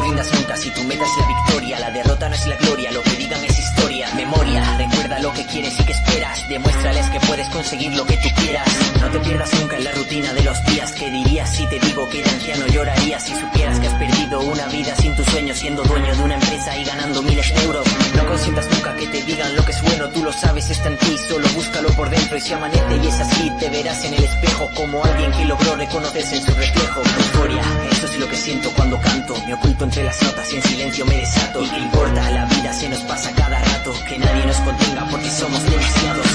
Rindas 0.00 0.32
nunca 0.32 0.56
si 0.56 0.70
tu 0.70 0.82
meta 0.84 1.04
es 1.04 1.16
la 1.18 1.26
victoria. 1.26 1.78
La 1.78 1.90
derrota 1.90 2.28
no 2.28 2.34
es 2.34 2.46
la 2.46 2.56
gloria, 2.56 2.90
lo 2.92 3.02
que 3.02 3.10
digan 3.16 3.42
es 3.44 3.58
historia. 3.58 3.95
Memoria, 4.26 4.76
recuerda 4.76 5.20
lo 5.20 5.32
que 5.32 5.46
quieres 5.46 5.78
y 5.78 5.84
que 5.84 5.92
esperas. 5.92 6.48
Demuéstrales 6.48 7.08
que 7.10 7.20
puedes 7.20 7.48
conseguir 7.50 7.94
lo 7.94 8.04
que 8.04 8.16
tú 8.16 8.28
quieras. 8.40 8.68
No 9.00 9.08
te 9.08 9.20
pierdas 9.20 9.54
nunca 9.60 9.76
en 9.76 9.84
la 9.84 9.92
rutina 9.92 10.32
de 10.32 10.42
los 10.42 10.64
días. 10.64 10.92
¿Qué 10.92 11.10
dirías 11.10 11.48
si 11.54 11.64
te 11.68 11.78
digo 11.78 12.08
que 12.08 12.24
de 12.24 12.30
anciano 12.30 12.66
llorarías 12.66 13.22
si 13.22 13.34
supieras 13.36 13.78
que 13.78 13.86
has 13.86 13.94
perdido 13.94 14.40
una 14.40 14.66
vida 14.66 14.96
sin 14.96 15.14
tu 15.14 15.22
sueño, 15.24 15.54
siendo 15.54 15.84
dueño 15.84 16.12
de 16.16 16.22
una 16.24 16.34
empresa 16.34 16.76
y 16.76 16.84
ganando 16.84 17.22
miles 17.22 17.54
de 17.54 17.62
euros? 17.62 17.86
No 18.16 18.26
consientas 18.26 18.68
nunca 18.68 18.96
que 18.96 19.06
te 19.06 19.22
digan 19.22 19.54
lo 19.54 19.64
que 19.64 19.70
es 19.70 19.82
bueno, 19.82 20.08
tú 20.08 20.24
lo 20.24 20.32
sabes, 20.32 20.70
está 20.70 20.88
en 20.88 20.98
ti, 20.98 21.16
solo 21.28 21.48
búscalo 21.54 21.88
por 21.90 22.10
dentro 22.10 22.36
y 22.36 22.40
si 22.40 22.52
amanece 22.52 22.96
y 22.96 23.06
es 23.06 23.20
así, 23.20 23.52
te 23.60 23.70
verás 23.70 24.04
en 24.06 24.14
el 24.14 24.24
espejo 24.24 24.68
como 24.74 25.04
alguien 25.04 25.30
que 25.30 25.44
logró 25.44 25.76
reconocerse 25.76 26.36
en 26.36 26.42
su 26.42 26.52
reflejo. 26.52 27.02
Historia, 27.20 27.62
eso 27.92 28.06
es 28.06 28.18
lo 28.18 28.28
que 28.28 28.36
siento 28.36 28.70
cuando 28.74 29.00
canto, 29.00 29.36
me 29.46 29.54
oculto 29.54 29.84
entre 29.84 30.02
las 30.02 30.20
notas 30.20 30.52
y 30.52 30.56
en 30.56 30.62
silencio 30.62 31.06
me 31.06 31.16
desato. 31.16 31.62
¿Y 31.62 31.68
qué 31.68 31.78
importa? 31.78 32.30
La 32.32 32.44
vida 32.46 32.72
se 32.72 32.88
nos 32.88 33.00
pasa 33.00 33.30
cada 33.32 33.60
rato, 33.60 33.92
nadie 34.18 34.46
nos 34.46 34.56
contenga 34.56 35.06
porque 35.10 35.30
somos 35.30 35.62
demasiados. 35.64 36.26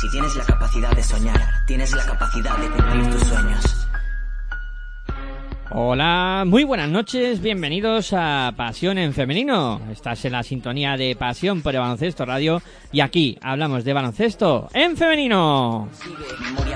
Si 0.00 0.10
tienes 0.10 0.36
la 0.36 0.44
capacidad 0.44 0.90
de 0.90 1.02
soñar, 1.02 1.64
tienes 1.66 1.92
la 1.92 2.04
capacidad 2.04 2.56
de 2.58 2.70
cumplir 2.70 3.10
tus 3.10 3.28
sueños. 3.28 3.88
Hola, 5.74 6.44
muy 6.46 6.64
buenas 6.64 6.90
noches, 6.90 7.40
bienvenidos 7.40 8.12
a 8.12 8.52
Pasión 8.54 8.98
en 8.98 9.14
Femenino. 9.14 9.80
Estás 9.90 10.22
en 10.26 10.32
la 10.32 10.42
sintonía 10.42 10.98
de 10.98 11.16
Pasión 11.16 11.62
por 11.62 11.74
el 11.74 11.80
Baloncesto 11.80 12.26
Radio 12.26 12.60
y 12.92 13.00
aquí 13.00 13.38
hablamos 13.40 13.82
de 13.82 13.94
baloncesto 13.94 14.68
en 14.74 14.98
femenino. 14.98 15.88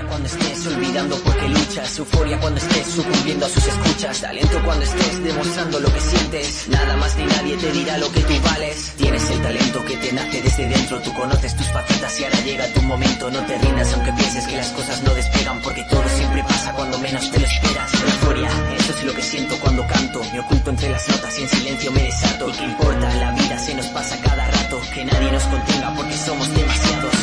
Cuando 0.07 0.25
estés 0.25 0.67
olvidando 0.67 1.15
porque 1.23 1.47
luchas, 1.49 1.99
euforia 1.99 2.39
cuando 2.39 2.59
estés 2.59 2.87
sucumbiendo 2.87 3.45
a 3.45 3.49
sus 3.49 3.67
escuchas, 3.67 4.21
talento 4.21 4.61
cuando 4.65 4.83
estés 4.83 5.23
demostrando 5.23 5.79
lo 5.79 5.93
que 5.93 5.99
sientes, 5.99 6.67
nada 6.69 6.97
más 6.97 7.15
ni 7.17 7.25
nadie 7.25 7.57
te 7.57 7.71
dirá 7.71 7.97
lo 7.99 8.11
que 8.11 8.21
tú 8.21 8.33
vales. 8.43 8.95
Tienes 8.97 9.29
el 9.29 9.41
talento 9.43 9.85
que 9.85 9.97
te 9.97 10.13
nace 10.13 10.41
desde 10.41 10.69
dentro, 10.69 10.99
tú 11.01 11.13
conoces 11.13 11.55
tus 11.55 11.67
facetas 11.67 12.19
y 12.19 12.23
ahora 12.23 12.39
llega 12.39 12.73
tu 12.73 12.81
momento, 12.81 13.29
no 13.29 13.45
te 13.45 13.57
rindas 13.59 13.93
aunque 13.93 14.11
pienses 14.13 14.47
que 14.47 14.57
las 14.57 14.71
cosas 14.71 15.03
no 15.03 15.13
despegan 15.13 15.61
porque 15.61 15.83
todo 15.89 16.03
siempre 16.07 16.43
pasa 16.43 16.73
cuando 16.73 16.97
menos 16.99 17.29
te 17.29 17.39
lo 17.39 17.45
esperas. 17.45 17.93
Euforia, 17.93 18.49
eso 18.79 18.86
es 18.99 19.05
lo 19.05 19.13
que 19.13 19.21
siento 19.21 19.55
cuando 19.61 19.85
canto, 19.85 20.21
me 20.33 20.39
oculto 20.39 20.71
entre 20.71 20.89
las 20.89 21.07
notas 21.09 21.37
y 21.37 21.43
en 21.43 21.47
silencio 21.47 21.91
me 21.91 22.03
desato. 22.03 22.49
¿Y 22.49 22.51
qué 22.53 22.63
importa? 22.63 23.15
La 23.15 23.31
vida 23.31 23.57
se 23.59 23.75
nos 23.75 23.85
pasa 23.87 24.21
cada 24.23 24.47
rato, 24.49 24.79
que 24.93 25.05
nadie 25.05 25.31
nos 25.31 25.43
contenga 25.43 25.93
porque 25.95 26.13
somos 26.13 26.55
demasiados. 26.55 27.13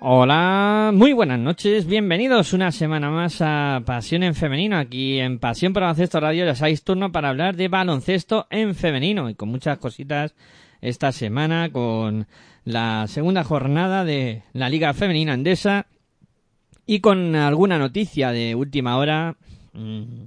Hola, 0.00 0.90
muy 0.92 1.12
buenas 1.12 1.38
noches, 1.38 1.86
bienvenidos 1.86 2.52
una 2.52 2.72
semana 2.72 3.08
más 3.08 3.40
a 3.40 3.82
Pasión 3.86 4.24
en 4.24 4.34
Femenino, 4.34 4.76
aquí 4.76 5.20
en 5.20 5.38
Pasión 5.38 5.72
por 5.72 5.82
Baloncesto 5.82 6.18
Radio, 6.18 6.44
ya 6.44 6.56
sabéis 6.56 6.82
turno 6.82 7.12
para 7.12 7.28
hablar 7.28 7.54
de 7.54 7.68
baloncesto 7.68 8.48
en 8.50 8.74
femenino 8.74 9.30
y 9.30 9.36
con 9.36 9.48
muchas 9.48 9.78
cositas 9.78 10.34
esta 10.80 11.12
semana 11.12 11.70
con 11.70 12.26
la 12.64 13.06
segunda 13.06 13.44
jornada 13.44 14.04
de 14.04 14.42
la 14.52 14.68
Liga 14.68 14.92
Femenina 14.92 15.34
Andesa 15.34 15.86
y 16.86 17.00
con 17.00 17.34
alguna 17.34 17.78
noticia 17.78 18.32
de 18.32 18.54
última 18.54 18.96
hora 18.96 19.36
mm, 19.72 20.24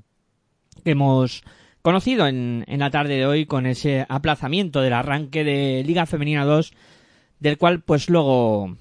que 0.83 0.91
hemos 0.91 1.43
conocido 1.81 2.27
en, 2.27 2.63
en 2.67 2.79
la 2.79 2.89
tarde 2.89 3.17
de 3.17 3.25
hoy 3.25 3.45
con 3.45 3.65
ese 3.65 4.05
aplazamiento 4.09 4.81
del 4.81 4.93
arranque 4.93 5.43
de 5.43 5.83
Liga 5.85 6.05
Femenina 6.05 6.45
2 6.45 6.73
del 7.39 7.57
cual 7.57 7.81
pues 7.81 8.09
luego 8.09 8.75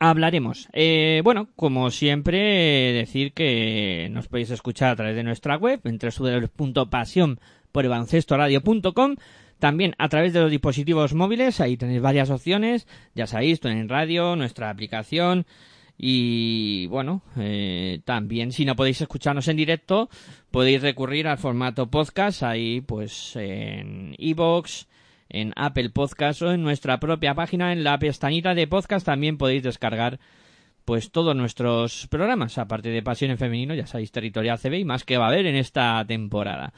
hablaremos. 0.00 0.68
Eh, 0.72 1.20
bueno, 1.22 1.48
como 1.54 1.90
siempre, 1.90 2.92
decir 2.92 3.32
que 3.32 4.08
nos 4.10 4.26
podéis 4.28 4.50
escuchar 4.50 4.90
a 4.90 4.96
través 4.96 5.14
de 5.14 5.22
nuestra 5.22 5.56
web, 5.56 5.80
en 5.84 5.98
por 7.70 7.86
también 9.58 9.94
a 9.98 10.08
través 10.08 10.32
de 10.32 10.40
los 10.40 10.50
dispositivos 10.50 11.12
móviles, 11.12 11.60
ahí 11.60 11.76
tenéis 11.76 12.00
varias 12.00 12.30
opciones, 12.30 12.88
ya 13.14 13.26
sabéis, 13.26 13.60
en 13.62 13.88
radio, 13.90 14.34
nuestra 14.34 14.70
aplicación, 14.70 15.46
y 16.02 16.86
bueno, 16.86 17.20
eh, 17.36 18.00
también 18.06 18.52
si 18.52 18.64
no 18.64 18.74
podéis 18.74 19.02
escucharnos 19.02 19.48
en 19.48 19.58
directo, 19.58 20.08
podéis 20.50 20.80
recurrir 20.80 21.28
al 21.28 21.36
formato 21.36 21.90
podcast, 21.90 22.42
ahí 22.42 22.80
pues 22.80 23.36
en 23.36 24.14
iBox, 24.16 24.88
en 25.28 25.52
Apple 25.56 25.90
Podcast 25.90 26.40
o 26.40 26.52
en 26.52 26.62
nuestra 26.62 26.98
propia 27.00 27.34
página, 27.34 27.74
en 27.74 27.84
la 27.84 27.98
pestañita 27.98 28.54
de 28.54 28.66
podcast 28.66 29.04
también 29.04 29.36
podéis 29.36 29.62
descargar 29.62 30.20
pues 30.86 31.12
todos 31.12 31.36
nuestros 31.36 32.06
programas, 32.06 32.56
aparte 32.56 32.88
de 32.88 33.02
Pasión 33.02 33.30
en 33.30 33.36
Femenino, 33.36 33.74
ya 33.74 33.86
sabéis, 33.86 34.10
Territorial 34.10 34.58
CB 34.58 34.78
y 34.78 34.84
más 34.86 35.04
que 35.04 35.18
va 35.18 35.26
a 35.26 35.28
haber 35.28 35.44
en 35.44 35.54
esta 35.54 36.02
temporada. 36.06 36.72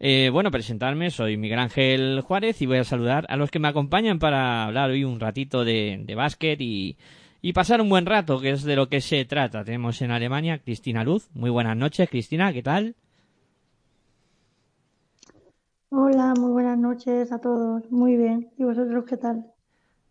Eh, 0.00 0.30
bueno, 0.32 0.50
presentarme, 0.50 1.10
soy 1.10 1.36
Miguel 1.36 1.58
Ángel 1.58 2.22
Juárez 2.22 2.62
y 2.62 2.66
voy 2.66 2.78
a 2.78 2.84
saludar 2.84 3.26
a 3.28 3.36
los 3.36 3.50
que 3.50 3.58
me 3.58 3.68
acompañan 3.68 4.18
para 4.18 4.64
hablar 4.64 4.88
hoy 4.88 5.04
un 5.04 5.20
ratito 5.20 5.62
de, 5.62 6.00
de 6.02 6.14
básquet 6.14 6.58
y, 6.58 6.96
y 7.42 7.52
pasar 7.52 7.80
un 7.80 7.88
buen 7.88 8.06
rato, 8.06 8.40
que 8.40 8.50
es 8.50 8.62
de 8.62 8.76
lo 8.76 8.88
que 8.88 9.00
se 9.00 9.24
trata. 9.24 9.64
Tenemos 9.64 10.00
en 10.00 10.12
Alemania 10.12 10.58
Cristina 10.58 11.02
Luz. 11.02 11.28
Muy 11.34 11.50
buenas 11.50 11.76
noches, 11.76 12.08
Cristina, 12.08 12.52
¿qué 12.52 12.62
tal? 12.62 12.94
Hola, 15.90 16.34
muy 16.38 16.52
buenas 16.52 16.78
noches 16.78 17.32
a 17.32 17.40
todos. 17.40 17.90
Muy 17.90 18.16
bien. 18.16 18.48
¿Y 18.56 18.62
vosotros 18.62 19.04
qué 19.06 19.16
tal? 19.16 19.44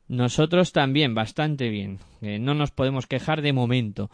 Nosotros 0.09 0.73
también, 0.73 1.15
bastante 1.15 1.69
bien. 1.69 1.99
no 2.19 2.53
nos 2.53 2.71
podemos 2.71 3.07
quejar 3.07 3.41
de 3.41 3.53
momento. 3.53 4.11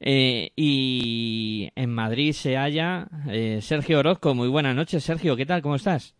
Eh, 0.00 0.52
y 0.56 1.68
en 1.76 1.90
Madrid 1.90 2.32
se 2.32 2.56
halla 2.56 3.08
eh, 3.28 3.58
Sergio 3.60 3.98
Orozco. 3.98 4.34
Muy 4.34 4.48
buenas 4.48 4.74
noches, 4.74 5.04
Sergio. 5.04 5.36
¿Qué 5.36 5.44
tal? 5.44 5.60
¿Cómo 5.60 5.76
estás? 5.76 6.14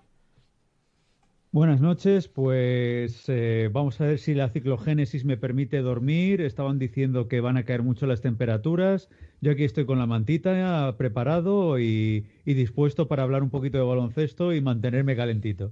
Buenas 1.54 1.80
noches, 1.80 2.26
pues 2.26 3.28
eh, 3.28 3.70
vamos 3.72 4.00
a 4.00 4.06
ver 4.06 4.18
si 4.18 4.34
la 4.34 4.48
ciclogénesis 4.48 5.24
me 5.24 5.36
permite 5.36 5.82
dormir. 5.82 6.40
Estaban 6.40 6.80
diciendo 6.80 7.28
que 7.28 7.40
van 7.40 7.56
a 7.56 7.62
caer 7.62 7.84
mucho 7.84 8.06
las 8.06 8.20
temperaturas. 8.20 9.08
Yo 9.40 9.52
aquí 9.52 9.62
estoy 9.62 9.86
con 9.86 10.00
la 10.00 10.06
mantita 10.06 10.96
preparado 10.98 11.78
y, 11.78 12.26
dispuesto 12.44 13.06
para 13.06 13.22
hablar 13.22 13.44
un 13.44 13.50
poquito 13.50 13.78
de 13.78 13.84
baloncesto 13.84 14.52
y 14.52 14.60
mantenerme 14.60 15.14
calentito. 15.14 15.70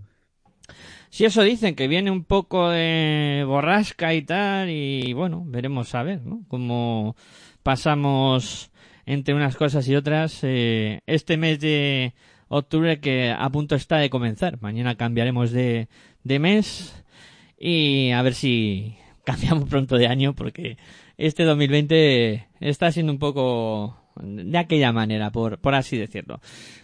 Si 1.11 1.25
eso 1.25 1.43
dicen, 1.43 1.75
que 1.75 1.89
viene 1.89 2.13
un 2.13 2.23
poco 2.23 2.71
de 2.71 3.43
borrasca 3.45 4.15
y 4.15 4.23
tal, 4.23 4.71
y 4.71 5.13
bueno, 5.15 5.43
veremos 5.45 5.97
a 5.97 6.05
ver, 6.05 6.25
¿no? 6.25 6.45
Cómo 6.47 7.17
pasamos 7.65 8.71
entre 9.05 9.35
unas 9.35 9.57
cosas 9.57 9.89
y 9.89 9.97
otras 9.97 10.45
eh, 10.45 11.01
este 11.07 11.37
mes 11.37 11.59
de 11.59 12.15
octubre 12.53 13.01
que 13.01 13.31
a 13.31 13.49
punto 13.51 13.75
está 13.75 13.97
de 13.97 14.11
comenzar. 14.11 14.61
Mañana 14.61 14.97
cambiaremos 14.97 15.53
de, 15.53 15.89
de 16.23 16.39
mes 16.39 16.95
y 17.59 18.11
a 18.11 18.21
ver 18.23 18.35
si 18.35 18.97
cambiamos 19.25 19.69
pronto 19.69 19.97
de 19.97 20.07
año 20.07 20.35
porque 20.35 20.77
este 21.17 21.45
2020 21.45 22.47
está 22.61 22.93
siendo 22.93 23.13
un 23.13 23.19
poco 23.19 23.97
de 24.21 24.59
aquella 24.59 24.93
manera, 24.93 25.31
por, 25.31 25.59
por 25.59 25.75
así 25.75 25.97
decirlo. 25.97 26.41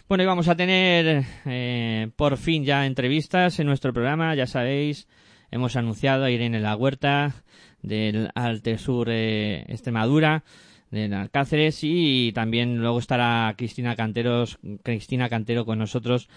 Bueno, 0.07 0.23
y 0.23 0.27
vamos 0.27 0.47
a 0.47 0.55
tener 0.55 1.23
eh, 1.45 2.09
por 2.15 2.37
fin 2.37 2.65
ya 2.65 2.87
entrevistas 2.87 3.59
en 3.59 3.67
nuestro 3.67 3.93
programa, 3.93 4.33
ya 4.33 4.47
sabéis, 4.47 5.07
hemos 5.51 5.75
anunciado 5.75 6.25
a 6.25 6.31
Irene 6.31 6.59
La 6.59 6.75
Huerta 6.75 7.43
del 7.83 8.29
Alte 8.33 8.79
Sur 8.79 9.09
eh, 9.11 9.65
Extremadura, 9.67 10.43
de 10.91 11.13
Alcáceres 11.15 11.79
y 11.83 12.31
también 12.33 12.77
luego 12.79 12.99
estará 12.99 13.53
Cristina 13.57 13.95
Canteros, 13.95 14.59
Cristina 14.83 15.29
Cantero 15.29 15.65
con 15.65 15.79
nosotros, 15.79 16.29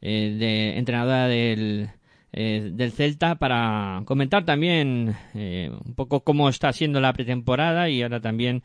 eh, 0.00 0.36
de 0.38 0.78
entrenadora 0.78 1.28
del, 1.28 1.90
eh, 2.32 2.70
del 2.72 2.92
Celta 2.92 3.36
para 3.36 4.02
comentar 4.04 4.44
también 4.44 5.16
eh, 5.34 5.70
un 5.84 5.94
poco 5.94 6.20
cómo 6.24 6.48
está 6.48 6.72
siendo 6.72 7.00
la 7.00 7.12
pretemporada 7.12 7.88
y 7.88 8.02
ahora 8.02 8.20
también 8.20 8.62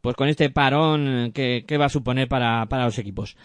pues 0.00 0.14
con 0.14 0.28
este 0.28 0.50
parón 0.50 1.32
que, 1.32 1.64
va 1.80 1.86
a 1.86 1.90
suponer 1.90 2.28
para, 2.28 2.66
para 2.66 2.84
los 2.84 2.98
equipos. 2.98 3.36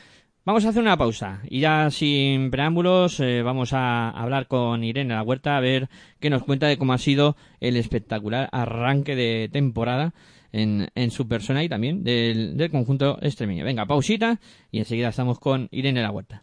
Vamos 0.45 0.65
a 0.65 0.69
hacer 0.69 0.81
una 0.81 0.97
pausa 0.97 1.39
y 1.49 1.61
ya 1.61 1.89
sin 1.89 2.51
preámbulos 2.51 3.17
eh, 3.21 3.43
vamos 3.43 3.71
a 3.71 4.09
hablar 4.09 4.47
con 4.47 4.83
Irene 4.83 5.13
La 5.13 5.23
Huerta 5.23 5.55
a 5.55 5.61
ver 5.61 5.87
qué 6.19 6.29
nos 6.29 6.43
cuenta 6.43 6.67
de 6.67 6.77
cómo 6.77 6.91
ha 6.91 6.97
sido 6.97 7.37
el 7.61 7.77
espectacular 7.77 8.49
arranque 8.51 9.15
de 9.15 9.49
temporada 9.49 10.13
en, 10.53 10.87
en 10.95 11.11
su 11.11 11.27
persona 11.27 11.63
y 11.63 11.69
también 11.69 12.03
del, 12.03 12.55
del 12.55 12.71
conjunto 12.71 13.17
extremeño. 13.21 13.65
Venga, 13.65 13.85
pausita 13.85 14.39
y 14.71 14.79
enseguida 14.79 15.09
estamos 15.09 15.39
con 15.39 15.67
Irene 15.71 16.01
La 16.01 16.11
Huerta. 16.11 16.41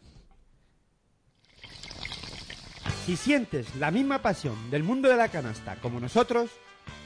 Si 3.06 3.16
sientes 3.16 3.74
la 3.76 3.90
misma 3.90 4.20
pasión 4.20 4.70
del 4.70 4.84
mundo 4.84 5.08
de 5.08 5.16
la 5.16 5.28
canasta 5.28 5.76
como 5.76 5.98
nosotros, 5.98 6.50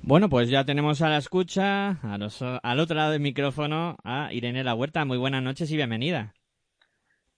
Bueno, 0.09 0.27
pues 0.27 0.49
ya 0.49 0.65
tenemos 0.65 1.03
a 1.03 1.09
la 1.09 1.17
escucha, 1.19 1.91
a 2.01 2.17
los- 2.17 2.41
al 2.41 2.79
otro 2.79 2.95
lado 2.95 3.11
del 3.11 3.21
micrófono, 3.21 3.95
a 4.03 4.33
Irene 4.33 4.63
La 4.63 4.73
Huerta. 4.73 5.05
Muy 5.05 5.19
buenas 5.19 5.43
noches 5.43 5.69
y 5.69 5.75
bienvenida. 5.75 6.33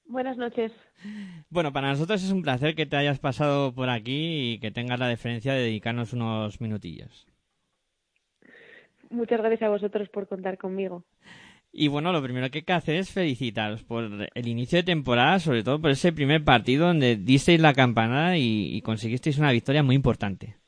Buenas 0.06 0.38
noches. 0.38 0.72
Bueno, 1.50 1.74
para 1.74 1.90
nosotros 1.90 2.24
es 2.24 2.32
un 2.32 2.42
placer 2.44 2.74
que 2.74 2.86
te 2.86 2.96
hayas 2.96 3.20
pasado 3.20 3.76
por 3.76 3.90
aquí 3.90 4.54
y 4.54 4.60
que 4.60 4.72
tengas 4.72 4.98
la 5.02 5.10
deferencia 5.10 5.52
de 5.54 5.64
dedicarnos 5.64 6.14
unos 6.14 6.62
minutillos. 6.62 7.28
Muchas 9.10 9.40
gracias 9.42 9.64
a 9.64 9.68
vosotros 9.70 10.08
por 10.08 10.30
contar 10.30 10.58
conmigo. 10.58 11.04
Y 11.74 11.90
bueno, 11.90 12.14
lo 12.14 12.24
primero 12.24 12.50
que 12.52 12.60
hay 12.60 12.64
que 12.64 12.72
hacer 12.72 12.96
es 12.96 13.12
felicitaros 13.12 13.84
por 13.84 14.30
el 14.34 14.48
inicio 14.48 14.78
de 14.78 14.84
temporada, 14.84 15.40
sobre 15.40 15.64
todo 15.64 15.82
por 15.82 15.92
ese 15.92 16.14
primer 16.14 16.46
partido 16.46 16.88
donde 16.88 17.18
disteis 17.18 17.60
la 17.60 17.74
campanada 17.74 18.38
y, 18.38 18.74
y 18.78 18.82
conseguisteis 18.82 19.40
una 19.40 19.52
victoria 19.52 19.84
muy 19.84 19.96
importante. 19.98 20.61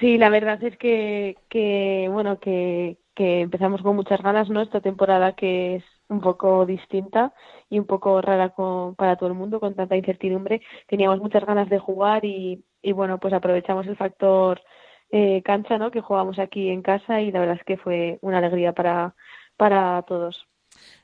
Sí, 0.00 0.16
la 0.18 0.30
verdad 0.30 0.62
es 0.64 0.78
que, 0.78 1.40
que 1.50 2.08
bueno, 2.10 2.40
que, 2.40 2.98
que 3.14 3.40
empezamos 3.42 3.82
con 3.82 3.96
muchas 3.96 4.22
ganas, 4.22 4.48
¿no? 4.48 4.62
Esta 4.62 4.80
temporada 4.80 5.34
que 5.34 5.76
es 5.76 5.84
un 6.08 6.20
poco 6.22 6.64
distinta 6.64 7.34
y 7.68 7.78
un 7.78 7.86
poco 7.86 8.20
rara 8.22 8.50
con- 8.50 8.94
para 8.96 9.16
todo 9.16 9.28
el 9.28 9.34
mundo, 9.34 9.60
con 9.60 9.74
tanta 9.74 9.96
incertidumbre. 9.96 10.62
Teníamos 10.88 11.20
muchas 11.20 11.44
ganas 11.44 11.68
de 11.68 11.78
jugar 11.78 12.24
y, 12.24 12.64
bueno, 12.94 13.18
pues 13.20 13.34
aprovechamos 13.34 13.86
el 13.86 13.96
factor 13.96 14.62
eh, 15.10 15.42
cancha, 15.42 15.76
¿no? 15.78 15.90
Que 15.90 16.00
jugamos 16.00 16.38
aquí 16.38 16.68
en 16.70 16.82
casa 16.82 17.20
y 17.20 17.30
la 17.30 17.40
verdad 17.40 17.56
es 17.58 17.64
que 17.64 17.76
fue 17.76 18.18
una 18.22 18.38
alegría 18.38 18.72
para, 18.72 19.14
para 19.58 20.02
todos. 20.02 20.49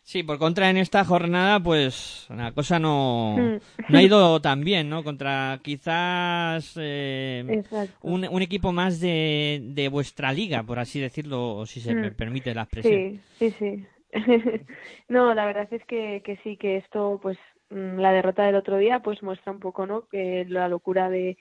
Sí, 0.08 0.22
por 0.22 0.38
contra, 0.38 0.70
en 0.70 0.76
esta 0.76 1.04
jornada, 1.04 1.58
pues 1.58 2.28
la 2.30 2.52
cosa 2.52 2.78
no, 2.78 3.34
Mm. 3.36 3.56
no 3.88 3.98
ha 3.98 4.02
ido 4.02 4.40
tan 4.40 4.62
bien, 4.62 4.88
¿no? 4.88 5.02
Contra 5.02 5.58
quizás 5.64 6.75
eh, 6.80 7.64
un, 8.02 8.25
un 8.25 8.42
equipo 8.42 8.70
más 8.70 9.00
de, 9.00 9.60
de 9.64 9.88
vuestra 9.88 10.32
liga, 10.32 10.62
por 10.62 10.78
así 10.78 11.00
decirlo, 11.00 11.56
o 11.56 11.66
si 11.66 11.80
se 11.80 11.92
me 11.96 12.12
Mm. 12.12 12.14
permite 12.14 12.54
la 12.54 12.62
expresión. 12.62 13.20
Sí, 13.40 13.50
sí, 13.50 13.56
sí. 13.58 13.86
no, 15.08 15.34
la 15.34 15.44
verdad 15.44 15.66
es 15.72 15.84
que, 15.86 16.22
que 16.25 16.36
sí, 16.44 16.56
que 16.56 16.76
esto, 16.76 17.18
pues, 17.20 17.36
mm, 17.70 17.98
la 17.98 18.12
derrota 18.12 18.44
del 18.44 18.54
otro 18.54 18.78
día, 18.78 19.00
pues 19.00 19.25
muestra 19.25 19.50
un 19.50 19.58
poco, 19.58 19.86
¿no? 19.86 20.06
Que 20.06 20.46
la 20.48 20.68
locura 20.68 21.10
de 21.10 21.36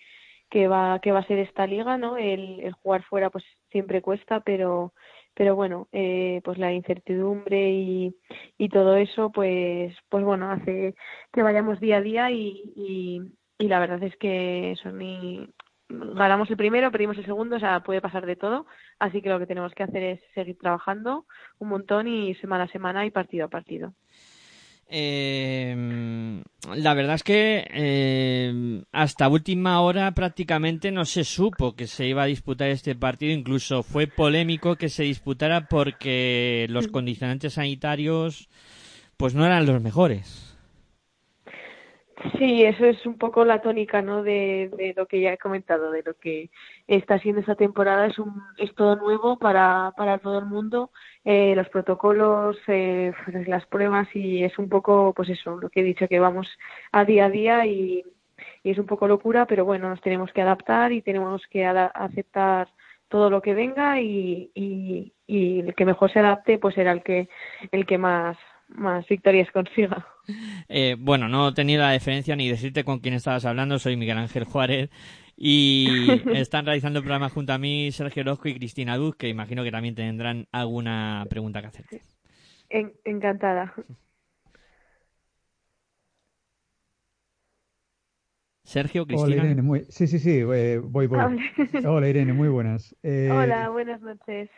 que 0.50 0.68
va, 0.68 1.00
que 1.02 1.12
va 1.12 1.20
a 1.20 1.28
ser 1.28 1.38
esta 1.40 1.68
liga, 1.68 1.98
¿no? 2.00 2.18
El, 2.18 2.60
el 2.62 2.74
jugar 2.74 3.04
fuera, 3.04 3.30
pues, 3.30 3.44
siempre 3.72 4.02
cuesta, 4.02 4.40
pero, 4.42 4.94
pero 5.36 5.56
bueno, 5.56 5.88
eh, 5.92 6.42
pues 6.44 6.58
la 6.58 6.74
incertidumbre 6.74 7.72
y, 7.72 8.16
y 8.58 8.70
todo 8.70 8.96
eso, 8.96 9.32
pues, 9.32 9.94
pues 10.10 10.24
bueno, 10.24 10.50
hace 10.50 10.96
que 11.34 11.44
vayamos 11.44 11.80
día 11.80 11.98
a 11.98 12.02
día 12.02 12.32
y, 12.32 13.22
y, 13.60 13.68
la 13.68 13.80
verdad 13.80 14.02
es 14.04 14.16
que 14.18 14.72
eso 14.72 14.92
ni 14.92 15.54
ganamos 15.90 16.50
el 16.50 16.58
primero, 16.58 16.92
perdimos 16.92 17.18
el 17.18 17.26
segundo, 17.26 17.58
o 17.58 17.60
sea, 17.60 17.82
puede 17.82 18.02
pasar 18.02 18.26
de 18.26 18.36
todo. 18.36 18.66
Así 19.00 19.22
que 19.22 19.30
lo 19.30 19.40
que 19.40 19.48
tenemos 19.48 19.74
que 19.74 19.84
hacer 19.84 20.04
es 20.04 20.22
seguir 20.34 20.58
trabajando 20.58 21.26
un 21.60 21.70
montón 21.70 22.08
y 22.08 22.36
semana 22.36 22.64
a 22.66 22.70
semana 22.70 23.06
y 23.06 23.12
partido 23.12 23.46
a 23.46 23.50
partido. 23.50 23.94
Eh, 24.88 26.42
la 26.76 26.94
verdad 26.94 27.16
es 27.16 27.24
que 27.24 27.68
eh, 27.72 28.84
hasta 28.92 29.28
última 29.28 29.82
hora 29.82 30.12
prácticamente 30.14 30.92
no 30.92 31.06
se 31.06 31.24
supo 31.24 31.76
que 31.76 31.88
se 31.88 32.08
iba 32.08 32.24
a 32.24 32.28
disputar 32.28 32.70
este 32.70 32.96
partido. 32.96 33.34
Incluso 33.34 33.84
fue 33.84 34.08
polémico 34.08 34.76
que 34.76 34.90
se 34.90 35.04
disputara 35.04 35.68
porque 35.68 36.68
los 36.70 36.88
condicionantes 36.88 37.54
sanitarios 37.54 38.50
pues 39.18 39.34
no 39.34 39.46
eran 39.46 39.66
los 39.66 39.82
mejores. 39.82 40.55
Sí, 42.38 42.64
eso 42.64 42.86
es 42.86 43.06
un 43.06 43.18
poco 43.18 43.44
la 43.44 43.62
tónica, 43.62 44.02
¿no? 44.02 44.24
De, 44.24 44.94
lo 44.96 45.06
que 45.06 45.20
ya 45.20 45.34
he 45.34 45.38
comentado, 45.38 45.92
de 45.92 46.02
lo 46.04 46.14
que 46.14 46.50
está 46.88 47.20
siendo 47.20 47.42
esta 47.42 47.56
temporada. 47.56 48.06
Es, 48.08 48.18
un, 48.20 48.42
es 48.58 48.74
todo 48.74 48.96
nuevo 48.96 49.38
para, 49.38 49.94
para 49.98 50.18
todo 50.20 50.40
el 50.40 50.46
mundo. 50.46 50.92
Eh, 51.26 51.54
los 51.56 51.68
protocolos, 51.70 52.58
eh, 52.68 53.12
las 53.48 53.66
pruebas 53.66 54.08
y 54.16 54.44
es 54.44 54.58
un 54.58 54.70
poco, 54.70 55.14
pues 55.14 55.30
eso, 55.30 55.58
lo 55.58 55.70
que 55.70 55.82
he 55.82 55.84
dicho, 55.84 56.08
que 56.08 56.20
vamos 56.20 56.48
a 56.92 57.04
día 57.06 57.26
a 57.26 57.30
día 57.30 57.66
y, 57.66 58.04
es 58.64 58.78
un 58.80 58.86
poco 58.88 59.08
locura, 59.08 59.46
pero 59.46 59.64
bueno, 59.64 59.90
nos 59.90 60.02
tenemos 60.02 60.32
que 60.34 60.42
adaptar 60.42 60.92
y 60.92 61.02
tenemos 61.02 61.46
que 61.48 61.66
aceptar 61.66 62.68
todo 63.10 63.30
lo 63.30 63.42
que 63.42 63.54
venga 63.54 64.02
y, 64.02 64.52
y, 64.56 65.14
y 65.28 65.60
el 65.60 65.76
que 65.76 65.86
mejor 65.86 66.12
se 66.12 66.20
adapte 66.20 66.58
pues 66.58 66.76
será 66.76 66.92
el 66.92 67.04
que 67.04 67.30
el 67.72 67.86
que 67.86 67.98
más 67.98 68.38
más 68.68 69.08
victorias 69.08 69.50
consiga. 69.52 70.06
Eh, 70.68 70.96
bueno, 71.00 71.28
no 71.30 71.50
he 71.50 71.54
tenido 71.54 71.82
la 71.82 71.92
deferencia 71.92 72.36
ni 72.36 72.50
decirte 72.50 72.84
con 72.84 73.00
quién 73.00 73.14
estabas 73.14 73.46
hablando, 73.46 73.78
soy 73.80 73.96
Miguel 73.96 74.18
Ángel 74.18 74.44
Juárez 74.46 74.90
y 75.38 76.24
están 76.32 76.66
realizando 76.66 77.00
el 77.00 77.04
programa 77.06 77.30
junto 77.30 77.54
a 77.54 77.58
mí 77.58 77.92
Sergio 77.92 78.22
Orozco 78.24 78.50
y 78.50 78.56
Cristina 78.56 78.98
Duz, 78.98 79.16
que 79.16 79.30
imagino 79.30 79.64
que 79.64 79.72
también 79.72 79.96
tendrán 79.96 80.48
alguna 80.52 81.26
pregunta 81.30 81.62
que 81.62 81.68
hacerte. 81.68 82.02
En- 82.70 82.94
encantada. 83.06 83.74
Sergio, 88.64 89.04
Hola 89.04 89.08
Cristina. 89.08 89.44
Irene, 89.46 89.62
muy... 89.62 89.86
sí, 89.90 90.08
sí, 90.08 90.18
sí, 90.20 90.40
eh, 90.40 90.80
voy, 90.80 91.06
voy. 91.08 91.20
Hola. 91.20 91.38
Hola 91.88 92.10
Irene, 92.10 92.34
muy 92.34 92.50
buenas. 92.50 92.96
Eh, 93.04 93.30
Hola, 93.32 93.70
buenas 93.70 94.02
noches. 94.02 94.50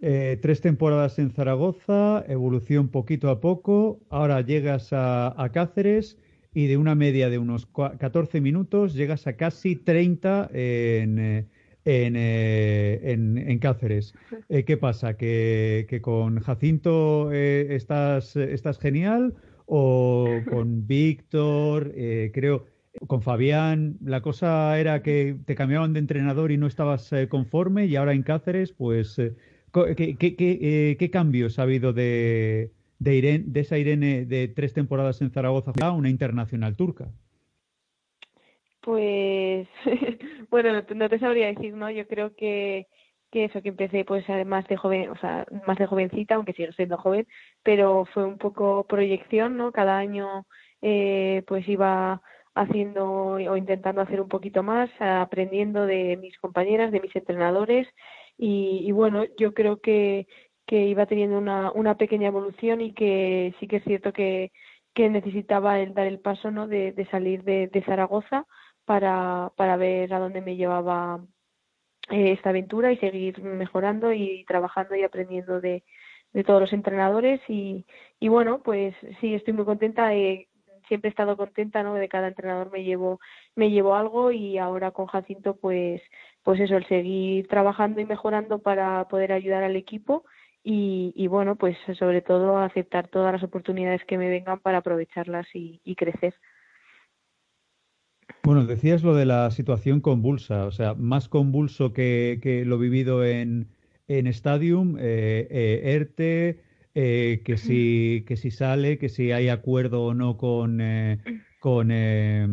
Eh, 0.00 0.38
tres 0.40 0.60
temporadas 0.60 1.18
en 1.18 1.30
Zaragoza, 1.30 2.24
evolución 2.28 2.88
poquito 2.88 3.30
a 3.30 3.40
poco, 3.40 4.00
ahora 4.10 4.40
llegas 4.42 4.92
a, 4.92 5.40
a 5.42 5.50
Cáceres 5.52 6.18
y 6.54 6.66
de 6.66 6.76
una 6.76 6.94
media 6.94 7.30
de 7.30 7.38
unos 7.38 7.70
cua- 7.72 7.96
14 7.98 8.40
minutos 8.40 8.94
llegas 8.94 9.26
a 9.26 9.36
casi 9.36 9.76
30 9.76 10.48
en, 10.52 11.18
eh, 11.18 11.46
en, 11.84 12.14
eh, 12.16 13.00
en- 13.12 13.38
en 13.38 13.58
Cáceres. 13.58 14.14
Eh, 14.48 14.64
¿Qué 14.64 14.76
pasa? 14.76 15.16
¿Que, 15.16 15.86
que 15.88 16.00
con 16.00 16.40
Jacinto 16.40 17.30
eh, 17.32 17.74
estás, 17.74 18.34
estás 18.36 18.78
genial 18.78 19.34
o 19.66 20.26
con 20.50 20.86
Víctor, 20.86 21.92
creo, 22.32 22.66
con 23.06 23.20
Fabián, 23.22 23.98
la 24.04 24.22
cosa 24.22 24.78
era 24.78 25.02
que 25.02 25.36
te 25.44 25.54
cambiaban 25.54 25.92
de 25.92 26.00
entrenador 26.00 26.50
y 26.52 26.56
no 26.56 26.66
estabas 26.66 27.12
eh, 27.12 27.28
conforme 27.28 27.86
y 27.86 27.96
ahora 27.96 28.12
en 28.14 28.22
Cáceres, 28.22 28.72
pues, 28.72 29.18
eh, 29.18 29.34
¿qué, 29.96 30.16
eh, 30.20 30.96
qué 30.98 31.10
cambios 31.10 31.58
ha 31.58 31.62
habido 31.62 31.92
de, 31.92 32.72
de, 32.98 33.14
Irene, 33.14 33.44
de 33.46 33.60
esa 33.60 33.78
Irene 33.78 34.24
de 34.24 34.48
tres 34.48 34.74
temporadas 34.74 35.20
en 35.22 35.30
Zaragoza 35.30 35.72
a 35.80 35.92
una 35.92 36.10
internacional 36.10 36.76
turca? 36.76 37.08
Pues, 38.80 39.68
bueno, 40.50 40.82
no 40.94 41.08
te, 41.08 41.18
sabría 41.18 41.48
decir, 41.48 41.74
¿no? 41.74 41.90
Yo 41.90 42.06
creo 42.06 42.34
que, 42.34 42.86
que 43.30 43.44
eso, 43.44 43.60
que 43.62 43.68
empecé 43.68 44.04
pues 44.04 44.28
además 44.28 44.66
de 44.68 44.76
joven, 44.76 45.10
o 45.10 45.16
sea, 45.16 45.46
más 45.66 45.78
de 45.78 45.86
jovencita, 45.86 46.36
aunque 46.36 46.54
sigo 46.54 46.72
siendo 46.72 46.96
joven, 46.96 47.26
pero 47.62 48.06
fue 48.06 48.24
un 48.24 48.38
poco 48.38 48.86
proyección, 48.88 49.56
¿no? 49.56 49.72
Cada 49.72 49.98
año 49.98 50.46
eh, 50.80 51.42
pues 51.46 51.68
iba 51.68 52.22
haciendo 52.54 53.06
o 53.34 53.56
intentando 53.56 54.00
hacer 54.00 54.20
un 54.20 54.28
poquito 54.28 54.62
más, 54.62 54.90
aprendiendo 55.00 55.86
de 55.86 56.16
mis 56.16 56.36
compañeras, 56.38 56.90
de 56.90 57.00
mis 57.00 57.14
entrenadores 57.14 57.86
y, 58.38 58.82
y 58.88 58.92
bueno, 58.92 59.24
yo 59.38 59.54
creo 59.54 59.80
que, 59.80 60.28
que 60.66 60.86
iba 60.86 61.06
teniendo 61.06 61.38
una, 61.38 61.72
una 61.72 61.96
pequeña 61.96 62.28
evolución 62.28 62.80
y 62.80 62.94
que 62.94 63.54
sí 63.60 63.68
que 63.68 63.76
es 63.78 63.84
cierto 63.84 64.12
que, 64.12 64.52
que 64.94 65.10
necesitaba 65.10 65.80
el 65.80 65.94
dar 65.94 66.06
el 66.06 66.20
paso, 66.20 66.50
¿no? 66.50 66.68
De, 66.68 66.92
de 66.92 67.06
salir 67.06 67.44
de, 67.44 67.68
de 67.68 67.82
Zaragoza 67.84 68.46
para, 68.86 69.52
para 69.56 69.76
ver 69.76 70.14
a 70.14 70.20
dónde 70.20 70.40
me 70.42 70.56
llevaba 70.56 71.20
eh, 72.10 72.32
esta 72.32 72.50
aventura 72.50 72.92
y 72.92 72.96
seguir 72.98 73.42
mejorando 73.42 74.12
y 74.12 74.44
trabajando 74.46 74.96
y 74.96 75.02
aprendiendo 75.04 75.60
de, 75.60 75.84
de 76.32 76.44
todos 76.44 76.60
los 76.60 76.72
entrenadores 76.72 77.40
y, 77.48 77.86
y 78.20 78.28
bueno 78.28 78.62
pues 78.62 78.94
sí 79.20 79.34
estoy 79.34 79.54
muy 79.54 79.64
contenta 79.64 80.14
eh, 80.14 80.47
siempre 80.88 81.08
he 81.08 81.10
estado 81.10 81.36
contenta 81.36 81.82
no 81.82 81.94
de 81.94 82.08
cada 82.08 82.28
entrenador 82.28 82.70
me 82.72 82.82
llevo 82.82 83.20
me 83.54 83.70
llevo 83.70 83.94
algo 83.94 84.32
y 84.32 84.58
ahora 84.58 84.90
con 84.90 85.06
Jacinto 85.06 85.56
pues 85.56 86.02
pues 86.42 86.60
eso 86.60 86.76
el 86.76 86.86
seguir 86.86 87.46
trabajando 87.46 88.00
y 88.00 88.06
mejorando 88.06 88.58
para 88.58 89.06
poder 89.08 89.32
ayudar 89.32 89.62
al 89.62 89.76
equipo 89.76 90.24
y, 90.64 91.12
y 91.14 91.26
bueno 91.26 91.56
pues 91.56 91.76
sobre 91.98 92.22
todo 92.22 92.58
aceptar 92.58 93.08
todas 93.08 93.32
las 93.32 93.42
oportunidades 93.42 94.04
que 94.06 94.18
me 94.18 94.28
vengan 94.28 94.60
para 94.60 94.78
aprovecharlas 94.78 95.46
y, 95.54 95.94
crecer. 95.94 96.34
Bueno, 98.42 98.64
decías 98.64 99.02
lo 99.02 99.14
de 99.14 99.26
la 99.26 99.50
situación 99.50 100.00
convulsa, 100.00 100.66
o 100.66 100.70
sea, 100.70 100.94
más 100.94 101.28
convulso 101.28 101.92
que, 101.92 102.38
que 102.42 102.64
lo 102.64 102.78
vivido 102.78 103.24
en, 103.24 103.68
en 104.06 104.26
Stadium, 104.26 104.96
eh, 104.98 105.46
eh, 105.50 105.94
ERTE, 105.94 106.60
eh, 107.00 107.42
que, 107.44 107.56
si, 107.56 108.24
que 108.26 108.36
si 108.36 108.50
sale, 108.50 108.98
que 108.98 109.08
si 109.08 109.30
hay 109.30 109.48
acuerdo 109.50 110.02
o 110.02 110.14
no 110.14 110.36
con, 110.36 110.80
eh, 110.80 111.18
con, 111.60 111.90
eh, 111.92 112.44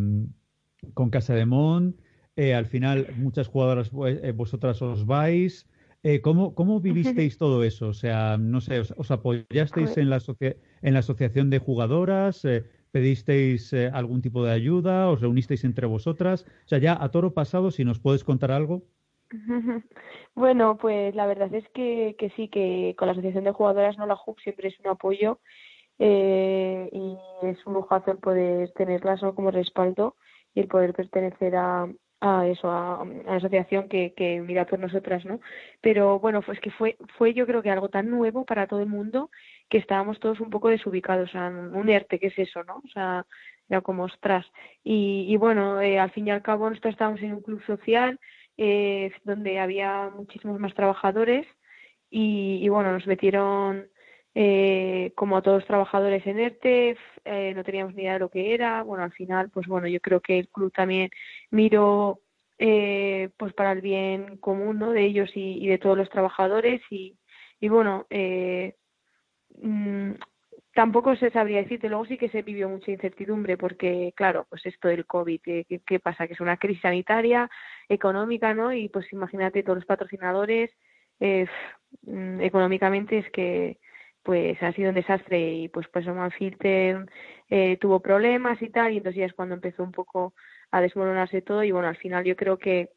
con 0.94 1.10
Casa 1.10 1.34
de 1.34 1.48
Mont, 1.48 2.00
eh, 2.36 2.54
al 2.54 2.68
final 2.68 3.08
muchas 3.18 3.48
jugadoras 3.48 3.90
pues, 3.90 4.20
vosotras 4.36 4.80
os 4.84 5.08
vais. 5.08 5.68
¿cómo, 6.22 6.54
¿Cómo 6.54 6.80
vivisteis 6.90 7.40
todo 7.40 7.64
eso? 7.64 7.88
O 7.88 7.94
sea, 7.94 8.38
no 8.38 8.62
sé, 8.62 8.80
¿os, 8.82 8.94
os 8.96 9.10
apoyasteis 9.10 9.98
en 9.98 10.12
la, 10.12 10.22
en 10.84 10.94
la 10.94 11.00
asociación 11.00 11.50
de 11.50 11.58
jugadoras? 11.58 12.44
¿Pedisteis 12.92 13.74
algún 13.74 14.22
tipo 14.22 14.46
de 14.46 14.52
ayuda? 14.52 15.10
¿Os 15.10 15.22
reunisteis 15.22 15.64
entre 15.64 15.88
vosotras? 15.88 16.46
O 16.66 16.68
sea, 16.68 16.78
ya 16.78 16.96
a 17.04 17.10
toro 17.10 17.34
pasado, 17.34 17.72
si 17.72 17.84
nos 17.84 18.00
puedes 18.00 18.24
contar 18.24 18.52
algo. 18.52 18.86
Bueno, 20.36 20.78
pues 20.78 21.16
la 21.16 21.26
verdad 21.26 21.54
es 21.54 21.68
que, 21.70 22.16
que 22.18 22.30
sí, 22.32 22.48
que 22.50 22.96
con 22.98 23.08
la 23.08 23.14
Asociación 23.14 23.44
de 23.44 23.52
Jugadoras 23.52 23.98
No 23.98 24.06
La 24.06 24.16
JUC 24.16 24.40
siempre 24.42 24.70
es 24.70 24.80
un 24.80 24.88
apoyo 24.88 25.40
eh, 26.00 26.90
y 26.92 27.18
es 27.48 27.66
un 27.66 27.74
lujazo 27.74 28.12
el 28.12 28.20
poder 28.20 28.72
tenerlas 28.74 29.22
¿no? 29.24 29.36
como 29.36 29.52
respaldo 29.52 30.16
y 30.54 30.62
el 30.62 30.68
poder 30.68 30.94
pertenecer 30.94 31.56
a, 31.56 31.88
a 32.22 32.48
eso, 32.48 32.70
a, 32.70 32.98
a 32.98 33.04
una 33.04 33.36
asociación 33.38 33.90
que, 33.90 34.14
que 34.16 34.42
mira 34.42 34.66
por 34.66 34.80
nosotras, 34.80 35.26
¿no? 35.26 35.40
Pero 35.82 36.20
bueno, 36.20 36.42
pues 36.42 36.60
que 36.60 36.72
fue, 36.72 36.98
fue 37.18 37.34
yo 37.34 37.46
creo 37.48 37.62
que 37.64 37.72
algo 37.72 37.90
tan 37.90 38.10
nuevo 38.10 38.46
para 38.46 38.68
todo 38.68 38.82
el 38.82 38.88
mundo 38.88 39.32
que 39.70 39.78
estábamos 39.80 40.20
todos 40.20 40.40
un 40.42 40.50
poco 40.50 40.70
desubicados, 40.70 41.30
o 41.30 41.32
sea, 41.34 41.48
un 41.50 41.90
ERTE, 41.90 42.20
¿qué 42.20 42.28
es 42.28 42.40
eso, 42.40 42.64
no? 42.64 42.78
O 42.86 42.88
sea, 42.94 43.26
era 43.70 43.82
como 43.82 44.04
ostras. 44.04 44.46
Y, 44.84 45.26
y 45.30 45.38
bueno, 45.38 45.82
eh, 45.82 46.00
al 46.00 46.12
fin 46.12 46.28
y 46.28 46.32
al 46.32 46.42
cabo 46.44 46.70
nosotros 46.70 46.94
estábamos 46.94 47.22
en 47.22 47.34
un 47.34 47.42
club 47.42 47.64
social 47.66 48.20
eh, 48.58 49.12
donde 49.24 49.60
había 49.60 50.12
muchísimos 50.16 50.60
más 50.60 50.74
trabajadores 50.74 51.46
y, 52.10 52.60
y 52.62 52.70
bueno, 52.70 52.92
nos 52.94 53.08
metieron 53.08 53.88
eh, 54.34 55.14
como 55.16 55.38
a 55.38 55.42
todos 55.42 55.60
los 55.60 55.68
trabajadores 55.68 56.26
en 56.28 56.40
ERTE, 56.40 56.98
eh, 57.24 57.54
no 57.56 57.64
teníamos 57.64 57.96
ni 57.96 58.04
idea 58.04 58.14
de 58.14 58.20
lo 58.20 58.30
que 58.30 58.54
era, 58.54 58.84
bueno, 58.84 59.04
al 59.04 59.14
final, 59.14 59.50
pues 59.50 59.66
bueno, 59.66 59.88
yo 59.88 60.02
creo 60.02 60.20
que 60.22 60.40
el 60.40 60.50
club 60.50 60.74
también 60.74 61.10
miró 61.52 62.20
eh, 62.58 63.30
pues 63.38 63.54
para 63.54 63.72
el 63.72 63.82
bien 63.82 64.38
común, 64.38 64.80
¿no? 64.80 64.92
De 64.92 65.06
ellos 65.06 65.30
y, 65.36 65.64
y 65.64 65.68
de 65.68 65.78
todos 65.78 65.98
los 65.98 66.10
trabajadores 66.10 66.82
y, 66.90 67.18
y 67.60 67.70
bueno, 67.70 68.08
eh, 68.10 68.76
mm, 69.62 70.12
tampoco 70.76 71.16
se 71.16 71.32
sabría 71.32 71.60
decirte, 71.62 71.88
luego 71.88 72.06
sí 72.06 72.18
que 72.18 72.30
se 72.30 72.42
vivió 72.42 72.68
mucha 72.70 72.92
incertidumbre 72.92 73.58
porque, 73.58 74.14
claro, 74.16 74.46
pues 74.50 74.66
esto 74.66 74.90
del 74.90 75.06
COVID, 75.06 75.40
¿qué, 75.42 76.00
pasa? 76.02 76.28
Que 76.28 76.34
es 76.34 76.42
una 76.42 76.58
crisis 76.58 76.82
sanitaria, 76.82 77.50
económica, 77.88 78.54
¿no? 78.54 78.74
Y 78.74 78.90
pues 78.90 79.12
imagínate 79.14 79.64
todos 79.64 79.78
los 79.78 79.86
patrocinadores, 79.86 80.72
eh, 81.22 81.48
mm, 82.04 82.42
económicamente 82.42 83.20
es 83.20 83.32
que 83.32 83.80
pues 84.24 84.62
ha 84.64 84.74
sido 84.74 84.90
un 84.90 84.96
desastre 84.96 85.40
y 85.54 85.70
pues 85.70 85.88
pues 85.90 86.08
Oman 86.08 86.32
Filter 86.32 87.06
eh, 87.50 87.78
tuvo 87.80 88.02
problemas 88.02 88.62
y 88.62 88.70
tal 88.70 88.92
y 88.94 88.98
entonces 88.98 89.20
ya 89.20 89.26
es 89.28 89.34
cuando 89.34 89.56
empezó 89.56 89.84
un 89.84 89.92
poco 89.92 90.34
a 90.72 90.82
desmoronarse 90.82 91.42
todo 91.42 91.64
y 91.64 91.72
bueno 91.72 91.88
al 91.88 91.98
final 91.98 92.26
yo 92.26 92.36
creo 92.36 92.58
que 92.58 92.90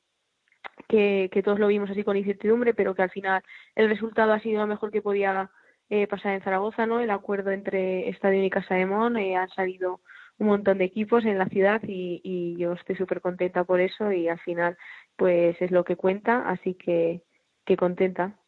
que, 0.89 1.29
que 1.33 1.43
todos 1.43 1.59
lo 1.59 1.69
vimos 1.69 1.91
así 1.91 2.03
con 2.03 2.17
incertidumbre 2.17 2.75
pero 2.75 2.95
que 2.95 3.03
al 3.03 3.11
final 3.11 3.43
el 3.77 3.89
resultado 3.91 4.33
ha 4.33 4.41
sido 4.41 4.61
lo 4.63 4.67
mejor 4.67 4.91
que 4.91 5.03
podía 5.03 5.51
eh, 5.91 6.07
pasar 6.07 6.35
en 6.35 6.43
Zaragoza 6.43 6.87
no 6.87 7.01
el 7.01 7.11
acuerdo 7.11 7.51
entre 7.51 8.09
Estadio 8.09 8.45
y 8.45 8.51
Casa 8.51 8.75
de 8.75 8.87
Mon 8.87 9.17
eh, 9.17 9.37
han 9.37 9.49
salido 9.51 10.01
un 10.39 10.49
montón 10.49 10.79
de 10.79 10.85
equipos 10.85 11.25
en 11.25 11.39
la 11.39 11.49
ciudad 11.49 11.83
y, 11.87 12.21
y 12.25 12.57
yo 12.59 12.75
estoy 12.75 12.97
súper 12.97 13.21
contenta 13.21 13.65
por 13.65 13.81
eso 13.81 14.13
y 14.13 14.29
al 14.29 14.39
final 14.41 14.77
pues 15.17 15.61
es 15.61 15.71
lo 15.71 15.85
que 15.85 15.97
cuenta 15.97 16.49
así 16.49 16.75
que 16.75 17.23
que 17.65 17.77
contenta 17.77 18.39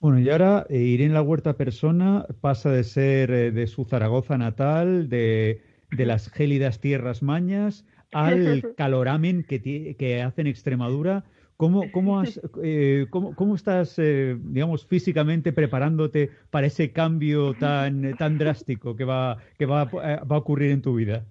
Bueno, 0.00 0.20
y 0.20 0.30
ahora 0.30 0.64
eh, 0.68 0.78
Irene 0.78 1.14
La 1.14 1.22
Huerta 1.22 1.56
persona 1.56 2.24
pasa 2.40 2.70
de 2.70 2.84
ser 2.84 3.30
eh, 3.32 3.50
de 3.50 3.66
su 3.66 3.84
Zaragoza 3.84 4.38
natal, 4.38 5.08
de, 5.08 5.62
de 5.90 6.06
las 6.06 6.30
gélidas 6.30 6.80
tierras 6.80 7.22
mañas, 7.22 7.84
al 8.12 8.62
caloramen 8.76 9.42
que, 9.42 9.96
que 9.98 10.22
hace 10.22 10.42
en 10.42 10.46
Extremadura. 10.46 11.24
¿Cómo, 11.58 11.90
cómo, 11.90 12.20
has, 12.20 12.40
eh, 12.62 13.06
cómo, 13.10 13.34
cómo 13.34 13.56
estás, 13.56 13.98
eh, 13.98 14.36
digamos, 14.38 14.86
físicamente 14.86 15.52
preparándote 15.52 16.30
para 16.50 16.68
ese 16.68 16.92
cambio 16.92 17.52
tan, 17.54 18.16
tan 18.16 18.38
drástico 18.38 18.94
que 18.94 19.04
va, 19.04 19.38
que 19.58 19.66
va, 19.66 19.82
eh, 19.82 20.20
va 20.24 20.36
a 20.36 20.38
ocurrir 20.38 20.70
en 20.70 20.82
tu 20.82 20.94
vida? 20.94 21.26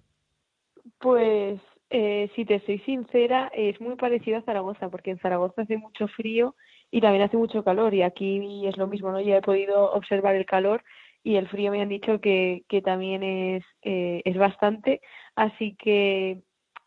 Pues, 0.99 1.61
eh, 1.89 2.29
si 2.35 2.43
te 2.43 2.59
soy 2.65 2.79
sincera, 2.79 3.49
es 3.55 3.79
muy 3.79 3.95
parecido 3.95 4.37
a 4.37 4.41
Zaragoza, 4.41 4.89
porque 4.89 5.11
en 5.11 5.19
Zaragoza 5.19 5.61
hace 5.61 5.77
mucho 5.77 6.09
frío 6.09 6.55
y 6.91 6.99
también 6.99 7.23
hace 7.23 7.37
mucho 7.37 7.63
calor, 7.63 7.93
y 7.93 8.01
aquí 8.01 8.67
es 8.67 8.75
lo 8.75 8.87
mismo, 8.87 9.13
¿no? 9.13 9.21
Ya 9.21 9.37
he 9.37 9.41
podido 9.41 9.93
observar 9.93 10.35
el 10.35 10.45
calor 10.45 10.83
y 11.23 11.37
el 11.37 11.47
frío 11.47 11.71
me 11.71 11.81
han 11.81 11.87
dicho 11.87 12.19
que, 12.19 12.65
que 12.67 12.81
también 12.81 13.23
es, 13.23 13.63
es 13.81 14.35
bastante, 14.35 14.99
así 15.37 15.77
que, 15.79 16.41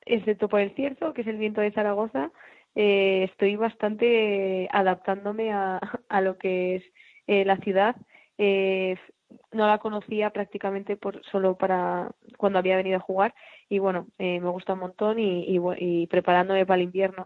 excepto 0.04 0.50
por 0.50 0.60
el 0.60 0.74
cierzo, 0.74 1.14
que 1.14 1.22
es 1.22 1.26
el 1.26 1.38
viento 1.38 1.62
de 1.62 1.72
Zaragoza, 1.72 2.30
eh, 2.74 3.24
estoy 3.30 3.56
bastante 3.56 4.68
adaptándome 4.72 5.52
a, 5.52 5.80
a 6.08 6.20
lo 6.20 6.38
que 6.38 6.76
es 6.76 6.84
eh, 7.26 7.44
la 7.44 7.56
ciudad. 7.58 7.96
Eh, 8.38 8.96
no 9.52 9.66
la 9.68 9.78
conocía 9.78 10.30
prácticamente 10.30 10.96
por 10.96 11.22
solo 11.26 11.56
para 11.56 12.10
cuando 12.36 12.58
había 12.58 12.76
venido 12.76 12.96
a 12.96 13.00
jugar 13.00 13.32
y 13.68 13.78
bueno, 13.78 14.08
me 14.18 14.40
gusta 14.40 14.72
un 14.72 14.80
montón 14.80 15.20
y, 15.20 15.46
y, 15.46 16.06
preparándome 16.08 16.66
para 16.66 16.80
el 16.80 16.86
invierno. 16.86 17.24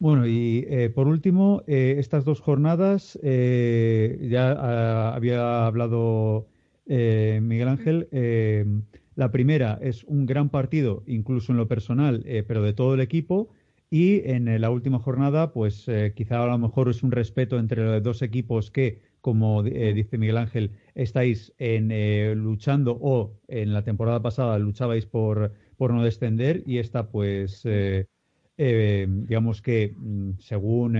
Bueno, 0.00 0.26
y 0.28 0.64
eh, 0.68 0.90
por 0.90 1.08
último, 1.08 1.62
eh, 1.66 1.96
estas 1.98 2.24
dos 2.24 2.40
jornadas, 2.40 3.18
eh, 3.22 4.16
ya 4.30 4.52
ah, 4.52 5.14
había 5.14 5.66
hablado 5.66 6.46
eh, 6.86 7.40
Miguel 7.42 7.66
Ángel, 7.66 8.08
eh, 8.12 8.64
la 9.18 9.32
primera 9.32 9.78
es 9.82 10.04
un 10.04 10.26
gran 10.26 10.48
partido, 10.48 11.02
incluso 11.08 11.50
en 11.50 11.58
lo 11.58 11.66
personal, 11.66 12.22
eh, 12.24 12.44
pero 12.46 12.62
de 12.62 12.72
todo 12.72 12.94
el 12.94 13.00
equipo, 13.00 13.48
y 13.90 14.20
en 14.30 14.46
eh, 14.46 14.60
la 14.60 14.70
última 14.70 15.00
jornada, 15.00 15.52
pues 15.52 15.88
eh, 15.88 16.12
quizá 16.14 16.40
a 16.40 16.46
lo 16.46 16.56
mejor 16.56 16.88
es 16.88 17.02
un 17.02 17.10
respeto 17.10 17.58
entre 17.58 17.82
los 17.84 18.00
dos 18.00 18.22
equipos 18.22 18.70
que, 18.70 19.00
como 19.20 19.64
eh, 19.66 19.92
dice 19.92 20.18
Miguel 20.18 20.36
Ángel, 20.36 20.70
estáis 20.94 21.52
en, 21.58 21.90
eh, 21.90 22.34
luchando 22.36 22.96
o 23.00 23.40
en 23.48 23.72
la 23.72 23.82
temporada 23.82 24.22
pasada 24.22 24.56
luchabais 24.60 25.06
por, 25.06 25.52
por 25.76 25.92
no 25.92 26.04
descender. 26.04 26.62
Y 26.64 26.78
esta 26.78 27.10
pues... 27.10 27.66
digamos 28.56 29.62
que 29.62 29.94
mm, 29.96 30.38
según 30.40 30.98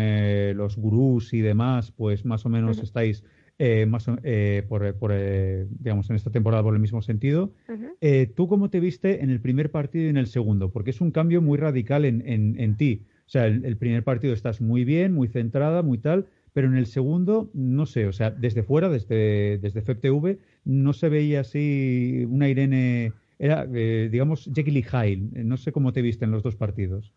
los 0.57 0.77
gurús 0.77 1.33
y 1.35 1.41
demás, 1.41 1.93
pues 1.93 2.25
más 2.25 2.47
o 2.47 2.49
menos 2.49 2.79
estáis 2.79 3.25
eh, 3.59 3.87
más 3.87 4.07
eh, 4.23 4.65
por, 4.69 4.95
por, 4.95 5.11
eh, 5.12 5.67
digamos 5.71 6.09
en 6.11 6.17
esta 6.17 6.31
temporada 6.31 6.62
por 6.62 6.75
el 6.75 6.81
mismo 6.81 7.03
sentido. 7.03 7.53
Eh, 8.00 8.31
¿Tú 8.35 8.49
cómo 8.49 8.71
te 8.71 8.81
viste 8.81 9.23
en 9.23 9.31
el 9.31 9.41
primer 9.41 9.71
partido 9.71 10.07
y 10.07 10.09
en 10.09 10.17
el 10.17 10.29
segundo? 10.29 10.71
Porque 10.71 10.91
es 10.91 11.00
un 11.00 11.11
cambio 11.11 11.43
muy 11.43 11.59
radical 11.59 12.05
en, 12.05 12.23
en, 12.27 12.59
en 12.59 12.77
ti. 12.77 13.03
O 13.27 13.31
sea, 13.31 13.47
el, 13.47 13.65
el 13.65 13.77
primer 13.77 14.05
partido 14.05 14.33
estás 14.33 14.61
muy 14.61 14.85
bien, 14.85 15.12
muy 15.12 15.29
centrada, 15.29 15.83
muy 15.83 15.99
tal, 15.99 16.27
pero 16.53 16.69
en 16.69 16.77
el 16.77 16.87
segundo, 16.87 17.50
no 17.53 17.87
sé, 17.87 18.07
o 18.07 18.12
sea, 18.12 18.31
desde 18.31 18.62
fuera, 18.62 18.88
desde, 18.88 19.59
desde 19.59 19.83
FEPTV, 19.83 20.38
no 20.65 20.93
se 20.93 21.09
veía 21.09 21.41
así 21.41 22.27
una 22.29 22.49
Irene, 22.49 23.12
era, 23.38 23.67
eh, 23.75 24.09
digamos, 24.11 24.50
Jekyll 24.55 24.79
y 24.79 24.83
Hyde. 24.83 25.45
No 25.45 25.57
sé 25.57 25.73
cómo 25.73 25.93
te 25.93 26.03
viste 26.03 26.25
en 26.25 26.31
los 26.31 26.43
dos 26.43 26.57
partidos. 26.57 27.12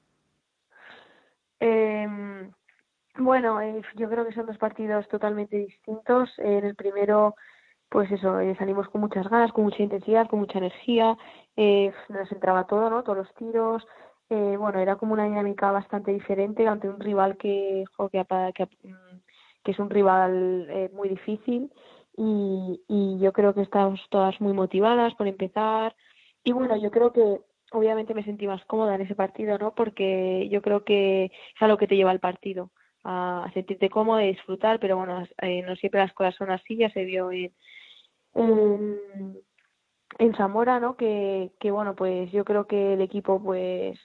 Em, 1.59 1.90
bueno, 3.21 3.61
eh, 3.61 3.81
yo 3.95 4.09
creo 4.09 4.25
que 4.25 4.33
son 4.33 4.45
dos 4.45 4.57
partidos 4.57 5.07
totalmente 5.07 5.57
distintos. 5.57 6.29
En 6.37 6.65
el 6.65 6.75
primero, 6.75 7.35
pues 7.89 8.11
eso, 8.11 8.39
eh, 8.39 8.55
salimos 8.57 8.87
con 8.89 9.01
muchas 9.01 9.29
ganas, 9.29 9.51
con 9.53 9.63
mucha 9.65 9.83
intensidad, 9.83 10.27
con 10.29 10.39
mucha 10.39 10.59
energía, 10.59 11.17
eh, 11.55 11.91
nos 12.09 12.31
entraba 12.31 12.67
todo, 12.67 12.89
¿no? 12.89 13.03
Todos 13.03 13.19
los 13.19 13.33
tiros. 13.35 13.85
Eh, 14.29 14.55
bueno, 14.57 14.79
era 14.79 14.95
como 14.95 15.13
una 15.13 15.25
dinámica 15.25 15.71
bastante 15.71 16.11
diferente 16.11 16.65
ante 16.65 16.87
un 16.87 17.01
rival 17.01 17.35
que, 17.37 17.83
jo, 17.97 18.09
que, 18.09 18.25
que, 18.55 18.65
mm, 18.65 19.19
que 19.63 19.71
es 19.71 19.79
un 19.79 19.89
rival 19.89 20.67
eh, 20.69 20.89
muy 20.93 21.09
difícil 21.09 21.69
y, 22.15 22.81
y 22.87 23.19
yo 23.19 23.33
creo 23.33 23.53
que 23.53 23.61
estamos 23.61 23.99
todas 24.09 24.39
muy 24.39 24.53
motivadas 24.53 25.13
por 25.15 25.27
empezar. 25.27 25.95
Y 26.45 26.53
bueno, 26.53 26.77
yo 26.77 26.91
creo 26.91 27.11
que 27.11 27.41
obviamente 27.71 28.13
me 28.13 28.23
sentí 28.23 28.47
más 28.47 28.63
cómoda 28.65 28.95
en 28.95 29.01
ese 29.01 29.15
partido, 29.15 29.57
¿no? 29.57 29.73
Porque 29.75 30.47
yo 30.49 30.61
creo 30.61 30.83
que 30.85 31.25
es 31.25 31.61
a 31.61 31.67
lo 31.67 31.77
que 31.77 31.87
te 31.87 31.95
lleva 31.97 32.11
el 32.13 32.19
partido, 32.21 32.71
a, 33.03 33.49
sentirte 33.53 33.89
cómoda 33.89 34.23
y 34.23 34.29
disfrutar, 34.33 34.79
pero 34.79 34.97
bueno, 34.97 35.23
eh, 35.41 35.61
no 35.63 35.75
siempre 35.75 36.01
las 36.01 36.13
cosas 36.13 36.35
son 36.35 36.51
así, 36.51 36.77
ya 36.77 36.89
se 36.91 37.05
vio 37.05 37.31
en, 37.31 37.51
en, 38.35 38.99
en 40.19 40.35
Zamora, 40.35 40.79
¿no? 40.79 40.95
Que, 40.95 41.51
que 41.59 41.71
bueno, 41.71 41.95
pues 41.95 42.31
yo 42.31 42.45
creo 42.45 42.67
que 42.67 42.93
el 42.93 43.01
equipo 43.01 43.41
pues 43.41 43.99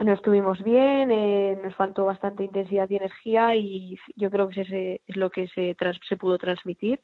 no 0.00 0.12
estuvimos 0.12 0.62
bien, 0.62 1.10
eh, 1.10 1.58
nos 1.62 1.74
faltó 1.76 2.04
bastante 2.04 2.44
intensidad 2.44 2.88
y 2.90 2.96
energía 2.96 3.54
y 3.54 3.96
yo 4.16 4.30
creo 4.30 4.48
que 4.48 4.62
ese 4.62 5.02
es 5.06 5.16
lo 5.16 5.30
que 5.30 5.46
se, 5.48 5.74
trans- 5.76 6.00
se 6.08 6.16
pudo 6.16 6.38
transmitir, 6.38 7.00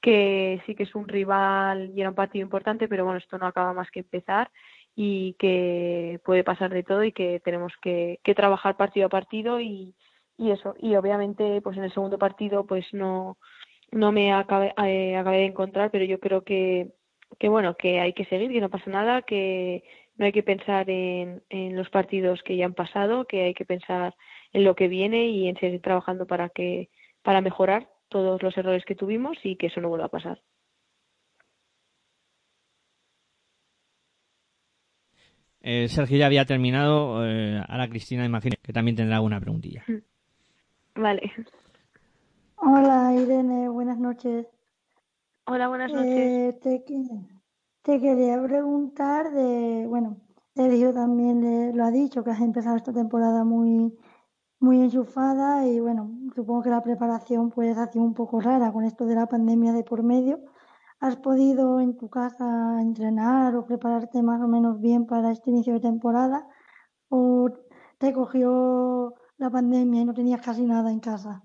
que 0.00 0.60
sí 0.66 0.74
que 0.74 0.82
es 0.84 0.94
un 0.94 1.08
rival 1.08 1.92
y 1.94 2.00
era 2.00 2.10
un 2.10 2.14
partido 2.14 2.42
importante, 2.44 2.88
pero 2.88 3.04
bueno, 3.04 3.18
esto 3.18 3.38
no 3.38 3.46
acaba 3.46 3.72
más 3.72 3.90
que 3.90 4.00
empezar 4.00 4.50
y 4.94 5.34
que 5.38 6.20
puede 6.24 6.44
pasar 6.44 6.72
de 6.72 6.82
todo 6.82 7.04
y 7.04 7.12
que 7.12 7.40
tenemos 7.40 7.72
que, 7.80 8.20
que 8.22 8.34
trabajar 8.34 8.76
partido 8.76 9.06
a 9.06 9.10
partido 9.10 9.60
y, 9.60 9.94
y 10.38 10.50
eso. 10.50 10.74
Y 10.80 10.94
obviamente 10.96 11.60
pues 11.62 11.76
en 11.76 11.84
el 11.84 11.92
segundo 11.92 12.18
partido 12.18 12.66
pues 12.66 12.86
no, 12.92 13.38
no 13.92 14.12
me 14.12 14.32
acabé, 14.32 14.74
eh, 14.84 15.16
acabé 15.16 15.38
de 15.38 15.46
encontrar, 15.46 15.90
pero 15.90 16.04
yo 16.04 16.20
creo 16.20 16.42
que, 16.44 16.92
que 17.38 17.48
bueno, 17.48 17.76
que 17.76 18.00
hay 18.00 18.12
que 18.14 18.24
seguir, 18.26 18.50
que 18.52 18.60
no 18.60 18.70
pasa 18.70 18.90
nada, 18.90 19.22
que 19.22 19.84
no 20.16 20.26
hay 20.26 20.32
que 20.32 20.42
pensar 20.42 20.88
en, 20.90 21.42
en 21.50 21.76
los 21.76 21.90
partidos 21.90 22.42
que 22.42 22.56
ya 22.56 22.66
han 22.66 22.74
pasado, 22.74 23.26
que 23.26 23.44
hay 23.44 23.54
que 23.54 23.64
pensar 23.64 24.14
en 24.52 24.64
lo 24.64 24.74
que 24.74 24.88
viene 24.88 25.26
y 25.28 25.48
en 25.48 25.56
seguir 25.58 25.80
trabajando 25.82 26.26
para 26.26 26.48
que 26.50 26.90
para 27.22 27.40
mejorar 27.40 27.88
todos 28.08 28.42
los 28.42 28.56
errores 28.56 28.84
que 28.84 28.94
tuvimos 28.94 29.36
y 29.44 29.56
que 29.56 29.66
eso 29.68 29.80
no 29.80 29.88
vuelva 29.88 30.06
a 30.06 30.10
pasar. 30.10 30.40
Eh, 35.60 35.88
Sergio 35.88 36.18
ya 36.18 36.26
había 36.26 36.44
terminado. 36.44 37.26
eh, 37.26 37.60
ahora 37.68 37.88
Cristina, 37.88 38.24
imagino 38.24 38.56
que 38.62 38.72
también 38.72 38.96
tendrá 38.96 39.16
alguna 39.16 39.40
preguntilla. 39.40 39.86
Vale. 40.96 41.32
Hola 42.56 43.12
Irene, 43.14 43.68
buenas 43.68 43.98
noches. 43.98 44.46
Hola, 45.46 45.68
buenas 45.68 45.92
noches. 45.92 46.08
Eh, 46.08 46.58
te, 46.62 46.84
te 47.82 48.00
quería 48.00 48.42
preguntar 48.42 49.30
de, 49.32 49.86
bueno, 49.88 50.16
Sergio 50.54 50.92
también 50.92 51.40
le- 51.42 51.72
lo 51.72 51.84
ha 51.84 51.90
dicho, 51.90 52.24
que 52.24 52.30
has 52.30 52.40
empezado 52.40 52.76
esta 52.76 52.92
temporada 52.92 53.44
muy, 53.44 53.96
muy 54.58 54.80
enchufada 54.80 55.66
y 55.66 55.78
bueno, 55.80 56.10
supongo 56.34 56.62
que 56.62 56.70
la 56.70 56.82
preparación 56.82 57.50
pues 57.50 57.76
ha 57.76 57.86
sido 57.92 58.04
un 58.04 58.14
poco 58.14 58.40
rara 58.40 58.72
con 58.72 58.84
esto 58.84 59.04
de 59.06 59.14
la 59.14 59.26
pandemia 59.26 59.72
de 59.72 59.84
por 59.84 60.02
medio. 60.02 60.40
¿Has 60.98 61.16
podido 61.16 61.78
en 61.80 61.96
tu 61.98 62.08
casa 62.08 62.80
entrenar 62.80 63.54
o 63.54 63.66
prepararte 63.66 64.22
más 64.22 64.40
o 64.42 64.48
menos 64.48 64.80
bien 64.80 65.06
para 65.06 65.30
este 65.30 65.50
inicio 65.50 65.74
de 65.74 65.80
temporada? 65.80 66.48
¿O 67.10 67.50
te 67.98 68.12
cogió 68.14 69.14
la 69.38 69.50
pandemia 69.50 70.02
y 70.02 70.04
no 70.04 70.14
tenías 70.14 70.40
casi 70.40 70.62
nada 70.62 70.90
en 70.90 71.00
casa? 71.00 71.42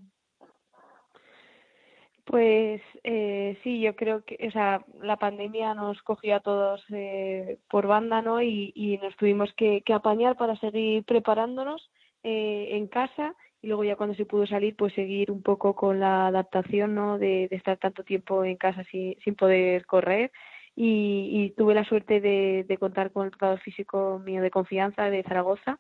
Pues 2.26 2.82
eh, 3.04 3.58
sí, 3.64 3.82
yo 3.82 3.96
creo 3.96 4.24
que, 4.24 4.38
o 4.48 4.52
sea, 4.52 4.86
la 5.02 5.18
pandemia 5.18 5.74
nos 5.74 6.02
cogió 6.04 6.36
a 6.36 6.40
todos 6.40 6.82
eh, 6.90 7.60
por 7.70 7.88
banda, 7.88 8.22
¿no? 8.22 8.42
Y, 8.42 9.00
nos 9.02 9.16
tuvimos 9.18 9.52
que, 9.54 9.84
apañar 9.94 10.38
para 10.38 10.56
seguir 10.58 11.04
preparándonos 11.04 11.90
eh, 12.24 12.70
en 12.72 12.88
casa 12.88 13.36
y 13.62 13.68
luego 13.68 13.84
ya 13.84 13.96
cuando 13.96 14.16
se 14.16 14.26
pudo 14.26 14.46
salir, 14.48 14.76
pues 14.76 14.94
seguir 14.94 15.32
un 15.32 15.42
poco 15.42 15.76
con 15.76 16.00
la 16.00 16.28
adaptación, 16.28 16.96
¿no? 16.96 17.18
De, 17.18 17.50
estar 17.52 17.78
tanto 17.78 18.04
tiempo 18.04 18.46
en 18.46 18.56
casa 18.58 18.84
sin, 18.92 19.36
poder 19.36 19.86
correr. 19.86 20.32
Y, 20.76 21.30
y 21.34 21.50
tuve 21.52 21.74
la 21.74 21.84
suerte 21.84 22.22
de, 22.22 22.66
de 22.68 22.78
contar 22.78 23.12
con 23.12 23.26
el 23.26 23.32
preparador 23.32 23.60
físico 23.60 24.22
mío 24.24 24.42
de 24.42 24.52
confianza 24.52 25.10
de 25.10 25.24
Zaragoza, 25.24 25.80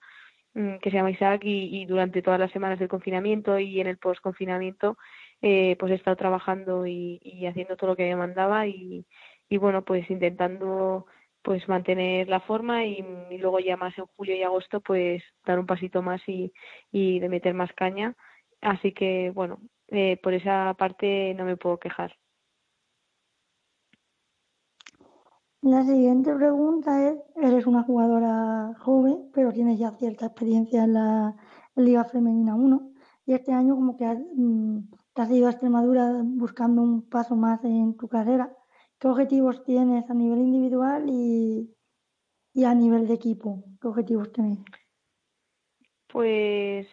que 0.53 0.89
se 0.89 0.97
llama 0.97 1.11
Isaac, 1.11 1.41
y, 1.43 1.85
durante 1.85 2.21
todas 2.21 2.39
las 2.39 2.51
semanas 2.51 2.79
del 2.79 2.89
confinamiento 2.89 3.57
y 3.59 3.79
en 3.81 3.87
el 3.87 3.97
post-confinamiento 3.97 4.97
eh, 5.41 5.75
pues 5.79 5.91
he 5.91 5.95
estado 5.95 6.17
trabajando 6.17 6.85
y, 6.85 7.19
haciendo 7.47 7.77
todo 7.77 7.91
lo 7.91 7.95
que 7.95 8.03
me 8.09 8.15
mandaba 8.15 8.67
y, 8.67 9.05
bueno, 9.59 9.83
pues 9.83 10.09
intentando 10.09 11.05
pues 11.41 11.67
mantener 11.67 12.27
la 12.29 12.39
forma 12.41 12.85
y, 12.85 13.03
y 13.31 13.37
luego 13.39 13.59
ya 13.59 13.75
más 13.75 13.97
en 13.97 14.05
julio 14.15 14.35
y 14.35 14.43
agosto 14.43 14.79
pues 14.81 15.23
dar 15.45 15.59
un 15.59 15.65
pasito 15.65 16.01
más 16.03 16.21
y, 16.27 16.53
y 16.91 17.19
de 17.19 17.29
meter 17.29 17.53
más 17.53 17.73
caña. 17.73 18.15
Así 18.61 18.93
que 18.93 19.31
bueno, 19.31 19.59
eh, 19.87 20.17
por 20.23 20.33
esa 20.33 20.73
parte 20.77 21.33
no 21.35 21.45
me 21.45 21.57
puedo 21.57 21.79
quejar. 21.79 22.15
La 25.61 25.83
siguiente 25.83 26.33
pregunta 26.33 27.07
es, 27.07 27.17
eres 27.35 27.67
una 27.67 27.83
jugadora 27.83 28.73
joven, 28.79 29.29
pero 29.31 29.51
tienes 29.51 29.77
ya 29.77 29.91
cierta 29.91 30.25
experiencia 30.25 30.85
en 30.85 30.93
la 30.93 31.35
Liga 31.75 32.03
Femenina 32.05 32.55
1 32.55 32.91
y 33.27 33.33
este 33.33 33.53
año 33.53 33.75
como 33.75 33.95
que 33.95 34.05
has, 34.05 34.17
mm, 34.35 34.79
te 35.13 35.21
has 35.21 35.29
ido 35.29 35.47
a 35.47 35.51
Extremadura 35.51 36.21
buscando 36.23 36.81
un 36.81 37.07
paso 37.07 37.35
más 37.35 37.63
en 37.63 37.95
tu 37.95 38.07
carrera. 38.07 38.51
¿Qué 38.97 39.07
objetivos 39.07 39.63
tienes 39.63 40.09
a 40.09 40.15
nivel 40.15 40.39
individual 40.39 41.05
y, 41.07 41.69
y 42.55 42.63
a 42.63 42.73
nivel 42.73 43.07
de 43.07 43.13
equipo? 43.13 43.63
¿Qué 43.79 43.87
objetivos 43.87 44.31
tenéis? 44.31 44.59
Pues 46.07 46.87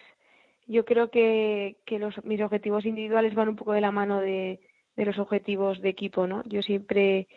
yo 0.66 0.84
creo 0.84 1.10
que, 1.10 1.80
que 1.86 1.98
los, 1.98 2.22
mis 2.22 2.42
objetivos 2.42 2.84
individuales 2.84 3.34
van 3.34 3.48
un 3.48 3.56
poco 3.56 3.72
de 3.72 3.80
la 3.80 3.92
mano 3.92 4.20
de, 4.20 4.60
de 4.98 5.04
los 5.06 5.18
objetivos 5.18 5.80
de 5.80 5.88
equipo, 5.88 6.26
¿no? 6.26 6.42
Yo 6.44 6.60
siempre, 6.60 7.28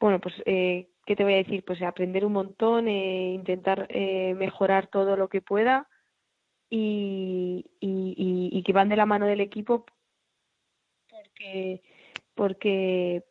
bueno, 0.00 0.20
pues, 0.20 0.34
eh, 0.46 0.88
¿qué 1.06 1.16
te 1.16 1.24
voy 1.24 1.34
a 1.34 1.38
decir? 1.38 1.64
Pues 1.64 1.80
aprender 1.82 2.24
un 2.24 2.32
montón, 2.32 2.88
eh, 2.88 3.32
intentar 3.32 3.86
eh, 3.90 4.34
mejorar 4.34 4.88
todo 4.88 5.16
lo 5.16 5.28
que 5.28 5.40
pueda 5.40 5.88
y, 6.68 7.64
y, 7.80 8.62
que 8.64 8.72
van 8.72 8.88
de 8.88 8.96
la 8.96 9.06
mano 9.06 9.26
del 9.26 9.40
equipo 9.40 9.86
porque, 11.08 11.82
porque 12.34 13.22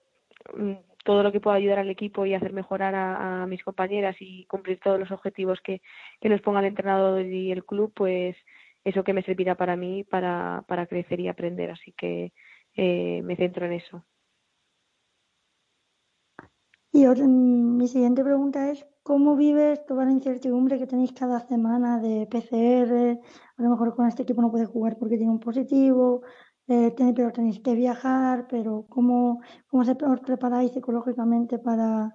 mm, 0.56 0.73
todo 1.04 1.21
lo 1.23 1.32
que 1.32 1.41
pueda 1.41 1.58
ayudar 1.58 1.80
al 1.80 1.89
equipo 1.89 2.25
y 2.25 2.34
hacer 2.34 2.54
mejorar 2.54 2.95
a, 2.95 3.43
a 3.43 3.47
mis 3.47 3.63
compañeras 3.63 4.15
y 4.19 4.45
cumplir 4.45 4.80
todos 4.80 4.99
los 4.99 5.12
objetivos 5.12 5.60
que, 5.62 5.82
que 6.21 6.30
nos 6.30 6.41
ponga 6.41 6.62
el 6.62 6.67
entrenador 6.67 7.25
y 7.25 7.51
el 7.51 7.65
club, 7.65 7.91
pues 7.93 8.38
eso 8.86 9.04
que 9.04 9.13
me 9.13 9.23
servirá 9.23 9.56
para 9.56 9.75
mí 9.75 10.04
para, 10.04 10.63
para 10.67 10.86
crecer 10.86 11.19
y 11.19 11.28
aprender. 11.28 11.71
Así 11.71 11.91
que 11.91 12.32
eh, 12.75 13.21
me 13.23 13.36
centro 13.36 13.65
en 13.65 13.73
eso. 13.73 14.06
Y 16.95 17.05
otra- 17.08 17.27
mm, 17.27 17.75
mi 17.77 17.88
siguiente 17.89 18.23
pregunta 18.23 18.71
es, 18.71 18.86
¿cómo 19.03 19.36
vives 19.36 19.86
toda 19.86 20.05
la 20.05 20.13
incertidumbre 20.13 20.79
que 20.79 20.88
tenéis 20.88 21.12
cada 21.12 21.41
semana 21.41 21.99
de 21.99 22.25
PCR? 22.25 23.19
A 23.58 23.62
lo 23.63 23.69
mejor 23.69 23.93
con 23.93 24.08
este 24.08 24.23
equipo 24.23 24.41
no 24.41 24.49
puede 24.49 24.65
jugar 24.65 24.95
porque 24.97 25.17
tiene 25.17 25.34
un 25.34 25.41
positivo, 25.41 26.21
eh, 26.69 26.95
pero 26.97 27.34
tenéis 27.34 27.60
que 27.60 27.75
viajar, 27.75 28.47
pero 28.49 28.86
¿cómo, 28.88 29.41
cómo 29.67 29.84
se, 29.84 29.91
os 29.91 30.21
preparáis 30.21 30.71
psicológicamente 30.71 31.60
para, 31.60 32.13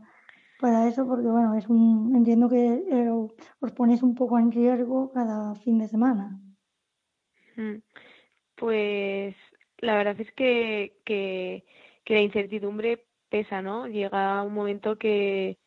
para 0.59 0.89
eso? 0.89 1.07
Porque 1.07 1.29
bueno, 1.29 1.55
es 1.57 1.69
un, 1.69 2.17
entiendo 2.17 2.49
que 2.49 2.83
eh, 2.89 3.11
os 3.61 3.73
ponéis 3.73 4.03
un 4.03 4.15
poco 4.15 4.39
en 4.39 4.51
riesgo 4.51 5.13
cada 5.13 5.55
fin 5.57 5.79
de 5.79 5.89
semana. 5.89 6.41
Mm. 7.57 7.83
Pues 8.55 9.37
la 9.77 9.97
verdad 9.97 10.19
es 10.19 10.33
que, 10.33 10.97
que 11.05 11.65
la 12.07 12.23
incertidumbre 12.23 13.10
pesa, 13.31 13.63
¿no? 13.63 13.87
Llega 13.89 14.43
un 14.43 14.55
momento 14.55 14.99
que, 14.99 15.59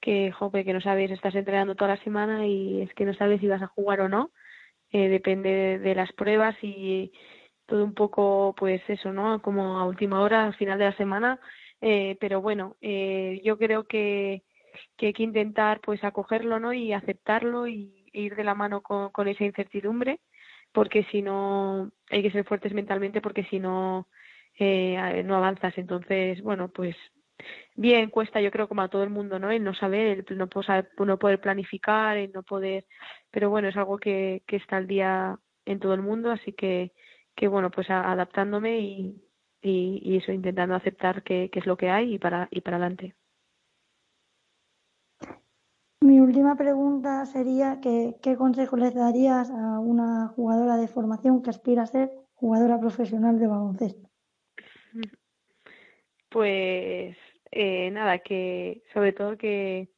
que, 0.00 0.32
jope, 0.32 0.64
que 0.64 0.72
no 0.74 0.80
sabes, 0.80 1.10
estás 1.10 1.34
entrenando 1.34 1.74
toda 1.76 1.96
la 1.96 2.04
semana 2.04 2.46
y 2.46 2.82
es 2.82 2.94
que 2.94 3.04
no 3.06 3.14
sabes 3.14 3.40
si 3.40 3.48
vas 3.48 3.62
a 3.62 3.68
jugar 3.68 4.00
o 4.02 4.08
no. 4.08 4.32
Eh, 4.92 5.08
depende 5.08 5.78
de, 5.78 5.94
las 5.94 6.12
pruebas 6.12 6.56
y 6.62 7.12
todo 7.66 7.84
un 7.84 7.94
poco, 7.94 8.54
pues 8.58 8.82
eso, 8.88 9.12
¿no? 9.12 9.40
Como 9.42 9.78
a 9.78 9.86
última 9.86 10.20
hora, 10.20 10.44
al 10.46 10.54
final 10.56 10.78
de 10.78 10.84
la 10.86 10.96
semana. 10.96 11.40
Eh, 11.80 12.16
pero 12.20 12.42
bueno, 12.42 12.76
eh, 12.80 13.40
yo 13.44 13.58
creo 13.58 13.84
que, 13.84 14.42
que 14.96 15.06
hay 15.08 15.12
que 15.14 15.22
intentar, 15.22 15.80
pues, 15.80 16.04
acogerlo, 16.04 16.60
¿no? 16.60 16.72
Y 16.74 16.92
aceptarlo 16.92 17.66
y, 17.68 18.10
ir 18.14 18.36
de 18.36 18.44
la 18.44 18.54
mano 18.54 18.82
con, 18.82 19.10
con 19.10 19.28
esa 19.28 19.44
incertidumbre 19.44 20.20
porque 20.72 21.04
si 21.10 21.22
no 21.22 21.90
hay 22.10 22.22
que 22.22 22.30
ser 22.30 22.44
fuertes 22.44 22.72
mentalmente 22.72 23.20
porque 23.20 23.44
si 23.44 23.58
no 23.58 24.08
eh, 24.62 25.22
no 25.24 25.36
avanzas. 25.36 25.76
Entonces 25.78 26.42
bueno 26.42 26.68
pues 26.68 26.96
bien 27.74 28.10
cuesta 28.10 28.40
yo 28.40 28.50
creo 28.50 28.68
como 28.68 28.82
a 28.82 28.88
todo 28.88 29.02
el 29.02 29.10
mundo 29.10 29.38
no 29.38 29.50
el 29.50 29.64
no 29.64 29.74
saber 29.74 30.24
el 30.28 30.38
no 30.38 30.48
poder, 30.48 30.90
no 30.98 31.18
poder 31.18 31.40
planificar 31.40 32.16
el 32.16 32.32
no 32.32 32.42
poder 32.42 32.86
pero 33.30 33.50
bueno 33.50 33.68
es 33.68 33.76
algo 33.76 33.98
que, 33.98 34.42
que 34.46 34.56
está 34.56 34.76
al 34.76 34.86
día 34.86 35.38
en 35.64 35.80
todo 35.80 35.94
el 35.94 36.02
mundo 36.02 36.30
así 36.30 36.52
que 36.52 36.92
que 37.34 37.48
bueno 37.48 37.70
pues 37.70 37.90
adaptándome 37.90 38.80
y, 38.80 39.22
y, 39.62 40.16
eso 40.16 40.32
intentando 40.32 40.74
aceptar 40.74 41.22
que, 41.22 41.50
que 41.50 41.60
es 41.60 41.66
lo 41.66 41.76
que 41.76 41.90
hay 41.90 42.14
y 42.14 42.18
para 42.18 42.48
y 42.50 42.60
para 42.60 42.76
adelante. 42.76 43.14
Mi 46.02 46.18
última 46.20 46.56
pregunta 46.56 47.24
sería 47.26 47.80
que, 47.80 48.16
¿qué 48.20 48.36
consejo 48.36 48.76
les 48.76 48.92
darías 48.92 49.50
a 49.50 49.78
una 49.78 50.28
jugadora 50.34 50.76
de 50.76 50.88
formación 50.88 51.42
que 51.42 51.50
aspira 51.50 51.84
a 51.84 51.86
ser 51.86 52.10
jugadora 52.34 52.80
profesional 52.80 53.38
de 53.38 53.46
baloncesto? 53.46 54.11
Pues 56.32 57.16
eh, 57.50 57.90
nada, 57.90 58.18
que 58.20 58.82
sobre 58.94 59.12
todo 59.12 59.36
que, 59.36 59.88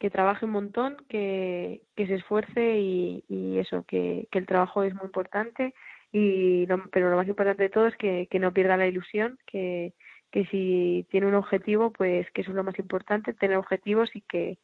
que 0.00 0.10
trabaje 0.10 0.46
un 0.46 0.52
montón, 0.52 0.96
que, 1.08 1.82
que 1.96 2.06
se 2.08 2.16
esfuerce 2.16 2.78
y, 2.80 3.24
y 3.28 3.58
eso, 3.58 3.84
que, 3.86 4.28
que 4.32 4.38
el 4.40 4.46
trabajo 4.46 4.82
es 4.84 4.94
muy 4.94 5.06
importante, 5.06 5.74
y 6.12 6.66
lo- 6.66 6.88
pero 6.92 7.10
lo 7.10 7.16
más 7.18 7.28
importante 7.28 7.64
de 7.64 7.70
todo 7.70 7.88
es 7.88 7.96
que, 7.98 8.28
que 8.30 8.38
no 8.40 8.52
pierda 8.54 8.76
la 8.78 8.86
ilusión, 8.88 9.38
que, 9.46 9.94
que 10.32 10.46
si 10.46 11.06
tiene 11.10 11.26
un 11.28 11.34
objetivo, 11.36 11.92
pues 11.92 12.30
que 12.32 12.42
eso 12.42 12.50
es 12.52 12.56
lo 12.56 12.64
más 12.64 12.78
importante, 12.78 13.34
tener 13.34 13.56
objetivos 13.58 14.10
y 14.16 14.22
que, 14.22 14.58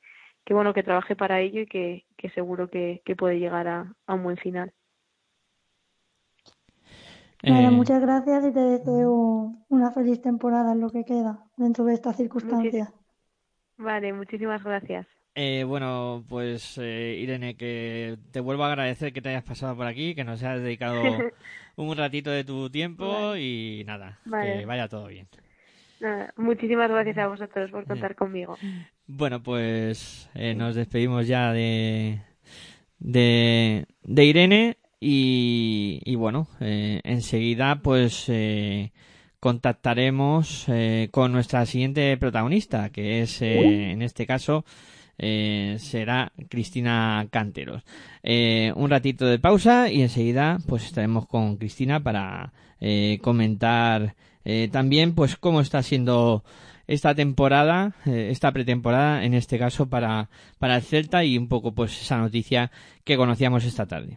que 0.46 0.54
bueno, 0.54 0.74
que 0.74 0.84
trabaje 0.84 1.16
para 1.16 1.40
ello 1.40 1.62
y 1.62 1.66
que, 1.68 2.06
que 2.18 2.30
seguro 2.30 2.68
que, 2.70 3.02
que 3.04 3.16
puede 3.16 3.38
llegar 3.40 3.68
a, 3.68 3.94
a 4.06 4.14
un 4.14 4.24
buen 4.24 4.38
final. 4.38 4.72
Nada, 7.42 7.68
Eh, 7.68 7.70
muchas 7.70 8.00
gracias 8.00 8.44
y 8.46 8.52
te 8.52 8.60
deseo 8.60 9.52
una 9.68 9.90
feliz 9.92 10.20
temporada 10.20 10.72
en 10.72 10.80
lo 10.80 10.90
que 10.90 11.04
queda 11.04 11.44
dentro 11.56 11.84
de 11.84 11.94
estas 11.94 12.16
circunstancias. 12.16 12.92
Vale, 13.76 14.12
muchísimas 14.12 14.62
gracias. 14.64 15.06
Eh, 15.34 15.62
bueno, 15.62 16.24
pues 16.28 16.78
eh, 16.78 17.16
Irene, 17.20 17.56
que 17.56 18.18
te 18.32 18.40
vuelvo 18.40 18.64
a 18.64 18.68
agradecer 18.68 19.12
que 19.12 19.22
te 19.22 19.28
hayas 19.28 19.44
pasado 19.44 19.76
por 19.76 19.86
aquí, 19.86 20.16
que 20.16 20.24
nos 20.24 20.42
hayas 20.42 20.62
dedicado 20.62 21.00
un 21.76 21.96
ratito 21.96 22.30
de 22.30 22.42
tu 22.42 22.68
tiempo 22.70 23.06
Vale. 23.06 23.40
y 23.42 23.84
nada, 23.86 24.18
Vale. 24.24 24.58
que 24.60 24.66
vaya 24.66 24.88
todo 24.88 25.06
bien. 25.06 25.28
Nada, 26.00 26.32
muchísimas 26.36 26.90
gracias 26.90 27.18
a 27.18 27.28
vosotros 27.28 27.70
por 27.70 27.86
contar 27.86 28.16
conmigo. 28.16 28.56
Bueno, 29.06 29.40
pues 29.42 30.28
eh, 30.34 30.54
nos 30.54 30.74
despedimos 30.74 31.28
ya 31.28 31.52
de, 31.52 32.20
de, 32.98 33.86
de 34.02 34.24
Irene 34.24 34.77
y, 35.00 36.00
y 36.04 36.14
bueno, 36.16 36.48
eh, 36.60 37.00
enseguida 37.04 37.80
pues 37.82 38.24
eh, 38.28 38.92
contactaremos 39.40 40.64
eh, 40.68 41.08
con 41.10 41.32
nuestra 41.32 41.64
siguiente 41.66 42.16
protagonista, 42.16 42.90
que 42.90 43.22
es 43.22 43.40
eh, 43.42 43.92
en 43.92 44.02
este 44.02 44.26
caso 44.26 44.64
eh, 45.18 45.76
será 45.78 46.32
Cristina 46.48 47.26
Canteros. 47.30 47.82
Eh, 48.22 48.72
un 48.76 48.90
ratito 48.90 49.26
de 49.26 49.38
pausa 49.38 49.90
y 49.90 50.02
enseguida 50.02 50.58
pues 50.66 50.84
estaremos 50.84 51.26
con 51.26 51.56
Cristina 51.56 52.00
para 52.00 52.52
eh, 52.80 53.18
comentar 53.22 54.14
eh, 54.44 54.68
también 54.72 55.14
pues 55.14 55.36
cómo 55.36 55.60
está 55.60 55.82
siendo 55.82 56.44
esta 56.86 57.14
temporada, 57.14 57.94
esta 58.06 58.50
pretemporada 58.50 59.22
en 59.22 59.34
este 59.34 59.58
caso 59.58 59.90
para, 59.90 60.30
para 60.58 60.76
el 60.76 60.82
Celta 60.82 61.22
y 61.22 61.36
un 61.36 61.46
poco 61.46 61.72
pues 61.72 62.00
esa 62.00 62.16
noticia 62.16 62.70
que 63.04 63.16
conocíamos 63.18 63.64
esta 63.64 63.86
tarde. 63.86 64.16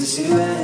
shall 0.00 0.40
all 0.40 0.63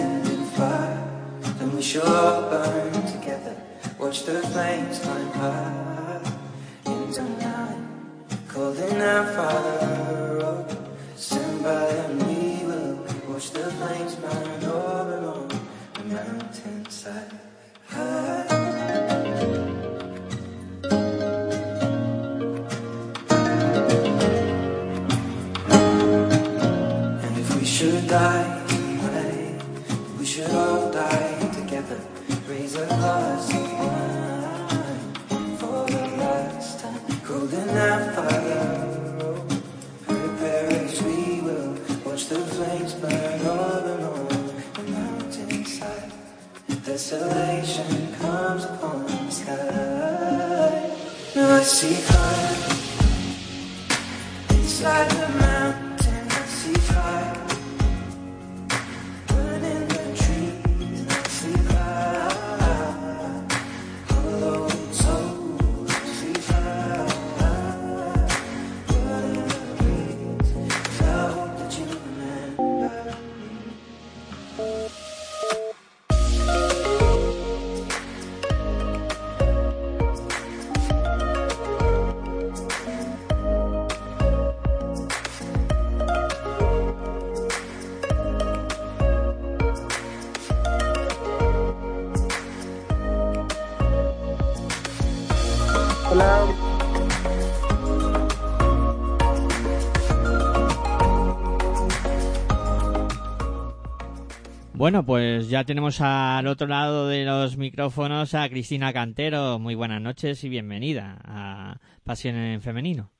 Bueno, 104.90 105.06
pues 105.06 105.48
ya 105.48 105.62
tenemos 105.62 106.00
al 106.00 106.48
otro 106.48 106.66
lado 106.66 107.06
de 107.06 107.24
los 107.24 107.56
micrófonos 107.56 108.34
a 108.34 108.48
Cristina 108.48 108.92
Cantero. 108.92 109.60
Muy 109.60 109.76
buenas 109.76 110.02
noches 110.02 110.42
y 110.42 110.48
bienvenida 110.48 111.16
a 111.24 111.76
Pasión 112.02 112.34
en 112.34 112.60
Femenino. 112.60 113.12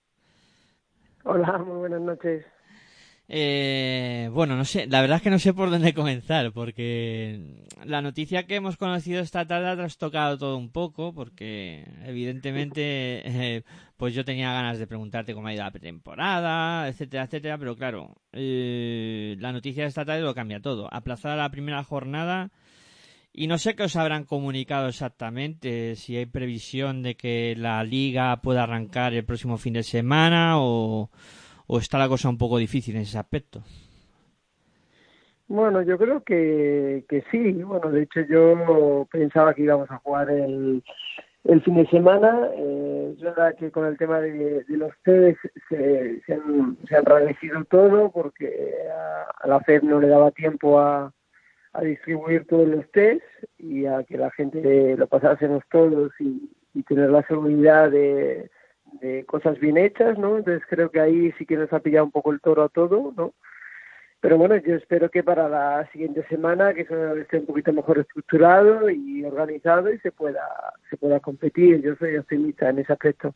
hola, 1.23 1.59
muy 1.59 1.77
buenas 1.77 2.01
noches. 2.01 2.45
Eh, 3.33 4.29
bueno, 4.33 4.57
no 4.57 4.65
sé, 4.65 4.89
la 4.89 5.01
verdad 5.01 5.19
es 5.19 5.23
que 5.23 5.31
no 5.31 5.39
sé 5.39 5.55
por 5.55 5.71
dónde 5.71 5.95
comenzar, 5.95 6.51
porque 6.53 7.65
la 7.85 8.03
noticia 8.03 8.43
que 8.43 8.57
hemos 8.57 8.77
conocido 8.77 9.21
esta 9.21 9.47
tarde 9.47 9.69
ha 9.69 9.77
trastocado 9.77 10.37
todo 10.37 10.57
un 10.57 10.73
poco, 10.73 11.15
porque 11.15 11.87
evidentemente, 12.05 12.83
eh, 13.25 13.63
pues 13.97 14.15
yo 14.15 14.25
tenía 14.25 14.53
ganas 14.53 14.81
de 14.81 14.89
preguntarte 14.89 15.33
cómo 15.33 15.47
ha 15.47 15.55
ido 15.55 15.63
la 15.63 15.71
pretemporada, 15.71 16.89
etcétera, 16.89 17.23
etcétera, 17.23 17.57
pero 17.57 17.77
claro, 17.77 18.17
eh, 18.33 19.37
la 19.39 19.53
noticia 19.53 19.85
de 19.85 19.91
esta 19.91 20.05
tarde 20.05 20.23
lo 20.23 20.35
cambia 20.35 20.59
todo. 20.61 20.93
Aplazada 20.93 21.37
la 21.37 21.53
primera 21.53 21.85
jornada 21.85 22.51
y 23.33 23.47
no 23.47 23.59
sé 23.59 23.77
qué 23.77 23.85
os 23.85 23.95
habrán 23.95 24.25
comunicado 24.25 24.89
exactamente, 24.89 25.95
si 25.95 26.17
hay 26.17 26.27
previsión 26.27 27.03
de 27.03 27.15
que 27.15 27.55
la 27.57 27.85
liga 27.85 28.41
pueda 28.41 28.65
arrancar 28.65 29.15
el 29.15 29.25
próximo 29.25 29.57
fin 29.57 29.75
de 29.75 29.85
semana 29.85 30.55
o 30.59 31.11
o 31.73 31.79
está 31.79 31.99
la 31.99 32.09
cosa 32.09 32.29
un 32.29 32.37
poco 32.37 32.59
difícil 32.59 32.97
en 32.97 33.03
ese 33.03 33.17
aspecto. 33.17 33.63
Bueno, 35.47 35.83
yo 35.83 35.97
creo 35.99 36.23
que, 36.25 37.05
que 37.09 37.23
sí. 37.31 37.53
Bueno, 37.63 37.91
de 37.91 38.03
hecho 38.03 38.21
yo 38.23 39.07
pensaba 39.11 39.55
que 39.55 39.63
íbamos 39.63 39.89
a 39.91 39.99
jugar 39.99 40.31
el, 40.31 40.83
el 41.45 41.63
fin 41.63 41.77
de 41.77 41.87
semana. 41.87 42.49
Eh, 42.57 43.15
verdad 43.21 43.55
que 43.57 43.71
con 43.71 43.87
el 43.87 43.97
tema 43.97 44.21
de, 44.21 44.65
los 44.69 44.93
test 45.05 45.39
se, 45.69 46.21
se, 46.27 46.33
han, 46.35 46.77
se 46.89 46.97
han 46.97 47.65
todo 47.67 48.11
porque 48.11 48.75
a, 48.93 49.31
a 49.41 49.47
la 49.47 49.61
FED 49.61 49.83
no 49.83 50.01
le 50.01 50.09
daba 50.09 50.33
tiempo 50.33 50.81
a, 50.81 51.13
a 51.73 51.81
distribuir 51.83 52.49
todos 52.49 52.67
los 52.67 52.91
test 52.91 53.23
y 53.59 53.87
a 53.87 54.03
que 54.03 54.19
la 54.19 54.33
gente 54.33 54.97
lo 54.97 55.07
pasásemos 55.07 55.63
todos 55.71 56.11
y 56.21 56.83
tener 56.85 57.11
la 57.11 57.23
seguridad 57.29 57.91
de, 57.91 58.51
de 59.01 59.25
cosas 59.25 59.59
bien 59.59 59.77
hechas, 59.77 60.19
¿no? 60.19 60.39
Entonces 60.39 60.63
creo 60.69 60.91
que 60.91 61.01
ahí 61.01 61.33
sí 61.39 61.47
que 61.47 61.57
nos 61.57 61.73
ha 61.73 61.81
pillado 61.81 62.05
un 62.05 62.11
poco 62.11 62.33
el 62.33 62.41
toro 62.41 62.63
a 62.65 62.69
todo, 62.69 63.13
¿no? 63.17 63.33
Pero 64.21 64.37
bueno, 64.37 64.57
yo 64.57 64.75
espero 64.75 65.11
que 65.11 65.23
para 65.23 65.49
la 65.49 65.89
siguiente 65.93 66.23
semana 66.29 66.75
que 66.75 66.83
eso 66.83 67.17
esté 67.17 67.39
un 67.39 67.47
poquito 67.47 67.73
mejor 67.73 67.99
estructurado 67.99 68.91
y 68.91 69.25
organizado 69.25 69.91
y 69.93 69.99
se 70.01 70.13
pueda 70.13 70.47
se 70.91 70.97
pueda 70.99 71.21
competir. 71.21 71.81
Yo 71.83 71.95
soy 71.97 72.17
optimista 72.17 72.69
en 72.69 72.81
ese 72.81 72.93
aspecto. 72.93 73.35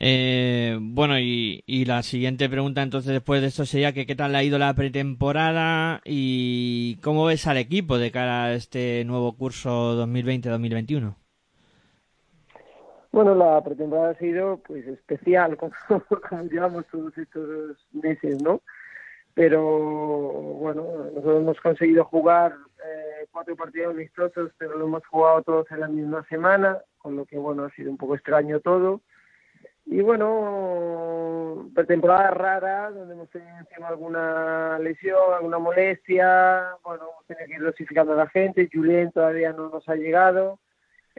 Eh, 0.00 0.78
bueno, 0.80 1.18
y, 1.18 1.64
y 1.66 1.84
la 1.84 2.02
siguiente 2.02 2.48
pregunta 2.48 2.82
entonces 2.82 3.12
después 3.12 3.40
de 3.40 3.48
esto 3.48 3.66
sería 3.66 3.92
que 3.92 4.06
qué 4.06 4.14
tal 4.14 4.34
ha 4.36 4.44
ido 4.44 4.58
la 4.58 4.72
pretemporada 4.74 6.00
y 6.04 6.96
cómo 7.02 7.26
ves 7.26 7.46
al 7.46 7.56
equipo 7.58 7.98
de 7.98 8.12
cara 8.12 8.44
a 8.44 8.54
este 8.54 9.04
nuevo 9.04 9.36
curso 9.36 10.02
2020-2021. 10.06 11.16
Bueno, 13.10 13.34
la 13.34 13.62
pretemporada 13.62 14.10
ha 14.10 14.18
sido 14.18 14.58
pues 14.58 14.86
especial, 14.86 15.56
como, 15.56 15.72
llevamos 16.50 16.86
todos 16.86 17.16
estos 17.16 17.76
meses, 17.92 18.42
¿no? 18.42 18.60
Pero 19.34 19.62
bueno, 19.62 20.82
nosotros 21.14 21.40
hemos 21.40 21.60
conseguido 21.60 22.04
jugar 22.04 22.54
eh, 22.84 23.26
cuatro 23.30 23.56
partidos 23.56 23.94
amistosos, 23.94 24.52
pero 24.58 24.76
lo 24.76 24.86
hemos 24.86 25.06
jugado 25.06 25.42
todos 25.42 25.70
en 25.70 25.80
la 25.80 25.88
misma 25.88 26.24
semana, 26.28 26.78
con 26.98 27.16
lo 27.16 27.24
que 27.24 27.38
bueno, 27.38 27.64
ha 27.64 27.70
sido 27.70 27.90
un 27.90 27.96
poco 27.96 28.14
extraño 28.14 28.60
todo. 28.60 29.00
Y 29.86 30.02
bueno, 30.02 31.70
pretemporada 31.74 32.30
rara, 32.32 32.90
donde 32.90 33.14
hemos 33.14 33.30
tenido 33.30 33.56
encima 33.58 33.88
alguna 33.88 34.78
lesión, 34.80 35.32
alguna 35.32 35.58
molestia, 35.58 36.76
bueno, 36.84 37.04
hemos 37.10 37.26
tenido 37.26 37.46
que 37.46 37.54
ir 37.54 37.62
dosificando 37.62 38.12
a 38.12 38.16
la 38.16 38.28
gente, 38.28 38.68
Julien 38.70 39.12
todavía 39.12 39.52
no 39.52 39.70
nos 39.70 39.88
ha 39.88 39.94
llegado 39.94 40.58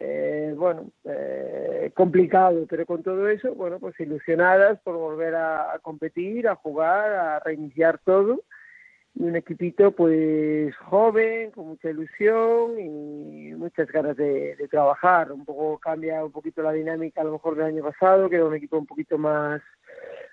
eh, 0.02 0.54
bueno, 0.56 0.92
eh, 1.04 1.92
complicado, 1.94 2.66
pero 2.70 2.86
con 2.86 3.04
todo 3.04 3.28
eso, 3.28 3.54
bueno, 3.54 3.80
pues 3.80 4.00
ilusionadas 4.00 4.80
por 4.80 4.96
volver 4.96 5.36
a, 5.36 5.74
a, 5.74 5.80
competir, 5.80 6.48
a 6.48 6.56
jugar, 6.56 7.12
a 7.12 7.40
reiniciar 7.40 8.00
todo. 8.00 8.44
Y 9.16 9.24
un 9.24 9.36
equipito 9.36 9.92
pues 9.92 10.74
joven, 10.78 11.52
con 11.52 11.68
mucha 11.68 11.90
ilusión 11.90 12.80
y 12.80 13.54
muchas 13.56 13.88
ganas 13.92 14.16
de, 14.16 14.56
de, 14.56 14.68
trabajar. 14.70 15.34
Un 15.34 15.44
poco 15.44 15.78
cambia 15.80 16.24
un 16.24 16.32
poquito 16.32 16.62
la 16.62 16.72
dinámica 16.72 17.20
a 17.20 17.26
lo 17.26 17.34
mejor 17.34 17.56
del 17.56 17.66
año 17.66 17.84
pasado, 17.84 18.30
que 18.30 18.38
era 18.38 18.46
un 18.46 18.56
equipo 18.56 18.78
un 18.78 18.86
poquito 18.86 19.18
más 19.18 19.62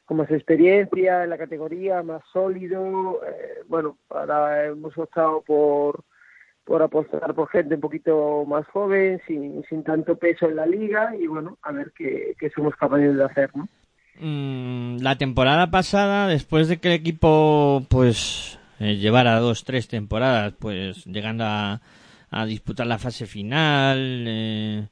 con 0.05 0.19
más 0.19 0.31
experiencia 0.31 1.25
en 1.25 1.31
la 1.31 1.39
categoría, 1.39 2.05
más 2.05 2.23
sólido. 2.33 3.21
Eh, 3.27 3.65
bueno, 3.67 3.99
ahora 4.11 4.67
hemos 4.67 4.97
optado 4.97 5.43
por 5.43 6.05
por 6.67 6.83
apostar 6.83 7.33
por 7.33 7.49
gente 7.49 7.77
un 7.77 7.81
poquito 7.81 8.45
más 8.45 8.67
joven, 8.67 9.21
sin, 9.27 9.65
sin 9.69 9.85
tanto 9.85 10.17
peso 10.17 10.49
en 10.49 10.57
la 10.57 10.67
liga 10.67 11.15
y 11.17 11.29
bueno, 11.29 11.57
a 11.63 11.71
ver 11.71 11.93
qué, 11.97 12.35
qué 12.39 12.51
somos 12.51 12.75
capaces 12.75 13.17
de 13.17 13.25
hacer, 13.25 13.51
¿no? 13.57 13.69
Mm, 14.19 14.99
la 15.01 15.17
temporada 15.17 15.71
pasada, 15.71 16.27
después 16.27 16.69
de 16.69 16.79
que 16.79 16.89
el 16.89 16.95
equipo 16.95 17.87
pues 17.89 18.59
eh, 18.81 18.97
llevara 18.97 19.39
dos, 19.39 19.63
tres 19.65 19.87
temporadas, 19.87 20.55
pues 20.59 21.05
llegando 21.05 21.45
a, 21.47 21.81
disputar 22.47 22.87
la 22.87 22.99
fase 22.99 23.25
final 23.27 24.25
eh, 24.27 24.89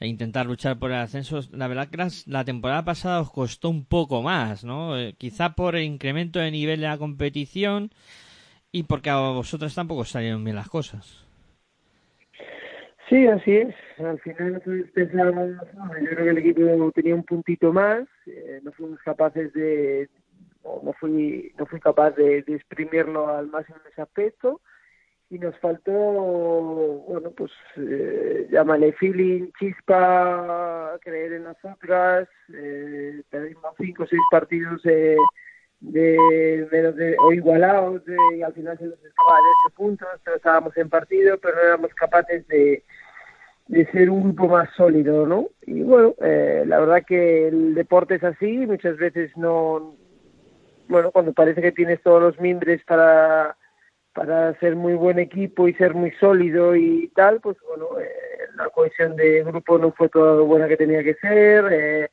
e 0.00 0.06
intentar 0.06 0.46
luchar 0.46 0.78
por 0.78 0.92
el 0.92 0.98
ascenso, 0.98 1.40
la 1.52 1.68
verdad 1.68 1.88
que 1.88 1.98
las, 1.98 2.26
la 2.26 2.44
temporada 2.44 2.84
pasada 2.84 3.20
os 3.20 3.30
costó 3.30 3.68
un 3.68 3.84
poco 3.84 4.22
más, 4.22 4.64
¿no? 4.64 4.96
Eh, 4.96 5.14
quizá 5.18 5.54
por 5.54 5.76
el 5.76 5.84
incremento 5.84 6.38
de 6.38 6.50
nivel 6.50 6.80
de 6.80 6.86
la 6.86 6.96
competición 6.96 7.90
y 8.76 8.82
porque 8.82 9.08
a 9.08 9.16
vosotros 9.16 9.74
tampoco 9.74 10.04
salieron 10.04 10.44
bien 10.44 10.56
las 10.56 10.68
cosas. 10.68 11.24
Sí, 13.08 13.26
así 13.26 13.56
es. 13.56 13.74
Al 13.98 14.20
final 14.20 14.60
pensábamos, 14.92 15.48
yo 16.02 16.10
creo 16.10 16.24
que 16.24 16.30
el 16.30 16.38
equipo 16.38 16.92
tenía 16.94 17.14
un 17.14 17.24
puntito 17.24 17.72
más, 17.72 18.06
eh, 18.26 18.60
no 18.62 18.72
fuimos 18.72 19.00
capaces 19.00 19.50
de, 19.54 20.10
no 20.82 20.92
fui, 21.00 21.54
no 21.58 21.64
fui 21.64 21.80
capaz 21.80 22.10
de, 22.16 22.44
exprimirlo 22.46 23.28
al 23.28 23.46
máximo 23.46 23.78
en 23.82 23.92
ese 23.92 24.02
aspecto 24.02 24.60
y 25.30 25.38
nos 25.38 25.58
faltó, 25.58 25.92
bueno, 25.92 27.30
pues 27.30 27.52
eh, 27.78 28.46
llámale 28.50 28.92
feeling, 28.92 29.52
chispa, 29.58 30.98
creer 31.00 31.32
en 31.32 31.44
nosotras, 31.44 32.28
eh, 32.52 33.22
perdimos 33.30 33.74
cinco 33.78 34.02
o 34.02 34.06
seis 34.06 34.22
partidos 34.30 34.82
de, 34.82 35.16
de 35.80 36.66
menos 36.72 36.96
de, 36.96 37.16
o 37.18 37.32
igualados 37.32 38.04
de- 38.04 38.16
y 38.36 38.42
al 38.42 38.52
final 38.54 38.78
se 38.78 38.84
nos 38.86 38.94
escapaba 39.04 39.38
de 39.38 39.50
este 39.66 39.76
puntos, 39.76 40.08
pero 40.24 40.36
estábamos 40.36 40.76
en 40.76 40.88
partido, 40.88 41.38
pero 41.38 41.56
no 41.56 41.62
éramos 41.62 41.94
capaces 41.94 42.46
de, 42.48 42.82
de 43.68 43.86
ser 43.92 44.10
un 44.10 44.22
grupo 44.24 44.48
más 44.48 44.68
sólido, 44.76 45.26
¿no? 45.26 45.48
Y 45.62 45.82
bueno, 45.82 46.14
eh, 46.22 46.64
la 46.66 46.80
verdad 46.80 47.04
que 47.06 47.48
el 47.48 47.74
deporte 47.74 48.14
es 48.16 48.24
así, 48.24 48.66
muchas 48.66 48.96
veces 48.96 49.30
no, 49.36 49.96
bueno, 50.88 51.10
cuando 51.10 51.32
parece 51.32 51.60
que 51.60 51.72
tienes 51.72 52.02
todos 52.02 52.22
los 52.22 52.40
mimbres 52.40 52.82
para 52.84 53.56
para 54.12 54.58
ser 54.60 54.76
muy 54.76 54.94
buen 54.94 55.18
equipo 55.18 55.68
y 55.68 55.74
ser 55.74 55.92
muy 55.92 56.10
sólido 56.12 56.74
y 56.74 57.08
tal, 57.14 57.38
pues 57.42 57.58
bueno, 57.68 58.00
eh, 58.00 58.08
la 58.56 58.70
cohesión 58.70 59.14
de 59.14 59.44
grupo 59.44 59.76
no 59.76 59.92
fue 59.92 60.08
toda 60.08 60.36
lo 60.36 60.46
buena 60.46 60.66
que 60.68 60.78
tenía 60.78 61.04
que 61.04 61.12
ser, 61.16 61.66
eh, 61.70 62.08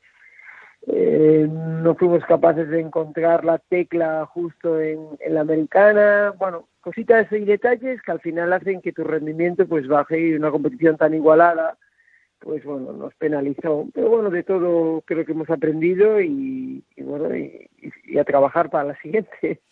eh, 0.86 1.46
no 1.48 1.94
fuimos 1.94 2.24
capaces 2.24 2.68
de 2.68 2.80
encontrar 2.80 3.44
la 3.44 3.58
tecla 3.58 4.26
justo 4.26 4.80
en, 4.80 5.00
la 5.28 5.40
americana, 5.40 6.34
bueno, 6.38 6.68
cositas 6.80 7.30
y 7.32 7.40
detalles 7.40 8.02
que 8.02 8.12
al 8.12 8.20
final 8.20 8.52
hacen 8.52 8.80
que 8.80 8.92
tu 8.92 9.04
rendimiento 9.04 9.66
pues 9.66 9.88
baje 9.88 10.20
y 10.20 10.34
una 10.34 10.50
competición 10.50 10.96
tan 10.96 11.14
igualada 11.14 11.78
pues 12.40 12.62
bueno, 12.64 12.92
nos 12.92 13.14
penalizó. 13.14 13.86
Pero 13.94 14.10
bueno, 14.10 14.28
de 14.28 14.42
todo 14.42 15.02
creo 15.06 15.24
que 15.24 15.32
hemos 15.32 15.48
aprendido 15.48 16.20
y, 16.20 16.84
bueno, 16.98 17.34
y 17.34 18.18
a 18.18 18.24
trabajar 18.24 18.68
para 18.68 18.88
la 18.88 19.00
siguiente. 19.00 19.62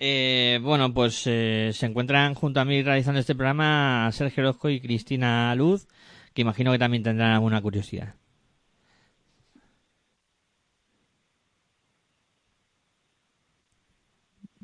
Eh, 0.00 0.60
bueno, 0.62 0.94
pues 0.94 1.26
eh, 1.26 1.70
se 1.72 1.86
encuentran 1.86 2.34
junto 2.34 2.60
a 2.60 2.64
mí 2.64 2.82
realizando 2.82 3.18
este 3.18 3.34
programa 3.34 4.08
Sergio 4.12 4.44
Orozco 4.44 4.70
y 4.70 4.80
Cristina 4.80 5.52
Luz, 5.56 5.88
que 6.32 6.42
imagino 6.42 6.70
que 6.70 6.78
también 6.78 7.02
tendrán 7.02 7.32
alguna 7.32 7.60
curiosidad. 7.60 8.14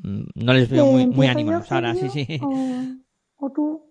No 0.05 0.53
les 0.53 0.69
veo 0.69 0.85
muy, 0.85 1.07
muy 1.07 1.27
¿empiezo 1.27 1.27
yo, 1.27 1.31
animados. 1.31 1.73
Ahora, 1.73 1.95
sí, 1.95 2.09
sí. 2.11 2.38
O, 2.43 3.47
o 3.47 3.51
tú. 3.51 3.83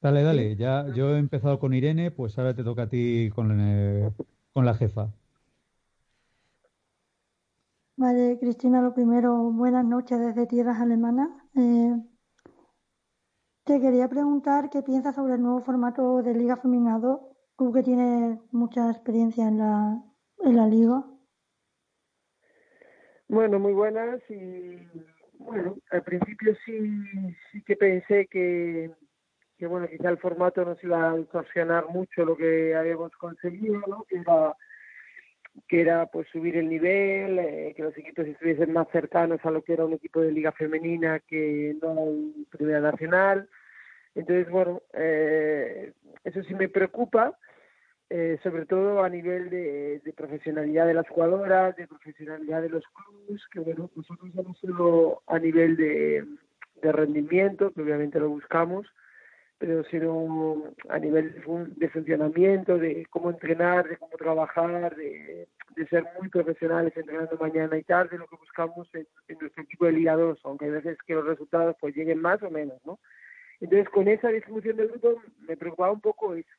Dale, 0.00 0.22
dale, 0.22 0.56
ya 0.56 0.86
yo 0.94 1.14
he 1.14 1.18
empezado 1.18 1.58
con 1.58 1.72
Irene, 1.72 2.10
pues 2.10 2.38
ahora 2.38 2.54
te 2.54 2.64
toca 2.64 2.82
a 2.82 2.88
ti 2.88 3.30
con, 3.34 3.58
eh, 3.60 4.10
con 4.52 4.64
la 4.64 4.74
jefa. 4.74 5.10
Vale, 7.96 8.38
Cristina, 8.40 8.82
lo 8.82 8.92
primero, 8.92 9.50
buenas 9.52 9.84
noches 9.84 10.18
desde 10.18 10.46
tierras 10.46 10.80
alemanas. 10.80 11.28
Eh, 11.56 11.94
te 13.64 13.80
quería 13.80 14.08
preguntar 14.08 14.68
qué 14.68 14.82
piensas 14.82 15.14
sobre 15.14 15.34
el 15.34 15.42
nuevo 15.42 15.60
formato 15.60 16.22
de 16.22 16.34
Liga 16.34 16.56
Femenina 16.56 16.98
2, 16.98 17.20
tú 17.56 17.72
que 17.72 17.82
tienes 17.82 18.38
mucha 18.52 18.90
experiencia 18.90 19.48
en 19.48 19.58
la, 19.58 20.02
en 20.38 20.56
la 20.56 20.66
liga. 20.66 21.04
Bueno, 23.34 23.58
muy 23.58 23.72
buenas 23.72 24.20
y 24.30 24.78
bueno, 25.40 25.76
al 25.90 26.04
principio 26.04 26.54
sí, 26.64 27.02
sí 27.50 27.62
que 27.62 27.74
pensé 27.74 28.28
que, 28.28 28.92
que 29.58 29.66
bueno, 29.66 29.88
quizá 29.88 30.08
el 30.10 30.18
formato 30.18 30.64
nos 30.64 30.82
iba 30.84 31.10
a 31.10 31.16
distorsionar 31.16 31.88
mucho 31.88 32.24
lo 32.24 32.36
que 32.36 32.76
habíamos 32.76 33.10
conseguido, 33.16 33.80
¿no? 33.88 34.04
Que 34.08 34.18
era, 34.18 34.54
que 35.66 35.80
era 35.80 36.06
pues 36.06 36.28
subir 36.28 36.56
el 36.56 36.68
nivel, 36.68 37.40
eh, 37.40 37.74
que 37.76 37.82
los 37.82 37.98
equipos 37.98 38.24
estuviesen 38.24 38.72
más 38.72 38.86
cercanos 38.92 39.40
a 39.42 39.50
lo 39.50 39.62
que 39.62 39.72
era 39.72 39.84
un 39.84 39.94
equipo 39.94 40.20
de 40.20 40.30
liga 40.30 40.52
femenina 40.52 41.18
que 41.18 41.76
no 41.82 42.04
en 42.04 42.46
primera 42.52 42.78
nacional. 42.78 43.48
Entonces, 44.14 44.48
bueno, 44.48 44.80
eh, 44.92 45.92
eso 46.22 46.40
sí 46.44 46.54
me 46.54 46.68
preocupa, 46.68 47.36
eh, 48.16 48.38
sobre 48.44 48.64
todo 48.64 49.02
a 49.02 49.08
nivel 49.08 49.50
de, 49.50 50.00
de 50.04 50.12
profesionalidad 50.12 50.86
de 50.86 50.94
las 50.94 51.08
jugadoras, 51.08 51.74
de 51.76 51.88
profesionalidad 51.88 52.62
de 52.62 52.68
los 52.68 52.84
clubes, 52.96 53.42
que 53.52 53.58
bueno, 53.58 53.90
nosotros 53.96 54.30
ya 54.32 54.42
no 54.42 54.54
solo 54.54 55.22
a 55.26 55.38
nivel 55.40 55.76
de, 55.76 56.24
de 56.82 56.92
rendimiento, 56.92 57.72
que 57.72 57.82
obviamente 57.82 58.20
lo 58.20 58.28
buscamos, 58.28 58.86
pero 59.58 59.82
sino 59.84 60.62
a 60.88 60.98
nivel 61.00 61.34
de, 61.34 61.40
fun- 61.42 61.72
de 61.76 61.88
funcionamiento, 61.88 62.78
de 62.78 63.04
cómo 63.10 63.30
entrenar, 63.30 63.88
de 63.88 63.96
cómo 63.96 64.16
trabajar, 64.16 64.94
de, 64.94 65.48
de 65.76 65.86
ser 65.88 66.04
muy 66.20 66.28
profesionales 66.28 66.96
entrenando 66.96 67.36
mañana 67.40 67.76
y 67.76 67.82
tarde, 67.82 68.16
lo 68.18 68.28
que 68.28 68.36
buscamos 68.36 68.88
en, 68.94 69.06
en 69.28 69.38
nuestro 69.40 69.62
equipo 69.64 69.86
de 69.86 69.92
Liga 69.92 70.14
2, 70.16 70.38
aunque 70.44 70.66
hay 70.66 70.70
veces 70.70 70.98
que 71.06 71.14
los 71.14 71.26
resultados 71.26 71.74
pues 71.80 71.96
lleguen 71.96 72.20
más 72.20 72.40
o 72.44 72.50
menos, 72.50 72.78
¿no? 72.84 72.98
Entonces, 73.60 73.88
con 73.88 74.06
esa 74.06 74.28
distribución 74.28 74.76
del 74.76 74.88
grupo 74.88 75.20
me 75.48 75.56
preocupaba 75.56 75.92
un 75.92 76.00
poco 76.00 76.34
eso. 76.34 76.50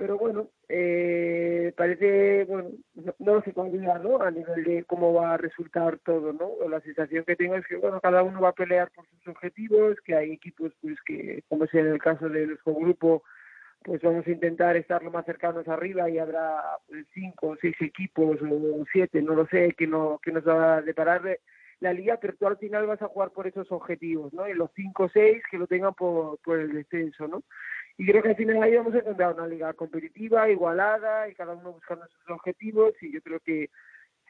Pero 0.00 0.16
bueno, 0.16 0.48
eh, 0.66 1.74
parece, 1.76 2.46
bueno, 2.46 2.70
no, 2.94 3.14
no 3.18 3.34
lo 3.34 3.42
sé 3.42 3.52
todavía, 3.52 3.98
¿no? 3.98 4.22
A 4.22 4.30
nivel 4.30 4.64
de 4.64 4.84
cómo 4.84 5.12
va 5.12 5.34
a 5.34 5.36
resultar 5.36 5.98
todo, 5.98 6.32
¿no? 6.32 6.52
La 6.70 6.80
sensación 6.80 7.22
que 7.26 7.36
tengo 7.36 7.54
es 7.56 7.66
que, 7.66 7.76
bueno, 7.76 8.00
cada 8.00 8.22
uno 8.22 8.40
va 8.40 8.48
a 8.48 8.54
pelear 8.54 8.90
por 8.92 9.06
sus 9.08 9.28
objetivos, 9.28 9.98
que 10.02 10.14
hay 10.14 10.32
equipos, 10.32 10.72
pues, 10.80 10.96
que, 11.04 11.44
como 11.50 11.64
es 11.64 11.74
en 11.74 11.88
el 11.88 11.98
caso 11.98 12.30
de 12.30 12.46
nuestro 12.46 12.74
grupo, 12.76 13.24
pues 13.82 14.00
vamos 14.00 14.26
a 14.26 14.30
intentar 14.30 14.74
estar 14.74 15.02
lo 15.02 15.10
más 15.10 15.26
cercanos 15.26 15.68
arriba 15.68 16.08
y 16.08 16.18
habrá 16.18 16.62
pues, 16.88 17.04
cinco 17.12 17.48
o 17.48 17.56
seis 17.60 17.76
equipos 17.80 18.38
o 18.40 18.84
siete, 18.90 19.20
no 19.20 19.34
lo 19.34 19.46
sé, 19.48 19.74
que, 19.76 19.86
no, 19.86 20.18
que 20.22 20.32
nos 20.32 20.48
va 20.48 20.76
a 20.76 20.82
deparar 20.82 21.40
la 21.80 21.92
liga, 21.92 22.16
pero 22.18 22.34
tú 22.38 22.46
al 22.46 22.56
final 22.56 22.86
vas 22.86 23.02
a 23.02 23.08
jugar 23.08 23.32
por 23.32 23.46
esos 23.46 23.70
objetivos, 23.70 24.32
¿no? 24.32 24.48
Y 24.48 24.54
los 24.54 24.70
cinco 24.74 25.04
o 25.04 25.08
seis 25.10 25.42
que 25.50 25.58
lo 25.58 25.66
tengan 25.66 25.92
por, 25.92 26.38
por 26.38 26.58
el 26.58 26.72
descenso, 26.72 27.28
¿no? 27.28 27.42
Y 28.00 28.06
creo 28.06 28.22
que 28.22 28.30
al 28.30 28.36
final 28.36 28.62
ahí 28.62 28.74
vamos 28.74 28.94
a 28.94 29.00
encontrar 29.00 29.34
una 29.34 29.46
liga 29.46 29.74
competitiva, 29.74 30.48
igualada, 30.48 31.28
y 31.28 31.34
cada 31.34 31.52
uno 31.52 31.72
buscando 31.72 32.06
sus 32.06 32.30
objetivos, 32.30 32.94
y 33.02 33.12
yo 33.12 33.20
creo 33.20 33.40
que 33.40 33.68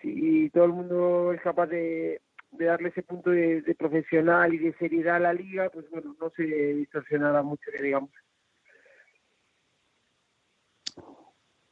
si 0.02 0.50
todo 0.50 0.64
el 0.64 0.72
mundo 0.72 1.32
es 1.32 1.40
capaz 1.40 1.68
de, 1.68 2.20
de 2.50 2.64
darle 2.64 2.88
ese 2.88 3.04
punto 3.04 3.30
de, 3.30 3.62
profesional 3.78 4.52
y 4.52 4.58
de 4.58 4.72
seriedad 4.72 5.14
a 5.14 5.20
la 5.20 5.32
liga, 5.32 5.70
pues 5.70 5.88
bueno, 5.88 6.16
no 6.20 6.30
se 6.30 6.42
distorsionará 6.42 7.44
mucho, 7.44 7.70
que 7.70 7.80
digamos. 7.80 8.10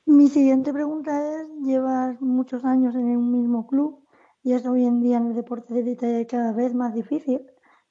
Mi 0.07 0.29
siguiente 0.29 0.73
pregunta 0.73 1.11
es, 1.41 1.49
llevas 1.65 2.21
muchos 2.21 2.65
años 2.65 2.95
en 2.95 3.17
un 3.17 3.33
mismo 3.33 3.67
club 3.67 4.07
y 4.45 4.53
es 4.53 4.65
hoy 4.67 4.85
en 4.85 5.01
día 5.01 5.17
en 5.17 5.27
el 5.27 5.35
deporte 5.35 5.75
de 5.75 5.81
élite 5.81 6.29
cada 6.31 6.53
vez 6.53 6.75
más 6.75 6.95
difícil. 6.95 7.41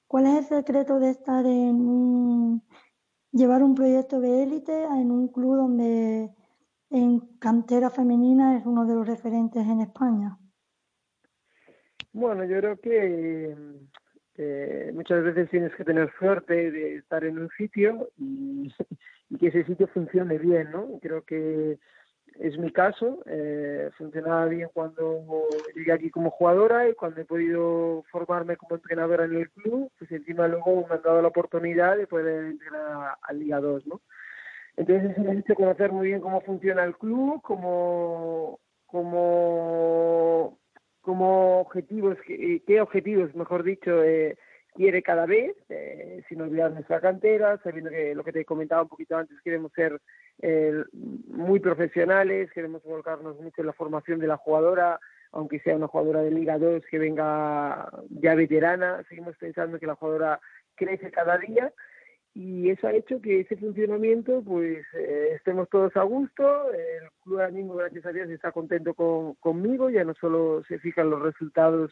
¿Cuál 0.08 0.28
es 0.28 0.50
el 0.50 0.60
secreto 0.60 0.98
de 0.98 1.10
estar 1.10 1.46
en 1.46 1.76
un, 1.76 2.64
llevar 3.32 3.64
un 3.64 3.76
proyecto 3.76 4.20
de 4.20 4.44
élite 4.44 4.84
en 4.84 5.12
un 5.12 5.28
club 5.30 5.56
donde 5.56 6.30
en 6.90 7.20
cantera 7.40 7.90
femenina 7.90 8.58
es 8.58 8.66
uno 8.66 8.86
de 8.86 8.96
los 8.96 9.08
referentes 9.08 9.66
en 9.68 9.82
España? 9.82 10.38
Bueno, 12.14 12.46
yo 12.46 12.60
creo 12.60 12.80
que 12.80 13.56
eh, 14.36 14.92
muchas 14.94 15.24
veces 15.24 15.50
tienes 15.50 15.76
que 15.76 15.84
tener 15.84 16.12
suerte 16.18 16.72
de 16.72 16.96
estar 16.96 17.24
en 17.24 17.40
un 17.40 17.50
sitio 17.58 18.10
y, 18.18 18.74
y 19.30 19.38
que 19.38 19.48
ese 19.48 19.66
sitio 19.66 19.88
funcione 19.88 20.38
bien, 20.38 20.72
¿no? 20.72 21.00
Creo 21.02 21.24
que 21.24 21.80
es 22.40 22.58
mi 22.58 22.72
caso, 22.72 23.20
eh, 23.26 23.90
funcionaba 23.98 24.46
bien 24.46 24.70
cuando 24.74 25.24
llegué 25.76 25.92
aquí 25.92 26.10
como 26.10 26.30
jugadora 26.30 26.88
y 26.90 26.94
cuando 26.94 27.22
he 27.22 27.26
podido 27.26 28.04
formarme 28.12 28.58
como 28.58 28.76
entrenadora 28.76 29.26
en 29.26 29.36
el 29.36 29.50
club, 29.50 29.92
pues 29.98 30.12
encima 30.12 30.48
luego 30.48 30.86
me 30.88 30.96
han 30.96 31.02
dado 31.02 31.22
la 31.22 31.30
oportunidad 31.30 31.98
de 31.98 32.08
poder 32.08 32.46
entrenar 32.46 32.82
a, 32.82 33.18
a 33.22 33.34
Liga 33.34 33.60
2, 33.60 33.88
¿no? 33.88 34.02
Entonces 34.76 35.12
eso 35.12 35.24
me 35.24 35.32
ha 35.32 35.34
hecho 35.34 35.56
conocer 35.56 35.92
muy 35.92 36.08
bien 36.08 36.22
cómo 36.22 36.42
funciona 36.42 36.84
el 36.84 36.96
club, 36.96 37.42
cómo, 37.42 38.60
cómo, 38.86 40.60
cómo 41.02 41.62
objetivos, 41.62 42.18
qué, 42.26 42.62
qué 42.66 42.82
objetivos, 42.82 43.34
mejor 43.34 43.64
dicho, 43.64 44.04
eh, 44.04 44.38
quiere 44.78 45.02
cada 45.02 45.26
vez, 45.26 45.56
eh, 45.70 46.24
sin 46.30 46.40
olvidar 46.40 46.72
nuestra 46.72 47.02
cantera, 47.02 47.58
sabiendo 47.64 47.90
que 47.90 48.14
lo 48.14 48.24
que 48.24 48.32
te 48.32 48.46
comentaba 48.46 48.84
un 48.84 48.88
poquito 48.88 49.18
antes, 49.18 49.42
queremos 49.42 49.72
ser 49.74 50.00
eh, 50.40 50.84
muy 50.94 51.60
profesionales, 51.60 52.52
queremos 52.54 52.84
volcarnos 52.84 53.40
mucho 53.42 53.62
en 53.62 53.68
la 53.68 53.74
formación 53.74 54.20
de 54.20 54.28
la 54.28 54.38
jugadora, 54.38 55.00
aunque 55.32 55.60
sea 55.62 55.76
una 55.76 55.88
jugadora 55.88 56.22
de 56.22 56.30
Liga 56.30 56.60
2 56.60 56.84
que 56.92 57.00
venga 57.00 57.90
ya 58.22 58.36
veterana, 58.36 59.04
seguimos 59.10 59.36
pensando 59.38 59.80
que 59.80 59.88
la 59.88 59.96
jugadora 59.96 60.40
crece 60.76 61.10
cada 61.10 61.40
día 61.40 61.74
y 62.36 62.70
eso 62.70 62.86
ha 62.86 62.94
hecho 62.94 63.20
que 63.20 63.40
ese 63.40 63.58
funcionamiento 63.58 64.44
pues 64.44 64.86
eh, 64.94 65.32
estemos 65.36 65.68
todos 65.70 65.98
a 65.98 66.04
gusto, 66.04 66.72
el 66.72 67.10
club 67.24 67.40
ahora 67.40 67.52
mismo 67.52 67.74
gracias 67.74 68.06
a 68.06 68.12
Dios 68.12 68.30
está 68.30 68.52
contento 68.52 68.94
con, 68.94 69.34
conmigo, 69.40 69.90
ya 69.90 70.04
no 70.04 70.14
solo 70.14 70.64
se 70.68 70.78
fijan 70.78 71.10
los 71.10 71.24
resultados 71.24 71.92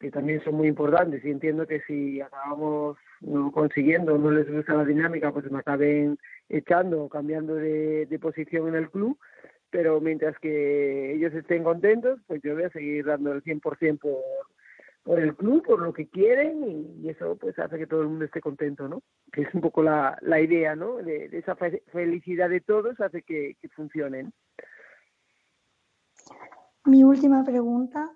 que 0.00 0.10
también 0.10 0.42
son 0.42 0.54
muy 0.54 0.66
importantes 0.66 1.22
y 1.24 1.30
entiendo 1.30 1.66
que 1.66 1.82
si 1.82 2.20
acabamos 2.22 2.96
no 3.20 3.52
consiguiendo, 3.52 4.16
no 4.16 4.30
les 4.30 4.50
gusta 4.50 4.74
la 4.74 4.84
dinámica, 4.86 5.30
pues 5.30 5.50
me 5.50 5.58
acaben 5.58 6.18
echando 6.48 7.04
o 7.04 7.08
cambiando 7.10 7.54
de, 7.54 8.06
de 8.06 8.18
posición 8.18 8.68
en 8.68 8.76
el 8.76 8.90
club, 8.90 9.18
pero 9.68 10.00
mientras 10.00 10.38
que 10.38 11.12
ellos 11.14 11.34
estén 11.34 11.62
contentos, 11.62 12.18
pues 12.26 12.40
yo 12.42 12.54
voy 12.54 12.64
a 12.64 12.70
seguir 12.70 13.04
dando 13.04 13.32
el 13.32 13.42
100% 13.42 13.98
por, 13.98 14.16
por 15.02 15.20
el 15.20 15.36
club, 15.36 15.62
por 15.64 15.82
lo 15.82 15.92
que 15.92 16.08
quieren 16.08 16.64
y, 17.02 17.08
eso 17.10 17.36
pues 17.36 17.58
hace 17.58 17.76
que 17.78 17.86
todo 17.86 18.00
el 18.00 18.08
mundo 18.08 18.24
esté 18.24 18.40
contento, 18.40 18.88
¿no? 18.88 19.02
Que 19.30 19.42
es 19.42 19.54
un 19.54 19.60
poco 19.60 19.82
la, 19.82 20.16
la 20.22 20.40
idea, 20.40 20.74
¿no? 20.76 20.96
De, 20.96 21.28
de 21.28 21.38
esa 21.38 21.56
fe- 21.56 21.82
felicidad 21.92 22.48
de 22.48 22.60
todos 22.62 22.98
hace 23.00 23.20
que, 23.20 23.54
que 23.60 23.68
funcionen. 23.68 24.32
Mi 26.86 27.04
última 27.04 27.44
pregunta. 27.44 28.10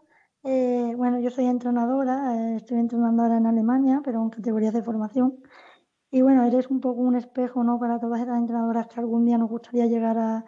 Eh, 0.45 0.92
bueno, 0.95 1.20
yo 1.20 1.30
soy 1.30 1.47
entrenadora, 1.47 2.34
eh, 2.36 2.57
estoy 2.57 2.78
entrenando 2.78 3.22
ahora 3.22 3.38
en 3.38 3.47
Alemania, 3.47 4.03
pero 4.05 4.22
en 4.22 4.28
categorías 4.28 4.74
de 4.74 4.82
formación. 4.82 5.38
Y 6.11 6.22
bueno, 6.22 6.45
eres 6.45 6.68
un 6.68 6.80
poco 6.80 7.01
un 7.01 7.16
espejo, 7.16 7.64
¿no? 7.64 7.78
Para 7.80 7.99
todas 7.99 8.20
esas 8.20 8.38
entrenadoras 8.38 8.86
que 8.88 9.01
algún 9.01 9.24
día 9.24 9.38
nos 9.38 9.49
gustaría 9.49 9.86
llegar 9.86 10.18
a, 10.18 10.45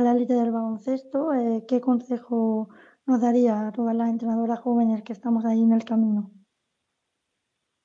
la 0.00 0.12
élite 0.12 0.34
del 0.34 0.52
baloncesto. 0.52 1.34
Eh, 1.34 1.64
¿qué 1.68 1.80
consejo 1.80 2.68
nos 3.06 3.20
daría 3.20 3.66
a 3.66 3.72
todas 3.72 3.94
las 3.94 4.08
entrenadoras 4.08 4.60
jóvenes 4.60 5.02
que 5.02 5.12
estamos 5.12 5.44
ahí 5.44 5.62
en 5.62 5.72
el 5.72 5.84
camino? 5.84 6.30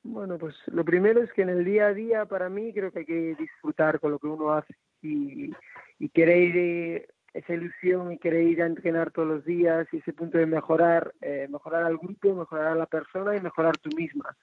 Bueno, 0.03 0.37
pues 0.37 0.55
lo 0.67 0.85
primero 0.85 1.23
es 1.23 1.33
que 1.33 1.41
en 1.41 1.49
el 1.49 1.65
día 1.65 1.87
a 1.87 1.93
día 1.93 2.25
para 2.25 2.47
mí 2.47 2.71
creo 2.73 2.91
que 2.91 2.99
hay 2.99 3.05
que 3.05 3.35
disfrutar 3.39 3.99
con 3.99 4.11
lo 4.11 4.19
que 4.19 4.27
uno 4.27 4.51
hace 4.51 4.75
y, 5.01 5.51
y 5.97 6.09
querer 6.09 6.55
eh, 6.55 7.07
esa 7.35 7.53
ilusión 7.53 8.11
y 8.11 8.17
querer 8.17 8.43
ir 8.43 8.61
a 8.61 8.65
entrenar 8.65 9.11
todos 9.11 9.27
los 9.27 9.45
días 9.45 9.87
y 9.91 9.97
ese 9.97 10.13
punto 10.13 10.37
de 10.37 10.45
mejorar, 10.45 11.13
eh, 11.21 11.47
mejorar 11.49 11.83
al 11.83 11.97
grupo, 11.97 12.33
mejorar 12.33 12.67
a 12.67 12.75
la 12.75 12.85
persona 12.85 13.35
y 13.35 13.41
mejorar 13.41 13.77
tú 13.77 13.89
misma. 13.95 14.35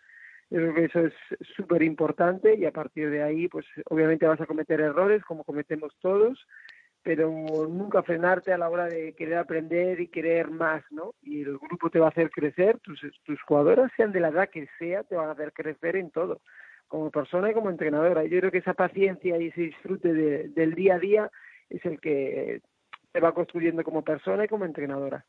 Yo 0.51 0.59
creo 0.59 0.75
que 0.75 0.85
eso 0.85 1.01
es 1.01 1.15
súper 1.57 1.83
importante 1.83 2.55
y 2.55 2.67
a 2.67 2.71
partir 2.73 3.09
de 3.11 3.23
ahí, 3.23 3.49
pues 3.49 3.65
obviamente 3.89 4.27
vas 4.27 4.41
a 4.41 4.47
cometer 4.47 4.81
errores 4.83 5.25
como 5.25 5.45
cometemos 5.45 5.97
todos, 6.01 6.47
pero 7.03 7.31
nunca 7.69 8.03
frenarte 8.03 8.53
a 8.53 8.59
la 8.59 8.69
hora 8.69 8.85
de 8.85 9.15
querer 9.15 9.39
aprender 9.39 9.99
y 10.01 10.09
querer 10.09 10.51
más, 10.51 10.85
¿no? 10.91 11.15
Y 11.23 11.43
el 11.43 11.57
grupo 11.59 11.89
te 11.89 11.99
va 11.99 12.07
a 12.07 12.11
hacer 12.11 12.31
crecer, 12.31 12.79
tus, 12.81 13.01
tus 13.25 13.41
jugadoras, 13.43 13.91
sean 13.97 14.13
de 14.13 14.21
la 14.21 14.29
edad 14.29 14.51
que 14.51 14.69
sea, 14.79 15.03
te 15.03 15.17
van 15.17 15.31
a 15.31 15.33
hacer 15.33 15.53
crecer 15.55 15.97
en 15.97 16.11
todo, 16.11 16.43
como 16.87 17.11
persona 17.11 17.51
y 17.51 17.55
como 17.55 17.71
entrenadora. 17.71 18.25
Yo 18.25 18.39
creo 18.39 18.51
que 18.53 18.59
esa 18.59 18.75
paciencia 18.75 19.39
y 19.39 19.49
ese 19.49 19.63
disfrute 19.63 20.13
de- 20.13 20.49
del 20.51 20.75
día 20.75 20.97
a 20.97 20.99
día 20.99 21.31
es 21.71 21.85
el 21.87 21.99
que 21.99 22.61
te 23.13 23.21
va 23.21 23.35
construyendo 23.35 23.85
como 23.85 24.03
persona 24.03 24.45
y 24.45 24.49
como 24.49 24.65
entrenadora. 24.65 25.25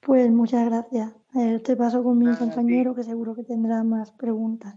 Pues 0.00 0.30
muchas 0.30 0.66
gracias. 0.66 1.12
Eh, 1.34 1.60
te 1.64 1.76
paso 1.76 2.02
con 2.02 2.18
mi 2.18 2.34
compañero 2.36 2.94
que 2.94 3.02
seguro 3.02 3.34
que 3.34 3.44
tendrá 3.44 3.82
más 3.84 4.12
preguntas. 4.12 4.74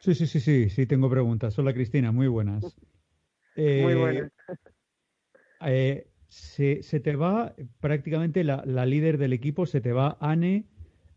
Sí, 0.00 0.14
sí, 0.14 0.26
sí, 0.26 0.40
sí, 0.40 0.70
sí, 0.70 0.86
tengo 0.86 1.10
preguntas. 1.10 1.58
Hola 1.58 1.72
Cristina, 1.72 2.12
muy 2.12 2.28
buenas. 2.28 2.62
Muy 3.56 3.94
Eh, 3.94 3.96
buenas. 3.96 4.30
eh, 5.62 6.06
se, 6.28 6.82
se 6.84 7.00
te 7.00 7.16
va 7.16 7.56
prácticamente 7.80 8.44
la, 8.44 8.62
la 8.64 8.86
líder 8.86 9.18
del 9.18 9.32
equipo, 9.32 9.66
se 9.66 9.80
te 9.80 9.92
va 9.92 10.16
Anne, 10.20 10.66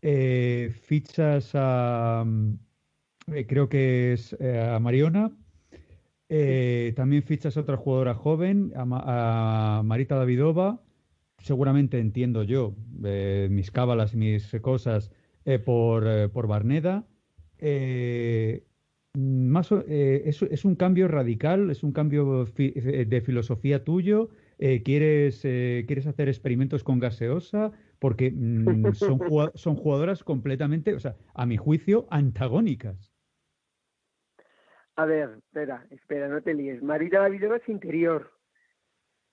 eh, 0.00 0.74
fichas 0.82 1.52
a, 1.54 2.24
mm, 2.26 2.54
creo 3.46 3.68
que 3.68 4.14
es 4.14 4.32
a 4.40 4.80
Mariona, 4.80 5.30
eh, 6.34 6.92
también 6.96 7.22
fichas 7.22 7.56
a 7.56 7.60
otra 7.60 7.76
jugadora 7.76 8.14
joven, 8.14 8.72
a, 8.74 8.84
Ma- 8.86 9.78
a 9.78 9.82
Marita 9.82 10.16
Davidova, 10.16 10.82
seguramente 11.38 11.98
entiendo 11.98 12.42
yo, 12.42 12.74
eh, 13.04 13.48
mis 13.50 13.70
cábalas 13.70 14.14
y 14.14 14.16
mis 14.16 14.50
cosas, 14.62 15.12
eh, 15.44 15.58
por, 15.58 16.30
por 16.32 16.46
Barneda. 16.46 17.06
Es, 17.58 18.62
un 20.64 20.74
cambio 20.76 21.06
radical, 21.08 21.70
es 21.70 21.82
un 21.82 21.92
cambio 21.92 22.46
de 22.46 23.22
filosofía 23.24 23.84
tuyo. 23.84 24.30
¿quieres, 24.84 25.42
¿Quieres 25.42 26.06
hacer 26.06 26.28
experimentos 26.28 26.82
con 26.82 26.98
gaseosa? 26.98 27.72
Porque 27.98 28.30
mm, 28.30 28.94
son, 28.94 29.22
son 29.54 29.76
jugadoras 29.76 30.24
completamente, 30.24 30.94
o 30.94 31.00
sea, 31.00 31.16
a 31.34 31.44
mi 31.46 31.56
juicio, 31.58 32.06
antagónicas. 32.10 33.11
A 34.96 35.04
ver, 35.06 35.30
espera, 35.38 35.86
espera, 35.90 36.28
no 36.28 36.42
te 36.42 36.54
líes. 36.54 36.82
Marita 36.82 37.20
Davidova 37.20 37.56
es 37.56 37.68
interior. 37.68 38.30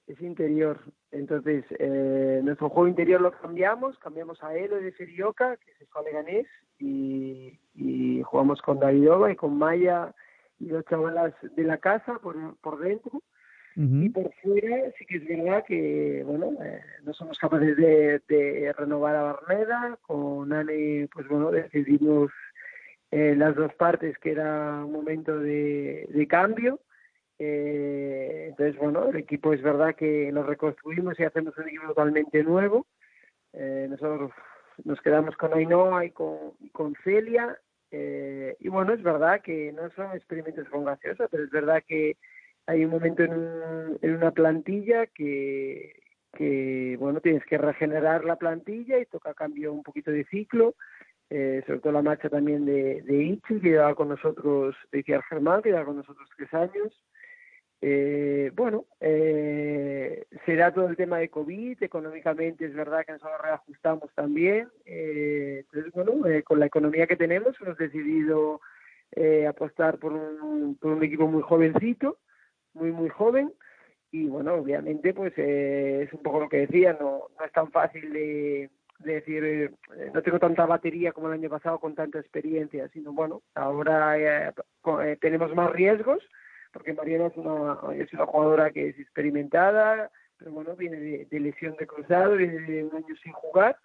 Es 0.07 0.19
interior. 0.21 0.79
Entonces, 1.11 1.65
eh, 1.77 2.41
nuestro 2.43 2.69
juego 2.69 2.87
interior 2.87 3.21
lo 3.21 3.31
cambiamos, 3.31 3.97
cambiamos 3.99 4.41
a 4.43 4.55
Elo 4.55 4.77
de 4.77 4.91
Serioca, 4.93 5.57
que 5.57 5.71
es 5.71 5.81
el 5.81 6.05
Leganés, 6.05 6.47
y, 6.79 7.59
y 7.75 8.21
jugamos 8.23 8.61
con 8.61 8.79
Davidova 8.79 9.31
y 9.31 9.35
con 9.35 9.57
Maya 9.57 10.13
y 10.59 10.67
los 10.67 10.85
chavalas 10.85 11.33
de 11.55 11.63
la 11.63 11.77
casa 11.77 12.19
por, 12.19 12.35
por 12.59 12.79
dentro. 12.79 13.21
Y 13.75 14.09
por 14.09 14.33
fuera 14.41 14.91
sí 14.97 15.05
que 15.05 15.17
es 15.17 15.25
verdad 15.25 15.63
que, 15.65 16.21
bueno, 16.25 16.51
eh, 16.61 16.81
no 17.03 17.13
somos 17.13 17.37
capaces 17.39 17.77
de, 17.77 18.21
de 18.27 18.73
renovar 18.73 19.15
a 19.15 19.23
Barneda. 19.23 19.97
Con 20.01 20.51
Ane, 20.51 21.07
pues 21.13 21.25
bueno, 21.29 21.49
decidimos 21.49 22.29
eh, 23.11 23.35
las 23.35 23.55
dos 23.55 23.73
partes 23.75 24.17
que 24.19 24.31
era 24.31 24.83
un 24.85 24.91
momento 24.91 25.37
de, 25.39 26.07
de 26.09 26.27
cambio. 26.27 26.79
Eh, 27.37 28.47
entonces, 28.49 28.75
bueno, 28.77 29.09
el 29.09 29.15
equipo 29.17 29.53
es 29.53 29.61
verdad 29.61 29.95
que 29.95 30.31
lo 30.31 30.43
reconstruimos 30.43 31.19
y 31.19 31.23
hacemos 31.23 31.57
un 31.57 31.67
equipo 31.67 31.87
totalmente 31.87 32.43
nuevo. 32.43 32.85
Eh, 33.53 33.87
nosotros 33.89 34.31
nos 34.83 35.01
quedamos 35.01 35.35
con 35.37 35.53
Ainhoa 35.53 36.05
y 36.05 36.11
con, 36.11 36.95
Celia. 37.03 37.57
eh, 37.91 38.55
y 38.59 38.67
bueno, 38.69 38.93
es 38.93 39.01
verdad 39.01 39.41
que 39.41 39.71
no 39.71 39.89
son 39.91 40.15
experimentos 40.15 40.67
con 40.69 40.85
gaseosa, 40.85 41.27
pero 41.29 41.43
es 41.43 41.49
verdad 41.49 41.83
que 41.87 42.17
hay 42.67 42.85
un 42.85 42.91
momento 42.91 43.23
en, 43.23 43.33
un- 43.33 43.97
en 44.01 44.15
una 44.15 44.31
plantilla 44.31 45.07
que, 45.07 45.93
que, 46.33 46.95
bueno, 46.99 47.19
tienes 47.21 47.43
que 47.45 47.57
regenerar 47.57 48.23
la 48.25 48.35
plantilla 48.35 48.99
y 48.99 49.05
toca 49.05 49.33
cambio 49.33 49.73
un 49.73 49.81
poquito 49.83 50.11
de 50.11 50.25
ciclo 50.25 50.75
eh, 51.29 51.63
sobre 51.65 51.79
todo 51.79 51.93
la 51.93 52.01
marcha 52.01 52.29
también 52.29 52.65
de, 52.65 53.01
de 53.03 53.15
Ichi, 53.15 53.59
que 53.59 53.69
lleva 53.69 53.95
con 53.95 54.09
nosotros, 54.09 54.75
de 54.91 54.99
Iciar 54.99 55.23
Germán, 55.23 55.61
que 55.61 55.69
lleva 55.69 55.85
con 55.85 55.97
nosotros 55.97 56.29
tres 56.35 56.53
años. 56.53 57.03
Eh, 57.81 58.51
bueno, 58.55 58.85
eh, 58.99 60.25
será 60.45 60.73
todo 60.73 60.89
el 60.89 60.97
tema 60.97 61.19
de 61.19 61.29
COVID, 61.29 61.81
económicamente 61.81 62.65
es 62.65 62.73
verdad 62.73 63.05
que 63.05 63.13
nosotros 63.13 63.41
reajustamos 63.41 64.13
también. 64.13 64.67
Eh, 64.85 65.63
entonces, 65.65 65.93
bueno, 65.93 66.25
eh, 66.27 66.43
con 66.43 66.59
la 66.59 66.65
economía 66.65 67.07
que 67.07 67.15
tenemos 67.15 67.55
hemos 67.61 67.77
decidido 67.77 68.59
eh, 69.11 69.47
apostar 69.47 69.97
por 69.97 70.11
un, 70.13 70.75
por 70.75 70.91
un 70.91 71.03
equipo 71.03 71.27
muy 71.27 71.41
jovencito, 71.41 72.17
muy, 72.73 72.91
muy 72.91 73.09
joven. 73.09 73.53
Y 74.11 74.25
bueno, 74.25 74.55
obviamente, 74.55 75.13
pues 75.13 75.33
eh, 75.37 76.03
es 76.07 76.13
un 76.13 76.23
poco 76.23 76.39
lo 76.39 76.49
que 76.49 76.65
decía, 76.65 76.97
no, 76.99 77.27
no 77.37 77.45
es 77.45 77.51
tan 77.51 77.71
fácil 77.71 78.11
de, 78.11 78.69
de 78.99 79.13
decir, 79.13 79.43
eh, 79.43 79.71
no 80.13 80.21
tengo 80.21 80.39
tanta 80.39 80.65
batería 80.65 81.11
como 81.11 81.27
el 81.27 81.33
año 81.33 81.49
pasado 81.49 81.79
con 81.79 81.95
tanta 81.95 82.19
experiencia, 82.19 82.87
sino 82.89 83.13
bueno, 83.13 83.41
ahora 83.55 84.17
eh, 84.17 84.53
eh, 85.03 85.17
tenemos 85.21 85.55
más 85.55 85.71
riesgos, 85.71 86.19
porque 86.71 86.93
Mariana 86.93 87.27
es 87.27 87.37
una, 87.37 87.79
es 87.95 88.11
una 88.13 88.25
jugadora 88.25 88.71
que 88.71 88.89
es 88.89 88.99
experimentada, 88.99 90.11
pero 90.37 90.51
bueno, 90.51 90.75
viene 90.75 90.97
de, 90.97 91.39
lesión 91.39 91.75
de 91.77 91.87
cruzado, 91.87 92.35
viene 92.35 92.59
de 92.59 92.83
un 92.83 92.95
año 92.95 93.15
sin 93.23 93.31
jugar, 93.33 93.77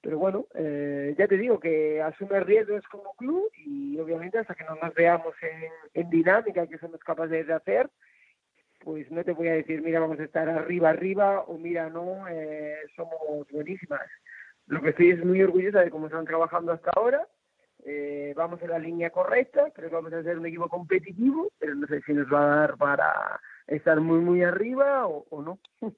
pero 0.00 0.18
bueno, 0.18 0.46
eh, 0.54 1.14
ya 1.18 1.26
te 1.26 1.36
digo 1.36 1.58
que 1.58 2.00
asume 2.00 2.40
riesgos 2.40 2.86
como 2.88 3.14
club 3.14 3.50
y 3.56 3.98
obviamente 3.98 4.38
hasta 4.38 4.54
que 4.54 4.64
no 4.64 4.76
nos 4.76 4.94
veamos 4.94 5.34
en, 5.42 6.02
en 6.02 6.10
dinámica 6.10 6.66
que 6.66 6.78
somos 6.78 7.00
capaces 7.00 7.46
de 7.46 7.52
hacer, 7.52 7.90
pues 8.80 9.10
no 9.10 9.24
te 9.24 9.32
voy 9.32 9.48
a 9.48 9.54
decir, 9.54 9.82
mira, 9.82 10.00
vamos 10.00 10.20
a 10.20 10.24
estar 10.24 10.48
arriba, 10.48 10.90
arriba, 10.90 11.42
o 11.42 11.58
mira, 11.58 11.90
no, 11.90 12.26
eh, 12.28 12.76
somos 12.94 13.46
buenísimas. 13.50 14.00
Lo 14.68 14.82
que 14.82 14.90
estoy 14.90 15.10
es 15.10 15.24
muy 15.24 15.42
orgullosa 15.42 15.80
de 15.80 15.90
cómo 15.90 16.06
están 16.06 16.26
trabajando 16.26 16.72
hasta 16.72 16.90
ahora. 16.94 17.26
Eh, 17.84 18.34
vamos 18.36 18.60
en 18.62 18.70
la 18.70 18.78
línea 18.78 19.10
correcta, 19.10 19.70
creo 19.74 19.88
que 19.88 19.94
vamos 19.94 20.12
a 20.12 20.22
ser 20.22 20.38
un 20.38 20.46
equipo 20.46 20.68
competitivo, 20.68 21.50
pero 21.58 21.74
no 21.74 21.86
sé 21.86 22.02
si 22.02 22.12
nos 22.12 22.26
va 22.32 22.42
a 22.42 22.56
dar 22.56 22.76
para 22.76 23.40
estar 23.66 24.00
muy, 24.00 24.18
muy 24.20 24.42
arriba 24.42 25.06
o, 25.06 25.26
o 25.30 25.42
no. 25.42 25.58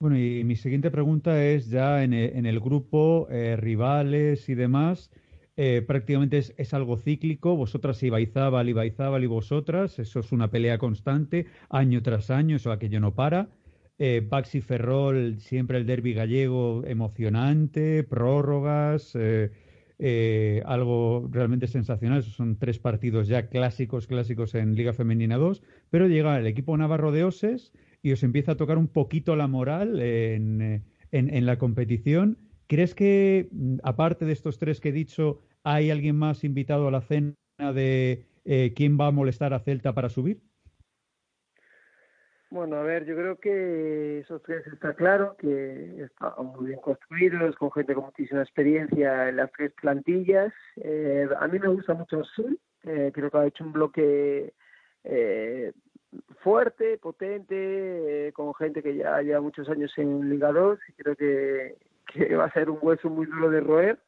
Bueno, 0.00 0.18
y 0.18 0.44
mi 0.44 0.56
siguiente 0.56 0.90
pregunta 0.90 1.42
es 1.42 1.70
ya 1.70 2.02
en 2.04 2.12
e- 2.12 2.36
en 2.36 2.44
el, 2.44 2.60
grupo, 2.60 3.26
eh, 3.30 3.56
rivales 3.56 4.50
y 4.50 4.54
demás, 4.54 5.10
eh, 5.56 5.82
prácticamente 5.86 6.36
es, 6.36 6.52
es 6.58 6.74
algo 6.74 6.98
cíclico, 6.98 7.56
vosotras 7.56 8.02
Ibaizábal, 8.02 8.68
Ibaizábal 8.68 9.24
y 9.24 9.28
vosotras, 9.28 9.98
eso 9.98 10.20
es 10.20 10.30
una 10.32 10.50
pelea 10.50 10.76
constante, 10.76 11.46
año 11.70 12.02
tras 12.02 12.30
año, 12.30 12.56
eso 12.56 12.70
aquello 12.70 13.00
no 13.00 13.14
para. 13.14 13.48
Eh, 13.98 14.26
Baxi 14.28 14.60
Ferrol, 14.60 15.38
siempre 15.38 15.78
el 15.78 15.86
derby 15.86 16.14
gallego 16.14 16.82
emocionante, 16.84 18.02
prórrogas, 18.02 19.12
eh, 19.14 19.52
eh, 20.00 20.62
algo 20.66 21.28
realmente 21.30 21.68
sensacional. 21.68 22.18
Esos 22.18 22.34
son 22.34 22.58
tres 22.58 22.80
partidos 22.80 23.28
ya 23.28 23.48
clásicos, 23.48 24.06
clásicos 24.08 24.54
en 24.56 24.74
Liga 24.74 24.92
Femenina 24.92 25.36
2, 25.36 25.62
pero 25.90 26.08
llega 26.08 26.36
el 26.38 26.46
equipo 26.48 26.76
navarro 26.76 27.12
de 27.12 27.22
Oses 27.24 27.72
y 28.02 28.10
os 28.12 28.22
empieza 28.24 28.52
a 28.52 28.56
tocar 28.56 28.78
un 28.78 28.88
poquito 28.88 29.36
la 29.36 29.46
moral 29.46 30.00
en, 30.00 30.60
eh, 30.60 30.82
en- 31.12 31.32
en 31.32 31.46
la 31.46 31.58
competición. 31.58 32.38
¿Crees 32.66 32.94
que, 32.96 33.48
mm, 33.52 33.76
aparte 33.84 34.24
de 34.24 34.32
estos 34.32 34.58
tres 34.58 34.80
que 34.80 34.88
he 34.88 34.92
dicho, 34.92 35.38
hay 35.62 35.90
alguien 35.90 36.16
más 36.16 36.42
invitado 36.44 36.88
a 36.88 36.90
la 36.90 37.00
cena 37.00 37.34
de 37.74 38.26
quién 38.74 38.98
va 39.00 39.06
a 39.06 39.10
molestar 39.10 39.54
a 39.54 39.60
Celta 39.60 39.94
para 39.94 40.08
subir? 40.10 40.42
Bueno, 42.54 42.76
a 42.76 42.82
ver, 42.84 43.04
yo 43.04 43.16
creo 43.16 43.36
que 43.40 44.20
esos 44.20 44.40
tres 44.44 44.64
está 44.68 44.94
claro, 44.94 45.34
que 45.36 46.04
están 46.04 46.46
muy 46.54 46.66
bien 46.66 46.78
construidos, 46.78 47.56
con 47.56 47.72
gente 47.72 47.96
con 47.96 48.04
muchísima 48.04 48.42
experiencia 48.42 49.28
en 49.28 49.38
las 49.38 49.50
tres 49.50 49.72
plantillas. 49.72 50.54
Eh, 50.76 51.28
a 51.36 51.48
mí 51.48 51.58
me 51.58 51.66
gusta 51.66 51.94
mucho 51.94 52.20
Azul, 52.20 52.56
eh, 52.84 53.10
creo 53.12 53.28
que 53.28 53.38
ha 53.38 53.46
hecho 53.46 53.64
un 53.64 53.72
bloque 53.72 54.54
eh, 55.02 55.72
fuerte, 56.44 56.96
potente, 56.98 58.28
eh, 58.28 58.32
con 58.32 58.54
gente 58.54 58.84
que 58.84 58.94
ya 58.98 59.20
lleva 59.20 59.40
muchos 59.40 59.68
años 59.68 59.92
en 59.96 60.30
Liga 60.30 60.52
2 60.52 60.78
y 60.90 60.92
creo 60.92 61.16
que, 61.16 61.76
que 62.06 62.36
va 62.36 62.44
a 62.44 62.52
ser 62.52 62.70
un 62.70 62.78
hueso 62.80 63.10
muy 63.10 63.26
duro 63.26 63.50
de 63.50 63.62
roer. 63.62 63.98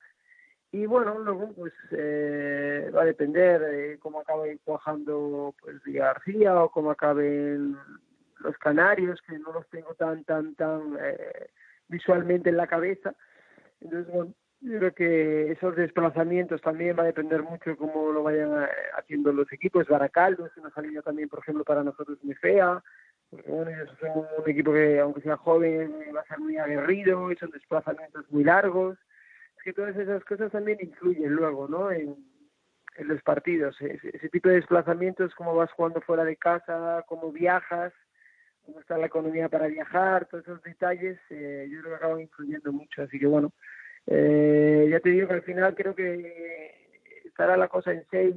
Y 0.71 0.87
bueno, 0.87 1.19
luego 1.19 1.53
pues 1.53 1.73
eh, 1.91 2.93
va 2.95 3.03
a 3.03 3.07
depender 3.07 3.61
de 3.61 3.99
cómo 3.99 4.21
acabe 4.21 4.61
cuajando 4.63 5.53
pues 5.61 5.83
García 5.85 6.63
o 6.63 6.71
cómo 6.71 6.93
acaben 6.93 7.77
los 8.47 8.57
canarios, 8.59 9.21
que 9.23 9.39
no 9.39 9.53
los 9.53 9.69
tengo 9.69 9.95
tan, 9.95 10.25
tan, 10.25 10.55
tan 10.55 10.97
eh, 11.01 11.51
visualmente 11.89 12.51
en 12.51 12.57
la 12.57 12.67
cabeza. 12.67 13.15
Entonces, 13.81 14.13
bueno, 14.13 14.33
yo 14.61 14.79
creo 14.79 14.95
que 14.95 15.53
esos 15.53 15.77
desplazamientos 15.77 16.63
también 16.63 16.97
va 16.99 17.03
a 17.03 17.13
depender 17.13 17.43
mucho 17.43 17.77
cómo 17.77 18.11
lo 18.11 18.23
vayan 18.23 18.65
eh, 18.65 18.69
haciendo 18.97 19.33
los 19.33 19.53
equipos. 19.53 19.87
Baracaldo 19.87 20.47
es 20.47 20.57
una 20.57 20.71
salida 20.71 21.03
también, 21.03 21.29
por 21.29 21.41
ejemplo, 21.41 21.65
para 21.65 21.85
nosotros 21.85 22.19
muy 22.23 22.35
fea. 22.35 22.83
Porque 23.29 23.51
bueno, 23.51 23.71
ellos 23.71 23.91
son 24.01 24.11
un 24.39 24.51
equipo 24.51 24.73
que, 24.73 25.01
aunque 25.01 25.21
sea 25.21 25.37
joven, 25.37 25.93
va 26.15 26.21
a 26.21 26.27
ser 26.27 26.39
muy 26.39 26.57
aguerrido, 26.57 27.31
y 27.31 27.37
son 27.37 27.51
desplazamientos 27.51 28.25
muy 28.31 28.45
largos. 28.45 28.97
Es 29.59 29.65
que 29.65 29.73
todas 29.73 29.97
esas 29.97 30.25
cosas 30.25 30.53
también 30.53 30.79
influyen 30.81 31.33
luego, 31.33 31.67
¿no? 31.69 31.91
En, 31.91 32.17
en 32.97 33.09
los 33.09 33.21
partidos. 33.23 33.77
Ese, 33.81 34.11
ese 34.17 34.29
tipo 34.29 34.49
de 34.49 34.57
desplazamientos, 34.57 35.35
cómo 35.35 35.55
vas 35.55 35.73
jugando 35.73 36.01
fuera 36.01 36.25
de 36.25 36.37
casa, 36.37 37.05
cómo 37.09 37.33
viajas, 37.33 37.93
cómo 38.67 38.81
está 38.81 38.99
la 38.99 39.07
economía 39.07 39.49
para 39.49 39.69
viajar, 39.69 40.27
todos 40.27 40.45
esos 40.45 40.63
detalles, 40.63 41.19
eh, 41.31 41.69
yo 41.71 41.81
creo 41.81 41.93
que 41.93 41.97
acaban 41.97 42.21
influyendo 42.21 42.73
mucho. 42.73 43.03
Así 43.03 43.19
que 43.19 43.27
bueno, 43.27 43.53
eh, 44.07 44.89
ya 44.91 45.01
te 45.01 45.11
digo 45.11 45.29
que 45.29 45.35
al 45.35 45.43
final 45.43 45.75
creo 45.75 45.95
que 45.95 47.01
estará 47.25 47.57
la 47.57 47.69
cosa 47.69 47.93
en 47.93 48.05
seis, 48.11 48.35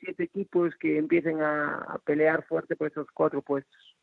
siete 0.00 0.24
equipos 0.24 0.74
que 0.76 0.98
empiecen 0.98 1.40
a, 1.40 1.76
a 1.76 1.98
pelear 1.98 2.44
fuerte 2.44 2.74
por 2.74 2.88
esos 2.88 3.06
cuatro 3.14 3.40
puestos. 3.40 3.96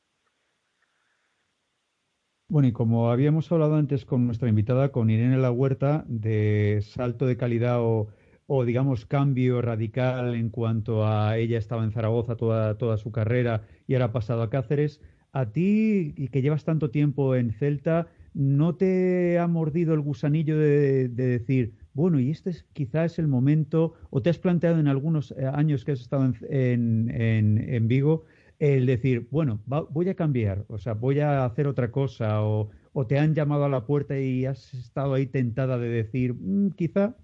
Bueno, 2.48 2.68
y 2.68 2.74
como 2.74 3.12
habíamos 3.12 3.52
hablado 3.52 3.76
antes 3.76 4.06
con 4.06 4.26
nuestra 4.26 4.50
invitada, 4.50 4.92
con 4.92 5.10
Irene 5.10 5.38
La 5.38 5.52
Huerta, 5.52 6.04
de 6.08 6.80
salto 6.82 7.26
de 7.26 7.38
calidad 7.38 7.80
o, 7.80 8.10
o, 8.54 8.66
digamos 8.66 9.06
cambio 9.06 9.62
radical 9.62 10.36
en 10.36 10.50
cuanto 10.50 11.08
a 11.08 11.38
ella 11.38 11.58
estaba 11.58 11.86
en 11.86 11.94
Zaragoza 11.94 12.36
toda, 12.36 12.78
toda 12.78 12.98
su 12.98 13.10
carrera 13.10 13.64
y 13.88 13.94
ahora 13.94 14.08
ha 14.08 14.12
pasado 14.12 14.42
a 14.42 14.50
Cáceres, 14.50 15.00
a 15.32 15.54
ti 15.54 16.14
y 16.18 16.28
que 16.28 16.42
llevas 16.42 16.66
tanto 16.66 16.92
tiempo 16.92 17.34
en 17.36 17.54
Celta, 17.54 18.08
¿no 18.34 18.76
te 18.76 19.40
ha 19.40 19.48
mordido 19.48 19.94
el 19.94 20.02
gusanillo 20.02 20.58
de, 20.58 21.08
de 21.08 21.28
decir, 21.28 21.76
bueno, 21.94 22.20
y 22.20 22.30
este 22.30 22.50
es, 22.50 22.66
quizá 22.74 23.06
es 23.06 23.20
el 23.20 23.30
momento, 23.30 23.94
o 24.10 24.22
te 24.22 24.30
has 24.30 24.38
planteado 24.38 24.82
en 24.82 24.90
algunos 24.90 25.32
eh, 25.32 25.46
años 25.46 25.86
que 25.86 25.94
has 25.94 26.02
estado 26.02 26.26
en, 26.26 27.10
en, 27.10 27.58
en, 27.58 27.88
Vigo, 27.88 28.26
el 28.60 28.86
decir, 28.86 29.30
bueno, 29.32 29.62
voy 29.66 30.10
a 30.10 30.16
cambiar, 30.16 30.66
o 30.68 30.78
sea, 30.78 30.94
voy 30.94 31.22
a 31.22 31.46
hacer 31.46 31.68
otra 31.68 31.90
cosa, 31.92 32.44
o, 32.44 32.70
o, 32.92 33.08
te 33.08 33.18
han 33.18 33.34
llamado 33.34 33.64
a 33.64 33.70
la 33.70 33.86
puerta 33.86 34.20
y 34.20 34.46
has 34.46 34.74
estado 34.74 35.14
ahí 35.14 35.26
tentada 35.26 35.78
de 35.78 35.88
decir, 35.88 36.34
mmm, 36.34 36.72
quizá. 36.72 37.16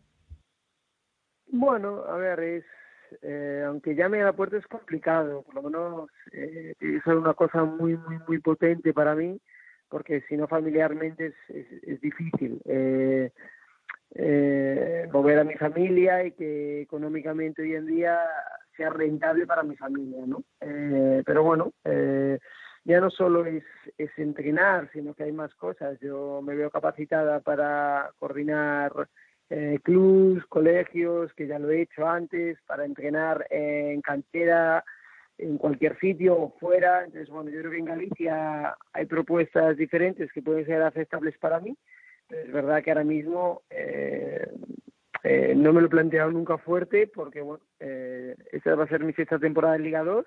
Bueno, 1.50 2.04
a 2.06 2.18
ver, 2.18 2.40
es, 2.40 2.66
eh, 3.22 3.64
aunque 3.66 3.96
llame 3.96 4.22
a 4.22 4.26
la 4.26 4.34
puerta 4.34 4.58
es 4.58 4.68
complicado, 4.68 5.44
por 5.44 5.56
lo 5.56 5.64
menos 5.64 6.10
eh, 6.32 6.74
es 6.80 7.06
una 7.06 7.34
cosa 7.34 7.64
muy, 7.64 7.96
muy, 7.96 8.20
muy 8.28 8.40
potente 8.40 8.94
para 8.94 9.16
mí, 9.16 9.40
porque 9.90 10.22
si 10.28 10.36
no 10.36 10.48
familiarmente 10.48 11.28
es, 11.48 11.66
es, 11.84 12.02
difícil. 12.02 12.62
Eh, 12.66 13.32
eh, 14.16 15.08
mover 15.12 15.40
a 15.40 15.44
mi 15.44 15.56
familia 15.56 16.24
y 16.26 16.32
que 16.32 16.82
económicamente 16.82 17.62
hoy 17.62 17.76
en 17.76 17.86
día 17.86 18.20
sea 18.76 18.90
rentable 18.90 19.46
para 19.46 19.64
mi 19.64 19.76
familia, 19.76 20.26
¿no? 20.26 20.44
Eh, 20.62 21.24
pero 21.26 21.44
bueno, 21.44 21.74
eh, 21.84 22.40
ya 22.86 23.02
no 23.02 23.10
solo 23.10 23.46
es, 23.46 23.64
es 23.98 24.10
entrenar, 24.18 24.90
sino 24.94 25.14
que 25.14 25.24
hay 25.24 25.32
más 25.32 25.54
cosas. 25.56 26.00
Yo 26.00 26.42
me 26.42 26.56
veo 26.56 26.70
capacitada 26.70 27.42
para 27.42 28.12
coordinar 28.18 29.10
eh, 29.50 29.80
clubs, 29.84 30.46
colegios, 30.48 31.34
que 31.34 31.48
ya 31.48 31.60
lo 31.60 31.70
he 31.70 31.82
hecho 31.82 32.08
antes, 32.08 32.58
para 32.66 32.86
entrenar 32.86 33.46
en 33.50 34.02
cantera, 34.02 34.84
en 35.38 35.58
cualquier 35.58 35.98
sitio 36.00 36.38
o 36.38 36.56
fuera. 36.60 37.04
Entonces, 37.04 37.30
bueno, 37.30 37.50
yo 37.50 37.60
creo 37.60 37.72
que 37.72 37.80
en 37.80 37.86
Galicia 37.86 38.76
hay 38.94 39.06
propuestas 39.06 39.78
diferentes 39.78 40.32
que 40.32 40.42
pueden 40.42 40.66
ser 40.66 40.82
aceptables 40.82 41.38
para 41.38 41.60
mí. 41.60 41.78
Es 42.30 42.52
verdad 42.52 42.84
que 42.84 42.92
ahora 42.92 43.04
mismo 43.04 43.62
eh, 43.70 44.50
eh, 45.24 45.54
no 45.56 45.74
me 45.74 45.82
lo 45.82 45.88
he 45.88 45.90
planteado 45.90 46.32
nunca 46.32 46.58
fuerte 46.58 47.08
porque, 47.08 47.42
bueno, 47.42 47.64
eh, 47.80 48.36
esta 48.52 48.76
va 48.76 48.84
a 48.84 48.88
ser 48.88 49.04
mi 49.04 49.14
sexta 49.14 49.40
temporada 49.40 49.76
en 49.76 49.84
Liga 49.84 50.04
2 50.04 50.26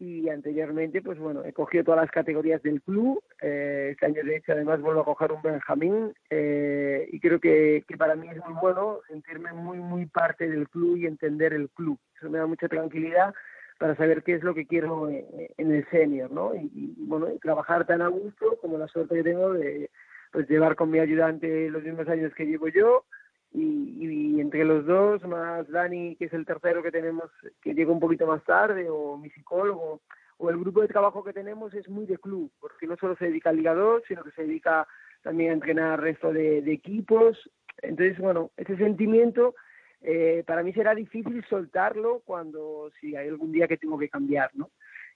y 0.00 0.30
anteriormente, 0.30 1.02
pues 1.02 1.18
bueno, 1.18 1.44
he 1.44 1.52
cogido 1.52 1.84
todas 1.84 2.00
las 2.00 2.10
categorías 2.10 2.62
del 2.62 2.80
club. 2.80 3.22
Eh, 3.42 3.90
este 3.92 4.06
año, 4.06 4.24
de 4.24 4.36
hecho, 4.36 4.52
además 4.52 4.80
vuelvo 4.80 5.02
a 5.02 5.04
coger 5.04 5.30
un 5.30 5.42
Benjamín 5.42 6.14
eh, 6.30 7.06
y 7.12 7.20
creo 7.20 7.38
que, 7.38 7.84
que 7.86 7.98
para 7.98 8.16
mí 8.16 8.26
es 8.28 8.38
muy 8.38 8.54
bueno 8.62 9.00
sentirme 9.08 9.52
muy, 9.52 9.78
muy 9.78 10.06
parte 10.06 10.48
del 10.48 10.70
club 10.70 10.96
y 10.96 11.06
entender 11.06 11.52
el 11.52 11.68
club. 11.68 11.98
Eso 12.16 12.30
me 12.30 12.38
da 12.38 12.46
mucha 12.46 12.66
tranquilidad 12.66 13.34
para 13.78 13.94
saber 13.94 14.22
qué 14.22 14.34
es 14.34 14.42
lo 14.42 14.54
que 14.54 14.66
quiero 14.66 15.10
en, 15.10 15.26
en 15.58 15.70
el 15.70 15.86
senior, 15.90 16.30
¿no? 16.30 16.54
Y, 16.54 16.70
y 16.74 16.94
bueno, 16.96 17.26
trabajar 17.42 17.86
tan 17.86 18.00
a 18.00 18.08
gusto 18.08 18.58
como 18.62 18.78
la 18.78 18.88
suerte 18.88 19.16
que 19.16 19.22
tengo 19.22 19.52
de 19.52 19.90
pues 20.32 20.48
llevar 20.48 20.76
con 20.76 20.90
mi 20.90 20.98
ayudante 20.98 21.68
los 21.68 21.82
mismos 21.82 22.08
años 22.08 22.32
que 22.34 22.46
llevo 22.46 22.68
yo 22.68 23.04
y, 23.52 24.36
y, 24.36 24.40
entre 24.40 24.64
los 24.64 24.86
dos, 24.86 25.22
más 25.26 25.68
Dani, 25.68 26.16
que 26.16 26.26
es 26.26 26.32
el 26.32 26.46
tercero 26.46 26.82
que 26.82 26.92
tenemos, 26.92 27.30
que 27.62 27.74
llega 27.74 27.92
un 27.92 28.00
poquito 28.00 28.26
más 28.26 28.44
tarde, 28.44 28.88
o 28.88 29.16
mi 29.16 29.30
psicólogo, 29.30 30.00
o 30.38 30.50
el 30.50 30.58
grupo 30.58 30.80
de 30.80 30.88
trabajo 30.88 31.22
que 31.24 31.32
tenemos 31.32 31.74
es 31.74 31.88
muy 31.88 32.06
de 32.06 32.18
club, 32.18 32.50
porque 32.60 32.86
no 32.86 32.96
solo 32.96 33.16
se 33.16 33.26
dedica 33.26 33.50
al 33.50 33.56
Liga 33.56 33.74
2, 33.74 34.02
sino 34.06 34.22
que 34.24 34.30
se 34.32 34.42
dedica 34.42 34.86
también 35.22 35.50
a 35.50 35.54
entrenar 35.54 36.00
resto 36.00 36.32
de, 36.32 36.62
de 36.62 36.72
equipos. 36.72 37.50
Entonces, 37.82 38.18
bueno, 38.18 38.50
ese 38.56 38.76
sentimiento 38.76 39.54
eh, 40.02 40.44
para 40.46 40.62
mí 40.62 40.72
será 40.72 40.94
difícil 40.94 41.44
soltarlo 41.48 42.20
cuando, 42.24 42.90
si 43.00 43.16
hay 43.16 43.28
algún 43.28 43.52
día 43.52 43.68
que 43.68 43.76
tengo 43.76 43.98
que 43.98 44.08
cambiar, 44.08 44.50
¿no? 44.54 44.70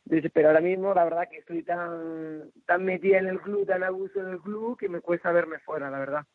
Entonces, 0.04 0.30
pero 0.34 0.48
ahora 0.48 0.60
mismo 0.60 0.92
la 0.92 1.04
verdad 1.04 1.28
que 1.30 1.38
estoy 1.38 1.62
tan, 1.62 2.50
tan 2.66 2.84
metida 2.84 3.18
en 3.18 3.26
el 3.26 3.40
club, 3.40 3.66
tan 3.66 3.82
a 3.82 3.88
gusto 3.88 4.20
en 4.20 4.28
el 4.28 4.40
club, 4.40 4.78
que 4.78 4.90
me 4.90 5.00
cuesta 5.00 5.32
verme 5.32 5.58
fuera, 5.60 5.90
la 5.90 5.98
verdad. 5.98 6.26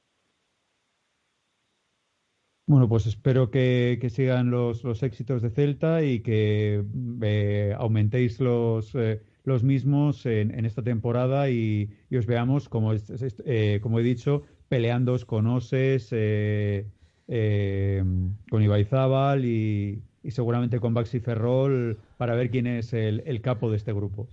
Bueno, 2.70 2.88
pues 2.88 3.08
espero 3.08 3.50
que, 3.50 3.98
sigan 4.12 4.52
los, 4.52 4.84
los, 4.84 5.02
éxitos 5.02 5.42
de 5.42 5.50
Celta 5.50 6.04
y 6.04 6.20
que 6.20 6.84
eh, 7.24 7.74
aumentéis 7.76 8.40
los, 8.40 8.94
eh, 8.94 9.24
los 9.44 9.64
mismos 9.64 10.24
en, 10.28 10.64
esta 10.66 10.84
temporada 10.84 11.50
y, 11.50 11.90
y 12.12 12.18
os 12.18 12.28
veamos, 12.28 12.70
como, 12.70 12.94
es, 12.94 13.10
eh, 13.44 13.80
como 13.82 14.00
he 14.00 14.04
dicho, 14.04 14.44
peleándoos 14.68 15.26
con 15.26 15.48
Oses, 15.48 16.10
eh, 16.12 16.86
eh, 17.28 18.04
con 18.52 18.62
Ibaizábal 18.62 19.46
y, 19.46 20.04
y, 20.22 20.30
seguramente 20.30 20.80
con 20.80 20.94
Baxi 20.94 21.22
Ferrol 21.22 21.98
para 22.18 22.36
ver 22.36 22.52
quién 22.52 22.68
es 22.68 22.94
el, 22.94 23.24
el 23.26 23.42
capo 23.42 23.72
de 23.72 23.78
este 23.78 23.94
grupo. 23.94 24.28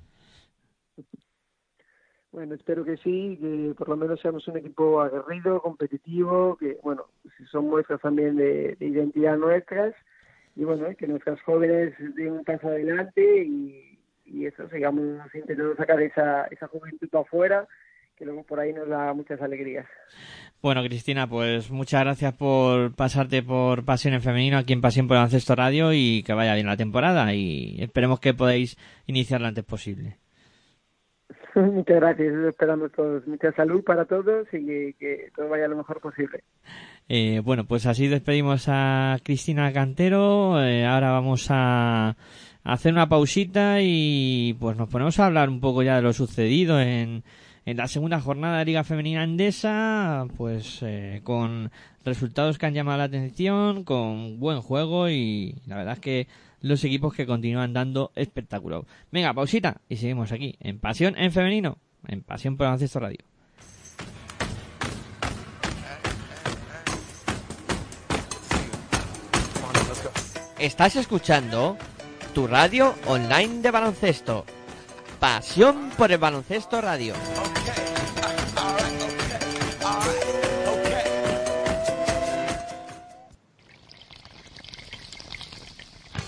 Bueno, 2.36 2.54
espero 2.54 2.84
que 2.84 2.98
sí, 2.98 3.38
que 3.40 3.72
por 3.78 3.88
lo 3.88 3.96
menos 3.96 4.20
seamos 4.20 4.46
un 4.46 4.58
equipo 4.58 5.00
aguerrido, 5.00 5.58
competitivo, 5.62 6.58
que, 6.58 6.76
bueno, 6.82 7.06
son 7.50 7.66
muestras 7.70 7.98
también 8.02 8.36
de, 8.36 8.76
de 8.78 8.86
identidad 8.88 9.38
nuestras, 9.38 9.94
y 10.54 10.64
bueno, 10.64 10.86
que 10.98 11.06
nuestras 11.06 11.40
jóvenes 11.40 11.94
den 12.14 12.32
un 12.32 12.44
paso 12.44 12.68
adelante 12.68 13.42
y, 13.42 13.98
y 14.26 14.44
eso, 14.44 14.68
sigamos 14.68 15.18
intentando 15.34 15.74
sacar 15.76 16.02
esa, 16.02 16.44
esa 16.50 16.68
juventud 16.68 17.08
afuera, 17.14 17.66
que 18.16 18.26
luego 18.26 18.42
por 18.42 18.60
ahí 18.60 18.74
nos 18.74 18.86
da 18.86 19.14
muchas 19.14 19.40
alegrías. 19.40 19.86
Bueno, 20.60 20.82
Cristina, 20.82 21.26
pues 21.26 21.70
muchas 21.70 22.02
gracias 22.02 22.34
por 22.34 22.94
pasarte 22.94 23.42
por 23.42 23.86
Pasión 23.86 24.12
en 24.12 24.20
Femenino 24.20 24.58
aquí 24.58 24.74
en 24.74 24.82
Pasión 24.82 25.08
por 25.08 25.16
Ancesto 25.16 25.54
Radio 25.54 25.94
y 25.94 26.22
que 26.22 26.34
vaya 26.34 26.52
bien 26.52 26.66
la 26.66 26.76
temporada 26.76 27.32
y 27.32 27.80
esperemos 27.80 28.20
que 28.20 28.34
podáis 28.34 28.76
iniciar 29.06 29.40
lo 29.40 29.46
antes 29.46 29.64
posible. 29.64 30.18
Muchas 31.72 31.96
gracias, 31.96 32.34
esperamos 32.34 32.92
todos. 32.92 33.26
Mucha 33.26 33.50
salud 33.52 33.82
para 33.82 34.04
todos 34.04 34.46
y 34.52 34.92
que, 34.94 35.30
todo 35.34 35.48
vaya 35.48 35.68
lo 35.68 35.76
mejor 35.76 36.00
posible. 36.00 36.44
Eh, 37.08 37.40
bueno, 37.42 37.64
pues 37.64 37.86
así 37.86 38.08
despedimos 38.08 38.66
a 38.68 39.16
Cristina 39.24 39.72
Cantero. 39.72 40.62
Eh, 40.62 40.84
ahora 40.84 41.12
vamos 41.12 41.46
a, 41.50 42.08
a, 42.08 42.14
hacer 42.62 42.92
una 42.92 43.08
pausita 43.08 43.78
y 43.80 44.54
pues 44.60 44.76
nos 44.76 44.90
ponemos 44.90 45.18
a 45.18 45.26
hablar 45.26 45.48
un 45.48 45.60
poco 45.60 45.82
ya 45.82 45.96
de 45.96 46.02
lo 46.02 46.12
sucedido 46.12 46.78
en, 46.78 47.22
en 47.64 47.76
la 47.76 47.88
segunda 47.88 48.20
jornada 48.20 48.58
de 48.58 48.66
Liga 48.66 48.84
Femenina 48.84 49.24
Endesa, 49.24 50.26
pues 50.36 50.80
eh, 50.82 51.20
con 51.24 51.70
resultados 52.04 52.58
que 52.58 52.66
han 52.66 52.74
llamado 52.74 52.98
la 52.98 53.04
atención, 53.04 53.82
con 53.82 54.38
buen 54.38 54.60
juego 54.60 55.08
y 55.08 55.56
la 55.66 55.76
verdad 55.76 55.94
es 55.94 56.00
que 56.00 56.28
los 56.60 56.84
equipos 56.84 57.14
que 57.14 57.26
continúan 57.26 57.72
dando 57.72 58.12
espectáculo. 58.14 58.86
Venga, 59.10 59.34
pausita 59.34 59.80
y 59.88 59.96
seguimos 59.96 60.32
aquí 60.32 60.56
en 60.60 60.78
Pasión 60.78 61.14
en 61.16 61.32
Femenino, 61.32 61.78
en 62.06 62.22
Pasión 62.22 62.56
por 62.56 62.66
Baloncesto 62.66 63.00
Radio. 63.00 63.24
Estás 70.58 70.96
escuchando 70.96 71.76
tu 72.34 72.46
radio 72.46 72.94
online 73.06 73.60
de 73.60 73.70
baloncesto. 73.70 74.44
Pasión 75.20 75.90
por 75.96 76.10
el 76.12 76.18
baloncesto 76.18 76.80
radio. 76.80 77.14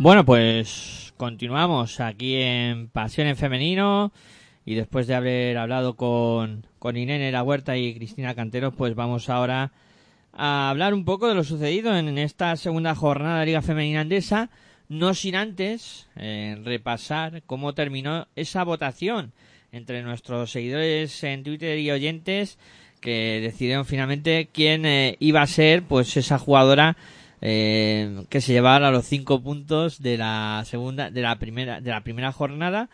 Bueno, 0.00 0.24
pues 0.24 1.12
continuamos 1.16 1.98
aquí 1.98 2.36
en 2.36 2.86
Pasión 2.86 3.26
en 3.26 3.36
Femenino 3.36 4.12
y 4.64 4.76
después 4.76 5.08
de 5.08 5.16
haber 5.16 5.58
hablado 5.58 5.96
con, 5.96 6.64
con 6.78 6.96
Irene 6.96 7.32
La 7.32 7.42
Huerta 7.42 7.76
y 7.76 7.96
Cristina 7.96 8.36
Canteros, 8.36 8.72
pues 8.76 8.94
vamos 8.94 9.28
ahora 9.28 9.72
a 10.32 10.70
hablar 10.70 10.94
un 10.94 11.04
poco 11.04 11.26
de 11.26 11.34
lo 11.34 11.42
sucedido 11.42 11.98
en 11.98 12.16
esta 12.16 12.54
segunda 12.54 12.94
jornada 12.94 13.40
de 13.40 13.46
Liga 13.46 13.60
Femenina 13.60 14.02
Andesa, 14.02 14.50
no 14.88 15.14
sin 15.14 15.34
antes 15.34 16.06
eh, 16.14 16.56
repasar 16.62 17.42
cómo 17.44 17.74
terminó 17.74 18.28
esa 18.36 18.62
votación 18.62 19.32
entre 19.72 20.04
nuestros 20.04 20.52
seguidores 20.52 21.24
en 21.24 21.42
Twitter 21.42 21.76
y 21.76 21.90
oyentes 21.90 22.56
que 23.00 23.40
decidieron 23.42 23.84
finalmente 23.84 24.48
quién 24.52 24.86
eh, 24.86 25.16
iba 25.18 25.42
a 25.42 25.46
ser 25.48 25.82
pues 25.82 26.16
esa 26.16 26.38
jugadora 26.38 26.96
eh, 27.40 28.24
que 28.28 28.40
se 28.40 28.52
llevara 28.52 28.90
los 28.90 29.06
cinco 29.06 29.40
puntos 29.42 30.02
de 30.02 30.18
la 30.18 30.62
segunda 30.66 31.10
de 31.10 31.22
la 31.22 31.38
primera 31.38 31.80
de 31.80 31.90
la 31.90 32.02
primera 32.02 32.32
jornada 32.32 32.88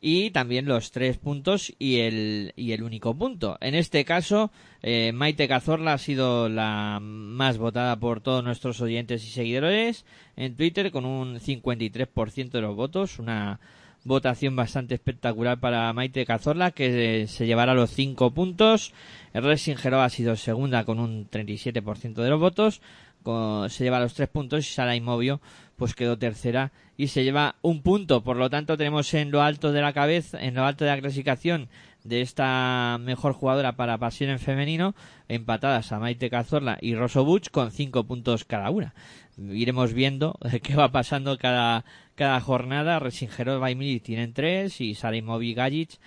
y 0.00 0.30
también 0.30 0.66
los 0.66 0.92
tres 0.92 1.18
puntos 1.18 1.72
y 1.78 1.98
el 2.00 2.52
y 2.56 2.72
el 2.72 2.82
único 2.82 3.14
punto. 3.14 3.58
En 3.60 3.74
este 3.74 4.04
caso 4.04 4.50
eh, 4.82 5.12
Maite 5.12 5.48
Cazorla 5.48 5.94
ha 5.94 5.98
sido 5.98 6.48
la 6.48 6.98
más 7.00 7.58
votada 7.58 7.96
por 7.96 8.20
todos 8.20 8.44
nuestros 8.44 8.80
oyentes 8.80 9.24
y 9.24 9.30
seguidores 9.30 10.04
en 10.36 10.56
Twitter 10.56 10.90
con 10.90 11.04
un 11.04 11.40
53% 11.40 12.50
de 12.50 12.60
los 12.60 12.76
votos 12.76 13.18
una 13.18 13.60
votación 14.04 14.56
bastante 14.56 14.94
espectacular 14.94 15.58
para 15.58 15.92
Maite 15.92 16.24
Cazorla 16.24 16.70
que 16.70 17.22
eh, 17.22 17.26
se 17.26 17.46
llevará 17.46 17.74
los 17.74 17.90
cinco 17.90 18.32
puntos. 18.32 18.92
Resingero 19.34 20.00
ha 20.00 20.08
sido 20.08 20.36
segunda 20.36 20.84
con 20.84 20.98
un 20.98 21.28
37% 21.28 22.14
de 22.14 22.30
los 22.30 22.40
votos 22.40 22.80
se 23.24 23.84
lleva 23.84 24.00
los 24.00 24.14
tres 24.14 24.28
puntos 24.28 24.66
y 24.66 24.72
Sara 24.72 24.96
Imovio 24.96 25.40
pues 25.76 25.94
quedó 25.94 26.18
tercera 26.18 26.72
y 26.96 27.08
se 27.08 27.22
lleva 27.22 27.54
un 27.62 27.82
punto. 27.82 28.24
Por 28.24 28.36
lo 28.36 28.50
tanto, 28.50 28.76
tenemos 28.76 29.14
en 29.14 29.30
lo 29.30 29.42
alto 29.42 29.72
de 29.72 29.80
la 29.80 29.92
cabeza, 29.92 30.42
en 30.42 30.54
lo 30.54 30.64
alto 30.64 30.84
de 30.84 30.90
la 30.90 30.98
clasificación 30.98 31.68
de 32.02 32.20
esta 32.20 32.98
mejor 33.00 33.32
jugadora 33.32 33.76
para 33.76 33.98
pasión 33.98 34.30
en 34.30 34.38
femenino, 34.38 34.94
empatadas 35.28 35.92
a 35.92 35.98
Maite 35.98 36.30
Cazorla 36.30 36.78
y 36.80 36.94
Rosso 36.94 37.26
con 37.52 37.70
cinco 37.70 38.04
puntos 38.04 38.44
cada 38.44 38.70
una. 38.70 38.94
Iremos 39.36 39.92
viendo 39.92 40.38
qué 40.62 40.74
va 40.74 40.90
pasando 40.90 41.38
cada, 41.38 41.84
cada 42.16 42.40
jornada. 42.40 42.98
Resingero 42.98 43.66
y 43.68 43.74
Mili 43.74 44.00
tienen 44.00 44.32
tres 44.32 44.80
y 44.80 44.94
Sara 44.94 45.16
Imovio 45.16 45.50
y 45.50 45.54
Gajic 45.54 46.00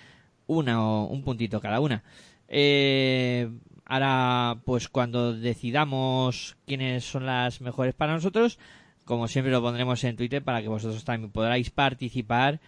una 0.47 0.83
o 0.83 1.05
un 1.05 1.23
puntito 1.23 1.61
cada 1.61 1.79
una. 1.79 2.03
Eh, 2.49 3.49
ahora, 3.91 4.61
pues 4.63 4.87
cuando 4.87 5.33
decidamos 5.33 6.55
quiénes 6.65 7.03
son 7.03 7.25
las 7.25 7.59
mejores 7.59 7.93
para 7.93 8.13
nosotros, 8.13 8.57
como 9.03 9.27
siempre 9.27 9.51
lo 9.51 9.61
pondremos 9.61 10.01
en 10.05 10.15
Twitter 10.15 10.41
para 10.41 10.61
que 10.61 10.69
vosotros 10.69 11.03
también 11.03 11.29
podáis 11.29 11.71
participar 11.71 12.61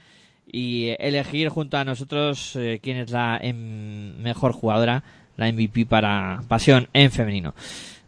y 0.51 0.89
elegir 0.99 1.47
junto 1.47 1.77
a 1.77 1.85
nosotros 1.85 2.57
eh, 2.57 2.81
quién 2.83 2.97
es 2.97 3.11
la 3.11 3.39
em, 3.41 4.17
mejor 4.17 4.51
jugadora, 4.51 5.01
la 5.37 5.49
MVP 5.49 5.85
para 5.85 6.43
Pasión 6.49 6.89
en 6.91 7.09
femenino. 7.09 7.55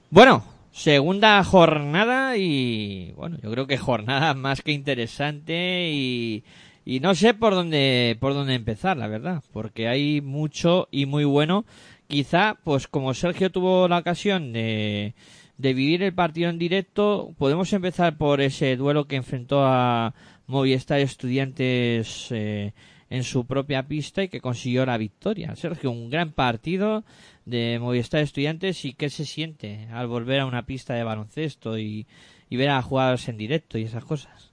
Bueno, 0.10 0.44
segunda 0.74 1.42
jornada 1.46 2.36
y 2.36 3.14
bueno, 3.16 3.38
yo 3.42 3.50
creo 3.50 3.66
que 3.66 3.78
jornada 3.78 4.34
más 4.34 4.62
que 4.62 4.74
interesante 4.74 5.90
y, 5.90 6.44
y 6.84 7.00
no 7.00 7.16
sé 7.16 7.34
por 7.34 7.54
dónde 7.54 8.18
por 8.20 8.34
dónde 8.34 8.56
empezar, 8.56 8.98
la 8.98 9.08
verdad, 9.08 9.42
porque 9.54 9.88
hay 9.88 10.20
mucho 10.20 10.90
y 10.92 11.06
muy 11.06 11.24
bueno. 11.24 11.64
Quizá, 12.08 12.58
pues 12.64 12.88
como 12.88 13.14
Sergio 13.14 13.52
tuvo 13.52 13.88
la 13.88 13.98
ocasión 13.98 14.54
de, 14.54 15.16
vivir 15.58 16.04
el 16.04 16.14
partido 16.14 16.50
en 16.50 16.60
directo, 16.60 17.34
podemos 17.38 17.74
empezar 17.74 18.18
por 18.18 18.42
ese 18.42 18.76
duelo 18.76 19.08
que 19.08 19.16
enfrentó 19.16 19.66
a 19.66 20.14
Movistar 20.46 21.00
Estudiantes 21.00 22.28
eh, 22.32 22.74
en 23.10 23.24
su 23.24 23.48
propia 23.48 23.88
pista 23.88 24.24
y 24.24 24.30
que 24.30 24.40
consiguió 24.40 24.86
la 24.86 24.98
victoria. 24.98 25.56
Sergio, 25.56 25.90
un 25.90 26.12
gran 26.12 26.32
partido 26.32 27.04
de 27.46 27.80
Movistar 27.80 28.22
Estudiantes 28.22 28.86
y 28.86 28.94
qué 28.94 29.10
se 29.10 29.26
siente 29.26 29.88
al 29.92 30.08
volver 30.08 30.42
a 30.42 30.46
una 30.46 30.66
pista 30.68 30.94
de 30.94 31.04
baloncesto 31.04 31.80
y, 31.80 32.06
y 32.50 32.58
ver 32.58 32.70
a 32.70 32.82
jugadores 32.84 33.28
en 33.30 33.38
directo 33.38 33.80
y 33.80 33.84
esas 33.84 34.06
cosas. 34.06 34.45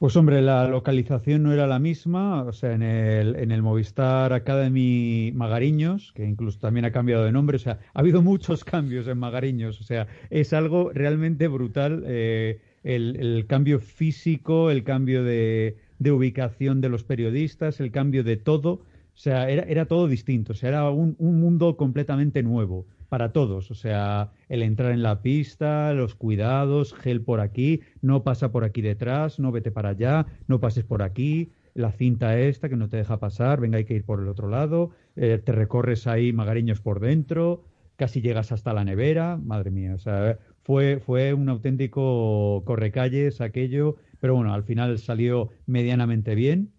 Pues 0.00 0.16
hombre, 0.16 0.40
la 0.40 0.66
localización 0.66 1.42
no 1.42 1.52
era 1.52 1.66
la 1.66 1.78
misma, 1.78 2.44
o 2.44 2.52
sea, 2.54 2.72
en 2.72 2.80
el, 2.82 3.36
en 3.36 3.52
el 3.52 3.60
Movistar 3.60 4.32
Academy 4.32 5.30
Magariños, 5.34 6.12
que 6.14 6.24
incluso 6.24 6.58
también 6.58 6.86
ha 6.86 6.90
cambiado 6.90 7.22
de 7.26 7.32
nombre, 7.32 7.56
o 7.56 7.58
sea, 7.58 7.80
ha 7.92 8.00
habido 8.00 8.22
muchos 8.22 8.64
cambios 8.64 9.06
en 9.08 9.18
Magariños, 9.18 9.78
o 9.78 9.84
sea, 9.84 10.06
es 10.30 10.54
algo 10.54 10.90
realmente 10.94 11.48
brutal 11.48 12.02
eh, 12.06 12.62
el, 12.82 13.16
el 13.16 13.46
cambio 13.46 13.78
físico, 13.78 14.70
el 14.70 14.84
cambio 14.84 15.22
de, 15.22 15.76
de 15.98 16.12
ubicación 16.12 16.80
de 16.80 16.88
los 16.88 17.04
periodistas, 17.04 17.78
el 17.78 17.90
cambio 17.92 18.24
de 18.24 18.38
todo, 18.38 18.70
o 18.72 19.18
sea, 19.18 19.50
era, 19.50 19.64
era 19.64 19.84
todo 19.84 20.08
distinto, 20.08 20.52
o 20.54 20.56
sea, 20.56 20.70
era 20.70 20.90
un, 20.90 21.14
un 21.18 21.40
mundo 21.40 21.76
completamente 21.76 22.42
nuevo 22.42 22.86
para 23.10 23.32
todos, 23.32 23.72
o 23.72 23.74
sea, 23.74 24.30
el 24.48 24.62
entrar 24.62 24.92
en 24.92 25.02
la 25.02 25.20
pista, 25.20 25.92
los 25.92 26.14
cuidados, 26.14 26.94
gel 26.94 27.22
por 27.22 27.40
aquí, 27.40 27.80
no 28.02 28.22
pasa 28.22 28.52
por 28.52 28.62
aquí 28.62 28.82
detrás, 28.82 29.40
no 29.40 29.50
vete 29.50 29.72
para 29.72 29.90
allá, 29.90 30.26
no 30.46 30.60
pases 30.60 30.84
por 30.84 31.02
aquí, 31.02 31.50
la 31.74 31.90
cinta 31.90 32.38
esta 32.38 32.68
que 32.68 32.76
no 32.76 32.88
te 32.88 32.98
deja 32.98 33.18
pasar, 33.18 33.60
venga, 33.60 33.78
hay 33.78 33.84
que 33.84 33.94
ir 33.94 34.04
por 34.04 34.20
el 34.20 34.28
otro 34.28 34.48
lado, 34.48 34.92
eh, 35.16 35.42
te 35.44 35.50
recorres 35.50 36.06
ahí 36.06 36.32
magariños 36.32 36.80
por 36.80 37.00
dentro, 37.00 37.64
casi 37.96 38.20
llegas 38.20 38.52
hasta 38.52 38.72
la 38.72 38.84
nevera, 38.84 39.36
madre 39.36 39.72
mía, 39.72 39.96
o 39.96 39.98
sea, 39.98 40.38
fue, 40.62 41.00
fue 41.00 41.34
un 41.34 41.48
auténtico 41.48 42.62
correcalles 42.64 43.40
aquello, 43.40 43.96
pero 44.20 44.36
bueno, 44.36 44.54
al 44.54 44.62
final 44.62 44.96
salió 45.00 45.50
medianamente 45.66 46.36
bien 46.36 46.70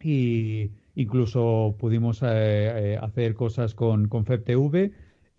y 0.00 0.70
incluso 0.94 1.76
pudimos 1.78 2.22
eh, 2.22 2.26
eh, 2.26 2.98
hacer 3.02 3.34
cosas 3.34 3.74
con, 3.74 4.08
con 4.08 4.24
FEPTV 4.24 4.92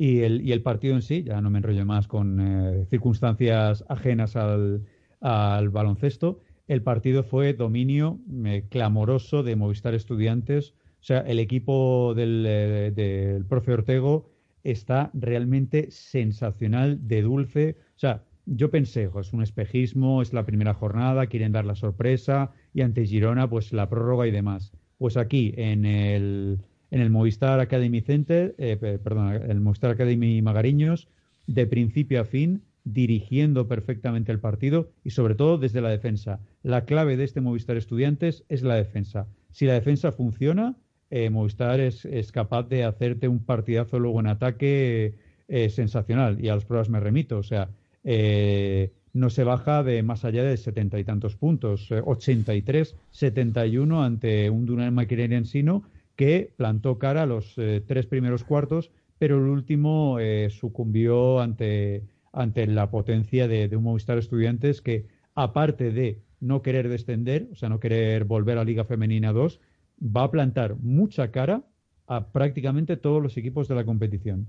y 0.04 0.20
el, 0.24 0.42
y 0.42 0.52
el 0.52 0.62
partido 0.62 0.96
en 0.96 1.02
sí, 1.02 1.24
ya 1.24 1.40
no 1.40 1.50
me 1.50 1.60
enrollo 1.60 1.86
más 1.86 2.10
con 2.10 2.40
eh, 2.42 2.86
circunstancias 2.90 3.86
ajenas 3.88 4.36
al, 4.36 4.84
al 5.22 5.70
baloncesto, 5.70 6.42
el 6.68 6.82
partido 6.84 7.24
fue 7.24 7.54
dominio 7.54 8.20
eh, 8.46 8.66
clamoroso 8.70 9.44
de 9.44 9.56
Movistar 9.56 9.94
Estudiantes. 9.94 10.74
O 11.00 11.04
sea, 11.06 11.20
el 11.20 11.40
equipo 11.40 12.14
del, 12.16 12.44
eh, 12.46 12.92
del 12.94 13.46
profe 13.46 13.72
Ortego 13.72 14.30
está 14.64 15.10
realmente 15.14 15.90
sensacional, 15.92 17.08
de 17.08 17.22
dulce. 17.22 17.78
O 17.96 18.00
sea, 18.00 18.26
yo 18.46 18.70
pensé, 18.72 19.08
"Jo, 19.08 19.22
es 19.22 19.32
un 19.32 19.42
espejismo, 19.42 20.22
es 20.22 20.34
la 20.34 20.46
primera 20.46 20.74
jornada, 20.74 21.28
quieren 21.28 21.54
dar 21.54 21.64
la 21.66 21.76
sorpresa, 21.76 22.52
y 22.74 22.82
ante 22.82 23.06
Girona, 23.06 23.50
pues 23.50 23.72
la 23.72 23.88
prórroga 23.90 24.28
y 24.28 24.32
demás. 24.32 24.74
Pues 24.98 25.16
aquí, 25.16 25.54
en 25.56 25.86
el, 25.86 26.60
en 26.94 27.02
el 27.02 27.10
Movistar 27.10 27.60
Academy 27.60 28.02
Center, 28.02 28.54
eh, 28.60 28.78
pe- 28.80 29.00
perdón, 29.00 29.34
el 29.50 29.60
Movistar 29.60 29.90
Academy 29.92 30.42
Magariños, 30.44 31.08
de 31.48 31.66
principio 31.66 32.22
a 32.22 32.26
fin, 32.26 32.62
dirigiendo 32.86 33.68
perfectamente 33.68 34.32
el 34.32 34.40
partido 34.40 34.90
y 35.04 35.10
sobre 35.10 35.34
todo 35.36 35.58
desde 35.58 35.82
la 35.82 35.90
defensa. 35.90 36.40
La 36.62 36.86
clave 36.86 37.18
de 37.18 37.24
este 37.24 37.42
Movistar 37.42 37.78
Estudiantes 37.78 38.44
es 38.48 38.62
la 38.62 38.76
defensa. 38.76 39.26
Si 39.52 39.66
la 39.66 39.74
defensa 39.74 40.12
funciona, 40.12 40.76
eh, 41.10 41.30
Movistar 41.32 41.80
es, 41.80 42.06
es 42.06 42.32
capaz 42.32 42.64
de 42.70 42.84
hacerte 42.84 43.28
un 43.28 43.40
partidazo 43.40 43.98
luego 44.00 44.20
en 44.20 44.28
ataque 44.28 45.14
eh, 45.48 45.70
sensacional. 45.70 46.44
Y 46.44 46.50
a 46.50 46.56
las 46.56 46.66
pruebas 46.66 46.90
me 46.90 47.00
remito. 47.00 47.38
O 47.40 47.44
sea, 47.44 47.70
eh, 48.04 48.92
no 49.14 49.30
se 49.32 49.44
baja 49.44 49.82
de 49.84 50.04
más 50.04 50.26
allá 50.26 50.44
de 50.44 50.58
setenta 50.58 51.00
y 51.00 51.04
tantos 51.04 51.36
puntos. 51.36 51.90
Eh, 51.90 52.02
83, 52.06 52.96
71 53.12 54.04
ante 54.04 54.50
un 54.50 54.66
Dunam 54.66 55.00
Ensino 55.00 55.84
que 56.24 56.54
plantó 56.56 57.00
cara 57.00 57.24
a 57.24 57.26
los 57.26 57.58
eh, 57.58 57.84
tres 57.86 58.06
primeros 58.06 58.46
cuartos, 58.46 58.92
pero 59.20 59.40
el 59.40 59.50
último 59.50 60.20
eh, 60.20 60.50
sucumbió 60.50 61.42
ante, 61.42 62.06
ante 62.32 62.66
la 62.66 62.90
potencia 62.90 63.50
de, 63.50 63.68
de 63.68 63.76
un 63.76 63.84
Movistar 63.84 64.18
Estudiantes 64.18 64.82
que, 64.82 65.06
aparte 65.36 65.92
de 65.92 66.22
no 66.40 66.62
querer 66.62 66.88
descender, 66.88 67.50
o 67.52 67.56
sea, 67.58 67.68
no 67.68 67.82
querer 67.82 68.24
volver 68.24 68.58
a 68.58 68.64
Liga 68.64 68.86
Femenina 68.86 69.34
2, 69.34 69.60
va 70.02 70.24
a 70.24 70.32
plantar 70.32 70.78
mucha 70.78 71.30
cara 71.32 71.64
a 72.08 72.32
prácticamente 72.32 72.96
todos 72.96 73.22
los 73.22 73.36
equipos 73.36 73.68
de 73.68 73.76
la 73.76 73.84
competición. 73.84 74.48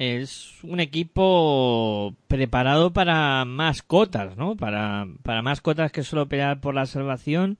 Es 0.00 0.54
un 0.62 0.80
equipo 0.80 2.16
preparado 2.26 2.90
para 2.90 3.44
más 3.44 3.82
cotas, 3.82 4.34
¿no? 4.34 4.56
Para, 4.56 5.06
para 5.22 5.42
más 5.42 5.60
cotas 5.60 5.92
que 5.92 6.04
solo 6.04 6.26
pelear 6.26 6.58
por 6.62 6.74
la 6.74 6.86
salvación. 6.86 7.58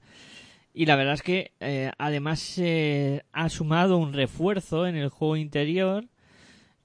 Y 0.73 0.87
la 0.87 0.95
verdad 0.95 1.13
es 1.13 1.21
que 1.21 1.51
eh, 1.59 1.91
además 1.99 2.39
se 2.39 3.25
ha 3.31 3.47
sumado 3.49 3.97
un 3.99 4.13
refuerzo 4.13 4.87
en 4.87 4.95
el 4.95 5.09
juego 5.09 5.37
interior 5.37 6.07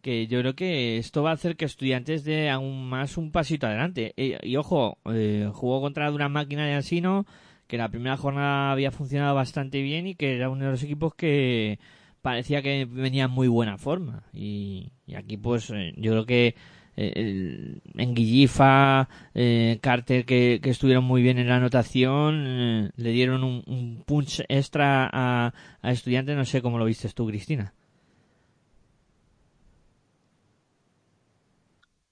que 0.02 0.26
yo 0.26 0.40
creo 0.40 0.54
que 0.54 0.98
esto 0.98 1.22
va 1.22 1.30
a 1.30 1.34
hacer 1.34 1.56
que 1.56 1.64
estudiantes 1.64 2.22
dé 2.24 2.50
aún 2.50 2.90
más 2.90 3.16
un 3.16 3.32
pasito 3.32 3.66
adelante. 3.66 4.12
Eh, 4.18 4.38
y 4.42 4.56
ojo, 4.56 4.98
eh, 5.06 5.48
jugó 5.54 5.80
contra 5.80 6.10
una 6.10 6.28
máquina 6.28 6.66
de 6.66 6.74
Ansino 6.74 7.24
que 7.66 7.78
la 7.78 7.88
primera 7.88 8.18
jornada 8.18 8.72
había 8.72 8.90
funcionado 8.90 9.34
bastante 9.34 9.80
bien 9.80 10.06
y 10.06 10.16
que 10.16 10.36
era 10.36 10.50
uno 10.50 10.66
de 10.66 10.70
los 10.72 10.82
equipos 10.82 11.14
que 11.14 11.78
parecía 12.26 12.60
que 12.60 12.86
venía 12.86 13.26
en 13.26 13.30
muy 13.30 13.46
buena 13.46 13.78
forma. 13.78 14.24
Y, 14.32 14.90
aquí 15.16 15.36
pues 15.36 15.70
eh, 15.70 15.94
yo 15.96 16.10
creo 16.10 16.26
que 16.26 16.56
eh, 16.96 17.80
en 17.94 18.14
Guillifa, 18.14 19.08
eh, 19.32 19.78
Carter 19.80 20.24
que, 20.24 20.60
estuvieron 20.64 21.04
muy 21.04 21.22
bien 21.22 21.38
en 21.38 21.48
la 21.48 21.54
anotación, 21.54 22.44
eh, 22.48 22.90
le 22.96 23.10
dieron 23.10 23.44
un, 23.44 23.62
un 23.68 24.02
punch 24.04 24.42
extra 24.48 25.08
a, 25.12 25.52
a 25.82 25.90
estudiantes, 25.92 26.36
no 26.36 26.44
sé 26.44 26.62
cómo 26.62 26.78
lo 26.78 26.86
viste 26.86 27.08
tú, 27.10 27.28
Cristina. 27.28 27.72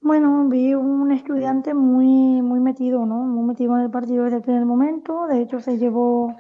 Bueno, 0.01 0.49
vi 0.49 0.75
un 0.75 1.11
estudiante 1.11 1.75
muy, 1.75 2.41
muy 2.41 2.61
metido, 2.61 3.05
¿no? 3.05 3.17
Muy 3.25 3.47
metido 3.49 3.77
en 3.77 3.83
el 3.83 3.91
partido 3.91 4.23
desde 4.23 4.37
el 4.37 4.43
primer 4.43 4.65
momento. 4.65 5.27
De 5.27 5.43
hecho, 5.43 5.59
se 5.59 5.77
llevó 5.77 6.37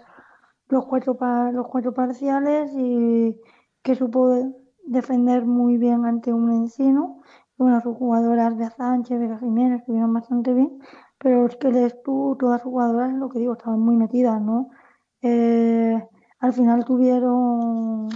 los 0.69 0.87
cuatro, 0.87 1.17
los 1.53 1.67
cuatro 1.69 1.93
parciales 1.93 2.73
y 2.77 3.37
que 3.85 3.95
supo 3.97 4.31
de- 4.31 4.53
defender 4.87 5.47
muy 5.47 5.79
bien 5.79 6.07
ante 6.07 6.33
un 6.33 6.51
encino. 6.53 7.23
Bueno, 7.59 7.81
sus 7.83 7.97
jugadoras 7.97 8.59
de 8.59 8.71
Sánchez, 8.71 9.21
Vega 9.21 9.39
Jiménez 9.39 9.81
estuvieron 9.81 10.13
bastante 10.15 10.55
bien, 10.55 10.79
pero 11.19 11.47
es 11.47 11.57
que 11.57 11.71
les 11.73 12.03
tú, 12.03 12.37
todas 12.41 12.63
sus 12.63 12.71
jugadoras, 12.73 13.15
lo 13.15 13.29
que 13.31 13.39
digo, 13.41 13.55
estaban 13.55 13.81
muy 13.81 13.97
metidas, 13.97 14.41
¿no? 14.43 14.71
Eh, 15.23 16.03
al 16.41 16.53
final 16.53 16.85
tuvieron 16.85 18.09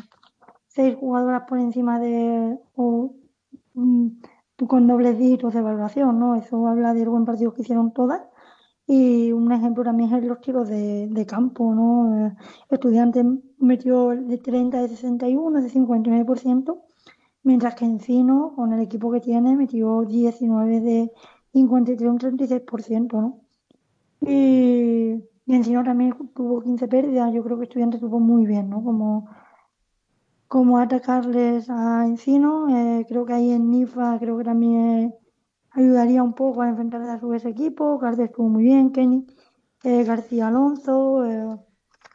seis 0.68 0.96
jugadoras 0.96 1.44
por 1.48 1.58
encima 1.58 1.98
de, 2.00 2.58
o, 2.76 3.14
mm, 3.74 4.08
con 4.68 4.86
dobles 4.86 5.18
dígitos 5.18 5.54
de 5.54 5.60
evaluación, 5.60 6.18
¿no? 6.18 6.34
Eso 6.36 6.66
habla 6.68 6.94
del 6.94 7.08
buen 7.10 7.24
partido 7.24 7.54
que 7.54 7.62
hicieron 7.62 7.92
todas. 7.92 8.22
Y 8.90 9.32
un 9.32 9.52
ejemplo 9.52 9.84
también 9.84 10.14
es 10.14 10.24
los 10.24 10.40
tiros 10.40 10.66
de, 10.66 11.08
de 11.08 11.26
campo, 11.26 11.74
¿no? 11.74 12.28
Eh, 12.28 12.36
Estudiantes 12.70 13.22
metió 13.58 14.08
de 14.08 14.38
30 14.38 14.80
de 14.80 14.88
61, 14.88 15.60
de 15.60 15.68
59%, 15.68 16.82
mientras 17.42 17.74
que 17.74 17.84
Encino, 17.84 18.54
con 18.56 18.72
el 18.72 18.80
equipo 18.80 19.12
que 19.12 19.20
tiene, 19.20 19.54
metió 19.56 20.04
19 20.06 20.80
de 20.80 21.12
53, 21.52 22.10
un 22.10 22.18
36%, 22.18 23.12
¿no? 23.20 23.40
Y, 24.22 25.22
y 25.44 25.54
Encino 25.54 25.84
también 25.84 26.14
tuvo 26.34 26.62
15 26.62 26.88
pérdidas. 26.88 27.30
Yo 27.34 27.44
creo 27.44 27.58
que 27.58 27.64
Estudiantes 27.64 28.00
tuvo 28.00 28.20
muy 28.20 28.46
bien, 28.46 28.70
¿no? 28.70 28.82
Como, 28.82 29.28
como 30.46 30.78
atacarles 30.78 31.68
a 31.68 32.06
Encino. 32.06 32.68
Eh, 32.74 33.04
creo 33.06 33.26
que 33.26 33.34
ahí 33.34 33.50
en 33.50 33.70
Nifa 33.70 34.18
creo 34.18 34.38
que 34.38 34.44
también 34.44 35.14
ayudaría 35.78 36.22
un 36.22 36.34
poco 36.34 36.62
a 36.62 36.68
enfrentarse 36.68 37.10
a 37.10 37.20
su 37.20 37.32
ese 37.34 37.50
equipo. 37.50 37.98
Carter 37.98 38.26
estuvo 38.26 38.48
muy 38.48 38.64
bien, 38.64 38.92
Kenny, 38.92 39.26
eh, 39.84 40.04
García 40.04 40.48
Alonso, 40.48 41.24
eh, 41.24 41.56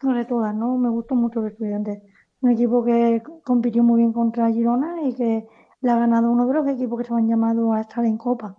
no 0.03 0.15
sé 0.15 0.25
todas, 0.25 0.53
¿no? 0.53 0.77
Me 0.77 0.89
gustó 0.89 1.15
mucho 1.15 1.41
los 1.41 1.51
estudiantes. 1.51 2.01
Un 2.41 2.51
equipo 2.51 2.83
que 2.83 3.21
compitió 3.43 3.83
muy 3.83 3.99
bien 3.99 4.11
contra 4.11 4.51
Girona 4.51 5.07
y 5.07 5.13
que 5.13 5.47
le 5.81 5.91
ha 5.91 5.95
ganado 5.95 6.29
uno 6.29 6.45
de 6.45 6.53
los 6.53 6.67
equipos 6.67 6.99
que 6.99 7.07
se 7.07 7.13
han 7.13 7.27
llamado 7.27 7.73
a 7.73 7.81
estar 7.81 8.03
en 8.03 8.17
Copa. 8.17 8.55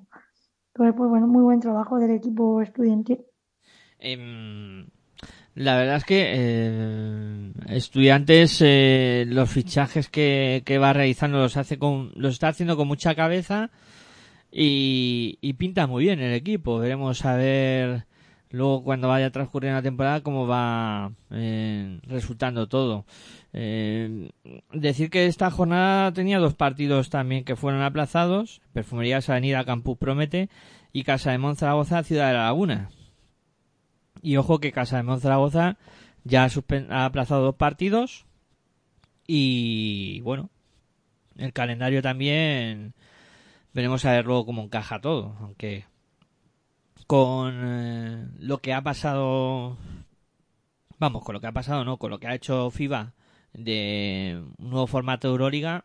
Entonces, 0.69 0.95
pues 0.97 1.11
bueno, 1.11 1.27
muy 1.27 1.43
buen 1.43 1.61
trabajo 1.61 1.99
del 1.99 2.13
equipo 2.13 2.63
estudiantil. 2.63 3.19
Em, 3.99 4.87
la 5.55 5.77
verdad 5.77 5.97
es 5.97 6.05
que 6.05 6.33
eh, 6.35 7.53
estudiantes 7.69 8.59
eh, 8.61 9.25
los 9.29 9.51
fichajes 9.51 10.09
que, 10.09 10.63
que 10.65 10.79
va 10.79 10.93
realizando 10.95 11.39
los 11.39 11.57
hace 11.59 11.79
con 11.79 12.11
los 12.17 12.35
está 12.35 12.49
haciendo 12.49 12.77
con 12.77 12.89
mucha 12.89 13.15
cabeza 13.15 13.71
y, 14.57 15.39
y 15.41 15.55
pinta 15.55 15.89
muy 15.89 16.05
bien 16.05 16.21
el 16.21 16.33
equipo. 16.33 16.79
Veremos 16.79 17.25
a 17.25 17.35
ver 17.35 18.07
luego 18.51 18.85
cuando 18.85 19.09
vaya 19.09 19.31
transcurriendo 19.31 19.79
la 19.79 19.83
temporada 19.83 20.23
cómo 20.23 20.47
va 20.47 21.11
eh, 21.33 21.99
resultando 22.05 22.69
todo. 22.69 23.05
Eh, 23.53 24.31
decir 24.73 25.11
que 25.11 25.27
esta 25.27 25.51
jornada 25.51 26.13
tenía 26.13 26.39
dos 26.39 26.55
partidos 26.55 27.11
también 27.11 27.45
que 27.45 27.57
fueron 27.57 27.83
aplazados. 27.83 28.63
Perfumerías 28.73 29.29
Avenida 29.29 29.65
Campus 29.65 29.99
Promete 29.99 30.49
y 30.93 31.03
Casa 31.03 31.33
de 31.33 31.39
Monzaragoza 31.39 32.05
Ciudad 32.05 32.29
de 32.29 32.35
la 32.35 32.45
Laguna. 32.45 32.91
Y 34.23 34.37
ojo 34.37 34.61
que 34.61 34.71
Casa 34.71 34.99
de 34.99 35.03
Monzaragoza 35.03 35.79
ya 36.23 36.45
ha, 36.45 37.05
aplazado 37.05 37.43
dos 37.43 37.57
partidos. 37.57 38.25
Y 39.27 40.21
bueno, 40.21 40.51
el 41.37 41.53
calendario 41.53 42.03
también 42.03 42.95
veremos 43.75 44.05
a 44.05 44.13
ver 44.13 44.25
luego 44.25 44.47
cómo 44.47 44.63
encaja 44.63 45.01
todo. 45.01 45.37
Aunque 45.41 45.85
con 47.07 47.61
eh, 47.63 48.29
lo 48.39 48.59
que 48.59 48.73
ha 48.73 48.83
pasado, 48.83 49.77
vamos, 50.99 51.23
con 51.25 51.35
lo 51.35 51.41
que 51.41 51.49
ha 51.49 51.53
pasado, 51.53 51.85
no, 51.85 51.99
con 51.99 52.11
lo 52.11 52.19
que 52.19 52.29
ha 52.29 52.35
hecho 52.35 52.71
FIBA 52.71 53.13
de 53.53 54.43
un 54.59 54.71
nuevo 54.71 54.87
formato 54.87 55.29
de 55.29 55.33
Euroliga, 55.33 55.85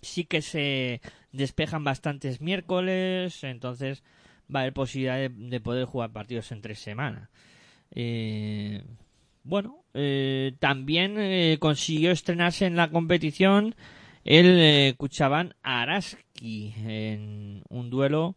sí 0.00 0.24
que 0.24 0.42
se 0.42 1.00
despejan 1.30 1.84
bastantes 1.84 2.40
miércoles, 2.40 3.44
entonces 3.44 4.02
va 4.54 4.60
a 4.60 4.62
haber 4.62 4.74
posibilidad 4.74 5.16
de, 5.16 5.28
de 5.28 5.60
poder 5.60 5.84
jugar 5.84 6.10
partidos 6.10 6.50
en 6.50 6.62
tres 6.62 6.80
semanas. 6.80 7.30
Eh, 7.94 8.82
bueno, 9.44 9.84
eh, 9.94 10.54
también 10.60 11.16
eh, 11.18 11.58
consiguió 11.60 12.10
estrenarse 12.12 12.66
en 12.66 12.76
la 12.76 12.90
competición 12.90 13.74
el 14.24 14.58
eh, 14.58 14.94
Cuchabán 14.96 15.54
Araski 15.62 16.74
en 16.84 17.62
un 17.68 17.90
duelo 17.90 18.36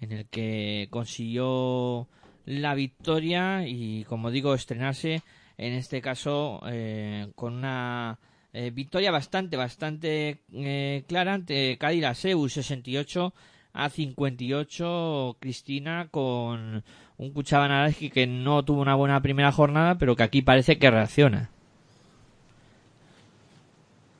en 0.00 0.12
el 0.12 0.26
que 0.26 0.88
consiguió 0.90 2.08
la 2.46 2.74
victoria 2.74 3.66
y 3.66 4.04
como 4.04 4.30
digo 4.30 4.54
estrenarse 4.54 5.22
en 5.58 5.74
este 5.74 6.00
caso 6.00 6.60
eh, 6.66 7.28
con 7.34 7.54
una 7.54 8.18
eh, 8.52 8.70
victoria 8.70 9.10
bastante 9.10 9.56
bastante 9.56 10.42
eh, 10.52 11.04
clara 11.06 11.34
ante 11.34 11.76
Cádiz 11.78 12.18
Seu 12.18 12.48
68 12.48 13.34
a 13.72 13.88
58 13.88 15.36
Cristina 15.38 16.08
con 16.10 16.82
un 17.18 17.32
Cuchaban 17.32 17.70
Araski 17.70 18.10
que 18.10 18.26
no 18.26 18.64
tuvo 18.64 18.80
una 18.80 18.96
buena 18.96 19.22
primera 19.22 19.52
jornada 19.52 19.96
pero 19.98 20.16
que 20.16 20.24
aquí 20.24 20.42
parece 20.42 20.78
que 20.78 20.90
reacciona 20.90 21.50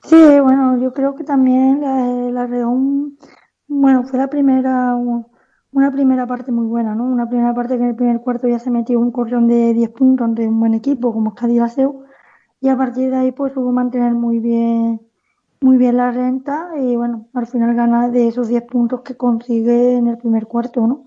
Sí, 0.02 0.16
bueno, 0.40 0.78
yo 0.78 0.92
creo 0.92 1.14
que 1.14 1.24
también 1.24 1.80
la, 1.80 2.46
la 2.46 2.66
bueno, 3.68 4.02
fue 4.04 4.18
la 4.18 4.28
primera, 4.28 4.94
una 5.72 5.90
primera 5.92 6.26
parte 6.26 6.52
muy 6.52 6.66
buena, 6.66 6.94
¿no? 6.94 7.04
Una 7.04 7.28
primera 7.28 7.54
parte 7.54 7.76
que 7.76 7.84
en 7.84 7.90
el 7.90 7.96
primer 7.96 8.20
cuarto 8.20 8.48
ya 8.48 8.58
se 8.58 8.70
metió 8.70 8.98
un 9.00 9.12
corrón 9.12 9.46
de 9.48 9.72
10 9.74 9.90
puntos 9.90 10.24
ante 10.24 10.46
un 10.48 10.58
buen 10.60 10.74
equipo 10.74 11.12
como 11.12 11.34
es 11.38 11.78
y 12.60 12.68
a 12.68 12.76
partir 12.76 13.10
de 13.10 13.16
ahí 13.16 13.32
pues 13.32 13.56
hubo 13.56 13.72
mantener 13.72 14.14
muy 14.14 14.38
bien, 14.38 15.00
muy 15.60 15.76
bien 15.78 15.96
la 15.96 16.10
renta 16.10 16.70
y 16.78 16.96
bueno, 16.96 17.28
al 17.34 17.46
final 17.46 17.74
gana 17.74 18.08
de 18.08 18.28
esos 18.28 18.48
10 18.48 18.64
puntos 18.64 19.02
que 19.02 19.16
consigue 19.16 19.96
en 19.96 20.08
el 20.08 20.18
primer 20.18 20.46
cuarto, 20.46 20.86
¿no? 20.86 21.06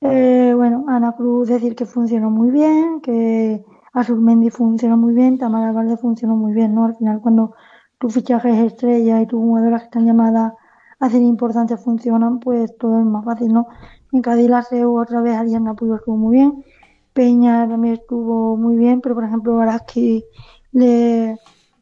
Eh, 0.00 0.52
bueno, 0.56 0.84
Ana 0.88 1.12
Cruz 1.12 1.48
decir 1.48 1.74
que 1.76 1.86
funcionó 1.86 2.30
muy 2.30 2.50
bien, 2.50 3.00
que 3.00 3.64
Azurmendi 3.92 4.50
funcionó 4.50 4.96
muy 4.96 5.14
bien, 5.14 5.38
Tamara 5.38 5.72
Valde 5.72 5.96
funcionó 5.96 6.36
muy 6.36 6.52
bien, 6.52 6.74
¿no? 6.74 6.84
Al 6.84 6.96
final 6.96 7.20
cuando 7.20 7.54
tu 7.98 8.10
fichaje 8.10 8.50
es 8.50 8.72
estrella 8.72 9.20
y 9.20 9.26
tus 9.26 9.40
jugadoras 9.40 9.82
que 9.82 9.86
están 9.86 10.06
llamadas 10.06 10.52
a 11.00 11.10
ser 11.10 11.22
importantes 11.22 11.80
funcionan, 11.82 12.40
pues 12.40 12.76
todo 12.76 12.98
es 13.00 13.06
más 13.06 13.24
fácil, 13.24 13.52
¿no? 13.52 13.68
En 14.12 14.22
Cádiz 14.22 14.48
la 14.48 14.64
otra 14.88 15.20
vez 15.20 15.36
Ariana 15.36 15.74
Puyo 15.74 15.96
estuvo 15.96 16.16
muy 16.16 16.36
bien, 16.36 16.64
Peña 17.12 17.68
también 17.68 17.94
estuvo 17.94 18.56
muy 18.56 18.76
bien, 18.76 19.00
pero 19.00 19.14
por 19.14 19.24
ejemplo 19.24 19.60
Araski 19.60 20.24
le 20.72 21.36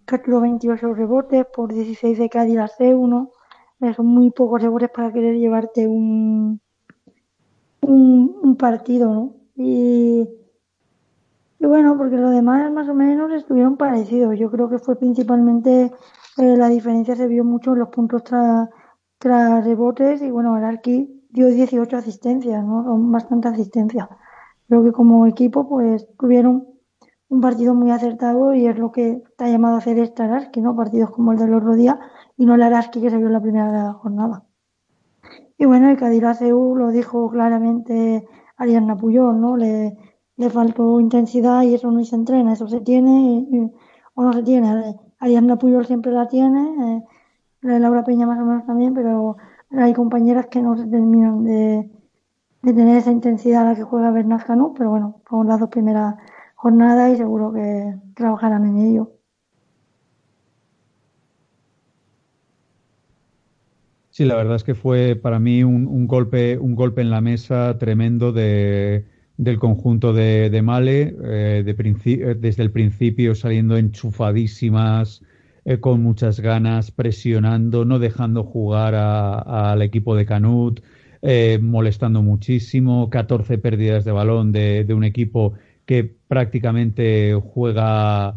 capturó 0.04 0.40
28 0.40 0.94
rebotes 0.94 1.46
por 1.46 1.72
16 1.72 2.18
de 2.18 2.28
Cádiz 2.28 2.56
la 2.56 2.68
CEU, 2.68 3.06
¿no? 3.06 3.32
Eh, 3.80 3.94
Son 3.94 4.06
muy 4.06 4.30
pocos 4.30 4.62
rebotes 4.62 4.90
para 4.90 5.12
querer 5.12 5.36
llevarte 5.36 5.86
un, 5.86 6.60
un, 7.82 8.36
un 8.42 8.56
partido, 8.56 9.12
¿no? 9.12 9.34
Y, 9.56 10.28
y 11.58 11.66
bueno, 11.66 11.96
porque 11.96 12.16
los 12.16 12.32
demás 12.32 12.70
más 12.72 12.88
o 12.88 12.94
menos 12.94 13.32
estuvieron 13.32 13.76
parecidos. 13.76 14.38
Yo 14.38 14.50
creo 14.50 14.68
que 14.68 14.78
fue 14.78 14.96
principalmente 14.98 15.90
eh, 16.38 16.56
la 16.56 16.68
diferencia 16.68 17.16
se 17.16 17.26
vio 17.28 17.44
mucho 17.44 17.72
en 17.72 17.78
los 17.80 17.88
puntos 17.88 18.22
tras 18.24 19.64
rebotes 19.64 20.20
y 20.22 20.30
bueno, 20.30 20.54
Ararqui 20.54 21.24
dio 21.30 21.48
18 21.48 21.96
asistencias, 21.96 22.64
¿no? 22.64 22.84
Son 22.84 23.10
bastante 23.10 23.48
asistencias. 23.48 24.08
Creo 24.68 24.84
que 24.84 24.92
como 24.92 25.26
equipo 25.26 25.68
pues 25.68 26.06
tuvieron 26.18 26.66
un 27.28 27.40
partido 27.40 27.74
muy 27.74 27.90
acertado 27.90 28.54
y 28.54 28.66
es 28.66 28.78
lo 28.78 28.92
que 28.92 29.22
está 29.28 29.48
llamado 29.48 29.76
a 29.76 29.78
hacer 29.78 29.98
este 29.98 30.22
Araski, 30.22 30.60
¿no? 30.60 30.76
Partidos 30.76 31.10
como 31.10 31.32
el 31.32 31.38
del 31.38 31.54
otro 31.54 31.74
día 31.74 31.98
y 32.36 32.46
no 32.46 32.54
el 32.54 32.62
Araski 32.62 33.00
que 33.00 33.10
se 33.10 33.16
vio 33.16 33.28
en 33.28 33.32
la 33.32 33.40
primera 33.40 33.92
jornada. 33.94 34.44
Y 35.58 35.64
bueno, 35.64 35.88
el 35.88 35.96
Cádiz 35.96 36.22
ACU 36.22 36.76
lo 36.76 36.90
dijo 36.90 37.30
claramente 37.30 38.26
Ariadna 38.58 38.96
Puyol, 38.96 39.40
¿no? 39.40 39.56
Le, 39.56 39.96
le 40.36 40.50
faltó 40.50 41.00
intensidad 41.00 41.62
y 41.62 41.74
eso 41.74 41.90
no 41.90 42.04
se 42.04 42.14
entrena, 42.16 42.52
eso 42.52 42.68
se 42.68 42.80
tiene 42.80 43.46
y- 43.50 43.72
o 44.14 44.22
no 44.22 44.32
se 44.32 44.42
tiene. 44.42 44.96
Ariadna 45.18 45.56
Puyol 45.58 45.86
siempre 45.86 46.12
la 46.12 46.28
tiene, 46.28 46.98
eh, 46.98 47.78
Laura 47.80 48.04
Peña 48.04 48.26
más 48.26 48.38
o 48.40 48.44
menos 48.44 48.66
también, 48.66 48.94
pero 48.94 49.36
hay 49.70 49.94
compañeras 49.94 50.46
que 50.46 50.62
no 50.62 50.76
se 50.76 50.86
terminan 50.86 51.44
de, 51.44 51.90
tener 52.62 52.96
esa 52.96 53.12
intensidad 53.12 53.62
a 53.62 53.70
la 53.70 53.76
que 53.76 53.82
juega 53.84 54.10
Bernat 54.10 54.44
Canú, 54.44 54.74
pero 54.74 54.90
bueno, 54.90 55.22
fueron 55.26 55.48
las 55.48 55.60
dos 55.60 55.68
primeras 55.70 56.16
jornadas 56.56 57.12
y 57.12 57.16
seguro 57.16 57.52
que 57.52 57.94
trabajarán 58.14 58.64
en 58.66 58.78
ello. 58.78 59.12
Sí, 64.10 64.24
la 64.24 64.36
verdad 64.36 64.56
es 64.56 64.64
que 64.64 64.74
fue 64.74 65.14
para 65.14 65.38
mí 65.38 65.62
un 65.62 66.06
golpe, 66.06 66.58
un 66.58 66.74
golpe 66.74 67.02
en 67.02 67.10
la 67.10 67.20
mesa 67.20 67.76
tremendo 67.78 68.32
de, 68.32 69.04
del 69.38 69.58
conjunto 69.58 70.12
de, 70.12 70.50
de 70.50 70.62
Male, 70.62 71.14
eh, 71.22 71.62
de 71.64 71.94
eh, 72.04 72.34
desde 72.38 72.62
el 72.62 72.70
principio 72.70 73.34
saliendo 73.34 73.76
enchufadísimas, 73.76 75.22
eh, 75.64 75.78
con 75.78 76.02
muchas 76.02 76.40
ganas, 76.40 76.90
presionando, 76.90 77.84
no 77.84 77.98
dejando 77.98 78.44
jugar 78.44 78.94
al 78.94 79.82
equipo 79.82 80.14
de 80.16 80.26
Canut, 80.26 80.80
molestando 81.60 82.22
muchísimo, 82.22 83.10
14 83.10 83.58
pérdidas 83.58 84.04
de 84.04 84.12
balón 84.12 84.52
de, 84.52 84.86
un 84.90 85.02
equipo 85.02 85.54
que 85.84 86.04
prácticamente 86.04 87.34
juega, 87.34 88.36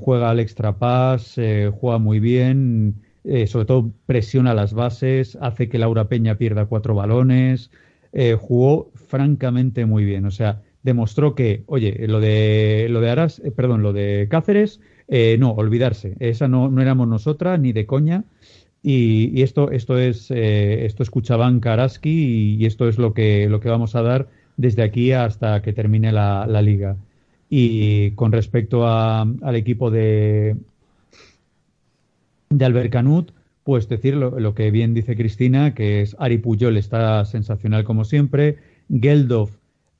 juega 0.00 0.30
al 0.30 0.40
extra 0.40 0.78
pass, 0.78 1.36
eh, 1.36 1.70
juega 1.78 1.98
muy 1.98 2.18
bien, 2.18 3.02
sobre 3.46 3.66
todo 3.66 3.92
presiona 4.06 4.54
las 4.54 4.72
bases, 4.72 5.36
hace 5.42 5.68
que 5.68 5.78
Laura 5.78 6.08
Peña 6.08 6.38
pierda 6.38 6.64
cuatro 6.64 6.94
balones, 6.94 7.70
jugó 8.38 8.92
francamente 9.06 9.86
muy 9.86 10.04
bien, 10.04 10.24
o 10.26 10.30
sea, 10.30 10.62
demostró 10.82 11.34
que, 11.34 11.62
oye, 11.66 12.06
lo 12.08 12.20
de 12.20 12.86
lo 12.90 13.00
de 13.00 13.10
Aras, 13.10 13.40
eh, 13.44 13.50
perdón, 13.50 13.82
lo 13.82 13.92
de 13.92 14.26
Cáceres, 14.30 14.80
eh, 15.08 15.36
no, 15.38 15.52
olvidarse, 15.52 16.16
esa 16.20 16.48
no, 16.48 16.68
no 16.70 16.80
éramos 16.82 17.08
nosotras 17.08 17.58
ni 17.60 17.72
de 17.72 17.86
coña. 17.86 18.24
Y, 18.82 19.42
esto, 19.42 19.70
esto 19.72 19.98
es, 19.98 20.30
eh, 20.30 20.86
esto 20.86 21.02
es 21.02 21.10
Cuchabanca 21.10 21.72
Araski 21.72 22.08
y, 22.10 22.56
y 22.62 22.66
esto 22.66 22.88
es 22.88 22.98
lo 22.98 23.14
que, 23.14 23.48
lo 23.48 23.58
que 23.60 23.68
vamos 23.68 23.96
a 23.96 24.02
dar 24.02 24.28
desde 24.56 24.82
aquí 24.82 25.10
hasta 25.12 25.60
que 25.62 25.72
termine 25.72 26.12
la, 26.12 26.46
la 26.46 26.62
liga. 26.62 26.96
Y 27.50 28.12
con 28.12 28.30
respecto 28.32 28.86
a- 28.86 29.22
al 29.42 29.56
equipo 29.56 29.90
de, 29.90 30.56
de 32.50 32.64
Albert 32.64 32.90
Canut, 32.92 33.32
pues 33.64 33.88
decir 33.88 34.14
lo, 34.14 34.38
lo 34.38 34.54
que 34.54 34.70
bien 34.70 34.94
dice 34.94 35.16
Cristina, 35.16 35.74
que 35.74 36.00
es 36.02 36.16
Ari 36.18 36.38
Puyol 36.38 36.76
está 36.76 37.24
sensacional 37.24 37.84
como 37.84 38.04
siempre, 38.04 38.58
Geldov, 38.88 39.50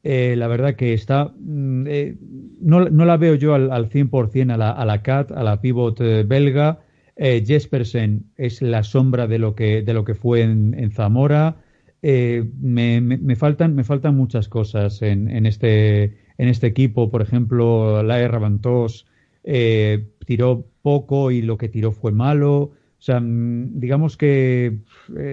eh, 0.03 0.35
la 0.37 0.47
verdad 0.49 0.77
que 0.77 0.93
está, 0.95 1.33
mm, 1.39 1.87
eh, 1.89 2.17
no, 2.61 2.89
no 2.89 3.05
la 3.05 3.17
veo 3.17 3.35
yo 3.35 3.55
al, 3.55 3.73
al 3.73 3.89
100% 3.91 4.55
a 4.55 4.57
la, 4.57 4.71
a 4.71 4.85
la 4.85 5.03
CAT, 5.03 5.33
a 5.33 5.43
la 5.43 5.61
pivot 5.61 6.01
eh, 6.01 6.25
belga, 6.25 6.81
Jespersen 7.19 8.31
es 8.37 8.61
la 8.61 8.83
sombra 8.83 9.27
de 9.27 9.39
lo 9.39 9.55
que, 9.55 9.81
de 9.83 9.95
lo 9.95 10.05
que 10.05 10.15
fue 10.15 10.43
en, 10.43 10.75
en 10.79 10.91
Zamora, 10.91 11.57
me, 12.03 13.01
me- 13.01 13.37
faltan, 13.37 13.75
me 13.75 13.85
faltan 13.85 14.17
muchas 14.17 14.49
cosas 14.49 15.03
en, 15.03 15.29
en 15.31 15.47
este, 15.47 16.05
en 16.39 16.49
este 16.49 16.67
equipo, 16.67 17.11
por 17.11 17.23
ejemplo, 17.23 18.03
Laer 18.03 18.33
Rabantos 18.33 19.07
eh, 19.45 20.07
tiró 20.27 20.67
poco 20.83 21.31
y 21.31 21.43
lo 21.43 21.57
que 21.59 21.69
tiró 21.69 21.93
fue 21.93 22.13
malo. 22.13 22.57
O 22.63 22.73
sea, 22.99 23.21
mm, 23.21 23.79
digamos 23.81 24.17
que 24.17 24.79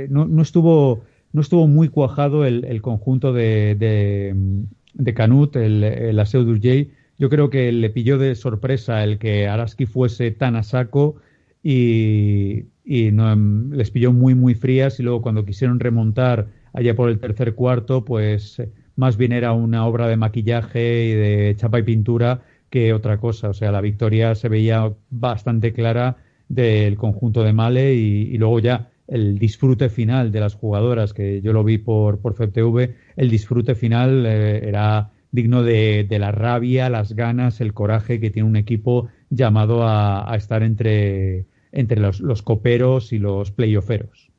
no, 0.10 0.26
no 0.26 0.42
estuvo, 0.42 1.04
no 1.34 1.42
estuvo 1.42 1.68
muy 1.68 1.90
cuajado 1.90 2.46
el, 2.46 2.66
el 2.66 2.82
conjunto 2.82 3.34
de, 3.34 3.76
de, 3.76 4.36
de 4.94 5.14
Canut, 5.14 5.56
el, 5.56 5.84
el 5.84 6.20
Aseo. 6.20 6.46
Yo 7.20 7.30
creo 7.30 7.50
que 7.50 7.72
le 7.72 7.90
pilló 7.90 8.18
de 8.18 8.36
sorpresa 8.36 9.04
el 9.04 9.18
que 9.20 9.48
Araski 9.48 9.86
fuese 9.86 10.32
tan 10.32 10.56
a 10.56 10.64
saco 10.64 11.16
y, 11.62 12.66
y 12.84 13.12
no, 13.12 13.32
em, 13.32 13.72
les 13.72 13.92
pilló 13.92 14.12
muy, 14.14 14.36
muy 14.36 14.56
frías 14.56 15.00
y 15.00 15.04
luego 15.04 15.22
cuando 15.22 15.46
quisieron 15.46 15.80
remontar 15.80 16.48
allá 16.74 16.96
por 16.96 17.10
el 17.10 17.20
tercer 17.20 17.56
cuarto, 17.56 18.04
pues 18.06 18.60
eh, 18.60 18.72
más 18.96 19.18
bien 19.18 19.32
era 19.32 19.54
una 19.54 19.86
obra 19.86 20.08
de 20.08 20.18
maquillaje 20.18 21.06
y 21.06 21.14
de 21.14 21.56
chapa 21.58 21.80
y 21.80 21.84
pintura 21.84 22.42
que 22.70 22.94
otra 22.94 23.18
cosa. 23.20 23.50
O 23.50 23.54
sea, 23.54 23.72
la 23.72 23.82
victoria 23.82 24.36
se 24.36 24.50
veía 24.50 24.92
bastante 25.10 25.74
clara 25.74 26.18
del 26.50 26.98
conjunto 26.98 27.44
de 27.44 27.54
Male 27.54 27.96
y, 27.96 28.30
y 28.34 28.38
luego 28.38 28.60
ya 28.60 28.92
el 29.08 29.38
disfrute 29.38 29.90
final 29.90 30.32
de 30.32 30.40
las 30.40 30.56
jugadoras, 30.56 31.14
que 31.14 31.42
yo 31.42 31.54
lo 31.54 31.64
vi 31.64 31.78
por, 31.78 32.20
por 32.20 32.34
FTV, 32.34 32.96
el 33.16 33.30
disfrute 33.30 33.76
final 33.76 34.26
eh, 34.26 34.68
era 34.68 35.12
digno 35.32 35.64
de, 35.64 36.06
de 36.08 36.20
la 36.20 36.32
rabia, 36.32 36.90
las 36.90 37.14
ganas, 37.14 37.60
el 37.60 37.74
coraje 37.74 38.20
que 38.20 38.30
tiene 38.30 38.48
un 38.48 38.56
equipo 38.56 39.10
llamado 39.30 39.84
a, 39.84 40.32
a 40.32 40.36
estar 40.36 40.64
entre, 40.64 41.46
entre 41.72 42.00
los, 42.00 42.20
los 42.20 42.42
coperos 42.44 43.12
y 43.14 43.18
los 43.18 43.52
playofferos. 43.52 44.30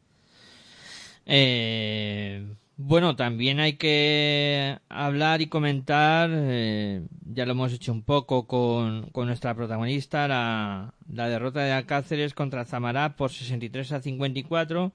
Eh, 1.26 2.44
bueno, 2.76 3.14
también 3.14 3.60
hay 3.60 3.74
que 3.74 4.78
hablar 4.88 5.40
y 5.42 5.46
comentar, 5.46 6.30
eh, 6.32 7.06
ya 7.24 7.46
lo 7.46 7.52
hemos 7.52 7.72
hecho 7.72 7.92
un 7.92 8.02
poco 8.02 8.46
con, 8.46 9.10
con 9.10 9.26
nuestra 9.26 9.54
protagonista, 9.54 10.26
la, 10.26 10.94
la 11.12 11.28
derrota 11.28 11.60
de 11.60 11.72
Alcáceres 11.72 12.34
contra 12.34 12.64
Zamará 12.64 13.16
por 13.16 13.30
63 13.30 13.92
a 13.92 14.00
54 14.00 14.92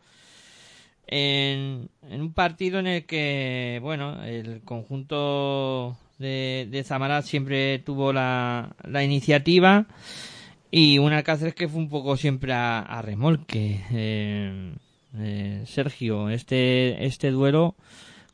en, 1.07 1.89
en 2.09 2.21
un 2.21 2.33
partido 2.33 2.79
en 2.79 2.87
el 2.87 3.05
que, 3.05 3.79
bueno, 3.81 4.23
el 4.23 4.61
conjunto 4.61 5.97
de, 6.19 6.67
de 6.69 7.21
siempre 7.23 7.79
tuvo 7.79 8.13
la, 8.13 8.75
la 8.83 9.03
iniciativa 9.03 9.87
y 10.69 10.99
un 10.99 11.13
Alcáceres 11.13 11.55
que 11.55 11.67
fue 11.67 11.79
un 11.79 11.89
poco 11.89 12.17
siempre 12.17 12.53
a, 12.53 12.79
a 12.79 13.01
remolque. 13.01 13.81
Eh, 13.91 14.73
eh, 15.17 15.63
Sergio, 15.65 16.29
este, 16.29 17.05
este 17.05 17.31
duelo, 17.31 17.75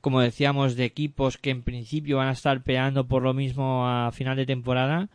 como 0.01 0.21
decíamos, 0.21 0.75
de 0.75 0.85
equipos 0.85 1.37
que 1.37 1.49
en 1.49 1.63
principio 1.63 2.17
van 2.17 2.27
a 2.27 2.33
estar 2.33 2.61
peleando 2.63 3.07
por 3.07 3.23
lo 3.23 3.33
mismo 3.33 3.87
a 3.87 4.11
final 4.11 4.35
de 4.35 4.45
temporada, 4.45 5.09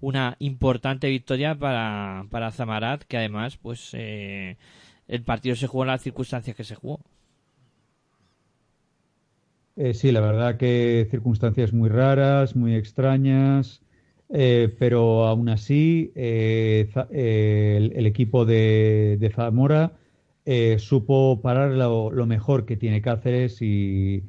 una 0.00 0.36
importante 0.38 1.08
victoria 1.08 1.54
para, 1.54 2.26
para 2.30 2.52
Zamarat, 2.52 3.04
que 3.04 3.16
además, 3.16 3.56
pues, 3.56 3.90
eh, 3.94 4.56
el 5.08 5.22
partido 5.22 5.56
se 5.56 5.66
jugó 5.66 5.84
en 5.84 5.88
las 5.88 6.02
circunstancias 6.02 6.54
que 6.54 6.64
se 6.64 6.74
jugó. 6.74 7.00
Eh, 9.76 9.94
sí, 9.94 10.12
la 10.12 10.20
verdad 10.20 10.56
que 10.56 11.06
circunstancias 11.10 11.72
muy 11.72 11.88
raras, 11.88 12.56
muy 12.56 12.74
extrañas, 12.74 13.82
eh, 14.28 14.74
pero 14.78 15.26
aún 15.26 15.48
así 15.48 16.12
el, 16.14 16.88
el 17.94 18.06
equipo 18.06 18.44
de, 18.44 19.16
de 19.20 19.30
Zamora 19.30 19.92
eh, 20.48 20.78
supo 20.78 21.40
parar 21.42 21.72
lo, 21.72 22.26
mejor 22.26 22.66
que 22.66 22.76
tiene 22.76 23.02
Cáceres 23.02 23.60
y 23.62 24.22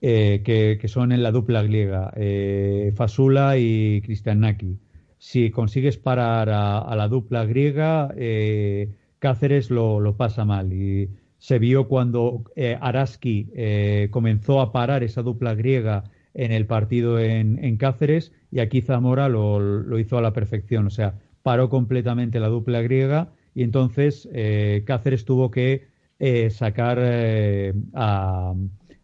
eh, 0.00 0.42
que, 0.44 0.88
son 0.88 1.10
en 1.10 1.24
la 1.24 1.32
dupla 1.32 1.64
griega, 1.64 2.12
eh, 2.16 2.92
Fasula 2.94 3.58
y 3.58 4.00
Cristian 4.02 4.40
Naki. 4.40 4.78
Si 5.18 5.50
consigues 5.50 5.96
parar 5.96 6.50
a, 6.50 6.78
a 6.78 6.94
la 6.94 7.08
dupla 7.08 7.44
griega, 7.46 8.14
Cáceres 9.18 9.70
lo, 9.70 9.98
lo 9.98 10.16
pasa 10.16 10.44
mal 10.44 10.72
y 10.72 11.10
se 11.38 11.58
vio 11.58 11.88
cuando 11.88 12.44
Araski 12.80 13.50
comenzó 14.10 14.60
a 14.60 14.70
parar 14.70 15.02
esa 15.02 15.22
dupla 15.22 15.54
griega 15.54 16.04
en 16.32 16.52
el 16.52 16.66
partido 16.66 17.18
en, 17.18 17.62
en 17.64 17.76
Cáceres 17.76 18.30
y 18.52 18.60
aquí 18.60 18.82
Zamora 18.82 19.28
lo, 19.28 19.58
lo, 19.58 19.98
hizo 19.98 20.16
a 20.16 20.22
la 20.22 20.32
perfección, 20.32 20.86
o 20.86 20.90
sea, 20.90 21.14
paró 21.42 21.70
completamente 21.70 22.38
la 22.38 22.48
dupla 22.48 22.82
griega 22.82 23.32
y 23.56 23.62
entonces 23.62 24.28
eh, 24.34 24.82
Cáceres 24.84 25.24
tuvo 25.24 25.50
que 25.50 25.88
eh, 26.18 26.50
sacar 26.50 26.98
eh, 27.00 27.72
a 27.94 28.52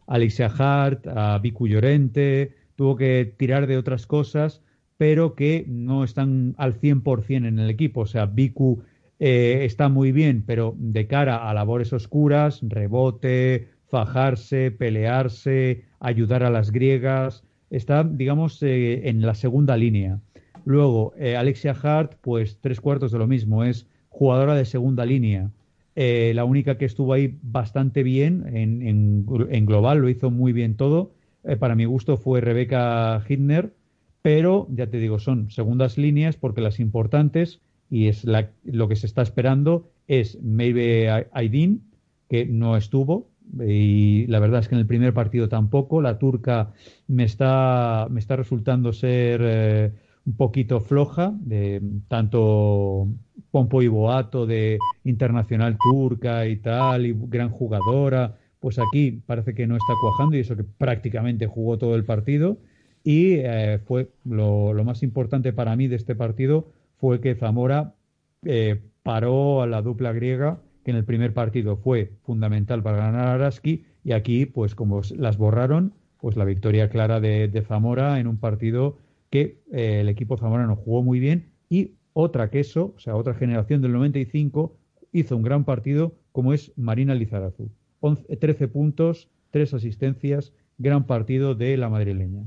Alexia 0.07 0.53
Hart, 0.59 1.07
a 1.07 1.39
Vicu 1.39 1.67
Llorente, 1.67 2.53
tuvo 2.77 2.97
que 2.97 3.35
tirar 3.39 3.67
de 3.67 3.79
otras 3.79 4.07
cosas, 4.07 4.61
pero 4.99 5.35
que 5.35 5.65
no 5.67 6.05
están 6.05 6.55
al 6.59 6.79
100% 6.79 7.49
en 7.49 7.59
el 7.59 7.71
equipo, 7.71 8.03
o 8.03 8.07
sea, 8.07 8.27
Vicu 8.27 8.83
está 9.19 9.89
muy 9.89 10.13
bien, 10.13 10.43
pero 10.45 10.75
de 10.77 11.07
cara 11.07 11.49
a 11.49 11.55
labores 11.55 11.93
oscuras, 11.93 12.59
rebote, 12.61 13.69
fajarse, 13.89 14.73
pelearse, 14.73 15.85
ayudar 16.01 16.43
a 16.43 16.51
las 16.51 16.73
griegas, 16.73 17.45
está, 17.71 18.03
digamos, 18.03 18.61
en 18.63 19.23
la 19.23 19.35
segunda 19.37 19.77
línea. 19.77 20.19
Luego, 20.65 21.15
Alexia 21.39 21.77
Hart, 21.81 22.17
pues 22.21 22.59
tres 22.61 22.81
cuartos 22.81 23.13
de 23.13 23.19
lo 23.19 23.29
mismo, 23.29 23.63
es 23.63 23.87
jugadora 24.13 24.55
de 24.55 24.65
segunda 24.67 25.05
línea. 25.07 25.51
Eh, 25.97 26.33
la 26.35 26.45
única 26.45 26.79
que 26.79 26.85
estuvo 26.85 27.13
ahí 27.13 27.39
bastante 27.43 28.03
bien 28.03 28.45
en, 28.55 29.67
global, 29.67 29.99
lo 29.99 30.09
hizo 30.09 30.31
muy 30.31 30.53
bien 30.53 30.77
todo. 30.77 31.13
Eh, 31.45 31.57
para 31.57 31.75
mi 31.75 31.87
gusto 31.87 32.17
fue 32.17 32.41
Rebeca 32.41 33.23
Hitner, 33.27 33.73
pero 34.21 34.69
ya 34.71 34.87
te 34.87 34.99
digo, 34.99 35.19
son 35.19 35.51
segundas 35.51 35.99
líneas 35.99 36.37
porque 36.37 36.61
las 36.61 36.79
importantes 36.79 37.61
y 37.91 38.09
es 38.09 38.25
la, 38.25 38.51
lo 38.65 38.89
que 38.89 38.97
se 38.97 39.07
está 39.07 39.23
esperando 39.23 39.91
es 40.07 40.41
Maybe 40.43 41.11
Aydin, 41.33 41.83
que 42.29 42.47
no 42.47 42.77
estuvo, 42.77 43.29
y 43.61 44.27
la 44.29 44.41
verdad 44.41 44.61
es 44.61 44.69
que 44.69 44.75
en 44.75 44.81
el 44.81 44.87
primer 44.87 45.13
partido 45.13 45.49
tampoco. 45.49 46.01
La 46.01 46.19
turca 46.19 46.73
me 47.07 47.25
está, 47.25 48.07
me 48.11 48.21
está 48.21 48.37
resultando 48.37 48.93
ser 48.93 49.41
eh, 49.45 49.93
un 50.25 50.37
poquito 50.37 50.81
floja, 50.81 51.35
tanto 52.09 53.09
Pompo 53.53 53.83
y 53.83 53.87
Boato 53.87 54.47
de 54.47 54.81
internacional 55.05 55.79
turca 55.79 56.47
y 56.49 56.57
tal, 56.57 57.07
y 57.07 57.15
gran 57.29 57.51
jugadora. 57.51 58.39
Pues 58.59 58.81
aquí 58.81 59.23
parece 59.25 59.55
que 59.55 59.69
no 59.69 59.77
está 59.77 59.93
cuajando 60.01 60.37
y 60.37 60.41
eso 60.41 60.57
que 60.57 60.65
prácticamente 60.65 61.47
jugó 61.47 61.79
todo 61.79 61.95
el 61.95 62.05
partido. 62.05 62.59
Y 63.05 63.35
eh, 63.35 63.79
fue 63.87 64.11
lo, 64.25 64.75
más 64.85 65.05
importante 65.05 65.53
para 65.53 65.77
mí 65.77 65.87
de 65.87 65.97
este 65.97 66.17
partido 66.17 66.73
fue 66.99 67.21
que 67.21 67.35
Zamora 67.35 67.95
eh, 68.45 68.81
paró 69.05 69.63
a 69.63 69.67
la 69.67 69.83
dupla 69.83 70.13
griega 70.13 70.61
que 70.85 70.91
en 70.91 70.97
el 70.97 71.05
primer 71.05 71.33
partido 71.33 71.77
fue 71.77 72.13
fundamental 72.23 72.83
para 72.83 72.99
ganar 72.99 73.29
a 73.29 73.35
Araski 73.35 73.85
y 74.05 74.13
aquí, 74.13 74.47
pues 74.47 74.75
como 74.75 75.01
las 75.17 75.37
borraron, 75.37 75.95
pues 76.21 76.37
la 76.37 76.45
victoria 76.45 76.89
clara 76.89 77.21
de, 77.21 77.49
de 77.49 77.63
Zamora 77.63 78.19
en 78.19 78.27
un 78.27 78.39
partido 78.39 78.99
que 79.31 79.63
eh, 79.73 80.01
el 80.01 80.09
equipo 80.09 80.37
zamorano 80.37 80.77
jugó 80.77 81.03
muy 81.03 81.19
bien 81.19 81.53
y 81.69 81.93
otra 82.15 82.51
queso, 82.51 82.95
o 82.97 83.01
sea, 83.01 83.17
otra 83.17 83.35
generación 83.35 83.83
del 83.83 83.93
95 83.93 84.77
hizo 85.13 85.37
un 85.37 85.43
gran 85.43 85.65
partido 85.65 86.15
como 86.33 86.53
es 86.53 86.73
Marina 86.77 87.15
Lizarazu. 87.15 87.71
11, 88.01 88.37
13 88.37 88.69
puntos, 88.69 89.29
3 89.51 89.75
asistencias, 89.75 90.53
gran 90.79 91.07
partido 91.07 91.55
de 91.55 91.77
la 91.77 91.89
madrileña. 91.89 92.45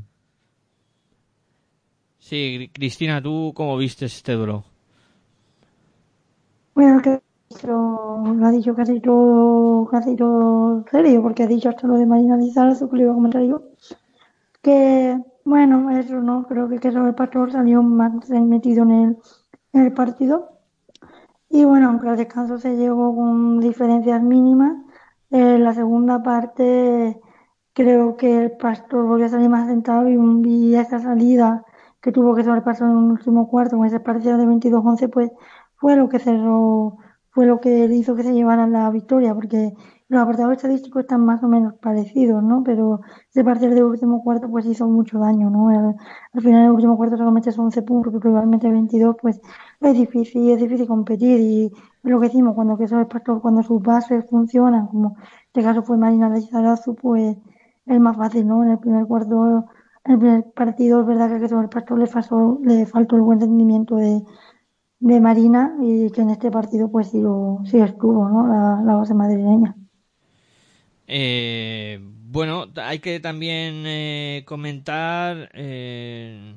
Sí, 2.17 2.69
Cristina, 2.73 3.21
¿tú 3.21 3.53
cómo 3.55 3.77
viste 3.77 4.05
este 4.05 4.33
duelo? 4.33 4.65
Bueno, 6.73 7.01
que 7.01 7.21
lo, 7.65 8.23
lo 8.33 8.45
ha 8.45 8.51
dicho 8.51 8.75
casi 8.75 8.99
todo, 8.99 9.85
casi 9.85 10.15
todo 10.15 10.83
serio, 10.89 11.21
porque 11.21 11.43
ha 11.43 11.47
dicho 11.47 11.69
hasta 11.69 11.87
lo 11.87 11.97
de 11.97 12.05
Marina 12.05 12.35
Lizarazu, 12.35 12.89
que 12.89 12.97
lo 12.97 13.03
iba 13.03 13.11
a 13.11 13.15
comentar 13.15 13.43
yo. 13.43 13.61
Que, 14.61 15.17
bueno, 15.45 15.91
eso 15.91 16.19
no, 16.19 16.45
creo 16.47 16.67
que, 16.67 16.79
que 16.79 16.91
sobre 16.91 17.09
el 17.09 17.15
pastor 17.15 17.51
salió 17.51 17.83
más 17.83 18.29
metido 18.29 18.83
en 18.83 18.91
el, 18.91 19.17
el 19.81 19.93
partido. 19.93 20.59
Y 21.49 21.65
bueno, 21.65 21.89
aunque 21.89 22.09
al 22.09 22.17
descanso 22.17 22.57
se 22.57 22.75
llegó 22.75 23.15
con 23.15 23.59
diferencias 23.59 24.21
mínimas, 24.21 24.75
en 25.31 25.63
la 25.63 25.73
segunda 25.73 26.23
parte 26.23 27.19
creo 27.73 28.15
que 28.17 28.37
el 28.37 28.51
pastor 28.57 29.05
volvió 29.05 29.25
a 29.25 29.29
salir 29.29 29.49
más 29.49 29.67
centrado 29.67 30.09
y, 30.09 30.75
esa 30.75 30.99
salida 30.99 31.65
que 32.01 32.11
tuvo 32.11 32.35
que 32.35 32.43
sobrepasar 32.43 32.89
en 32.89 32.97
el 32.97 33.11
último 33.11 33.47
cuarto 33.49 33.77
con 33.77 33.85
ese 33.85 33.99
parcial 33.99 34.37
de 34.37 34.45
22-11, 34.45 35.09
pues 35.09 35.31
fue 35.75 35.95
lo 35.95 36.09
que 36.09 36.19
cerró, 36.19 36.97
fue 37.31 37.45
lo 37.45 37.59
que 37.59 37.85
hizo 37.85 38.15
que 38.15 38.23
se 38.23 38.33
llevara 38.33 38.67
la 38.67 38.89
victoria, 38.91 39.33
porque 39.35 39.73
los 40.07 40.21
apartados 40.21 40.53
estadísticos 40.53 41.01
están 41.01 41.25
más 41.25 41.43
o 41.43 41.47
menos 41.47 41.73
parecidos, 41.75 42.43
¿no? 42.43 42.63
Pero 42.63 43.01
ese 43.29 43.43
parcial 43.43 43.73
del 43.73 43.83
último 43.85 44.23
cuarto 44.23 44.49
pues 44.49 44.65
hizo 44.65 44.87
mucho 44.87 45.17
daño, 45.19 45.49
¿no? 45.49 45.69
Al, 45.69 45.95
al 46.33 46.41
final 46.41 46.63
del 46.63 46.71
último 46.71 46.95
cuarto 46.97 47.17
solamente 47.17 47.51
son 47.51 47.65
11 47.65 47.81
puntos, 47.81 48.13
pero 48.13 48.29
igualmente 48.29 48.69
22, 48.69 49.15
pues 49.19 49.41
es 49.81 49.93
difícil, 49.93 50.51
es 50.51 50.59
difícil 50.61 50.87
competir 50.87 51.39
y 51.39 51.71
lo 52.03 52.19
que 52.19 52.27
decimos, 52.27 52.53
cuando 52.55 52.77
que 52.77 52.83
el 52.85 53.07
pastor, 53.07 53.41
cuando 53.41 53.63
sus 53.63 53.81
bases 53.81 54.25
funcionan, 54.29 54.87
como 54.87 55.17
este 55.47 55.63
caso 55.63 55.81
fue 55.83 55.97
Marina 55.97 56.29
Lecharazu, 56.29 56.95
pues 56.95 57.37
es 57.85 57.99
más 57.99 58.15
fácil, 58.17 58.47
¿no? 58.47 58.63
En 58.63 58.71
el 58.71 58.79
primer 58.79 59.05
cuarto, 59.07 59.65
en 60.05 60.11
el 60.13 60.19
primer 60.19 60.51
partido 60.53 61.01
es 61.01 61.07
verdad 61.07 61.39
que 61.39 61.49
sobre 61.49 61.63
el 61.63 61.69
pastor 61.69 61.99
le, 61.99 62.07
faltó, 62.07 62.59
le 62.63 62.85
faltó 62.85 63.15
el 63.15 63.21
buen 63.23 63.39
rendimiento 63.39 63.95
de, 63.95 64.23
Marina 64.99 65.75
y 65.81 66.09
que 66.11 66.21
en 66.21 66.31
este 66.31 66.49
partido 66.51 66.89
pues 66.89 67.09
sí, 67.09 67.21
lo, 67.21 67.59
sí 67.65 67.79
estuvo, 67.79 68.27
¿no? 68.29 68.47
La 68.83 68.95
base 68.95 69.13
madrileña. 69.13 69.75
Eh, 71.07 71.99
bueno, 72.01 72.67
hay 72.75 72.99
que 72.99 73.19
también 73.19 73.83
eh, 73.85 74.43
comentar 74.45 75.51
eh, 75.53 76.55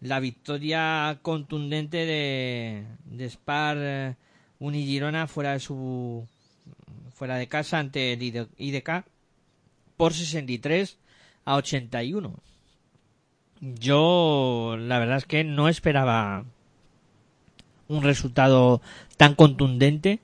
la 0.00 0.20
victoria 0.20 1.18
contundente 1.22 2.04
de, 2.04 3.30
Spar 3.30 4.16
Unigirona 4.58 5.26
fuera 5.26 5.52
de 5.52 5.60
su 5.60 6.26
fuera 7.14 7.36
de 7.36 7.48
casa 7.48 7.78
ante 7.78 8.12
el 8.12 8.48
IDK 8.58 9.04
por 9.96 10.12
63 10.12 10.98
a 11.46 11.56
81. 11.56 12.34
Yo 13.60 14.76
la 14.78 14.98
verdad 14.98 15.16
es 15.16 15.24
que 15.24 15.42
no 15.44 15.68
esperaba 15.68 16.44
un 17.88 18.02
resultado 18.02 18.82
tan 19.16 19.34
contundente 19.34 20.20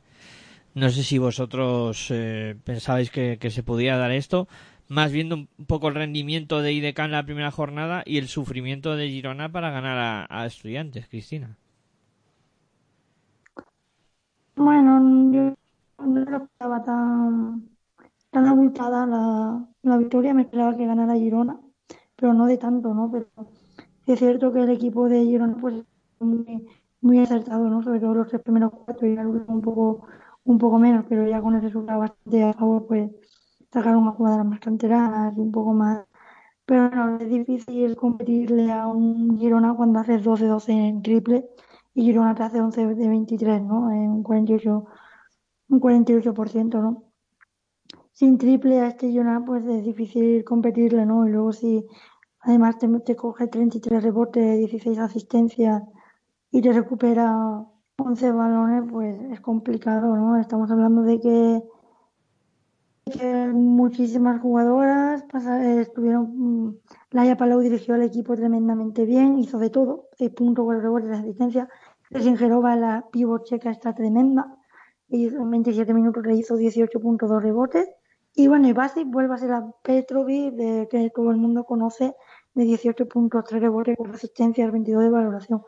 no 0.74 0.90
sé 0.90 1.02
si 1.02 1.18
vosotros 1.18 2.08
eh, 2.10 2.56
pensabais 2.64 3.10
que, 3.10 3.38
se 3.50 3.62
podía 3.62 3.96
dar 3.96 4.10
esto, 4.10 4.48
más 4.88 5.12
viendo 5.12 5.36
un 5.36 5.48
poco 5.66 5.88
el 5.88 5.94
rendimiento 5.94 6.62
de 6.62 6.72
IDK 6.72 6.98
en 7.00 7.12
la 7.12 7.24
primera 7.24 7.50
jornada 7.50 8.02
y 8.06 8.18
el 8.18 8.28
sufrimiento 8.28 8.96
de 8.96 9.08
Girona 9.08 9.50
para 9.50 9.70
ganar 9.70 10.26
a, 10.28 10.46
estudiantes, 10.46 11.08
Cristina. 11.08 11.56
Bueno, 14.56 15.32
yo 15.32 15.54
no 16.04 16.20
lo 16.24 16.36
esperaba 16.44 16.82
tan, 16.82 17.68
tan 18.30 18.46
abultada 18.46 19.06
la, 19.06 19.66
la 19.82 19.96
victoria, 19.96 20.34
me 20.34 20.42
esperaba 20.42 20.76
que 20.76 20.86
ganara 20.86 21.14
Girona, 21.14 21.58
pero 22.16 22.34
no 22.34 22.46
de 22.46 22.58
tanto, 22.58 22.94
¿no? 22.94 23.10
Pero 23.10 23.26
es 24.06 24.18
cierto 24.18 24.52
que 24.52 24.60
el 24.60 24.70
equipo 24.70 25.08
de 25.08 25.24
Girona 25.24 25.56
pues 25.58 25.84
muy, 26.20 26.66
muy 27.00 27.18
acertado, 27.18 27.68
¿no? 27.68 27.82
Sobre 27.82 28.00
todo 28.00 28.14
los 28.14 28.28
tres 28.28 28.42
primeros 28.42 28.72
cuatro 28.72 29.06
y 29.06 29.12
el 29.12 29.26
un 29.26 29.60
poco 29.62 30.06
un 30.44 30.58
poco 30.58 30.78
menos, 30.78 31.04
pero 31.08 31.26
ya 31.26 31.40
con 31.40 31.54
el 31.54 31.62
resultado 31.62 32.00
bastante 32.00 32.42
a 32.44 32.52
favor, 32.52 32.86
pues 32.86 33.10
sacaron 33.72 34.06
a 34.08 34.12
jugadoras 34.12 34.46
más 34.46 34.60
canteranas 34.60 35.36
un 35.36 35.52
poco 35.52 35.72
más. 35.72 36.06
Pero 36.66 36.90
no, 36.90 37.18
es 37.18 37.28
difícil 37.30 37.96
competirle 37.96 38.70
a 38.72 38.86
un 38.86 39.38
Girona 39.38 39.74
cuando 39.74 40.00
haces 40.00 40.22
12-12 40.22 40.70
en 40.70 41.02
triple 41.02 41.48
y 41.94 42.04
Girona 42.04 42.34
te 42.34 42.44
hace 42.44 42.60
11 42.60 42.86
de 42.94 43.08
23, 43.08 43.62
¿no? 43.62 43.90
En 43.90 44.10
un 44.10 44.24
48%, 44.24 44.86
un 45.68 45.80
48%, 45.80 46.80
¿no? 46.80 47.04
Sin 48.12 48.38
triple 48.38 48.80
a 48.80 48.88
este 48.88 49.10
Girona, 49.10 49.44
pues 49.44 49.64
es 49.66 49.84
difícil 49.84 50.44
competirle, 50.44 51.06
¿no? 51.06 51.26
Y 51.26 51.30
luego 51.30 51.52
si 51.52 51.84
además 52.40 52.78
te, 52.78 52.88
te 53.00 53.16
coge 53.16 53.48
33 53.48 54.02
rebotes, 54.02 54.58
16 54.58 54.98
asistencias 54.98 55.82
y 56.50 56.60
te 56.62 56.72
recupera 56.72 57.66
11 57.98 58.32
balones, 58.32 58.84
pues 58.90 59.20
es 59.30 59.40
complicado, 59.40 60.16
¿no? 60.16 60.36
Estamos 60.38 60.70
hablando 60.70 61.02
de 61.02 61.20
que, 61.20 61.62
muchísimas 63.52 64.40
jugadoras 64.40 65.24
pasa, 65.24 65.80
estuvieron. 65.80 66.80
Laia 67.10 67.36
Palau 67.36 67.60
dirigió 67.60 67.94
al 67.94 68.02
equipo 68.02 68.34
tremendamente 68.36 69.04
bien, 69.04 69.38
hizo 69.38 69.58
de 69.58 69.70
todo, 69.70 70.08
6 70.18 70.30
puntos, 70.30 70.64
4 70.64 70.82
rebotes 70.82 71.10
de 71.10 71.16
asistencia. 71.16 71.68
Resingerova, 72.10 72.76
la 72.76 73.06
pivot 73.10 73.44
checa, 73.44 73.70
está 73.70 73.94
tremenda. 73.94 74.56
En 75.10 75.50
27 75.50 75.92
minutos 75.92 76.24
le 76.26 76.36
hizo 76.36 76.56
18 76.56 77.00
puntos, 77.00 77.28
2 77.28 77.42
rebotes. 77.42 77.88
Y 78.34 78.48
bueno, 78.48 78.68
y 78.68 78.72
Basic 78.72 79.06
vuelve 79.08 79.34
a 79.34 79.38
ser 79.38 79.52
a 79.52 79.70
Petrovic, 79.82 80.54
de, 80.54 80.88
que 80.90 81.10
todo 81.10 81.30
el 81.30 81.36
mundo 81.36 81.64
conoce, 81.64 82.14
de 82.54 82.64
18 82.64 83.06
puntos, 83.08 83.44
3 83.44 83.60
rebotes, 83.60 83.96
4 83.96 84.14
asistencias, 84.14 84.72
22 84.72 85.02
de 85.02 85.10
valoración. 85.10 85.62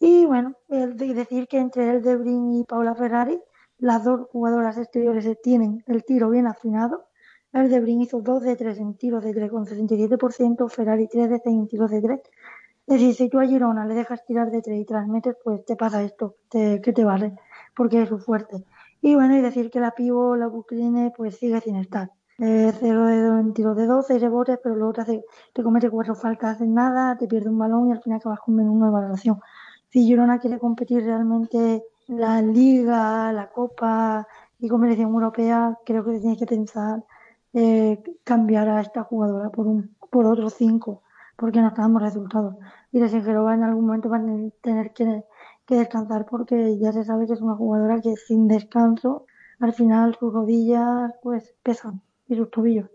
Y 0.00 0.26
bueno, 0.26 0.54
el 0.68 0.96
de 0.96 1.14
decir 1.14 1.46
que 1.46 1.58
entre 1.58 1.90
el 1.90 2.02
Debrin 2.02 2.50
y 2.52 2.64
Paula 2.64 2.96
Ferrari 2.96 3.40
las 3.80 4.04
dos 4.04 4.28
jugadoras 4.30 4.76
exteriores 4.76 5.26
tienen 5.42 5.82
el 5.86 6.04
tiro 6.04 6.28
bien 6.28 6.46
afinado. 6.46 7.06
El 7.52 7.70
de 7.70 7.80
Brin 7.80 8.02
hizo 8.02 8.20
2 8.20 8.42
de 8.42 8.54
3 8.54 8.78
en 8.78 8.94
tiros 8.94 9.24
de 9.24 9.32
3 9.32 9.50
con 9.50 9.64
67%, 9.64 10.68
Ferrari 10.68 11.08
3 11.08 11.30
de 11.30 11.40
6 11.42 11.56
en 11.56 11.66
tiros 11.66 11.90
de 11.90 12.02
3. 12.02 12.20
Es 12.86 13.00
decir, 13.00 13.14
si 13.14 13.28
tú 13.30 13.40
a 13.40 13.46
Girona 13.46 13.86
le 13.86 13.94
dejas 13.94 14.24
tirar 14.26 14.50
de 14.50 14.60
3 14.60 14.80
y 14.80 14.84
transmetes, 14.84 15.34
pues 15.42 15.64
te 15.64 15.76
pasa 15.76 16.02
esto, 16.02 16.36
te, 16.50 16.80
que 16.82 16.92
te 16.92 17.04
vale, 17.04 17.34
porque 17.74 18.02
es 18.02 18.08
su 18.08 18.18
fuerte. 18.18 18.64
Y 19.00 19.14
bueno, 19.14 19.34
y 19.36 19.40
decir 19.40 19.70
que 19.70 19.80
la 19.80 19.92
pivo, 19.92 20.36
la 20.36 20.46
Bucline, 20.46 21.12
pues 21.16 21.36
sigue 21.36 21.60
sin 21.60 21.76
estar. 21.76 22.10
Eh, 22.38 22.72
0 22.78 23.06
de 23.06 23.22
2 23.22 23.40
en 23.40 23.54
tiros 23.54 23.76
de 23.76 23.86
12 23.86 24.18
rebotes, 24.18 24.58
pero 24.62 24.76
luego 24.76 24.92
te, 24.92 25.00
hace, 25.00 25.24
te 25.54 25.62
comete 25.62 25.90
cuatro 25.90 26.14
faltas 26.14 26.60
en 26.60 26.74
nada, 26.74 27.16
te 27.16 27.26
pierde 27.26 27.48
un 27.48 27.58
balón 27.58 27.88
y 27.88 27.92
al 27.92 28.02
final 28.02 28.18
acabas 28.18 28.40
con 28.40 28.54
menos 28.56 28.74
1 28.74 28.86
de 28.86 28.92
valoración. 28.92 29.40
Si 29.90 30.04
Girona 30.04 30.38
quiere 30.38 30.58
competir 30.58 31.04
realmente 31.04 31.84
la 32.06 32.42
Liga, 32.42 33.32
la 33.32 33.50
Copa 33.50 34.26
y 34.58 34.68
competición 34.68 35.12
europea, 35.12 35.78
creo 35.84 36.04
que 36.04 36.18
tienes 36.18 36.38
que 36.38 36.46
pensar 36.46 37.04
eh, 37.52 38.02
cambiar 38.24 38.68
a 38.68 38.80
esta 38.80 39.02
jugadora 39.04 39.50
por 39.50 39.66
un 39.66 39.96
por 40.10 40.26
otros 40.26 40.54
cinco, 40.54 41.02
porque 41.36 41.60
no 41.60 41.68
está 41.68 41.82
dando 41.82 42.00
resultados. 42.00 42.56
Y 42.92 43.00
de 43.00 43.08
Singerova 43.08 43.54
en 43.54 43.62
algún 43.64 43.86
momento 43.86 44.08
van 44.08 44.28
a 44.28 44.50
tener 44.60 44.92
que, 44.92 45.24
que 45.66 45.76
descansar 45.76 46.26
porque 46.26 46.78
ya 46.78 46.92
se 46.92 47.04
sabe 47.04 47.26
que 47.26 47.34
es 47.34 47.40
una 47.40 47.54
jugadora 47.54 48.00
que 48.00 48.16
sin 48.16 48.48
descanso, 48.48 49.26
al 49.60 49.72
final 49.72 50.16
sus 50.18 50.32
rodillas 50.32 51.12
pues 51.22 51.54
pesan 51.62 52.02
y 52.28 52.36
sus 52.36 52.50
tobillos. 52.50 52.90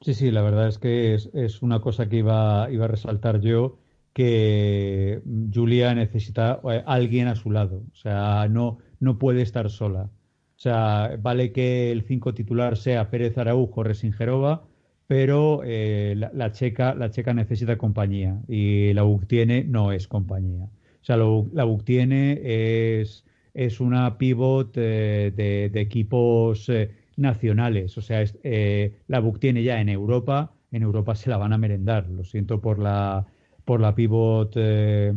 Sí, 0.00 0.14
sí, 0.14 0.30
la 0.30 0.42
verdad 0.42 0.68
es 0.68 0.78
que 0.78 1.14
es, 1.14 1.60
una 1.62 1.80
cosa 1.80 2.08
que 2.08 2.16
iba, 2.18 2.68
iba 2.70 2.84
a 2.84 2.88
resaltar 2.88 3.40
yo, 3.40 3.78
que 4.12 5.20
Julia 5.52 5.92
necesita 5.94 6.60
eh, 6.70 6.82
alguien 6.86 7.26
a 7.26 7.34
su 7.34 7.50
lado. 7.50 7.84
O 7.92 7.94
sea, 7.96 8.46
no, 8.48 8.78
no 9.00 9.18
puede 9.18 9.42
estar 9.42 9.70
sola. 9.70 10.04
O 10.56 10.60
sea, 10.60 11.16
vale 11.20 11.52
que 11.52 11.90
el 11.90 12.02
5 12.02 12.32
titular 12.32 12.76
sea 12.76 13.10
Pérez 13.10 13.36
Araujo, 13.38 13.82
Resingerova, 13.82 14.68
pero 15.08 15.62
eh, 15.64 16.14
la, 16.16 16.52
checa, 16.52 16.94
la 16.94 17.10
checa 17.10 17.34
necesita 17.34 17.76
compañía 17.78 18.40
y 18.46 18.92
la 18.92 19.04
UC 19.04 19.26
tiene 19.26 19.64
no 19.64 19.90
es 19.92 20.06
compañía. 20.08 20.64
O 20.66 21.04
sea, 21.04 21.16
lo- 21.16 21.48
la 21.52 21.66
UC 21.66 21.84
tiene 21.84 22.40
es, 23.00 23.24
es 23.54 23.80
una 23.80 24.16
pivot 24.18 24.76
eh, 24.76 25.32
de, 25.34 25.70
de 25.70 25.80
equipos 25.80 26.68
eh, 26.68 26.90
nacionales. 27.18 27.98
O 27.98 28.00
sea, 28.00 28.24
eh, 28.44 28.94
la 29.08 29.20
BUC 29.20 29.40
tiene 29.40 29.62
ya 29.62 29.80
en 29.80 29.88
Europa, 29.88 30.52
en 30.70 30.82
Europa 30.82 31.14
se 31.14 31.28
la 31.28 31.36
van 31.36 31.52
a 31.52 31.58
merendar. 31.58 32.08
Lo 32.08 32.24
siento 32.24 32.60
por 32.60 32.78
la, 32.78 33.26
por 33.64 33.80
la 33.80 33.94
pivot 33.94 34.52
eh, 34.56 35.12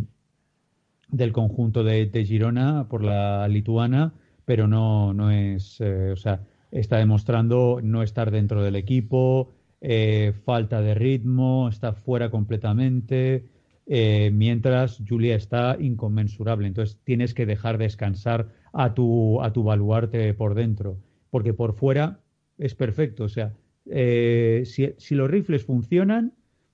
del 1.10 1.32
conjunto 1.32 1.84
de, 1.84 2.08
de 2.08 2.26
Girona, 2.26 2.88
por 2.89 3.04
la 3.04 3.47
lituana, 3.47 4.14
pero 4.45 4.68
no, 4.68 5.14
no 5.14 5.30
es, 5.32 5.80
eh, 5.80 6.12
o 6.12 6.16
sea, 6.18 6.41
está 6.72 6.97
demostrando 6.97 7.80
no 7.84 8.02
estar 8.02 8.32
dentro 8.32 8.64
del 8.64 8.76
equipo, 8.76 9.54
falta 10.45 10.80
de 10.82 10.93
ritmo, 10.93 11.68
está 11.70 11.93
fuera 11.93 12.30
completamente, 12.30 13.45
mientras 13.88 15.02
Julia 15.08 15.36
está 15.36 15.76
inconmensurable. 15.80 16.68
Entonces 16.68 16.97
tienes 17.04 17.34
que 17.34 17.47
dejar 17.47 17.78
descansar 17.78 18.49
a 18.74 18.93
tu, 18.93 19.41
a 19.41 19.52
tu 19.52 19.64
baluarte 19.64 20.34
por 20.34 20.54
dentro, 20.54 20.97
porque 21.32 21.54
por 21.54 21.74
fuera 21.74 22.20
es 22.60 22.76
perfecto. 22.76 23.24
O 23.24 23.30
sea, 23.30 23.54
eh, 23.90 24.62
si, 24.66 24.94
si 24.98 25.16
los 25.16 25.30
rifles 25.32 25.64
funcionan, 25.66 26.34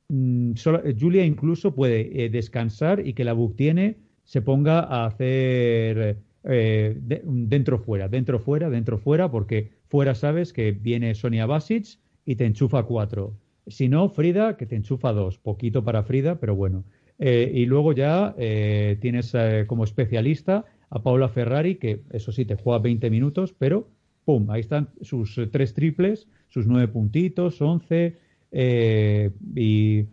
mm, 0.09 0.55
solo- 0.55 0.81
Julia 0.99 1.23
incluso 1.25 1.73
puede 1.73 2.25
eh, 2.25 2.29
descansar 2.29 3.05
y 3.07 3.13
que 3.13 3.23
la 3.23 3.33
BUC 3.33 3.55
tiene 3.55 3.97
se 4.25 4.41
ponga 4.41 4.79
a 4.81 5.05
hacer 5.05 6.17
eh, 6.43 6.97
de- 6.99 7.21
dentro 7.25 7.79
fuera, 7.79 8.09
dentro 8.09 8.39
fuera, 8.39 8.69
dentro 8.69 8.97
fuera, 8.97 9.31
porque 9.31 9.71
fuera 9.87 10.15
sabes 10.15 10.51
que 10.53 10.71
viene 10.71 11.15
Sonia 11.15 11.45
Basic 11.45 11.85
y 12.25 12.35
te 12.35 12.45
enchufa 12.45 12.83
cuatro. 12.83 13.33
Si 13.67 13.87
no, 13.89 14.09
Frida, 14.09 14.57
que 14.57 14.65
te 14.65 14.75
enchufa 14.75 15.11
dos. 15.13 15.37
Poquito 15.37 15.83
para 15.83 16.03
Frida, 16.03 16.39
pero 16.39 16.55
bueno. 16.55 16.83
Eh, 17.19 17.51
y 17.53 17.65
luego 17.65 17.93
ya 17.93 18.35
eh, 18.37 18.97
tienes 19.01 19.33
eh, 19.33 19.65
como 19.67 19.83
especialista 19.83 20.65
a 20.89 21.01
Paula 21.03 21.27
Ferrari, 21.29 21.75
que 21.75 22.01
eso 22.11 22.31
sí, 22.31 22.45
te 22.45 22.55
juega 22.55 22.79
20 22.79 23.09
minutos, 23.09 23.53
pero 23.57 23.89
¡pum! 24.27 24.49
Ahí 24.49 24.59
están 24.59 24.89
sus 24.99 25.37
eh, 25.37 25.47
tres 25.47 25.73
triples, 25.73 26.27
sus 26.49 26.67
nueve 26.67 26.89
puntitos, 26.89 27.61
11, 27.61 28.19
eh, 28.51 29.31
y, 29.55 30.05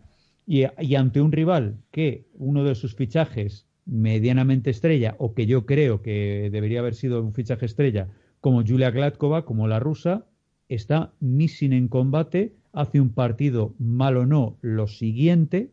y, 0.47 0.95
ante 0.95 1.19
un 1.19 1.33
rival 1.33 1.75
que 1.91 2.25
uno 2.35 2.63
de 2.63 2.75
sus 2.75 2.95
fichajes 2.95 3.67
medianamente 3.85 4.69
estrella, 4.69 5.17
o 5.19 5.33
que 5.33 5.47
yo 5.47 5.65
creo 5.65 6.01
que 6.01 6.49
debería 6.49 6.79
haber 6.79 6.95
sido 6.95 7.21
un 7.21 7.33
fichaje 7.33 7.65
estrella, 7.65 8.07
como 8.39 8.63
Julia 8.65 8.89
Gladkova, 8.89 9.43
como 9.43 9.67
la 9.67 9.81
rusa, 9.81 10.25
está 10.69 11.11
missing 11.19 11.73
en 11.73 11.89
combate, 11.89 12.55
hace 12.71 13.01
un 13.01 13.09
partido 13.09 13.75
mal 13.79 14.15
o 14.15 14.25
no, 14.25 14.57
lo 14.61 14.87
siguiente. 14.87 15.71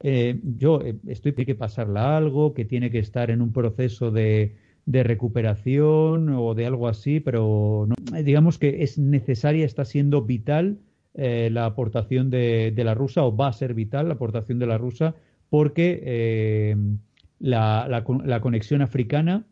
Eh, 0.00 0.40
yo 0.42 0.80
eh, 0.80 0.96
estoy 1.08 1.32
tiene 1.32 1.44
que 1.44 1.56
pasarla 1.56 2.16
algo, 2.16 2.54
que 2.54 2.64
tiene 2.64 2.90
que 2.90 3.00
estar 3.00 3.30
en 3.30 3.42
un 3.42 3.52
proceso 3.52 4.10
de, 4.10 4.56
de 4.86 5.02
recuperación 5.04 6.28
o 6.30 6.54
de 6.54 6.66
algo 6.66 6.88
así, 6.88 7.20
pero 7.20 7.86
no- 7.88 8.22
digamos 8.22 8.58
que 8.58 8.82
es 8.82 8.98
necesaria, 8.98 9.64
está 9.64 9.84
siendo 9.84 10.22
vital 10.22 10.78
eh, 11.14 11.50
la 11.52 11.66
aportación 11.66 12.30
de, 12.30 12.72
de 12.74 12.84
la 12.84 12.94
rusa, 12.94 13.22
o 13.24 13.36
va 13.36 13.48
a 13.48 13.52
ser 13.52 13.74
vital 13.74 14.08
la 14.08 14.14
aportación 14.14 14.58
de 14.58 14.66
la 14.66 14.78
rusa, 14.78 15.14
porque 15.50 16.00
eh, 16.04 16.76
la, 17.38 17.86
la 17.88 18.02
con- 18.04 18.26
la 18.28 18.40
conexión 18.40 18.82
africana 18.82 19.44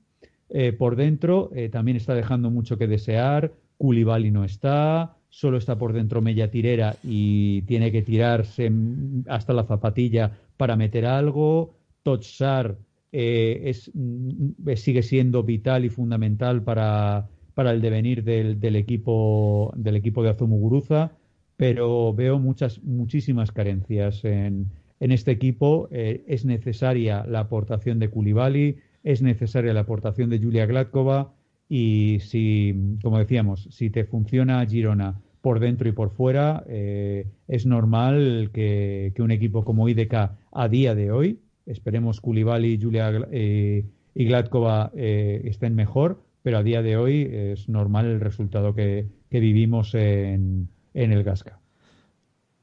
eh, 0.49 0.73
por 0.73 0.97
dentro 0.97 1.51
también 1.71 1.97
está 1.97 2.15
dejando 2.15 2.51
mucho 2.51 2.77
que 2.79 2.87
desear. 2.89 3.53
Koulibaly 3.79 4.31
no 4.31 4.45
está, 4.45 5.17
solo 5.29 5.57
está 5.59 5.79
por 5.79 5.93
dentro 5.93 6.21
Mella 6.23 6.51
Tirera 6.51 6.97
y 7.03 7.63
tiene 7.63 7.93
que 7.93 8.03
tirarse 8.03 8.69
mm, 8.69 9.25
hasta 9.29 9.53
la 9.53 9.65
zapatilla 9.65 10.33
para 10.57 10.77
meter 10.77 11.07
algo. 11.07 11.75
Totsar 12.03 12.77
eh, 13.13 13.63
es, 13.65 13.91
mm, 13.95 14.69
eh, 14.69 14.77
sigue 14.77 15.03
siendo 15.03 15.43
vital 15.43 15.85
y 15.85 15.89
fundamental 15.89 16.63
para, 16.63 17.29
para 17.55 17.73
el 17.73 17.81
devenir 17.81 18.23
del, 18.25 18.61
del 18.61 18.77
equipo 18.77 19.73
del 19.77 19.97
equipo 19.97 20.23
de 20.23 20.31
Azumuguruza, 20.31 21.13
pero 21.57 22.15
veo 22.15 22.39
muchas 22.39 22.83
muchísimas 22.83 23.53
carencias 23.53 24.25
en, 24.25 24.71
en 25.01 25.13
este 25.13 25.33
equipo. 25.33 25.89
Eh, 25.91 26.25
es 26.29 26.45
necesaria 26.45 27.25
la 27.27 27.41
aportación 27.41 27.99
de 27.99 28.11
Koulibaly, 28.11 28.77
es 29.03 29.23
necesaria 29.23 29.75
la 29.75 29.81
aportación 29.81 30.31
de 30.31 30.39
Julia 30.39 30.67
Gladkova 30.67 31.35
y 31.69 32.19
si, 32.21 32.97
como 33.03 33.19
decíamos, 33.19 33.69
si 33.71 33.91
te 33.91 34.05
funciona 34.05 34.65
Girona 34.67 35.21
por 35.41 35.59
dentro 35.59 35.89
y 35.89 35.93
por 35.93 36.11
fuera, 36.11 36.65
eh, 36.69 37.27
es 37.49 37.67
normal 37.67 38.51
que, 38.53 39.13
que 39.15 39.23
un 39.23 39.31
equipo 39.31 39.65
como 39.65 39.89
IDK 39.89 40.33
a 40.53 40.69
día 40.69 40.95
de 40.95 41.11
hoy, 41.11 41.41
esperemos 41.71 42.21
Koulibaly, 42.21 42.79
Julia 42.81 43.13
eh, 43.31 43.85
y 44.15 44.25
Gladkova 44.25 44.91
eh, 44.95 45.43
estén 45.45 45.75
mejor, 45.75 46.23
pero 46.43 46.59
a 46.59 46.63
día 46.63 46.83
de 46.83 46.97
hoy 46.97 47.29
es 47.31 47.69
normal 47.69 48.07
el 48.07 48.21
resultado 48.21 48.75
que, 48.75 49.07
vivimos 49.31 49.95
en, 49.95 50.69
en 50.95 51.13
el 51.13 51.23
Gasca. 51.23 51.61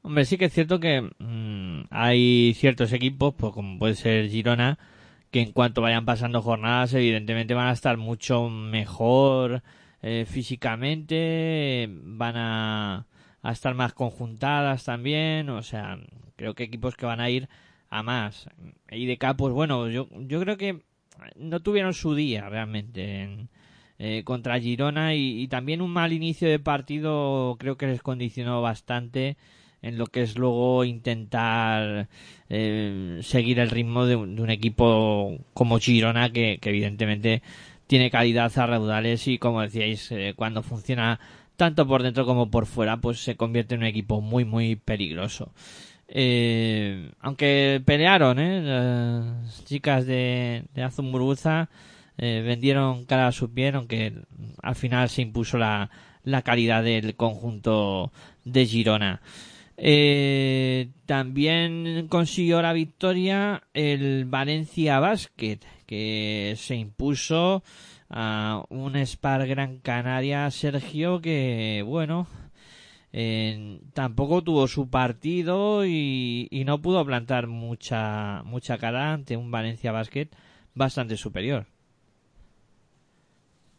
Hombre, 0.02 0.24
sí 0.24 0.38
que 0.38 0.46
es 0.46 0.52
cierto 0.52 0.80
que 0.80 1.02
mm, 1.18 1.86
hay 1.90 2.54
ciertos 2.54 2.92
equipos, 2.92 3.34
pues 3.34 3.52
como 3.52 3.78
puede 3.78 3.94
ser 3.94 4.28
Girona, 4.28 4.78
que 5.30 5.40
en 5.40 5.52
cuanto 5.52 5.82
vayan 5.82 6.04
pasando 6.04 6.42
jornadas, 6.42 6.94
evidentemente 6.94 7.54
van 7.54 7.68
a 7.68 7.72
estar 7.72 7.96
mucho 7.96 8.48
mejor 8.48 9.62
eh, 10.02 10.24
físicamente, 10.26 11.88
van 11.90 12.36
a 12.36 13.06
estar 13.44 13.74
más 13.74 13.92
conjuntadas 13.92 14.84
también, 14.84 15.48
o 15.48 15.62
sea, 15.62 15.98
creo 16.36 16.54
que 16.54 16.64
equipos 16.64 16.96
que 16.96 17.06
van 17.06 17.20
a 17.20 17.30
ir 17.30 17.48
a 17.90 18.02
más. 18.02 18.48
IDK, 18.90 19.36
pues 19.36 19.52
bueno, 19.52 19.88
yo, 19.88 20.08
yo 20.26 20.40
creo 20.40 20.56
que 20.56 20.82
no 21.36 21.60
tuvieron 21.60 21.94
su 21.94 22.14
día 22.14 22.48
realmente 22.48 23.22
en, 23.22 23.48
eh, 23.98 24.22
contra 24.24 24.60
Girona 24.60 25.14
y, 25.14 25.42
y 25.42 25.48
también 25.48 25.82
un 25.82 25.90
mal 25.90 26.12
inicio 26.12 26.48
de 26.48 26.58
partido 26.58 27.56
creo 27.58 27.76
que 27.76 27.88
les 27.88 28.02
condicionó 28.02 28.62
bastante 28.62 29.36
en 29.82 29.98
lo 29.98 30.06
que 30.06 30.22
es 30.22 30.36
luego 30.36 30.84
intentar 30.84 32.08
eh, 32.48 33.20
seguir 33.22 33.58
el 33.60 33.70
ritmo 33.70 34.06
de 34.06 34.16
un, 34.16 34.36
de 34.36 34.42
un 34.42 34.50
equipo 34.50 35.36
como 35.54 35.78
Girona 35.78 36.30
que, 36.30 36.58
que 36.60 36.70
evidentemente 36.70 37.42
tiene 37.86 38.10
calidad 38.10 38.56
a 38.56 38.66
raudales 38.66 39.26
y 39.28 39.38
como 39.38 39.62
decíais 39.62 40.10
eh, 40.12 40.34
cuando 40.36 40.62
funciona 40.62 41.20
tanto 41.56 41.86
por 41.86 42.02
dentro 42.02 42.26
como 42.26 42.50
por 42.50 42.66
fuera 42.66 42.98
pues 42.98 43.22
se 43.22 43.36
convierte 43.36 43.74
en 43.74 43.80
un 43.80 43.86
equipo 43.86 44.20
muy 44.20 44.44
muy 44.44 44.76
peligroso 44.76 45.52
eh, 46.08 47.12
aunque 47.20 47.82
pelearon 47.84 48.38
¿eh? 48.38 48.62
las 48.62 49.64
chicas 49.66 50.06
de, 50.06 50.64
de 50.74 50.90
eh, 52.16 52.42
vendieron 52.44 53.04
cara 53.04 53.26
a 53.26 53.32
su 53.32 53.52
piel 53.52 53.76
aunque 53.76 54.14
al 54.62 54.74
final 54.74 55.10
se 55.10 55.22
impuso 55.22 55.58
la, 55.58 55.90
la 56.24 56.42
calidad 56.42 56.82
del 56.82 57.14
conjunto 57.14 58.10
de 58.44 58.66
Girona 58.66 59.20
Eh, 59.80 60.88
también 61.06 62.08
consiguió 62.08 62.60
la 62.60 62.72
victoria 62.72 63.62
el 63.74 64.24
Valencia 64.24 64.98
Basket, 64.98 65.60
que 65.86 66.54
se 66.56 66.74
impuso 66.74 67.62
a 68.10 68.64
un 68.70 68.96
Spar 68.96 69.46
Gran 69.46 69.78
Canaria 69.78 70.50
Sergio 70.50 71.20
que, 71.20 71.84
bueno, 71.86 72.26
tampoco 73.94 74.42
tuvo 74.42 74.68
su 74.68 74.90
partido 74.90 75.86
y, 75.86 76.48
no 76.66 76.80
pudo 76.82 77.04
plantar 77.04 77.46
mucha, 77.46 78.42
mucha 78.44 78.78
cara 78.78 79.12
ante 79.14 79.36
un 79.36 79.50
Valencia 79.50 79.92
Basket 79.92 80.28
bastante 80.74 81.16
superior. 81.16 81.66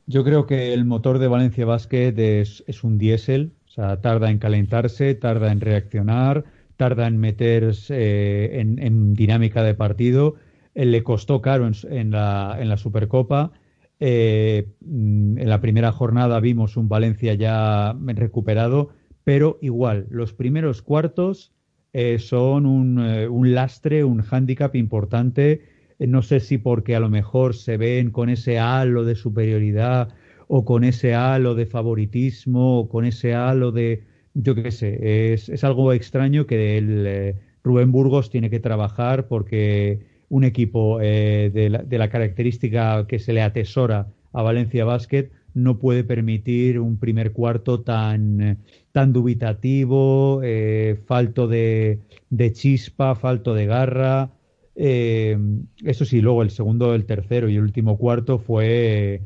Yo 0.07 0.23
creo 0.23 0.47
que 0.47 0.73
el 0.73 0.85
motor 0.85 1.19
de 1.19 1.27
Valencia 1.27 1.65
Basket 1.65 2.13
es, 2.17 2.63
es 2.65 2.83
un 2.83 2.97
diésel, 2.97 3.51
o 3.67 3.71
sea, 3.71 4.01
tarda 4.01 4.31
en 4.31 4.39
calentarse, 4.39 5.13
tarda 5.13 5.51
en 5.51 5.61
reaccionar, 5.61 6.45
tarda 6.77 7.05
en 7.05 7.17
meterse 7.17 7.93
eh, 7.95 8.59
en, 8.59 9.13
dinámica 9.13 9.61
de 9.63 9.75
partido. 9.75 10.35
Eh, 10.73 10.85
le 10.85 11.03
costó 11.03 11.41
caro 11.41 11.67
en, 11.67 11.73
en 11.91 12.09
la, 12.09 12.57
en 12.59 12.69
la 12.69 12.77
Supercopa. 12.77 13.51
Eh, 13.99 14.69
mm, 14.79 15.37
en 15.37 15.49
la 15.49 15.59
primera 15.59 15.91
jornada 15.91 16.39
vimos 16.39 16.77
un 16.77 16.87
Valencia 16.87 17.33
ya 17.33 17.95
recuperado, 17.99 18.89
pero 19.29 19.59
igual, 19.61 20.07
los 20.09 20.33
primeros 20.33 20.81
cuartos 20.81 21.53
eh, 21.93 22.17
son 22.17 22.65
un, 22.65 22.99
eh, 22.99 23.27
un 23.27 23.53
lastre, 23.53 24.03
un 24.03 24.23
hándicap 24.23 24.75
importante. 24.75 25.61
Eh, 25.99 26.07
no 26.07 26.23
sé 26.23 26.39
si 26.39 26.57
porque 26.57 26.95
a 26.95 26.99
lo 26.99 27.11
mejor 27.11 27.53
se 27.53 27.77
ven 27.77 28.09
con 28.09 28.29
ese 28.29 28.57
halo 28.57 29.05
de 29.05 29.13
superioridad 29.13 30.09
o 30.47 30.65
con 30.65 30.83
ese 30.83 31.13
halo 31.13 31.53
de 31.53 31.67
favoritismo 31.67 32.79
o 32.79 32.89
con 32.89 33.05
ese 33.05 33.35
halo 33.35 33.71
de, 33.71 34.01
yo 34.33 34.55
qué 34.55 34.71
sé, 34.71 35.33
es, 35.33 35.63
algo 35.63 35.93
extraño 35.93 36.47
que 36.47 37.35
Rubén 37.63 37.91
Burgos 37.91 38.31
tiene 38.31 38.49
que 38.49 38.59
trabajar 38.59 39.27
porque 39.27 39.99
un 40.29 40.43
equipo 40.43 40.97
de, 40.97 41.67
la, 41.69 41.83
de 41.83 41.97
la 41.99 42.09
característica 42.09 43.05
que 43.05 43.19
se 43.19 43.33
le 43.33 43.43
atesora 43.43 44.07
a 44.33 44.41
Valencia 44.41 44.85
Basket 44.85 45.29
no 45.53 45.77
puede 45.77 46.03
permitir 46.03 46.79
un 46.79 46.97
primer 46.97 47.31
cuarto 47.31 47.81
tan, 47.81 48.57
tan 48.91 49.13
dubitativo, 49.13 50.41
eh, 50.43 50.99
falto 51.05 51.47
de, 51.47 51.99
de 52.29 52.53
chispa, 52.53 53.15
falto 53.15 53.53
de 53.53 53.65
garra. 53.65 54.31
Eh, 54.75 55.37
eso 55.83 56.05
sí, 56.05 56.21
luego 56.21 56.41
el 56.41 56.51
segundo, 56.51 56.93
el 56.95 57.05
tercero 57.05 57.49
y 57.49 57.55
el 57.55 57.63
último 57.63 57.97
cuarto 57.97 58.39
fue, 58.39 59.21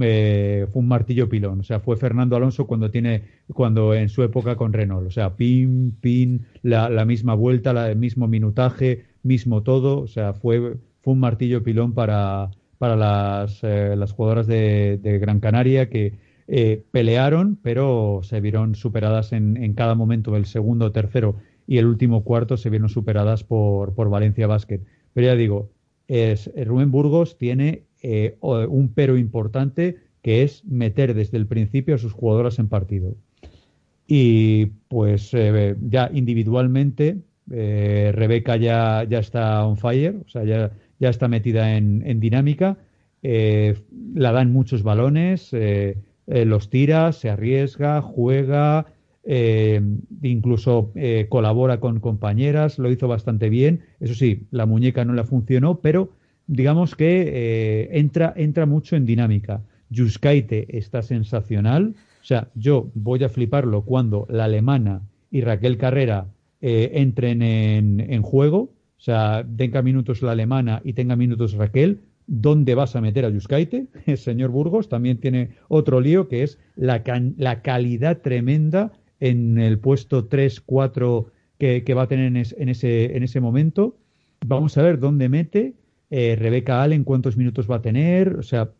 eh, 0.00 0.66
fue 0.72 0.80
un 0.82 0.88
martillo 0.88 1.28
pilón. 1.28 1.60
O 1.60 1.64
sea, 1.64 1.80
fue 1.80 1.96
Fernando 1.96 2.36
Alonso 2.36 2.66
cuando 2.66 2.90
tiene, 2.90 3.22
cuando 3.52 3.94
en 3.94 4.08
su 4.08 4.22
época 4.22 4.56
con 4.56 4.72
Renault. 4.72 5.06
O 5.06 5.10
sea, 5.10 5.36
pin, 5.36 5.96
pin, 6.00 6.46
la, 6.62 6.88
la 6.88 7.04
misma 7.04 7.34
vuelta, 7.34 7.72
la, 7.72 7.90
el 7.90 7.96
mismo 7.96 8.28
minutaje, 8.28 9.04
mismo 9.22 9.62
todo. 9.62 10.00
O 10.00 10.06
sea, 10.06 10.34
fue, 10.34 10.76
fue 11.02 11.12
un 11.12 11.20
martillo 11.20 11.62
pilón 11.62 11.94
para, 11.94 12.50
para 12.78 12.96
las, 12.96 13.60
eh, 13.62 13.96
jugadoras 14.14 14.46
de, 14.46 15.18
Gran 15.20 15.40
Canaria 15.40 15.88
que 15.88 16.14
eh, 16.48 16.84
pelearon, 16.92 17.58
pero 17.60 18.20
se 18.22 18.40
vieron 18.40 18.76
superadas 18.76 19.32
en, 19.32 19.56
en 19.56 19.74
cada 19.74 19.96
momento 19.96 20.30
del 20.32 20.46
segundo, 20.46 20.92
tercero 20.92 21.36
y 21.66 21.78
el 21.78 21.86
último 21.86 22.22
cuarto 22.22 22.56
se 22.56 22.70
vieron 22.70 22.88
superadas 22.88 23.42
por, 23.42 23.94
por 23.94 24.08
Valencia 24.08 24.46
Basket. 24.46 24.80
Pero 25.12 25.26
ya 25.26 25.34
digo, 25.34 25.70
es, 26.06 26.50
Rubén 26.64 26.92
Burgos 26.92 27.36
tiene 27.36 27.82
eh, 28.00 28.36
un 28.40 28.92
pero 28.94 29.16
importante 29.16 29.96
que 30.22 30.44
es 30.44 30.64
meter 30.64 31.14
desde 31.14 31.36
el 31.36 31.46
principio 31.46 31.96
a 31.96 31.98
sus 31.98 32.12
jugadoras 32.12 32.60
en 32.60 32.68
partido. 32.68 33.16
Y 34.06 34.66
pues 34.86 35.30
eh, 35.34 35.74
ya 35.88 36.10
individualmente, 36.14 37.18
Rebeca 37.48 38.56
ya, 38.56 39.04
ya 39.08 39.18
está 39.18 39.66
on 39.66 39.76
fire, 39.76 40.16
o 40.24 40.28
sea, 40.28 40.44
ya, 40.44 40.72
ya 41.00 41.08
está 41.08 41.26
metida 41.26 41.76
en, 41.76 42.02
en 42.06 42.20
dinámica, 42.20 42.76
la 43.22 44.32
dan 44.32 44.52
muchos 44.52 44.82
balones, 44.82 45.52
los 46.26 46.70
tira, 46.70 47.12
se 47.12 47.30
arriesga, 47.30 48.02
juega, 48.02 48.86
eh, 49.28 49.82
incluso 50.22 50.92
eh, 50.94 51.26
colabora 51.28 51.80
con 51.80 51.98
compañeras, 51.98 52.78
lo 52.78 52.90
hizo 52.90 53.08
bastante 53.08 53.48
bien. 53.50 53.82
Eso 53.98 54.14
sí, 54.14 54.46
la 54.52 54.66
muñeca 54.66 55.04
no 55.04 55.12
la 55.12 55.24
funcionó, 55.24 55.80
pero 55.80 56.10
digamos 56.46 56.94
que 56.94 57.24
eh, 57.26 57.98
entra, 57.98 58.32
entra 58.36 58.66
mucho 58.66 58.94
en 58.94 59.04
dinámica. 59.04 59.62
Yuskaite 59.90 60.78
está 60.78 61.02
sensacional. 61.02 61.96
O 62.22 62.24
sea, 62.24 62.48
yo 62.54 62.90
voy 62.94 63.22
a 63.24 63.28
fliparlo 63.28 63.82
cuando 63.82 64.26
la 64.30 64.44
alemana 64.44 65.02
y 65.30 65.40
Raquel 65.40 65.76
Carrera 65.76 66.28
eh, 66.60 66.92
entren 66.94 67.42
en, 67.42 68.00
en, 68.00 68.22
juego. 68.22 68.58
O 68.58 69.00
sea, 69.00 69.44
tenga 69.56 69.82
minutos 69.82 70.22
la 70.22 70.32
alemana 70.32 70.80
y 70.84 70.92
tenga 70.92 71.16
minutos 71.16 71.54
Raquel. 71.54 72.00
¿Dónde 72.26 72.74
vas 72.74 72.96
a 72.96 73.00
meter 73.00 73.24
a 73.24 73.30
Yuskaite? 73.30 73.86
El 74.06 74.18
señor 74.18 74.50
Burgos 74.50 74.88
también 74.88 75.18
tiene 75.18 75.50
otro 75.68 76.00
lío 76.00 76.28
que 76.28 76.42
es 76.42 76.58
la, 76.74 77.02
la 77.36 77.62
calidad 77.62 78.18
tremenda 78.20 78.92
en 79.20 79.58
el 79.58 79.78
puesto 79.78 80.28
3-4 80.28 81.26
que, 81.58 81.84
que, 81.84 81.94
va 81.94 82.02
a 82.02 82.08
tener 82.08 82.26
en, 82.26 82.68
ese, 82.68 83.16
en 83.16 83.22
ese 83.22 83.40
momento. 83.40 83.96
Vamos 84.44 84.76
a 84.76 84.82
ver 84.82 84.98
dónde 84.98 85.28
mete. 85.28 85.74
Eh, 86.10 86.36
Rebeca 86.38 86.82
Allen, 86.82 87.04
cuántos 87.04 87.36
minutos 87.36 87.70
va 87.70 87.76
a 87.76 87.82
tener. 87.82 88.36
O 88.36 88.42
sea, 88.42 88.70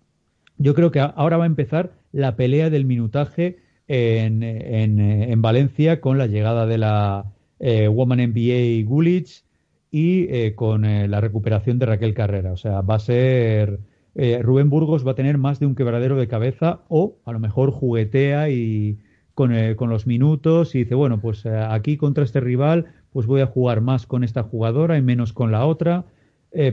yo 0.59 0.75
creo 0.75 0.91
que 0.91 1.01
ahora 1.01 1.37
va 1.37 1.45
a 1.45 1.49
empezar 1.49 1.95
la 2.13 2.37
pelea 2.37 2.71
del 2.71 2.85
minutaje 2.85 3.59
en, 3.89 4.43
en, 4.43 5.01
en 5.01 5.43
Valencia 5.43 6.01
con 6.01 6.19
la 6.19 6.27
llegada 6.27 6.67
de 6.67 6.79
la 6.79 7.33
eh, 7.59 7.89
Woman 7.89 8.19
NBA 8.19 8.85
Gulich 8.87 9.46
y 9.91 10.27
eh, 10.31 10.55
con 10.55 10.85
eh, 10.85 11.09
la 11.09 11.21
recuperación 11.21 11.79
de 11.79 11.87
Raquel 11.87 12.15
Carrera. 12.15 12.53
O 12.53 12.57
sea, 12.57 12.81
va 12.81 12.97
a 12.97 13.01
ser. 13.01 13.81
Eh, 14.15 14.41
Rubén 14.43 14.71
Burgos 14.71 15.07
va 15.07 15.13
a 15.13 15.15
tener 15.15 15.37
más 15.37 15.61
de 15.61 15.67
un 15.67 15.75
quebradero 15.75 16.17
de 16.17 16.29
cabeza 16.29 16.81
o 16.89 17.17
a 17.25 17.33
lo 17.33 17.39
mejor 17.39 17.71
juguetea 17.71 18.49
y, 18.49 18.99
con, 19.35 19.53
con, 19.75 19.91
los 19.91 20.07
minutos 20.07 20.75
y 20.75 20.79
dice, 20.85 20.95
bueno, 20.95 21.21
pues 21.21 21.45
aquí 21.45 21.99
contra 21.99 22.25
este 22.25 22.41
rival, 22.41 22.87
pues 23.13 23.27
voy 23.27 23.43
a 23.43 23.47
jugar 23.47 23.83
más 23.83 24.07
con 24.07 24.25
esta 24.25 24.43
jugadora 24.43 24.97
y 24.97 25.03
menos 25.03 25.35
con 25.35 25.53
la 25.53 25.67
otra, 25.67 26.07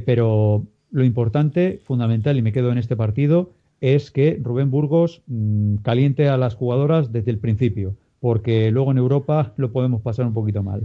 pero 0.05 0.65
lo 0.93 1.03
importante, 1.03 1.81
fundamental, 1.83 2.37
y 2.37 2.41
me 2.41 2.53
quedo 2.53 2.71
en 2.71 2.77
este 2.77 2.95
partido, 2.95 3.51
es 3.81 4.11
que 4.11 4.39
Rubén 4.41 4.71
Burgos 4.71 5.23
mmm, 5.27 5.75
caliente 5.77 6.29
a 6.29 6.37
las 6.37 6.55
jugadoras 6.55 7.11
desde 7.11 7.31
el 7.31 7.39
principio, 7.39 7.97
porque 8.21 8.71
luego 8.71 8.91
en 8.91 8.99
Europa 8.99 9.53
lo 9.57 9.73
podemos 9.73 10.01
pasar 10.01 10.25
un 10.25 10.33
poquito 10.33 10.63
mal. 10.63 10.83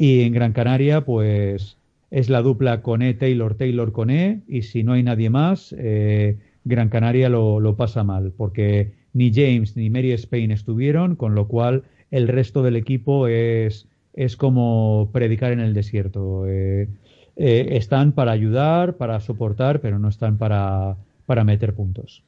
Y 0.00 0.22
en 0.22 0.32
Gran 0.32 0.54
Canaria, 0.54 1.02
pues 1.02 1.76
es 2.10 2.30
la 2.30 2.40
dupla 2.40 2.80
Coné 2.80 3.12
Taylor 3.12 3.54
Taylor 3.54 3.92
Coné 3.92 4.40
y 4.48 4.62
si 4.62 4.82
no 4.82 4.94
hay 4.94 5.02
nadie 5.02 5.28
más, 5.28 5.74
eh, 5.78 6.38
Gran 6.64 6.88
Canaria 6.88 7.28
lo, 7.28 7.60
lo 7.60 7.76
pasa 7.76 8.02
mal, 8.02 8.32
porque 8.34 8.92
ni 9.12 9.30
James 9.30 9.76
ni 9.76 9.90
Mary 9.90 10.12
Spain 10.12 10.52
estuvieron, 10.52 11.16
con 11.16 11.34
lo 11.34 11.48
cual 11.48 11.84
el 12.10 12.28
resto 12.28 12.62
del 12.62 12.76
equipo 12.76 13.26
es, 13.26 13.88
es 14.14 14.38
como 14.38 15.10
predicar 15.12 15.52
en 15.52 15.60
el 15.60 15.74
desierto. 15.74 16.46
Eh, 16.48 16.88
eh, 17.36 17.68
están 17.72 18.12
para 18.12 18.32
ayudar, 18.32 18.96
para 18.96 19.20
soportar, 19.20 19.82
pero 19.82 19.98
no 19.98 20.08
están 20.08 20.38
para, 20.38 20.96
para 21.26 21.44
meter 21.44 21.74
puntos. 21.74 22.22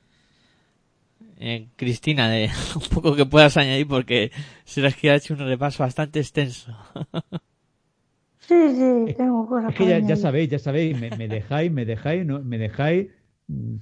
Eh, 1.38 1.68
Cristina, 1.76 2.30
un 2.74 2.94
poco 2.94 3.16
que 3.16 3.24
puedas 3.24 3.56
añadir 3.56 3.88
porque 3.88 4.30
que 5.00 5.10
ha 5.10 5.14
hecho 5.14 5.32
un 5.32 5.40
repaso 5.40 5.82
bastante 5.82 6.20
extenso. 6.20 6.76
sí, 8.46 8.76
sí, 8.76 9.14
tengo 9.14 9.46
cosas. 9.46 9.70
Es 9.70 9.76
que 9.76 9.86
ya, 9.86 9.98
ya, 9.98 10.16
sabéis, 10.16 10.50
ya 10.50 10.58
sabéis, 10.58 11.00
me, 11.00 11.10
me 11.16 11.28
dejáis, 11.28 11.72
me 11.72 11.84
dejáis, 11.84 12.24
no, 12.26 12.40
me 12.40 12.58
dejáis 12.58 13.08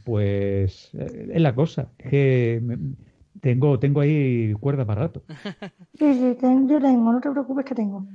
pues 0.05 0.91
es 0.95 1.41
la 1.41 1.55
cosa. 1.55 1.91
Que 1.99 2.62
tengo, 3.41 3.78
tengo 3.78 4.01
ahí 4.01 4.53
cuerda 4.55 4.85
para 4.85 5.03
rato. 5.03 5.23
Sí, 5.99 6.15
sí, 6.15 6.37
ten, 6.41 6.66
yo 6.66 6.81
tengo, 6.81 7.12
no 7.12 7.20
te 7.20 7.31
preocupes 7.31 7.65
que 7.65 7.74
tengo. 7.74 8.07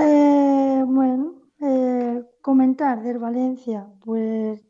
Eh, 0.00 0.82
bueno, 0.86 1.34
eh, 1.60 2.22
comentar 2.40 3.02
del 3.02 3.18
Valencia, 3.18 3.86
pues 4.02 4.64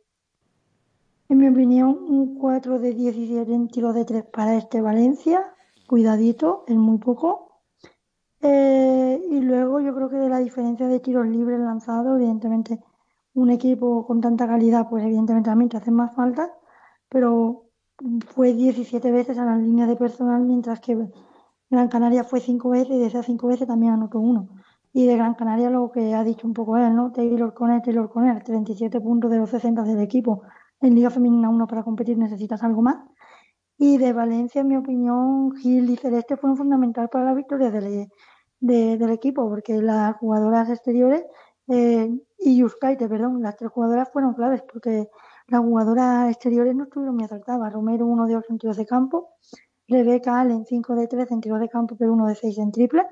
en 1.29 1.39
mi 1.39 1.47
opinión, 1.47 1.97
un 2.09 2.37
4 2.37 2.81
de 2.81 2.95
17 2.95 3.55
en 3.55 3.69
tiro 3.69 3.93
de 3.93 4.05
3 4.05 4.25
para 4.25 4.57
este 4.57 4.81
Valencia. 4.81 5.55
Cuidadito, 5.87 6.65
es 6.67 6.75
muy 6.75 6.99
poco. 6.99 7.50
Eh, 8.43 9.23
y 9.31 9.41
luego 9.41 9.81
yo 9.81 9.95
creo 9.95 10.09
que 10.09 10.17
de 10.17 10.29
la 10.29 10.39
diferencia 10.39 10.89
de 10.89 11.01
tiros 11.01 11.27
libres 11.27 11.61
lanzados, 11.61 12.19
evidentemente 12.19 12.81
un 13.35 13.51
equipo 13.51 14.07
con 14.07 14.21
tanta 14.21 14.47
calidad, 14.47 14.89
pues 14.89 15.05
evidentemente 15.05 15.51
también 15.51 15.69
te 15.69 15.77
hacen 15.77 15.95
más 15.95 16.15
falta, 16.15 16.51
pero 17.09 17.67
fue 18.29 18.55
17 18.55 19.13
veces 19.13 19.39
a 19.39 19.45
la 19.45 19.57
línea 19.57 19.87
de 19.87 19.97
personal, 19.97 20.43
mientras 20.43 20.81
que 20.81 20.97
Gran 21.71 21.89
Canaria 21.89 22.25
fue 22.25 22.41
5 22.41 22.71
veces 22.71 22.97
y 22.97 22.99
de 22.99 23.07
esas 23.07 23.27
5 23.27 23.47
veces 23.47 23.69
también 23.69 23.93
anotó 23.93 24.19
uno. 24.21 24.49
Y 24.93 25.07
de 25.07 25.17
Gran 25.17 25.35
Canaria 25.35 25.71
lo 25.71 25.93
que 25.93 26.15
ha 26.15 26.25
dicho 26.25 26.47
un 26.47 26.55
poco 26.55 26.77
él, 26.77 26.95
¿no? 26.97 27.13
Taylor 27.13 27.55
Conner, 27.55 27.83
Taylor 27.83 28.11
Conner, 28.11 28.43
37 28.43 29.01
puntos 29.01 29.31
de 29.31 29.39
los 29.39 29.51
60 29.51 29.83
del 29.85 30.01
equipo. 30.01 30.43
En 30.81 30.95
Liga 30.95 31.11
Femenina 31.11 31.49
1 31.49 31.67
para 31.67 31.85
competir 31.85 32.19
necesitas 32.19 32.63
algo 32.65 32.83
más. 32.83 32.97
Y 33.79 33.99
de 33.99 34.13
Valencia, 34.13 34.63
en 34.63 34.69
mi 34.69 34.77
opinión, 34.77 35.55
Gil 35.57 35.89
y 35.91 35.97
Celeste 35.97 36.37
fueron 36.37 36.57
fundamental 36.57 37.09
para 37.09 37.27
la 37.27 37.35
victoria 37.35 37.71
del, 37.71 38.09
de- 38.61 38.97
del 38.99 39.11
equipo, 39.11 39.49
porque 39.49 39.81
las 39.83 40.17
jugadoras 40.17 40.69
exteriores 40.71 41.25
eh, 41.69 42.11
y 42.39 42.57
Yuskaite, 42.59 43.09
perdón, 43.09 43.43
las 43.43 43.57
tres 43.57 43.71
jugadoras 43.71 44.11
fueron 44.13 44.35
claves, 44.35 44.63
porque 44.71 45.09
las 45.49 45.61
jugadoras 45.61 46.31
exteriores 46.31 46.75
no 46.75 46.85
estuvieron 46.85 47.15
muy 47.17 47.25
acertadas. 47.25 47.73
Romero 47.73 48.07
1 48.07 48.27
de 48.27 48.37
8 48.37 48.47
en 48.51 48.59
tiros 48.59 48.77
de 48.77 48.87
campo, 48.87 49.31
Rebeca 49.89 50.41
Allen 50.41 50.65
5 50.67 50.95
de 50.95 51.07
13 51.09 51.35
en 51.35 51.41
tiros 51.41 51.61
de 51.61 51.69
campo, 51.69 51.97
pero 51.99 52.13
1 52.13 52.27
de 52.27 52.35
6 52.35 52.59
en 52.59 52.73
triple. 52.73 53.07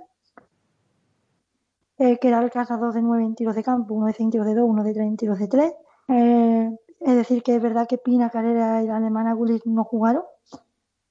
Eh, 1.98 2.18
Keral 2.18 2.50
Casas 2.50 2.80
2 2.80 2.94
de 2.94 3.02
9 3.02 3.24
en 3.24 3.34
tiros 3.34 3.56
de 3.56 3.62
campo, 3.64 3.94
1 3.94 4.06
de 4.06 4.12
6 4.12 4.24
en 4.26 4.30
tiros 4.30 4.46
de 4.46 4.54
2, 4.54 4.68
1 4.68 4.84
de 4.84 4.92
3 4.94 5.06
en 5.06 5.16
tiros 5.16 5.38
de 5.38 5.48
3. 5.48 5.72
Eh, 6.08 6.70
es 7.00 7.14
decir, 7.16 7.42
que 7.42 7.56
es 7.56 7.62
verdad 7.62 7.86
que 7.88 7.98
Pina, 7.98 8.30
Carrera 8.30 8.82
y 8.82 8.86
la 8.86 8.96
alemana 8.96 9.32
Gullit 9.34 9.64
no 9.64 9.84
jugaron, 9.84 10.22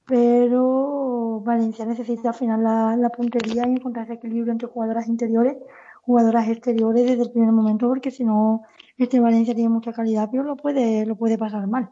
pero 0.07 1.41
Valencia 1.41 1.85
necesita 1.85 2.29
al 2.29 2.35
final 2.35 2.63
la, 2.63 2.95
la 2.97 3.09
puntería 3.09 3.67
y 3.67 3.73
encontrar 3.73 4.05
ese 4.05 4.15
equilibrio 4.15 4.51
entre 4.53 4.67
jugadoras 4.69 5.07
interiores, 5.07 5.57
jugadoras 6.01 6.47
exteriores 6.49 7.05
desde 7.05 7.23
el 7.23 7.31
primer 7.31 7.51
momento, 7.51 7.87
porque 7.89 8.11
si 8.11 8.23
no, 8.23 8.63
este 8.97 9.19
Valencia 9.19 9.53
tiene 9.55 9.69
mucha 9.69 9.93
calidad, 9.93 10.29
pero 10.31 10.43
lo 10.43 10.55
puede, 10.57 11.05
lo 11.05 11.15
puede 11.17 11.37
pasar 11.37 11.67
mal. 11.67 11.91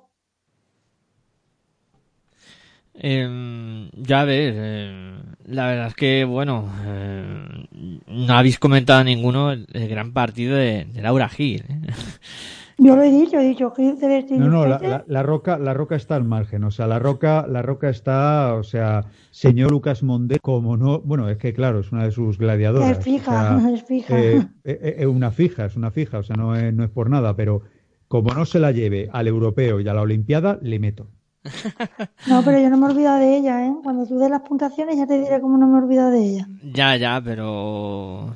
Eh, 2.97 3.89
ya 3.97 4.21
a 4.21 4.25
ver, 4.25 4.53
eh, 4.55 5.15
la 5.47 5.67
verdad 5.67 5.87
es 5.87 5.95
que, 5.95 6.23
bueno, 6.23 6.69
eh, 6.85 7.67
no 8.07 8.33
habéis 8.33 8.57
comentado 8.59 9.03
ninguno 9.03 9.51
el, 9.51 9.67
el 9.73 9.87
gran 9.89 10.13
partido 10.13 10.55
de, 10.55 10.85
de 10.85 11.01
Laura 11.01 11.27
Gil. 11.29 11.63
¿eh? 11.67 11.81
Yo 12.77 12.95
lo 12.95 13.03
he 13.03 13.09
dicho, 13.11 13.39
he 13.39 13.47
dicho 13.47 13.71
Gil 13.71 13.95
No, 14.31 14.49
no, 14.49 14.65
la, 14.65 14.75
Yuskaite. 14.79 14.87
la- 14.89 15.03
la 15.07 15.23
roca, 15.23 15.57
la 15.57 15.73
roca 15.73 15.95
está 15.95 16.15
al 16.17 16.25
margen. 16.25 16.63
O 16.65 16.71
sea, 16.71 16.87
la 16.87 16.99
roca, 16.99 17.45
la 17.47 17.61
roca 17.61 17.89
está, 17.89 18.53
o 18.55 18.63
sea, 18.63 19.05
señor 19.31 19.71
Lucas 19.71 20.03
Mondé, 20.03 20.39
como 20.39 20.75
no, 20.75 20.99
bueno, 20.99 21.29
es 21.29 21.37
que 21.37 21.53
claro, 21.53 21.79
es 21.79 21.91
una 21.93 22.03
de 22.03 22.11
sus 22.11 22.37
gladiadoras. 22.37 22.97
Es 22.97 23.03
fija, 23.03 23.55
o 23.55 23.59
sea, 23.61 23.69
es 23.73 23.83
fija. 23.85 24.19
eh, 24.19 24.37
eh, 24.65 24.79
eh, 24.81 24.95
es 24.99 25.05
una 25.07 25.31
fija, 25.31 25.65
es 25.65 25.77
una 25.77 25.89
fija, 25.91 26.17
o 26.19 26.23
sea, 26.23 26.35
no 26.35 26.53
es, 26.55 26.73
no 26.73 26.83
es 26.83 26.89
por 26.89 27.09
nada, 27.09 27.35
pero 27.37 27.61
como 28.09 28.33
no 28.33 28.45
se 28.45 28.59
la 28.59 28.71
lleve 28.71 29.09
al 29.11 29.27
europeo 29.29 29.79
y 29.79 29.87
a 29.87 29.93
la 29.93 30.01
olimpiada, 30.01 30.59
le 30.61 30.77
meto. 30.79 31.07
No, 32.25 32.43
pero 32.43 32.59
yo 32.59 32.69
no 32.69 32.77
me 32.77 32.87
he 32.87 32.89
olvidado 32.89 33.19
de 33.19 33.37
ella, 33.37 33.65
¿eh? 33.67 33.73
Cuando 33.83 34.05
tú 34.07 34.17
des 34.17 34.29
las 34.29 34.41
puntuaciones 34.41 34.97
ya 34.97 35.05
te 35.07 35.19
diré 35.19 35.39
cómo 35.39 35.57
no 35.57 35.67
me 35.67 35.79
he 35.79 35.83
olvidado 35.83 36.11
de 36.11 36.23
ella. 36.23 36.47
Ya, 36.61 36.95
ya, 36.95 37.21
pero 37.23 38.35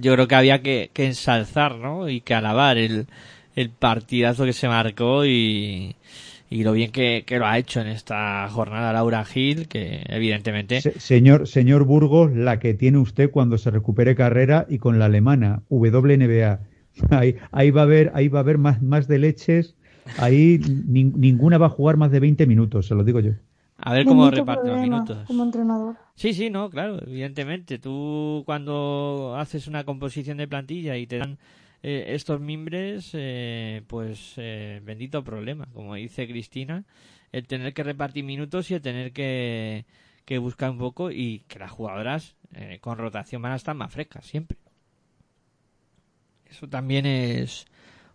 yo 0.00 0.14
creo 0.14 0.26
que 0.26 0.34
había 0.34 0.62
que, 0.62 0.90
que 0.92 1.06
ensalzar, 1.06 1.76
¿no? 1.76 2.08
Y 2.08 2.20
que 2.20 2.34
alabar 2.34 2.76
el, 2.78 3.06
el 3.54 3.70
partidazo 3.70 4.44
que 4.44 4.52
se 4.52 4.68
marcó 4.68 5.24
y, 5.24 5.94
y 6.50 6.64
lo 6.64 6.72
bien 6.72 6.90
que, 6.90 7.22
que 7.26 7.38
lo 7.38 7.46
ha 7.46 7.58
hecho 7.58 7.80
en 7.80 7.86
esta 7.88 8.48
jornada 8.50 8.92
Laura 8.92 9.24
Gil, 9.24 9.68
que 9.68 10.02
evidentemente... 10.08 10.80
Se- 10.80 10.98
señor, 10.98 11.46
señor 11.46 11.84
Burgos, 11.84 12.32
la 12.34 12.58
que 12.58 12.74
tiene 12.74 12.98
usted 12.98 13.30
cuando 13.30 13.58
se 13.58 13.70
recupere 13.70 14.14
carrera 14.16 14.66
y 14.68 14.78
con 14.78 14.98
la 14.98 15.06
alemana, 15.06 15.62
WNBA. 15.68 16.60
Ahí, 17.10 17.36
ahí 17.52 17.70
va 17.70 17.82
a 17.82 17.84
haber, 17.84 18.10
ahí 18.14 18.26
va 18.28 18.40
a 18.40 18.42
haber 18.42 18.58
más, 18.58 18.82
más 18.82 19.06
de 19.06 19.18
leches. 19.20 19.76
Ahí 20.16 20.58
nin- 20.58 21.12
ninguna 21.16 21.58
va 21.58 21.66
a 21.66 21.70
jugar 21.70 21.96
más 21.96 22.10
de 22.10 22.20
20 22.20 22.46
minutos, 22.46 22.86
se 22.86 22.94
lo 22.94 23.04
digo 23.04 23.20
yo. 23.20 23.32
A 23.78 23.92
ver 23.92 24.06
cómo 24.06 24.30
reparte 24.30 24.68
los 24.68 24.80
minutos. 24.80 25.18
Como 25.26 25.42
entrenador. 25.44 25.96
Sí, 26.16 26.34
sí, 26.34 26.50
no, 26.50 26.68
claro, 26.68 27.00
evidentemente. 27.06 27.78
Tú 27.78 28.42
cuando 28.44 29.36
haces 29.38 29.68
una 29.68 29.84
composición 29.84 30.38
de 30.38 30.48
plantilla 30.48 30.96
y 30.96 31.06
te 31.06 31.18
dan 31.18 31.38
eh, 31.82 32.06
estos 32.08 32.40
mimbres, 32.40 33.10
eh, 33.12 33.82
pues 33.86 34.34
eh, 34.36 34.80
bendito 34.84 35.22
problema, 35.22 35.66
como 35.72 35.94
dice 35.94 36.26
Cristina, 36.26 36.84
el 37.30 37.46
tener 37.46 37.72
que 37.72 37.84
repartir 37.84 38.24
minutos 38.24 38.68
y 38.70 38.74
el 38.74 38.80
tener 38.82 39.12
que, 39.12 39.84
que 40.24 40.38
buscar 40.38 40.70
un 40.70 40.78
poco 40.78 41.12
y 41.12 41.44
que 41.46 41.60
las 41.60 41.70
jugadoras 41.70 42.34
eh, 42.54 42.78
con 42.80 42.98
rotación 42.98 43.40
van 43.42 43.52
a 43.52 43.56
estar 43.56 43.76
más 43.76 43.92
frescas 43.92 44.26
siempre. 44.26 44.58
Eso 46.46 46.66
también 46.68 47.06
es 47.06 47.66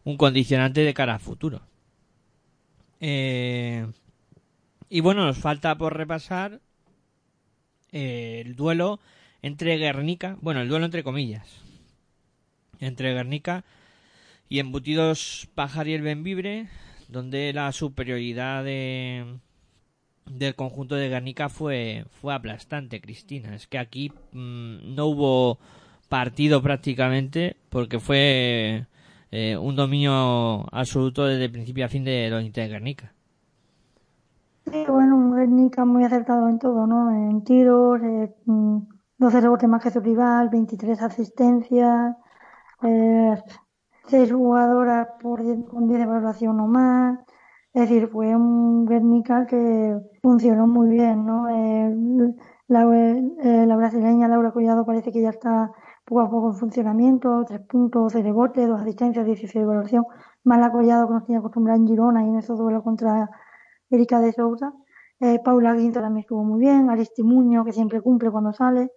un 0.03 0.17
condicionante 0.17 0.81
de 0.81 0.93
cara 0.93 1.13
al 1.13 1.19
futuro. 1.19 1.61
Eh, 3.05 3.85
y 4.87 5.01
bueno, 5.01 5.25
nos 5.25 5.37
falta 5.37 5.77
por 5.77 5.97
repasar 5.97 6.61
eh, 7.91 8.41
el 8.45 8.55
duelo 8.55 9.01
entre 9.41 9.75
Guernica, 9.75 10.37
bueno, 10.39 10.61
el 10.61 10.69
duelo 10.69 10.85
entre 10.85 11.03
comillas, 11.03 11.45
entre 12.79 13.13
Guernica 13.13 13.65
y 14.47 14.59
Embutidos 14.59 15.49
Pajar 15.53 15.89
y 15.89 15.95
el 15.95 16.01
Benvibre, 16.01 16.69
donde 17.09 17.51
la 17.51 17.73
superioridad 17.73 18.63
de, 18.63 19.37
del 20.25 20.55
conjunto 20.55 20.95
de 20.95 21.09
Guernica 21.09 21.49
fue, 21.49 22.05
fue 22.21 22.33
aplastante, 22.33 23.01
Cristina. 23.01 23.53
Es 23.53 23.67
que 23.67 23.79
aquí 23.79 24.13
mm, 24.31 24.95
no 24.95 25.07
hubo 25.07 25.59
partido 26.07 26.61
prácticamente 26.61 27.57
porque 27.69 27.99
fue 27.99 28.85
eh, 29.35 29.57
un 29.57 29.75
dominio 29.75 30.63
absoluto 30.71 31.25
desde 31.25 31.49
principio 31.49 31.85
a 31.85 31.89
fin 31.89 32.03
de 32.03 32.29
los 32.29 32.43
de 32.53 32.67
Guernica. 32.67 33.15
Sí, 34.71 34.85
bueno, 34.87 35.15
un 35.15 35.35
Guernica 35.35 35.85
muy 35.85 36.03
acertado 36.03 36.47
en 36.49 36.59
todo, 36.59 36.85
¿no? 36.85 37.09
En 37.09 37.43
tiros, 37.43 37.99
eh, 38.03 38.31
mm, 38.45 38.77
12 39.17 39.41
rebotes 39.41 39.67
más 39.67 39.81
que 39.81 39.89
su 39.89 40.01
rival, 40.01 40.49
23 40.49 41.01
asistencias, 41.01 42.15
eh, 42.83 43.35
6 44.07 44.31
jugadoras 44.31 45.07
por 45.19 45.41
10 45.41 45.65
con 45.67 45.87
10 45.87 46.01
de 46.01 46.05
valoración 46.05 46.59
o 46.59 46.67
más. 46.67 47.17
Es 47.73 47.89
decir, 47.89 48.09
fue 48.09 48.35
un 48.35 48.85
Guernica 48.85 49.47
que 49.47 49.97
funcionó 50.21 50.67
muy 50.67 50.89
bien, 50.89 51.25
¿no? 51.25 51.49
Eh, 51.49 51.91
la, 52.67 52.81
eh, 52.83 53.65
la 53.65 53.75
brasileña 53.75 54.27
Laura 54.27 54.51
Collado 54.51 54.85
parece 54.85 55.11
que 55.11 55.23
ya 55.23 55.29
está 55.31 55.71
poco 56.05 56.21
a 56.21 56.29
poco 56.29 56.49
en 56.49 56.55
funcionamiento, 56.55 57.43
3 57.47 57.61
puntos, 57.61 58.13
6 58.13 58.23
rebotes, 58.23 58.67
2 58.67 58.81
asistencias, 58.81 59.25
16 59.25 59.63
de 59.63 59.65
valoración. 59.65 60.05
Más 60.43 60.59
la 60.59 60.71
Collado 60.71 61.07
que 61.07 61.13
nos 61.13 61.25
tenía 61.25 61.39
acostumbrada 61.39 61.77
en 61.77 61.87
Girona 61.87 62.23
y 62.25 62.29
en 62.29 62.37
esos 62.37 62.57
duelos 62.57 62.83
contra 62.83 63.29
Erika 63.89 64.19
de 64.19 64.33
Sousa. 64.33 64.73
Eh, 65.19 65.39
Paula 65.43 65.73
Guinto 65.73 66.01
también 66.01 66.21
estuvo 66.23 66.43
muy 66.43 66.59
bien. 66.59 66.89
Aristimuño, 66.89 67.63
que 67.65 67.71
siempre 67.73 68.01
cumple 68.01 68.31
cuando 68.31 68.53
sale. 68.53 68.91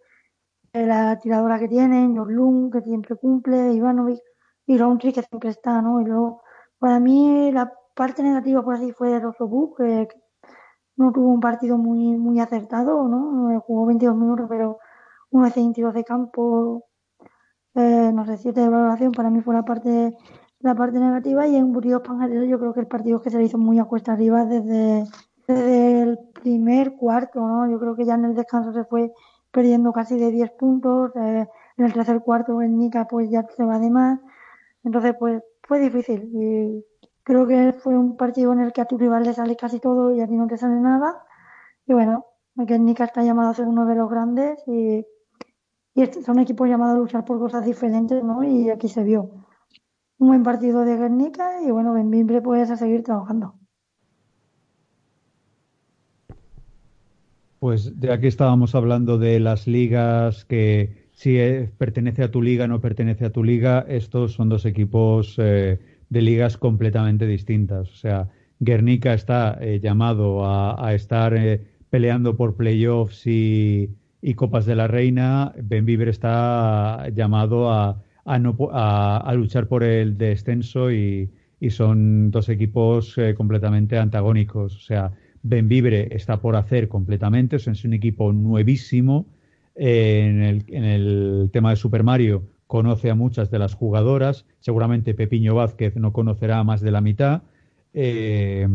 Eh, 0.72 0.86
la 0.86 1.18
tiradora 1.18 1.58
que 1.58 1.68
tienen, 1.68 2.16
Jorlun, 2.16 2.70
que 2.70 2.80
siempre 2.82 3.16
cumple. 3.16 3.72
Ivanovic 3.74 4.20
y 4.66 4.78
Roundtree, 4.78 5.12
que 5.12 5.22
siempre 5.22 5.50
está, 5.50 5.80
¿no? 5.82 6.00
Y 6.00 6.04
luego, 6.06 6.42
para 6.78 7.00
mí, 7.00 7.50
la 7.52 7.72
parte 7.94 8.22
negativa, 8.22 8.62
por 8.64 8.74
así, 8.74 8.92
fue 8.92 9.18
Rosobu, 9.20 9.74
que 9.76 10.08
que 10.08 10.18
no 10.96 11.12
tuvo 11.12 11.28
un 11.28 11.40
partido 11.40 11.78
muy, 11.78 12.16
muy 12.18 12.40
acertado, 12.40 13.06
¿no? 13.08 13.52
Eh, 13.52 13.60
Jugó 13.66 13.86
22 13.86 14.16
minutos, 14.16 14.46
pero 14.48 14.78
uno 15.30 15.46
de 15.46 15.52
6 15.52 15.72
tiros 15.74 15.94
de 15.94 16.04
campo, 16.04 16.84
eh, 17.76 18.10
no 18.12 18.26
sé, 18.26 18.36
7 18.38 18.60
de 18.60 18.68
valoración, 18.68 19.12
para 19.12 19.30
mí 19.30 19.40
fue 19.40 19.54
la 19.54 19.64
parte 19.64 20.14
la 20.60 20.74
parte 20.74 20.98
negativa 20.98 21.46
y 21.46 21.56
en 21.56 21.72
Burgos 21.72 22.02
Panjarero 22.02 22.44
yo 22.44 22.58
creo 22.58 22.72
que 22.74 22.80
el 22.80 22.86
partido 22.86 23.22
que 23.22 23.30
se 23.30 23.38
le 23.38 23.44
hizo 23.44 23.58
muy 23.58 23.78
a 23.78 23.84
cuesta 23.84 24.12
arriba 24.12 24.44
desde, 24.44 25.04
desde 25.46 26.02
el 26.02 26.18
primer 26.42 26.94
cuarto, 26.96 27.40
¿no? 27.46 27.70
Yo 27.70 27.78
creo 27.78 27.94
que 27.94 28.04
ya 28.04 28.14
en 28.14 28.24
el 28.24 28.34
descanso 28.34 28.72
se 28.72 28.84
fue 28.84 29.12
perdiendo 29.50 29.92
casi 29.92 30.18
de 30.18 30.30
10 30.30 30.50
puntos, 30.52 31.12
eh, 31.16 31.46
en 31.76 31.84
el 31.84 31.92
tercer 31.92 32.20
cuarto 32.20 32.60
en 32.62 32.78
Nica 32.78 33.06
pues 33.06 33.30
ya 33.30 33.46
se 33.56 33.64
va 33.64 33.78
de 33.78 33.90
más, 33.90 34.20
entonces 34.84 35.14
pues 35.18 35.42
fue 35.62 35.78
difícil 35.80 36.30
y 36.34 36.84
creo 37.22 37.46
que 37.46 37.72
fue 37.72 37.96
un 37.96 38.16
partido 38.16 38.52
en 38.52 38.60
el 38.60 38.72
que 38.72 38.80
a 38.80 38.86
tu 38.86 38.98
rival 38.98 39.24
le 39.24 39.34
sale 39.34 39.56
casi 39.56 39.80
todo 39.80 40.12
y 40.14 40.20
a 40.20 40.26
ti 40.26 40.36
no 40.36 40.46
te 40.46 40.56
sale 40.56 40.80
nada 40.80 41.24
y 41.86 41.92
bueno, 41.94 42.26
que 42.66 42.78
Nica 42.78 43.04
está 43.04 43.22
llamado 43.22 43.50
a 43.50 43.54
ser 43.54 43.66
uno 43.66 43.86
de 43.86 43.94
los 43.94 44.10
grandes 44.10 44.62
y, 44.66 45.06
y 45.96 46.02
estos 46.02 46.24
son 46.24 46.38
equipos 46.38 46.68
llamados 46.68 46.94
a 46.94 46.98
luchar 46.98 47.24
por 47.24 47.38
cosas 47.38 47.64
diferentes, 47.64 48.22
¿no? 48.22 48.44
Y 48.44 48.68
aquí 48.68 48.86
se 48.86 49.02
vio 49.02 49.30
un 50.18 50.28
buen 50.28 50.42
partido 50.42 50.84
de 50.84 50.94
Guernica 50.94 51.62
y 51.66 51.70
bueno, 51.70 51.94
Benvibre 51.94 52.42
puedes 52.42 52.68
seguir 52.78 53.02
trabajando. 53.02 53.54
Pues 57.58 57.98
de 57.98 58.12
aquí 58.12 58.26
estábamos 58.26 58.74
hablando 58.74 59.16
de 59.16 59.40
las 59.40 59.66
ligas 59.66 60.44
que 60.44 61.08
si 61.12 61.38
eh, 61.38 61.72
pertenece 61.78 62.22
a 62.22 62.30
tu 62.30 62.42
liga 62.42 62.68
no 62.68 62.82
pertenece 62.82 63.24
a 63.24 63.32
tu 63.32 63.42
liga. 63.42 63.86
Estos 63.88 64.34
son 64.34 64.50
dos 64.50 64.66
equipos 64.66 65.36
eh, 65.38 65.80
de 66.10 66.20
ligas 66.20 66.58
completamente 66.58 67.26
distintas. 67.26 67.90
O 67.90 67.94
sea, 67.94 68.28
Guernica 68.60 69.14
está 69.14 69.56
eh, 69.62 69.80
llamado 69.82 70.44
a, 70.44 70.92
estar 70.92 71.34
peleando 71.88 72.36
por 72.36 72.54
playoffs 72.54 73.26
y, 73.26 73.96
y 74.22 74.34
Copas 74.34 74.66
de 74.66 74.76
la 74.76 74.88
Reina. 74.88 75.52
Benvibre 75.62 76.10
está 76.10 77.08
llamado 77.14 77.70
a, 77.70 78.02
a, 78.24 79.34
luchar 79.34 79.68
por 79.68 79.84
el 79.84 80.18
descenso 80.18 80.90
y, 80.90 81.30
y 81.60 81.70
son 81.70 82.30
dos 82.30 82.48
equipos 82.48 83.16
eh, 83.18 83.34
completamente 83.34 83.98
antagónicos. 83.98 84.76
O 84.76 84.80
sea, 84.80 85.12
Benvibre 85.42 86.08
está 86.10 86.40
por 86.40 86.56
hacer 86.56 86.88
completamente, 86.88 87.56
es 87.56 87.84
un 87.84 87.92
equipo 87.92 88.32
nuevísimo. 88.32 89.26
Eh, 89.76 90.26
en, 90.28 90.42
el, 90.42 90.64
en 90.68 90.84
el 90.84 91.50
tema 91.52 91.70
de 91.70 91.76
Super 91.76 92.02
Mario 92.02 92.44
conoce 92.66 93.10
a 93.10 93.14
muchas 93.14 93.50
de 93.50 93.58
las 93.58 93.74
jugadoras, 93.74 94.46
seguramente 94.58 95.14
Pepiño 95.14 95.54
Vázquez 95.54 95.96
no 95.96 96.12
conocerá 96.12 96.64
más 96.64 96.80
de 96.80 96.90
la 96.90 97.00
mitad. 97.00 97.42
Eh, 97.92 98.66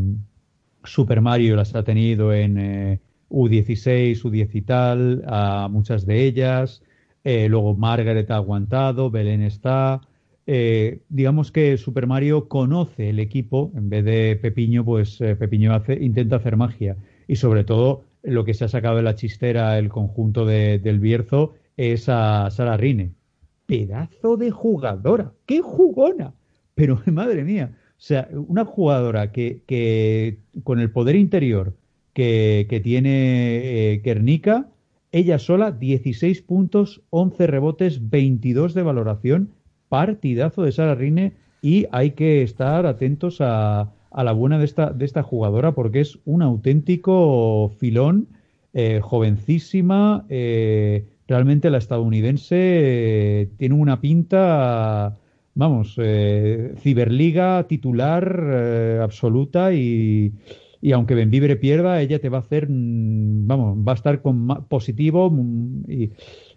Super 0.84 1.22
Mario 1.22 1.55
las 1.55 1.76
ha 1.76 1.84
tenido 1.84 2.34
en 2.34 2.57
eh, 2.57 2.99
U16, 3.32 4.22
U10 4.24 4.49
y 4.53 4.62
tal, 4.62 5.24
a 5.28 5.68
muchas 5.72 6.06
de 6.06 6.26
ellas. 6.26 6.84
Eh, 7.24 7.48
luego 7.49 7.76
Margaret 7.76 8.30
ha 8.32 8.36
aguantado, 8.38 9.10
Belén 9.12 9.41
está. 9.41 10.02
Eh, 10.48 11.02
digamos 11.10 11.52
que 11.52 11.78
Super 11.78 12.08
Mario 12.08 12.48
conoce 12.49 13.10
el 13.10 13.20
equipo, 13.20 13.72
en 13.76 13.90
vez 13.90 14.03
de 14.06 14.36
Pepiño, 14.41 14.84
pues 14.84 15.22
eh, 15.22 15.36
Pepiño 15.36 15.82
intenta 15.99 16.38
hacer 16.38 16.58
magia. 16.58 16.98
Y 17.28 17.36
sobre 17.38 17.64
todo, 17.64 18.03
lo 18.24 18.44
que 18.45 18.53
se 18.53 18.66
ha 18.66 18.68
sacado 18.68 18.98
de 18.98 19.03
la 19.03 19.16
chistera 19.16 19.78
el 19.80 19.90
conjunto 19.90 20.45
de- 20.45 20.80
del 20.80 20.99
Bierzo 20.99 21.53
es 21.78 22.10
a 22.10 22.49
Sara 22.52 22.76
Rine. 22.78 23.12
Pedazo 23.66 24.36
de 24.38 24.52
jugadora, 24.52 25.32
qué 25.45 25.62
jugona. 25.62 26.34
Pero 26.76 26.99
madre 27.12 27.44
mía, 27.44 27.72
o 27.91 27.94
sea, 27.98 28.28
una 28.34 28.66
jugadora 28.66 29.32
que 29.32 30.40
con 30.64 30.80
el 30.80 30.91
poder 30.91 31.16
interior 31.16 31.74
que, 32.14 32.82
tiene 32.84 33.94
eh, 33.94 34.02
Guernica, 34.04 34.68
ella 35.12 35.40
sola 35.40 35.72
16 35.72 36.42
puntos, 36.42 37.02
11 37.10 37.48
rebotes, 37.48 38.10
22 38.10 38.74
de 38.74 38.84
valoración, 38.84 39.50
partidazo 39.90 40.64
de 40.64 40.72
Sara 40.72 40.96
Rine 40.96 41.34
y 41.62 41.88
hay 41.92 42.12
que 42.12 42.44
estar 42.44 42.86
atentos 42.86 43.42
a, 43.42 43.92
a 44.12 44.24
la 44.24 44.34
buena 44.34 44.60
de 44.60 44.66
esta, 44.66 44.92
de 44.92 45.06
esta 45.06 45.24
jugadora 45.24 45.72
porque 45.72 46.02
es 46.02 46.20
un 46.26 46.42
auténtico 46.42 47.72
filón, 47.80 48.28
eh, 48.74 49.00
jovencísima, 49.02 50.26
eh, 50.30 51.06
realmente 51.28 51.70
la 51.70 51.78
estadounidense 51.78 52.56
eh, 52.58 53.50
tiene 53.58 53.76
una 53.76 54.02
pinta, 54.02 55.18
vamos, 55.56 55.96
ciberliga 55.96 57.68
titular 57.68 59.00
absoluta 59.02 59.74
y, 59.74 60.34
y 60.82 60.91
aunque 60.94 61.16
Benvibre 61.16 61.56
pierda, 61.56 62.02
ella 62.02 62.20
te 62.20 62.30
va 62.30 62.40
a 62.40 62.41
hacer, 62.41 62.68
mm, 62.70 63.48
vamos, 63.48 63.78
va 63.88 63.91
a 63.94 63.95
estar 63.95 64.22
con 64.22 64.48
positivo 64.68 65.30
mm, 65.30 65.84
y 65.90 66.12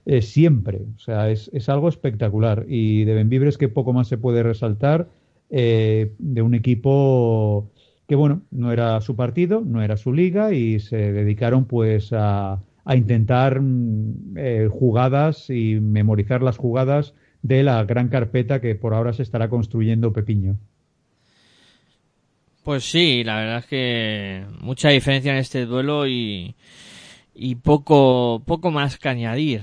eh, 0.07 0.23
siempre. 0.23 0.83
O 0.97 0.99
sea, 0.99 1.31
es, 1.31 1.51
es 1.53 1.69
algo 1.69 1.89
espectacular. 1.89 2.65
Y 2.69 3.05
de 3.05 3.15
Benvibre 3.15 3.49
es 3.51 3.59
que 3.59 3.69
poco 3.69 3.93
más 3.93 4.09
se 4.09 4.19
puede 4.19 4.43
resaltar 4.43 5.09
eh, 5.51 6.13
de 6.19 6.43
un 6.43 6.55
equipo 6.55 7.71
que, 8.09 8.17
bueno, 8.17 8.43
no 8.51 8.73
era 8.73 9.01
su 9.01 9.17
partido, 9.17 9.63
no 9.65 9.83
era 9.83 9.97
su 9.97 10.13
liga 10.13 10.53
y 10.53 10.81
se 10.81 11.13
dedicaron 11.13 11.67
pues 11.67 12.13
a, 12.13 12.63
a 12.85 12.97
intentar 12.97 13.61
mm, 13.61 14.37
eh, 14.37 14.69
jugadas 14.71 15.51
y 15.51 15.81
memorizar 15.81 16.43
las 16.43 16.57
jugadas 16.57 17.15
de 17.43 17.63
la 17.63 17.85
gran 17.85 18.09
carpeta 18.09 18.61
que 18.61 18.75
por 18.75 18.95
ahora 18.95 19.13
se 19.13 19.23
estará 19.23 19.49
construyendo 19.51 20.13
Pepiño. 20.13 20.59
Pues 22.65 22.85
sí, 22.91 23.25
la 23.25 23.37
verdad 23.37 23.59
es 23.59 23.67
que 23.67 24.47
mucha 24.61 24.89
diferencia 24.89 25.33
en 25.33 25.39
este 25.39 25.67
duelo 25.67 26.07
y, 26.09 26.57
y 27.35 27.57
poco, 27.57 28.43
poco 28.47 28.71
más 28.73 28.99
que 28.99 29.09
añadir. 29.11 29.63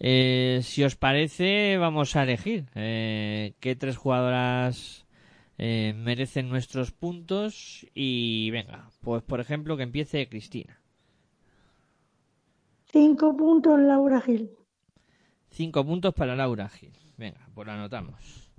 Eh, 0.00 0.60
si 0.62 0.84
os 0.84 0.96
parece, 0.96 1.78
vamos 1.78 2.16
a 2.16 2.24
elegir 2.24 2.66
eh, 2.76 3.54
qué 3.60 3.76
tres 3.76 3.96
jugadoras 3.98 5.06
eh, 5.58 5.94
merecen 5.96 6.50
nuestros 6.50 6.92
puntos 6.92 7.86
y 7.94 8.50
venga, 8.52 8.90
pues 9.02 9.22
por 9.24 9.40
ejemplo 9.40 9.76
que 9.76 9.84
empiece 9.84 10.28
Cristina. 10.28 10.80
Cinco 12.92 13.36
puntos 13.36 13.80
Laura 13.80 14.20
Gil. 14.20 14.44
Cinco 15.50 15.84
puntos 15.86 16.14
para 16.14 16.34
Laura 16.34 16.68
Gil. 16.68 16.92
Venga, 17.16 17.48
pues 17.54 17.66
lo 17.66 17.72
anotamos. 17.74 18.50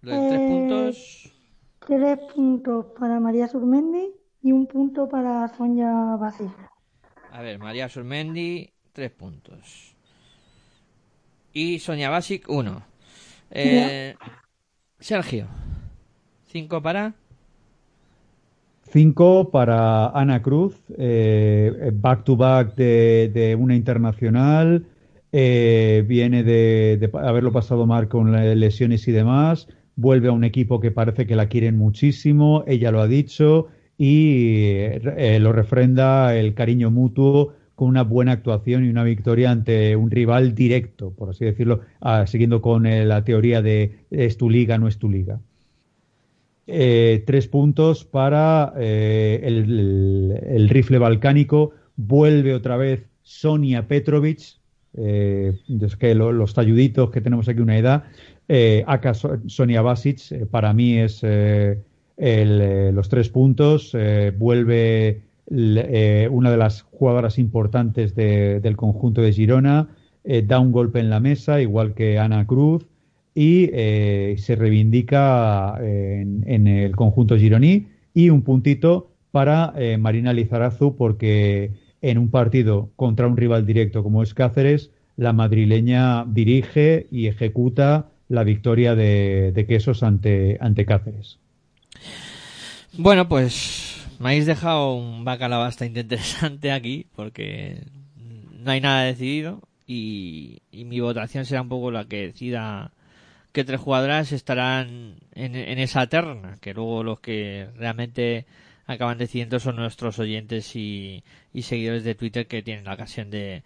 Lo 0.00 0.12
de 0.12 0.22
tres 0.22 0.40
Eh, 0.40 0.40
puntos, 0.40 1.32
Tres 1.86 2.18
puntos 2.34 2.84
para 2.98 3.18
María 3.18 3.48
Surmendi 3.48 4.12
y 4.42 4.52
un 4.52 4.66
punto 4.66 5.08
para 5.08 5.48
Sonia 5.48 6.16
Basir. 6.16 6.50
a 7.30 7.42
ver, 7.42 7.58
María 7.58 7.88
Surmendi, 7.88 8.72
tres 8.92 9.10
puntos. 9.12 9.96
Y 11.52 11.78
Sonia 11.78 12.10
Basic, 12.10 12.48
uno. 12.48 12.82
Eh, 13.50 14.14
Sergio, 14.98 15.46
cinco 16.44 16.82
para. 16.82 17.14
Cinco 18.82 19.50
para 19.50 20.08
Ana 20.10 20.40
Cruz, 20.42 20.76
eh, 20.96 21.90
back 21.92 22.24
to 22.24 22.36
back 22.36 22.74
de, 22.76 23.30
de 23.34 23.56
una 23.56 23.74
internacional, 23.74 24.86
eh, 25.32 26.04
viene 26.06 26.44
de, 26.44 26.96
de 26.98 27.10
haberlo 27.18 27.52
pasado 27.52 27.84
mal 27.86 28.08
con 28.08 28.32
lesiones 28.60 29.06
y 29.08 29.12
demás, 29.12 29.68
vuelve 29.96 30.28
a 30.28 30.32
un 30.32 30.44
equipo 30.44 30.78
que 30.80 30.90
parece 30.90 31.26
que 31.26 31.36
la 31.36 31.48
quieren 31.48 31.76
muchísimo, 31.76 32.64
ella 32.66 32.90
lo 32.92 33.00
ha 33.00 33.08
dicho 33.08 33.68
y 33.98 34.68
eh, 34.74 35.38
lo 35.40 35.52
refrenda 35.52 36.36
el 36.36 36.54
cariño 36.54 36.90
mutuo 36.90 37.54
con 37.74 37.88
una 37.88 38.02
buena 38.02 38.32
actuación 38.32 38.84
y 38.84 38.88
una 38.90 39.04
victoria 39.04 39.50
ante 39.50 39.96
un 39.96 40.10
rival 40.10 40.54
directo, 40.54 41.10
por 41.12 41.30
así 41.30 41.44
decirlo, 41.44 41.80
ah, 42.00 42.26
siguiendo 42.26 42.60
con 42.62 42.86
eh, 42.86 43.04
la 43.04 43.24
teoría 43.24 43.62
de 43.62 43.98
es 44.10 44.36
tu 44.36 44.48
liga, 44.50 44.78
no 44.78 44.86
es 44.88 44.98
tu 44.98 45.08
liga. 45.10 45.40
Eh, 46.68 47.22
tres 47.26 47.46
puntos 47.46 48.04
para 48.04 48.72
el, 48.76 50.68
rifle 50.68 50.98
balcánico. 50.98 51.72
Vuelve 51.96 52.54
otra 52.54 52.76
vez 52.76 53.06
Sonia 53.22 53.86
Petrovic. 53.86 54.40
es 54.94 55.96
que 55.96 56.14
lo- 56.14 56.32
los 56.32 56.54
talluditos 56.54 57.10
que 57.10 57.20
tenemos 57.20 57.48
aquí 57.48 57.60
una 57.60 57.78
edad. 57.78 58.04
Eh, 58.48 58.84
So- 59.14 59.38
Sonia 59.46 59.82
Basic, 59.82 60.32
eh, 60.32 60.46
para 60.46 60.72
mí 60.72 60.98
es 60.98 61.20
eh, 61.22 61.78
el, 62.16 62.60
eh, 62.60 62.92
los 62.92 63.08
tres 63.08 63.28
puntos. 63.28 63.96
Vuelve 64.38 65.22
una 65.48 66.50
de 66.50 66.56
las 66.56 66.82
jugadoras 66.82 67.38
importantes 67.38 68.14
de- 68.14 68.60
del 68.60 68.76
conjunto 68.76 69.20
de 69.22 69.32
Girona. 69.32 69.88
da 70.44 70.58
un 70.58 70.72
golpe 70.72 70.98
en 70.98 71.08
la 71.08 71.20
mesa, 71.20 71.60
igual 71.60 71.94
que 71.94 72.18
Ana 72.18 72.44
Cruz 72.48 72.84
y 73.32 73.66
se 73.66 74.56
reivindica 74.56 75.78
en, 75.80 76.66
el 76.66 76.96
conjunto 76.96 77.36
gironí 77.36 77.86
y 78.12 78.30
un 78.30 78.42
puntito 78.42 79.12
para 79.30 79.72
Marina 80.00 80.32
Lizarazu 80.32 80.96
porque 80.96 81.70
en 82.02 82.18
un 82.18 82.28
partido 82.28 82.90
contra 82.96 83.28
un 83.28 83.36
rival 83.36 83.66
directo 83.66 84.02
como 84.02 84.20
es 84.24 84.34
Cáceres, 84.34 84.90
la 85.16 85.32
madrileña 85.32 86.24
dirige 86.26 87.06
y 87.12 87.28
ejecuta 87.28 88.08
la 88.28 88.44
victoria 88.44 88.94
de, 88.94 89.64
Quesos 89.68 90.02
ante, 90.02 90.58
ante 90.60 90.84
Cáceres. 90.84 91.38
Bueno, 92.92 93.28
pues 93.28 94.06
me 94.18 94.30
habéis 94.30 94.46
dejado 94.46 94.94
un 94.94 95.24
bacalao 95.24 95.60
bastante 95.60 96.00
interesante 96.00 96.72
aquí 96.72 97.06
porque 97.14 97.84
no 98.58 98.70
hay 98.70 98.80
nada 98.80 99.04
decidido 99.04 99.60
y, 99.86 100.62
mi 100.72 101.00
votación 101.00 101.44
será 101.44 101.62
un 101.62 101.68
poco 101.68 101.90
la 101.90 102.04
que 102.06 102.28
decida 102.28 102.92
qué 103.52 103.64
tres 103.64 103.80
jugadoras 103.80 104.32
estarán 104.32 105.16
en, 105.34 105.54
en 105.54 105.78
esa 105.78 106.06
terna, 106.06 106.58
que 106.60 106.74
luego 106.74 107.02
los 107.02 107.20
que 107.20 107.68
realmente 107.76 108.46
acaban 108.86 109.18
decidiendo 109.18 109.58
son 109.58 109.76
nuestros 109.76 110.18
oyentes 110.18 110.76
y, 110.76 111.24
y 111.52 111.62
seguidores 111.62 112.04
de 112.04 112.14
Twitter 112.14 112.46
que 112.46 112.62
tienen 112.62 112.84
la 112.84 112.94
ocasión 112.94 113.30
de 113.30 113.62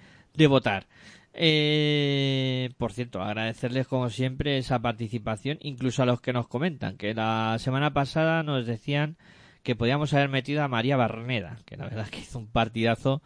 votar. 0.48 0.86
Eh, 1.32 2.70
por 2.76 2.92
cierto, 2.92 3.22
agradecerles 3.22 3.86
como 3.86 4.10
siempre 4.10 4.58
esa 4.58 4.80
participación, 4.80 5.58
incluso 5.60 6.02
a 6.02 6.06
los 6.06 6.20
que 6.20 6.32
nos 6.32 6.48
comentan, 6.48 6.96
que 6.96 7.14
la 7.14 7.56
semana 7.58 7.92
pasada 7.92 8.42
nos 8.42 8.66
decían 8.66 9.16
que 9.62 9.76
podíamos 9.76 10.12
haber 10.14 10.28
metido 10.28 10.62
a 10.62 10.68
María 10.68 10.96
Barneda, 10.96 11.58
que 11.66 11.76
la 11.76 11.84
verdad 11.84 12.08
que 12.08 12.20
hizo 12.20 12.38
un 12.38 12.48
partidazo 12.48 13.22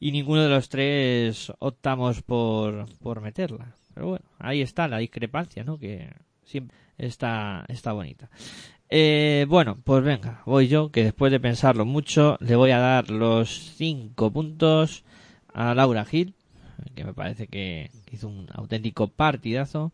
y 0.00 0.12
ninguno 0.12 0.42
de 0.42 0.48
los 0.48 0.68
tres 0.68 1.52
optamos 1.58 2.22
por, 2.22 2.86
por 3.00 3.20
meterla. 3.20 3.76
Pero 3.94 4.08
bueno, 4.08 4.24
ahí 4.38 4.62
está 4.62 4.88
la 4.88 4.98
discrepancia, 4.98 5.64
¿no? 5.64 5.78
Que 5.78 6.10
siempre 6.44 6.76
está, 6.98 7.64
está 7.68 7.92
bonita. 7.92 8.30
Eh, 8.88 9.46
bueno, 9.48 9.78
pues 9.82 10.02
venga, 10.04 10.42
voy 10.44 10.68
yo, 10.68 10.90
que 10.90 11.04
después 11.04 11.32
de 11.32 11.40
pensarlo 11.40 11.84
mucho, 11.84 12.36
le 12.40 12.56
voy 12.56 12.72
a 12.72 12.78
dar 12.78 13.10
los 13.10 13.74
cinco 13.76 14.30
puntos 14.30 15.04
a 15.54 15.74
Laura 15.74 16.04
Gil, 16.04 16.34
que 16.94 17.04
me 17.04 17.14
parece 17.14 17.46
que 17.46 17.90
hizo 18.10 18.28
un 18.28 18.46
auténtico 18.52 19.08
partidazo. 19.08 19.92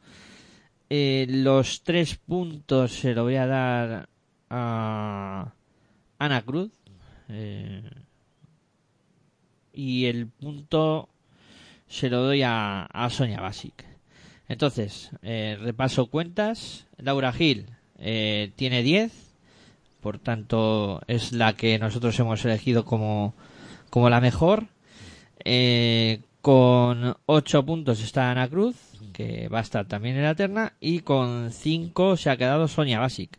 Eh, 0.90 1.26
los 1.28 1.82
tres 1.82 2.16
puntos 2.16 2.92
se 2.92 3.14
lo 3.14 3.24
voy 3.24 3.36
a 3.36 3.46
dar 3.46 4.08
a 4.50 5.52
Ana 6.18 6.42
Cruz. 6.42 6.70
eh, 7.28 7.82
y 9.72 10.06
el 10.06 10.26
punto 10.26 11.08
se 11.86 12.10
lo 12.10 12.22
doy 12.22 12.42
a, 12.42 12.82
a 12.84 13.10
Sonia 13.10 13.40
Basic. 13.40 13.84
Entonces, 14.48 15.10
eh, 15.22 15.56
repaso 15.60 16.06
cuentas. 16.06 16.86
Laura 16.96 17.32
Gil 17.32 17.66
tiene 17.96 18.82
10, 18.82 19.12
por 20.00 20.18
tanto 20.18 21.00
es 21.06 21.32
la 21.32 21.54
que 21.54 21.78
nosotros 21.78 22.18
hemos 22.18 22.44
elegido 22.44 22.84
como, 22.84 23.34
como 23.90 24.10
la 24.10 24.20
mejor. 24.20 24.66
Eh, 25.44 26.20
con 26.40 27.16
8 27.26 27.66
puntos 27.66 28.02
está 28.02 28.30
Ana 28.30 28.48
Cruz, 28.48 28.76
que 29.12 29.48
va 29.48 29.58
a 29.58 29.62
estar 29.62 29.86
también 29.86 30.16
en 30.16 30.22
la 30.22 30.34
terna, 30.34 30.74
y 30.80 31.00
con 31.00 31.50
5 31.52 32.16
se 32.16 32.30
ha 32.30 32.36
quedado 32.36 32.68
Sonia 32.68 33.00
Basic. 33.00 33.38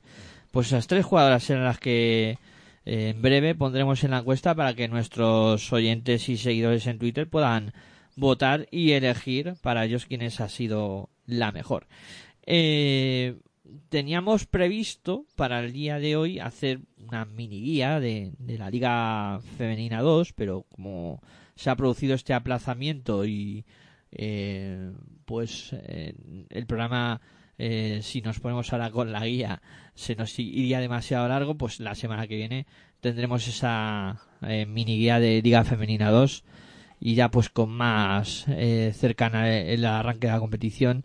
Pues 0.51 0.67
esas 0.67 0.87
tres 0.87 1.05
jugadoras 1.05 1.43
serán 1.43 1.63
las 1.63 1.79
que 1.79 2.37
eh, 2.85 3.09
en 3.09 3.21
breve 3.21 3.55
pondremos 3.55 4.03
en 4.03 4.11
la 4.11 4.19
encuesta 4.19 4.55
para 4.55 4.73
que 4.73 4.87
nuestros 4.87 5.71
oyentes 5.71 6.27
y 6.29 6.37
seguidores 6.37 6.87
en 6.87 6.97
Twitter 6.99 7.29
puedan 7.29 7.73
votar 8.15 8.67
y 8.71 8.91
elegir 8.91 9.55
para 9.61 9.85
ellos 9.85 10.05
quiénes 10.05 10.41
ha 10.41 10.49
sido 10.49 11.09
la 11.25 11.51
mejor. 11.51 11.87
Eh, 12.45 13.37
teníamos 13.89 14.45
previsto 14.45 15.25
para 15.35 15.59
el 15.59 15.71
día 15.71 15.99
de 15.99 16.15
hoy 16.15 16.39
hacer 16.39 16.79
una 16.97 17.25
mini 17.25 17.61
guía 17.61 17.99
de, 17.99 18.31
de 18.39 18.57
la 18.57 18.69
Liga 18.69 19.39
Femenina 19.57 20.01
2, 20.01 20.33
pero 20.33 20.65
como 20.71 21.21
se 21.59 21.69
ha 21.69 21.75
producido 21.75 22.15
este 22.15 22.33
aplazamiento 22.33 23.25
y 23.25 23.65
eh, 24.13 24.93
pues 25.25 25.73
eh, 25.73 26.13
el 26.49 26.65
programa 26.65 27.19
eh, 27.57 27.99
si 28.01 28.21
nos 28.21 28.39
ponemos 28.39 28.71
ahora 28.71 28.91
con 28.91 29.11
la 29.11 29.25
guía 29.25 29.61
se 29.93 30.15
nos 30.15 30.39
iría 30.39 30.79
demasiado 30.79 31.27
largo 31.27 31.55
pues 31.55 31.81
la 31.81 31.95
semana 31.95 32.27
que 32.27 32.37
viene 32.37 32.65
tendremos 33.01 33.45
esa 33.49 34.21
eh, 34.41 34.65
mini 34.65 34.97
guía 34.97 35.19
de 35.19 35.41
Liga 35.41 35.65
Femenina 35.65 36.11
2 36.11 36.45
y 37.01 37.15
ya 37.15 37.29
pues 37.29 37.49
con 37.49 37.71
más 37.71 38.45
eh, 38.47 38.93
cercana 38.95 39.53
el 39.53 39.83
arranque 39.83 40.27
de 40.27 40.33
la 40.33 40.39
competición 40.39 41.03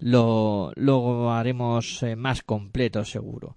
lo, 0.00 0.72
lo 0.74 1.30
haremos 1.32 2.04
más 2.16 2.42
completo 2.42 3.04
seguro. 3.04 3.54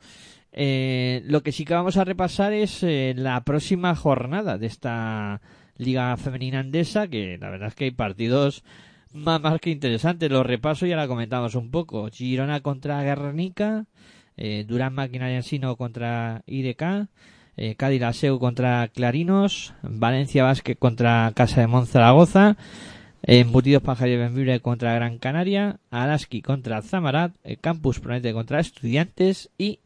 Lo 0.54 1.42
que 1.42 1.52
sí 1.52 1.66
que 1.66 1.74
vamos 1.74 1.98
a 1.98 2.06
repasar 2.06 2.54
es 2.54 2.84
la 2.84 3.44
próxima 3.44 3.96
jornada 3.96 4.60
de 4.60 4.68
esta 4.68 5.42
Liga 5.78 6.16
Femenina 6.18 6.60
Andesa, 6.60 7.08
que 7.08 7.38
la 7.40 7.50
verdad 7.50 7.70
es 7.70 7.76
que 7.76 7.86
hay 7.86 7.92
partidos 7.92 8.64
más, 9.14 9.42
más 9.42 9.60
que 9.60 9.72
interesantes. 9.72 10.32
Los 10.32 10.46
repaso 10.46 10.86
y 10.86 10.92
ahora 10.92 11.08
comentamos 11.08 11.56
un 11.56 11.72
poco. 11.72 12.10
Girona 12.10 12.62
contra 12.62 13.02
Guernica, 13.04 13.86
eh, 14.38 14.66
Durán 14.68 14.94
Maquinaria 14.94 15.38
Ensino 15.38 15.76
contra 15.76 16.44
IDK, 16.46 17.08
eh, 17.58 17.76
Cádiz 17.76 18.02
contra 18.40 18.88
Clarinos, 18.90 19.74
Valencia 19.82 20.44
Vázquez 20.44 20.78
contra 20.78 21.32
Casa 21.36 21.62
de 21.62 21.68
Monzaragoza, 21.68 22.58
Embutidos 23.24 23.82
Pajarillos 23.82 24.20
Benvibre 24.20 24.60
contra 24.60 24.94
Gran 24.94 25.18
Canaria, 25.18 25.80
Araski 25.90 26.42
contra 26.42 26.82
Zamarat, 26.82 27.36
eh, 27.44 27.58
Campus 27.58 28.00
Promete 28.00 28.34
contra 28.34 28.60
Estudiantes 28.60 29.50
y 29.58 29.80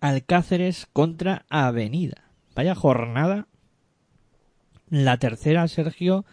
Alcáceres 0.00 0.86
contra 0.92 1.46
Avenida. 1.48 2.24
Vaya 2.54 2.74
jornada. 2.74 3.46
La 4.90 5.18
tercera, 5.18 5.66
Sergio, 5.68 6.24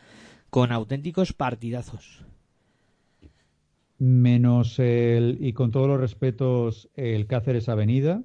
con 0.49 0.72
auténticos 0.72 1.34
partidazos. 1.34 2.26
Menos 3.98 4.80
el, 4.80 5.38
y 5.40 5.53
con 5.53 5.72
todos 5.72 5.88
los 5.88 5.99
respetos, 5.99 6.90
el 6.95 7.28
Cáceres 7.28 7.69
Avenida. 7.69 8.23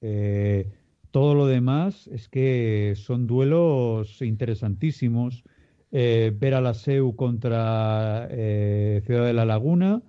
Eh, 0.00 0.72
todo 1.10 1.34
lo 1.34 1.46
demás 1.46 2.08
es 2.08 2.28
que 2.28 2.94
son 2.96 3.26
duelos 3.26 4.20
interesantísimos. 4.22 5.44
Eh, 5.90 6.32
ver 6.36 6.54
a 6.54 6.60
la 6.60 6.74
SEU 6.74 7.16
contra 7.16 8.28
eh, 8.30 9.02
Ciudad 9.06 9.24
de 9.24 9.32
la 9.32 9.44
Laguna, 9.46 10.02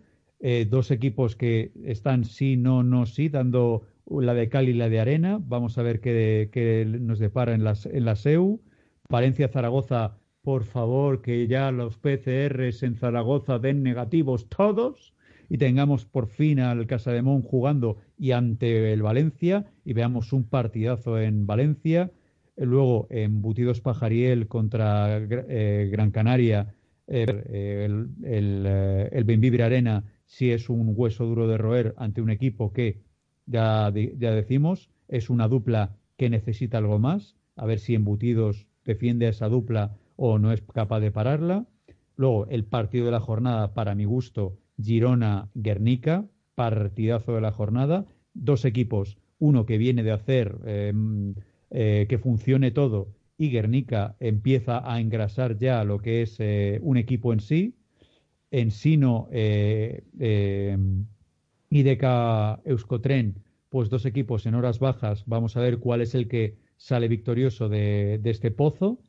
dos 0.68 0.90
equipos 0.90 1.36
que 1.36 1.74
están 1.84 2.24
sí, 2.24 2.56
no, 2.56 2.82
no, 2.82 3.06
sí, 3.06 3.28
dando 3.28 3.84
la 4.10 4.34
de 4.34 4.48
Cali 4.50 4.72
y 4.72 4.74
la 4.74 4.90
de 4.90 5.00
Arena. 5.00 5.38
Vamos 5.42 5.78
a 5.78 5.84
ver 5.84 6.00
qué, 6.00 6.50
qué 6.52 6.86
nos 6.86 7.20
depara 7.20 7.54
en, 7.54 7.64
las, 7.64 7.86
en 7.86 8.06
la 8.06 8.16
SEU. 8.16 8.62
Valencia-Zaragoza, 9.10 10.18
por 10.44 10.66
favor, 10.66 11.24
que 11.24 11.48
ya 11.48 11.72
los 11.72 11.98
PCRs 11.98 12.84
en 12.84 12.96
Zaragoza 12.96 13.58
den 13.58 13.82
negativos 13.82 14.48
todos 14.50 15.16
y 15.50 15.58
tengamos 15.58 16.06
por 16.06 16.28
fin 16.28 16.60
al 16.60 16.86
Casademón 16.86 17.42
jugando 17.42 17.98
y 18.20 18.32
ante 18.32 18.94
el 18.94 19.02
Valencia 19.02 19.66
y 19.84 19.94
veamos 19.94 20.32
un 20.32 20.44
partidazo 20.44 21.20
en 21.20 21.48
Valencia. 21.48 22.12
Luego, 22.56 23.08
embutidos 23.10 23.82
Pajariel 23.82 24.48
contra 24.48 25.18
eh, 25.18 25.90
Gran 25.92 26.12
Canaria, 26.12 26.76
eh, 27.08 27.86
el, 27.86 28.10
el, 28.24 28.64
eh, 28.68 29.64
Arena 29.64 30.04
sí 30.28 30.52
es 30.52 30.70
un 30.70 30.94
hueso 30.96 31.26
duro 31.26 31.48
de 31.48 31.58
roer 31.58 31.96
ante 31.98 32.22
un 32.22 32.30
equipo 32.30 32.74
que, 32.74 33.02
ya, 33.48 33.92
ya 33.92 34.32
decimos, 34.32 34.92
es 35.08 35.32
una 35.32 35.48
dupla 35.48 35.96
que 36.16 36.30
necesita 36.30 36.78
algo 36.78 37.00
más. 37.00 37.36
A 37.56 37.66
ver 37.66 37.80
si 37.80 37.96
embutidos 37.96 38.69
defiende 38.86 39.28
a 39.28 39.30
esa 39.30 39.50
dupla 39.50 39.98
o 40.16 40.40
no 40.40 40.52
es 40.52 40.62
capaz 40.62 41.00
de 41.00 41.12
pararla. 41.12 41.68
Luego, 42.16 42.48
el 42.48 42.66
partido 42.66 43.06
de 43.06 43.12
la 43.12 43.20
jornada, 43.20 43.74
para 43.74 43.96
mi 43.96 44.06
gusto, 44.06 44.58
Girona-Guernica, 44.82 46.26
partidazo 46.56 47.36
de 47.36 47.42
la 47.42 47.52
jornada. 47.52 48.06
Dos 48.34 48.66
equipos, 48.66 49.18
uno 49.40 49.66
que 49.66 49.78
viene 49.78 50.04
de 50.04 50.12
hacer 50.12 50.58
eh, 50.66 50.94
eh, 51.72 52.06
que 52.10 52.18
funcione 52.18 52.72
todo 52.72 53.14
y 53.40 53.50
Guernica 53.52 54.18
empieza 54.20 54.82
a 54.92 55.00
engrasar 55.00 55.58
ya 55.58 55.86
lo 55.86 56.00
que 56.00 56.22
es 56.22 56.36
eh, 56.40 56.80
un 56.84 56.98
equipo 56.98 57.32
en 57.32 57.40
sí. 57.40 57.78
En 58.52 58.70
Sino, 58.70 59.30
eh, 59.32 60.04
eh, 60.20 60.78
IDK 61.70 62.04
Euskotren, 62.66 63.42
pues 63.70 63.90
dos 63.90 64.06
equipos 64.06 64.46
en 64.46 64.56
horas 64.56 64.80
bajas. 64.80 65.24
Vamos 65.26 65.56
a 65.56 65.62
ver 65.62 65.80
cuál 65.80 66.02
es 66.02 66.16
el 66.16 66.28
que 66.28 66.58
sale 66.80 67.10
victorioso 67.10 67.70
de, 67.70 68.20
este 68.24 68.50
pozo. 68.50 69.00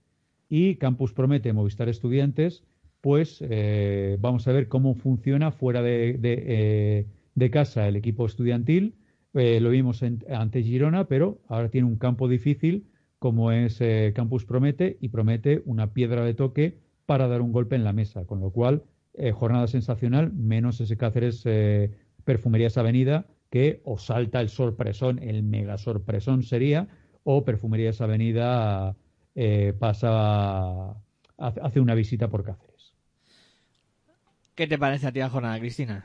Y 0.48 0.74
Campus 0.76 1.12
Promete, 1.12 1.52
Movistar 1.52 1.88
Estudiantes, 1.88 2.64
pues 3.00 3.38
eh, 3.48 4.18
vamos 4.20 4.46
a 4.48 4.52
ver 4.52 4.68
cómo 4.68 4.94
funciona 4.94 5.52
fuera 5.52 5.80
de, 5.80 6.18
de, 6.18 7.06
eh, 7.38 7.50
casa 7.50 7.88
el 7.88 7.96
equipo 7.96 8.26
estudiantil. 8.26 8.96
Eh, 9.34 9.60
lo 9.60 9.70
vimos 9.70 10.02
en, 10.02 10.24
ante 10.28 10.62
Girona, 10.62 11.06
pero 11.06 11.40
ahora 11.46 11.70
tiene 11.70 11.86
un 11.86 11.96
campo 11.96 12.28
difícil 12.28 12.88
como 13.20 13.52
es 13.52 13.82
Campus 14.14 14.46
Promete 14.46 14.96
y 14.98 15.10
promete 15.10 15.62
una 15.66 15.92
piedra 15.92 16.24
de 16.24 16.32
toque 16.32 16.78
para 17.04 17.28
dar 17.28 17.42
un 17.42 17.52
golpe 17.52 17.76
en 17.76 17.84
la 17.84 17.92
mesa, 17.92 18.24
con 18.24 18.40
lo 18.40 18.50
cual 18.50 18.84
jornada 19.34 19.66
sensacional, 19.66 20.32
menos 20.32 20.80
ese 20.80 20.96
Cáceres 20.96 21.44
Perfumerías 22.24 22.78
Avenida 22.78 23.26
que 23.50 23.82
o 23.84 23.98
salta 23.98 24.40
el 24.40 24.48
sorpresón, 24.48 25.18
el 25.18 25.42
mega 25.42 25.76
sorpresón 25.76 26.42
sería, 26.42 26.88
o 27.32 27.44
Perfumerías 27.44 28.00
Avenida 28.00 28.96
eh, 29.34 29.72
pasa, 29.78 30.96
hace 31.38 31.80
una 31.80 31.94
visita 31.94 32.28
por 32.28 32.44
Cáceres. 32.44 32.92
¿Qué 34.54 34.66
te 34.66 34.78
parece 34.78 35.06
a 35.06 35.12
ti 35.12 35.20
la 35.20 35.30
jornada, 35.30 35.58
Cristina? 35.58 36.04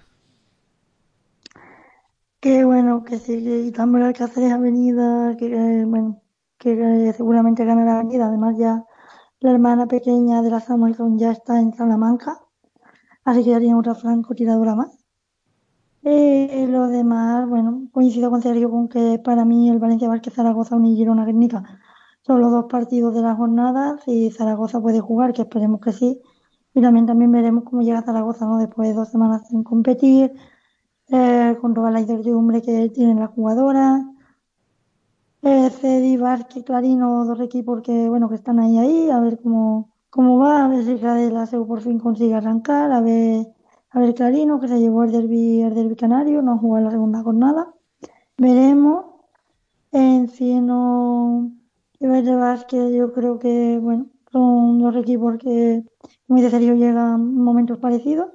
Que 2.39 2.63
bueno, 2.63 3.03
que 3.03 3.17
sí, 3.17 3.43
que 3.43 3.71
también 3.71 4.05
el 4.05 4.13
Cáceres 4.13 4.51
Avenida, 4.51 5.35
que 5.37 5.47
eh, 5.47 5.85
bueno, 5.85 6.21
que 6.59 6.73
eh, 6.73 7.13
seguramente 7.13 7.65
gana 7.65 7.83
la 7.83 7.99
Avenida. 7.99 8.27
Además 8.27 8.55
ya 8.57 8.85
la 9.39 9.51
hermana 9.51 9.87
pequeña 9.87 10.43
de 10.43 10.51
la 10.51 10.59
Samuelson 10.59 11.17
ya 11.17 11.31
está 11.31 11.59
en 11.59 11.73
Salamanca, 11.73 12.39
así 13.23 13.43
que 13.43 13.55
haría 13.55 13.75
otra 13.75 13.95
francotiradora 13.95 14.75
más. 14.75 15.04
Eh, 16.07 16.67
lo 16.69 16.87
demás, 16.87 17.49
bueno, 17.49 17.87
coincido 17.91 18.29
con 18.29 18.39
Sergio 18.43 18.69
con 18.69 18.87
que 18.87 19.17
para 19.23 19.43
mí 19.43 19.69
el 19.71 19.79
Valencia 19.79 20.07
Vázquez 20.07 20.35
Zaragoza 20.35 20.77
y 20.83 20.95
Girona 20.95 21.25
Guernica 21.25 21.63
son 22.21 22.41
los 22.41 22.51
dos 22.51 22.65
partidos 22.69 23.15
de 23.15 23.21
la 23.23 23.35
jornada. 23.35 23.97
Si 24.05 24.29
Zaragoza 24.29 24.79
puede 24.81 24.99
jugar, 24.99 25.33
que 25.33 25.41
esperemos 25.41 25.81
que 25.81 25.93
sí, 25.93 26.21
y 26.75 26.81
también, 26.81 27.07
también 27.07 27.31
veremos 27.31 27.63
cómo 27.63 27.81
llega 27.81 28.03
Zaragoza, 28.03 28.45
¿no? 28.45 28.59
Después 28.59 28.89
de 28.89 28.93
dos 28.93 29.09
semanas 29.09 29.47
sin 29.49 29.63
competir, 29.63 30.31
eh, 31.09 31.57
con 31.61 31.73
toda 31.73 31.91
la 31.91 32.01
incertidumbre 32.01 32.61
que 32.61 32.89
tienen 32.89 33.19
las 33.19 33.31
jugadoras. 33.31 34.03
Eh, 35.41 35.69
Cedi, 35.71 36.17
Vázquez, 36.17 36.63
Clarino, 36.65 37.25
dos 37.25 37.39
equipos 37.39 37.81
que, 37.81 38.09
bueno, 38.09 38.29
que 38.29 38.35
están 38.35 38.59
ahí, 38.59 38.77
ahí, 38.77 39.09
a 39.09 39.19
ver 39.19 39.39
cómo, 39.41 39.91
cómo 40.11 40.37
va, 40.37 40.65
a 40.65 40.67
ver 40.67 40.85
si 40.85 40.97
Cadel 40.99 41.33
la 41.33 41.47
SEU 41.47 41.65
por 41.67 41.81
fin 41.81 41.99
consigue 41.99 42.35
arrancar, 42.35 42.91
a 42.91 43.01
ver, 43.01 43.54
a 43.95 43.99
ver 44.01 44.13
Clarino, 44.13 44.59
que 44.59 44.67
se 44.67 44.77
llevó 44.77 45.05
el 45.05 45.11
derbi, 45.13 45.61
el 45.61 45.73
derbi 45.73 45.95
canario, 45.95 46.41
no 46.41 46.57
jugó 46.57 46.77
en 46.77 46.83
la 46.83 46.91
segunda 46.91 47.23
jornada. 47.23 47.73
Veremos. 48.37 49.05
Encino 49.93 51.53
y 51.97 52.05
Verde 52.05 52.35
Vázquez, 52.35 52.93
yo 52.93 53.13
creo 53.13 53.39
que, 53.39 53.79
bueno, 53.81 54.07
son 54.29 54.79
dos 54.79 54.93
equipos 54.97 55.37
que, 55.37 55.85
como 56.27 56.39
dice 56.39 56.49
Sergio, 56.49 56.75
llegan 56.75 57.21
en 57.21 57.41
momentos 57.41 57.77
parecidos. 57.77 58.27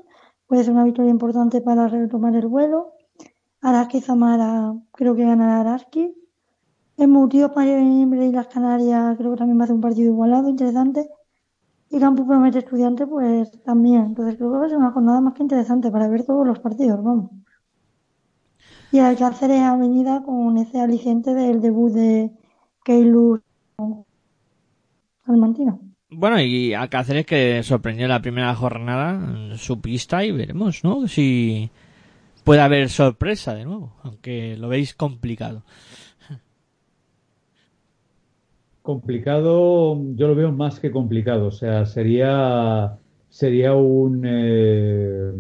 Puede 0.46 0.64
ser 0.64 0.72
una 0.72 0.84
victoria 0.84 1.10
importante 1.10 1.60
para 1.60 1.88
retomar 1.88 2.34
el 2.34 2.46
vuelo. 2.46 2.94
Araski 3.60 4.00
Zamara, 4.00 4.72
creo 4.92 5.14
que 5.14 5.26
ganará 5.26 5.60
Araski. 5.60 6.14
Embutidos 6.96 7.52
para 7.52 7.70
y 7.70 8.32
las 8.32 8.46
Canarias, 8.46 9.18
creo 9.18 9.32
que 9.32 9.36
también 9.36 9.60
va 9.60 9.64
a 9.64 9.66
ser 9.66 9.76
un 9.76 9.82
partido 9.82 10.10
igualado, 10.10 10.48
interesante. 10.48 11.10
Y 11.90 11.98
Campus 11.98 12.26
Promete 12.26 12.60
Estudiante, 12.60 13.06
pues 13.06 13.50
también. 13.64 14.02
Entonces 14.02 14.36
creo 14.36 14.52
que 14.52 14.58
va 14.58 14.66
a 14.66 14.68
ser 14.68 14.78
una 14.78 14.92
jornada 14.92 15.20
más 15.20 15.34
que 15.34 15.42
interesante 15.42 15.90
para 15.90 16.08
ver 16.08 16.24
todos 16.24 16.46
los 16.46 16.60
partidos, 16.60 17.02
vamos. 17.02 17.30
Y 18.92 18.98
el 18.98 19.04
Alcáceres 19.04 19.60
Avenida 19.60 20.22
con 20.24 20.56
ese 20.58 20.80
aliciente 20.80 21.34
del 21.34 21.60
debut 21.60 21.92
de 21.92 22.30
Keylor 22.84 23.42
Salmantino. 25.26 25.80
Bueno, 26.10 26.40
y 26.40 26.74
Alcáceres 26.74 27.26
que 27.26 27.62
sorprendió 27.62 28.08
la 28.08 28.22
primera 28.22 28.54
jornada 28.54 29.14
en 29.14 29.58
su 29.58 29.80
pista 29.80 30.24
y 30.24 30.32
veremos, 30.32 30.82
¿no? 30.82 31.06
Si 31.06 31.70
puede 32.44 32.60
haber 32.60 32.88
sorpresa 32.88 33.54
de 33.54 33.64
nuevo, 33.64 33.94
aunque 34.02 34.56
lo 34.56 34.68
veis 34.68 34.94
complicado. 34.94 35.62
Complicado, 38.82 39.96
yo 40.14 40.26
lo 40.28 40.34
veo 40.34 40.52
más 40.52 40.80
que 40.80 40.90
complicado. 40.90 41.46
O 41.48 41.50
sea, 41.50 41.84
sería 41.86 42.98
sería 43.28 43.74
un, 43.74 44.22
eh, 44.26 45.32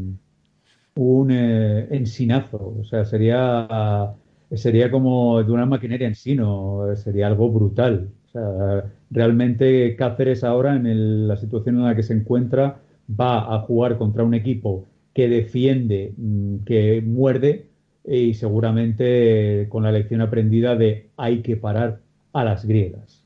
un 0.94 1.30
eh, 1.30 1.88
ensinazo, 1.90 2.76
o 2.80 2.84
sea, 2.84 3.04
sería, 3.04 4.14
sería 4.52 4.90
como 4.90 5.42
de 5.42 5.52
una 5.52 5.66
maquinaria 5.66 6.06
en 6.08 6.14
sino, 6.14 6.84
sería 6.96 7.26
algo 7.28 7.50
brutal. 7.50 8.12
O 8.26 8.28
sea, 8.28 8.92
realmente 9.10 9.96
Cáceres 9.96 10.44
ahora, 10.44 10.76
en 10.76 11.28
la 11.28 11.36
situación 11.36 11.76
en 11.78 11.84
la 11.84 11.96
que 11.96 12.02
se 12.02 12.14
encuentra, 12.14 12.82
va 13.08 13.54
a 13.54 13.60
jugar 13.62 13.98
contra 13.98 14.24
un 14.24 14.34
equipo 14.34 14.88
que 15.14 15.28
defiende, 15.28 16.14
mm, 16.16 16.58
que 16.64 17.02
muerde 17.02 17.70
y 18.04 18.34
seguramente 18.34 19.66
con 19.68 19.82
la 19.84 19.92
lección 19.92 20.20
aprendida 20.20 20.76
de 20.76 21.10
hay 21.16 21.42
que 21.42 21.56
parar 21.56 22.02
a 22.32 22.44
las 22.44 22.64
griegas. 22.64 23.19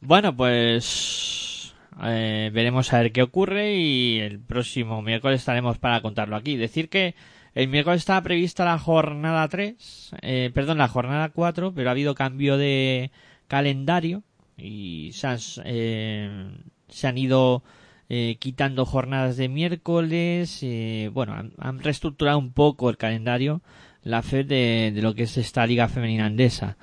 Bueno, 0.00 0.34
pues 0.34 1.74
eh, 2.02 2.50
veremos 2.52 2.92
a 2.92 3.00
ver 3.00 3.12
qué 3.12 3.22
ocurre 3.22 3.76
y 3.76 4.18
el 4.20 4.40
próximo 4.40 5.02
miércoles 5.02 5.40
estaremos 5.40 5.78
para 5.78 6.00
contarlo 6.00 6.36
aquí. 6.36 6.56
Decir 6.56 6.88
que 6.88 7.14
el 7.54 7.68
miércoles 7.68 8.00
estaba 8.00 8.22
prevista 8.22 8.64
la 8.64 8.78
jornada 8.78 9.46
3, 9.48 10.10
eh, 10.22 10.50
perdón, 10.54 10.78
la 10.78 10.88
jornada 10.88 11.28
4, 11.30 11.74
pero 11.74 11.90
ha 11.90 11.92
habido 11.92 12.14
cambio 12.14 12.56
de 12.56 13.10
calendario 13.48 14.22
y 14.56 15.10
se 15.12 15.26
han, 15.26 15.38
eh, 15.64 16.50
se 16.88 17.06
han 17.06 17.18
ido 17.18 17.62
eh, 18.08 18.36
quitando 18.38 18.86
jornadas 18.86 19.36
de 19.36 19.48
miércoles. 19.48 20.60
eh, 20.62 21.10
bueno, 21.12 21.34
han, 21.34 21.52
han 21.58 21.80
reestructurado 21.80 22.38
un 22.38 22.52
poco 22.52 22.90
el 22.90 22.96
calendario, 22.96 23.62
la 24.02 24.22
fe 24.22 24.44
de, 24.44 24.92
lo 25.02 25.14
que 25.14 25.24
es 25.24 25.36
esta 25.36 25.66
liga 25.66 25.88
femenina 25.88 26.26
andesa. 26.26 26.76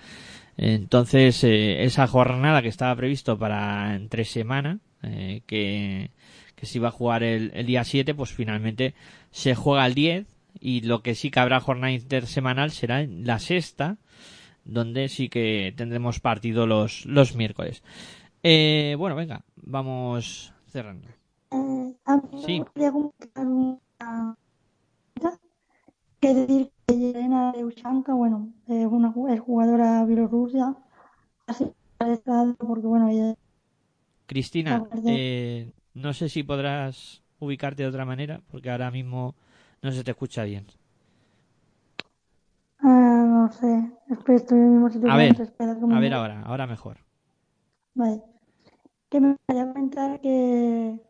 Entonces, 0.57 1.43
eh, 1.43 1.83
esa 1.83 2.07
jornada 2.07 2.61
que 2.61 2.67
estaba 2.67 2.95
previsto 2.95 3.37
para 3.37 3.95
entre 3.95 4.25
semana, 4.25 4.79
eh, 5.03 5.41
que, 5.45 6.09
que 6.55 6.65
se 6.65 6.79
iba 6.79 6.87
a 6.89 6.91
jugar 6.91 7.23
el, 7.23 7.51
el 7.53 7.65
día 7.67 7.83
7, 7.83 8.15
pues 8.15 8.31
finalmente 8.33 8.95
se 9.31 9.53
juega 9.55 9.85
el 9.85 9.93
10 9.93 10.27
y 10.59 10.81
lo 10.81 11.03
que 11.03 11.13
sí 11.15 11.29
que 11.29 11.39
habrá 11.39 11.59
jornada 11.59 11.91
intersemanal 11.91 12.71
será 12.71 13.01
en 13.01 13.25
la 13.27 13.37
sexta, 13.39 13.97
donde 14.65 15.07
sí 15.09 15.29
que 15.29 15.73
tendremos 15.77 16.19
partido 16.19 16.65
los, 16.65 17.05
los 17.05 17.35
miércoles. 17.35 17.83
Eh, 18.43 18.95
bueno, 18.97 19.15
venga, 19.15 19.43
vamos 19.55 20.53
cerrando. 20.67 21.07
Eh, 21.51 21.93
Sí. 22.45 22.59
gustaría 22.59 22.91
comentar 22.91 23.45
una 23.45 23.79
cosa, 25.19 25.39
que 26.19 26.33
decir 26.33 26.71
que 26.87 26.97
Yelena 26.97 27.51
Leushanka, 27.53 28.13
bueno, 28.13 28.53
es 28.67 28.85
una 28.87 29.13
es 29.29 29.39
jugadora 29.39 30.05
bielorrusia, 30.05 30.75
así 31.47 31.71
porque 32.59 32.87
bueno, 32.87 33.09
ella 33.09 33.35
Cristina, 34.25 34.83
eh, 35.05 35.71
no 35.93 36.13
sé 36.13 36.29
si 36.29 36.43
podrás 36.43 37.23
ubicarte 37.39 37.83
de 37.83 37.89
otra 37.89 38.05
manera, 38.05 38.41
porque 38.51 38.69
ahora 38.69 38.91
mismo 38.91 39.35
no 39.81 39.91
se 39.91 40.03
te 40.03 40.11
escucha 40.11 40.43
bien. 40.43 40.67
Ah, 42.79 43.23
no 43.27 43.51
sé, 43.51 43.91
estoy 44.35 44.57
en 44.57 44.63
el 44.65 44.69
mismo 44.71 44.89
sitio 44.89 45.09
A 45.11 45.17
ver, 45.17 45.35
que 45.35 45.85
a 45.89 45.99
me- 45.99 45.99
ver 45.99 46.13
ahora, 46.13 46.41
ahora 46.41 46.65
mejor. 46.67 46.97
Vale. 47.95 48.23
Que 49.09 49.19
me 49.21 49.29
gustaría 49.33 49.67
comentar 49.73 50.21
que 50.21 51.01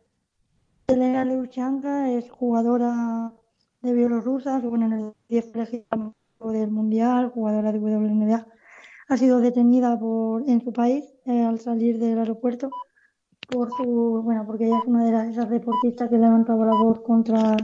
Elena 0.88 1.24
Leushanka 1.24 2.10
es 2.12 2.30
jugadora 2.30 3.32
de 3.82 3.92
Bielorrusia, 3.92 4.60
que 4.60 4.66
bueno, 4.66 4.86
en 4.86 4.92
el 4.92 5.12
10 5.28 5.54
elegida 5.54 5.84
del 6.40 6.70
Mundial, 6.70 7.30
jugadora 7.30 7.72
de 7.72 7.78
WNBA. 7.78 8.46
Ha 9.08 9.16
sido 9.16 9.40
detenida 9.40 9.98
por, 9.98 10.48
en 10.48 10.60
su 10.62 10.72
país 10.72 11.04
eh, 11.24 11.44
al 11.44 11.58
salir 11.60 11.98
del 11.98 12.18
aeropuerto 12.18 12.70
por 13.48 13.70
su, 13.72 14.22
bueno, 14.22 14.44
porque 14.46 14.66
ella 14.66 14.78
es 14.78 14.86
una 14.86 15.04
de 15.04 15.30
esas 15.30 15.48
deportistas 15.48 16.10
que 16.10 16.18
levantaba 16.18 16.66
la 16.66 16.74
voz 16.74 17.00
contra 17.00 17.56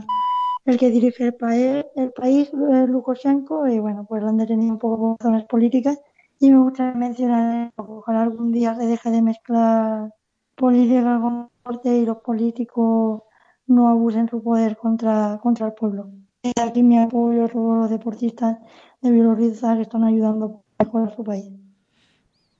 el 0.65 0.77
que 0.79 0.89
dirige 0.89 1.25
el 1.25 1.35
país, 1.35 1.85
el 1.95 2.11
país 2.11 2.49
eh, 2.53 2.87
Lukashenko, 2.87 3.67
y 3.67 3.79
bueno, 3.79 4.05
pues 4.07 4.23
la 4.23 4.29
han 4.29 4.37
detenido 4.37 4.73
un 4.73 4.79
poco 4.79 4.97
por 4.97 5.19
razones 5.19 5.45
políticas. 5.47 5.99
Y 6.39 6.51
me 6.51 6.59
gustaría 6.59 6.93
mencionar, 6.95 7.71
ojalá 7.75 8.23
algún 8.23 8.51
día 8.51 8.75
se 8.75 8.85
deje 8.85 9.09
de 9.11 9.21
mezclar 9.21 10.11
política 10.55 11.19
con 11.21 11.49
deporte 11.65 11.97
y 11.97 12.05
los 12.05 12.17
políticos 12.17 13.23
no 13.67 13.87
abusen 13.89 14.27
su 14.29 14.41
poder 14.43 14.77
contra, 14.77 15.39
contra 15.41 15.67
el 15.67 15.73
pueblo. 15.73 16.09
Desde 16.43 16.61
aquí 16.69 16.83
mi 16.83 16.99
apoyo 16.99 17.45
a 17.45 17.47
todos 17.49 17.77
los 17.77 17.89
deportistas 17.89 18.57
de 19.01 19.11
Bielorrusia 19.11 19.75
que 19.75 19.81
están 19.81 20.03
ayudando 20.03 20.63
a 20.77 20.83
mejorar 20.83 21.15
su 21.15 21.23
país. 21.23 21.51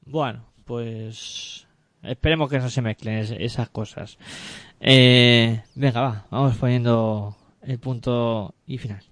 Bueno, 0.06 0.44
pues 0.66 1.68
esperemos 2.02 2.50
que 2.50 2.60
no 2.60 2.70
se 2.70 2.82
mezclen 2.82 3.16
es- 3.20 3.32
esas 3.32 3.70
cosas. 3.70 4.18
Eh, 4.80 5.62
venga, 5.76 6.02
va, 6.02 6.26
vamos 6.32 6.58
poniendo 6.58 7.36
el 7.62 7.80
punto 7.80 8.54
y 8.66 8.78
final. 8.78 9.04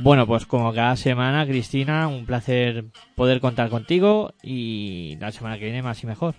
Bueno, 0.00 0.26
pues 0.26 0.46
como 0.46 0.72
cada 0.72 0.96
semana, 0.96 1.46
Cristina, 1.46 2.08
un 2.08 2.24
placer 2.24 2.86
poder 3.14 3.40
contar 3.40 3.68
contigo 3.68 4.32
y 4.42 5.16
la 5.20 5.30
semana 5.32 5.58
que 5.58 5.64
viene 5.66 5.82
más 5.82 6.02
y 6.02 6.06
mejor. 6.06 6.34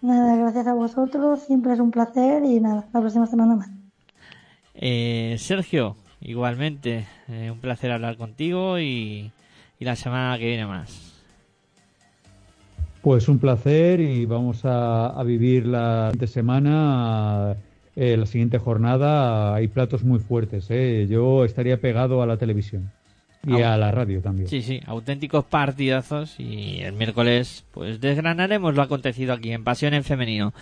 Nada, 0.00 0.36
gracias 0.36 0.66
a 0.68 0.74
vosotros, 0.74 1.40
siempre 1.40 1.72
es 1.72 1.80
un 1.80 1.90
placer 1.90 2.44
y 2.44 2.60
nada, 2.60 2.86
la 2.92 3.00
próxima 3.00 3.26
semana 3.26 3.56
más. 3.56 3.68
Eh, 4.74 5.34
Sergio, 5.38 5.96
igualmente, 6.20 7.06
eh, 7.26 7.50
un 7.50 7.58
placer 7.58 7.90
hablar 7.90 8.16
contigo 8.16 8.78
y, 8.78 9.32
y 9.80 9.84
la 9.84 9.96
semana 9.96 10.38
que 10.38 10.46
viene 10.46 10.66
más. 10.66 11.20
Pues 13.02 13.28
un 13.28 13.38
placer 13.38 14.00
y 14.00 14.24
vamos 14.26 14.64
a, 14.64 15.08
a 15.08 15.22
vivir 15.24 15.66
la 15.66 16.10
siguiente 16.12 16.26
semana, 16.28 17.56
eh, 18.00 18.16
la 18.16 18.26
siguiente 18.26 18.58
jornada. 18.58 19.56
Hay 19.56 19.66
platos 19.66 20.04
muy 20.04 20.20
fuertes. 20.20 20.66
¿eh? 20.70 21.08
Yo 21.10 21.44
estaría 21.44 21.80
pegado 21.80 22.22
a 22.22 22.26
la 22.26 22.36
televisión 22.36 22.92
y 23.44 23.62
a 23.62 23.76
la 23.76 23.90
radio 23.90 24.20
también. 24.20 24.46
Sí, 24.46 24.62
sí, 24.62 24.80
auténticos 24.86 25.44
partidazos 25.44 26.38
y 26.38 26.80
el 26.80 26.92
miércoles 26.92 27.64
pues 27.72 28.00
desgranaremos 28.00 28.76
lo 28.76 28.82
acontecido 28.82 29.32
aquí 29.32 29.50
en 29.50 29.64
Pasión 29.64 29.94
en 29.94 30.04
Femenino. 30.04 30.54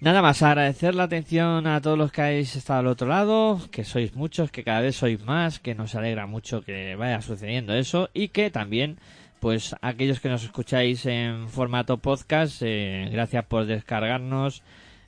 Nada 0.00 0.22
más, 0.22 0.42
agradecer 0.42 0.96
la 0.96 1.04
atención 1.04 1.68
a 1.68 1.80
todos 1.80 1.96
los 1.96 2.10
que 2.10 2.22
habéis 2.22 2.56
estado 2.56 2.80
al 2.80 2.86
otro 2.88 3.06
lado, 3.06 3.60
que 3.70 3.84
sois 3.84 4.16
muchos, 4.16 4.50
que 4.50 4.64
cada 4.64 4.80
vez 4.80 4.96
sois 4.96 5.24
más, 5.24 5.60
que 5.60 5.76
nos 5.76 5.94
alegra 5.94 6.26
mucho 6.26 6.62
que 6.62 6.96
vaya 6.96 7.22
sucediendo 7.22 7.74
eso 7.74 8.10
y 8.12 8.28
que 8.28 8.50
también 8.50 8.98
pues 9.38 9.76
aquellos 9.82 10.18
que 10.18 10.30
nos 10.30 10.42
escucháis 10.42 11.06
en 11.06 11.48
formato 11.48 11.98
podcast, 11.98 12.60
eh, 12.62 13.08
gracias 13.12 13.44
por 13.44 13.66
descargarnos 13.66 14.62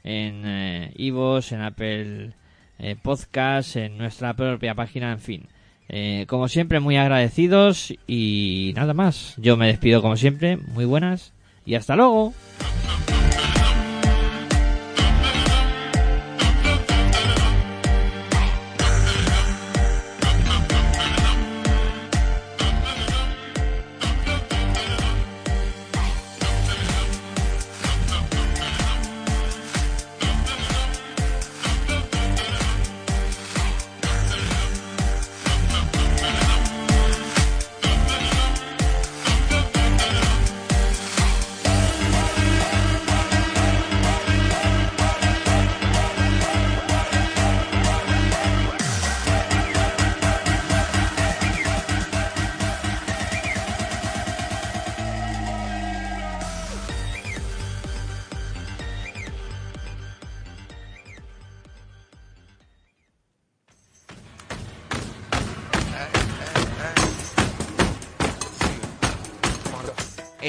en 0.09 0.43
eh, 0.47 0.93
en 0.97 1.61
Apple 1.61 2.33
eh, 2.79 2.97
Podcast, 3.01 3.77
en 3.77 3.99
nuestra 3.99 4.35
propia 4.35 4.75
página, 4.75 5.13
en 5.13 5.21
fin. 5.21 5.49
Eh, 5.91 6.25
como 6.29 6.49
siempre, 6.49 6.81
muy 6.81 6.97
agradecidos 6.97 7.93
y 8.07 8.73
nada 8.75 8.95
más. 8.95 9.35
Yo 9.37 9.57
me 9.57 9.67
despido 9.67 10.01
como 10.01 10.17
siempre. 10.17 10.57
Muy 10.57 10.87
buenas 10.87 11.33
y 11.67 11.75
hasta 11.75 11.95
luego. 11.95 12.33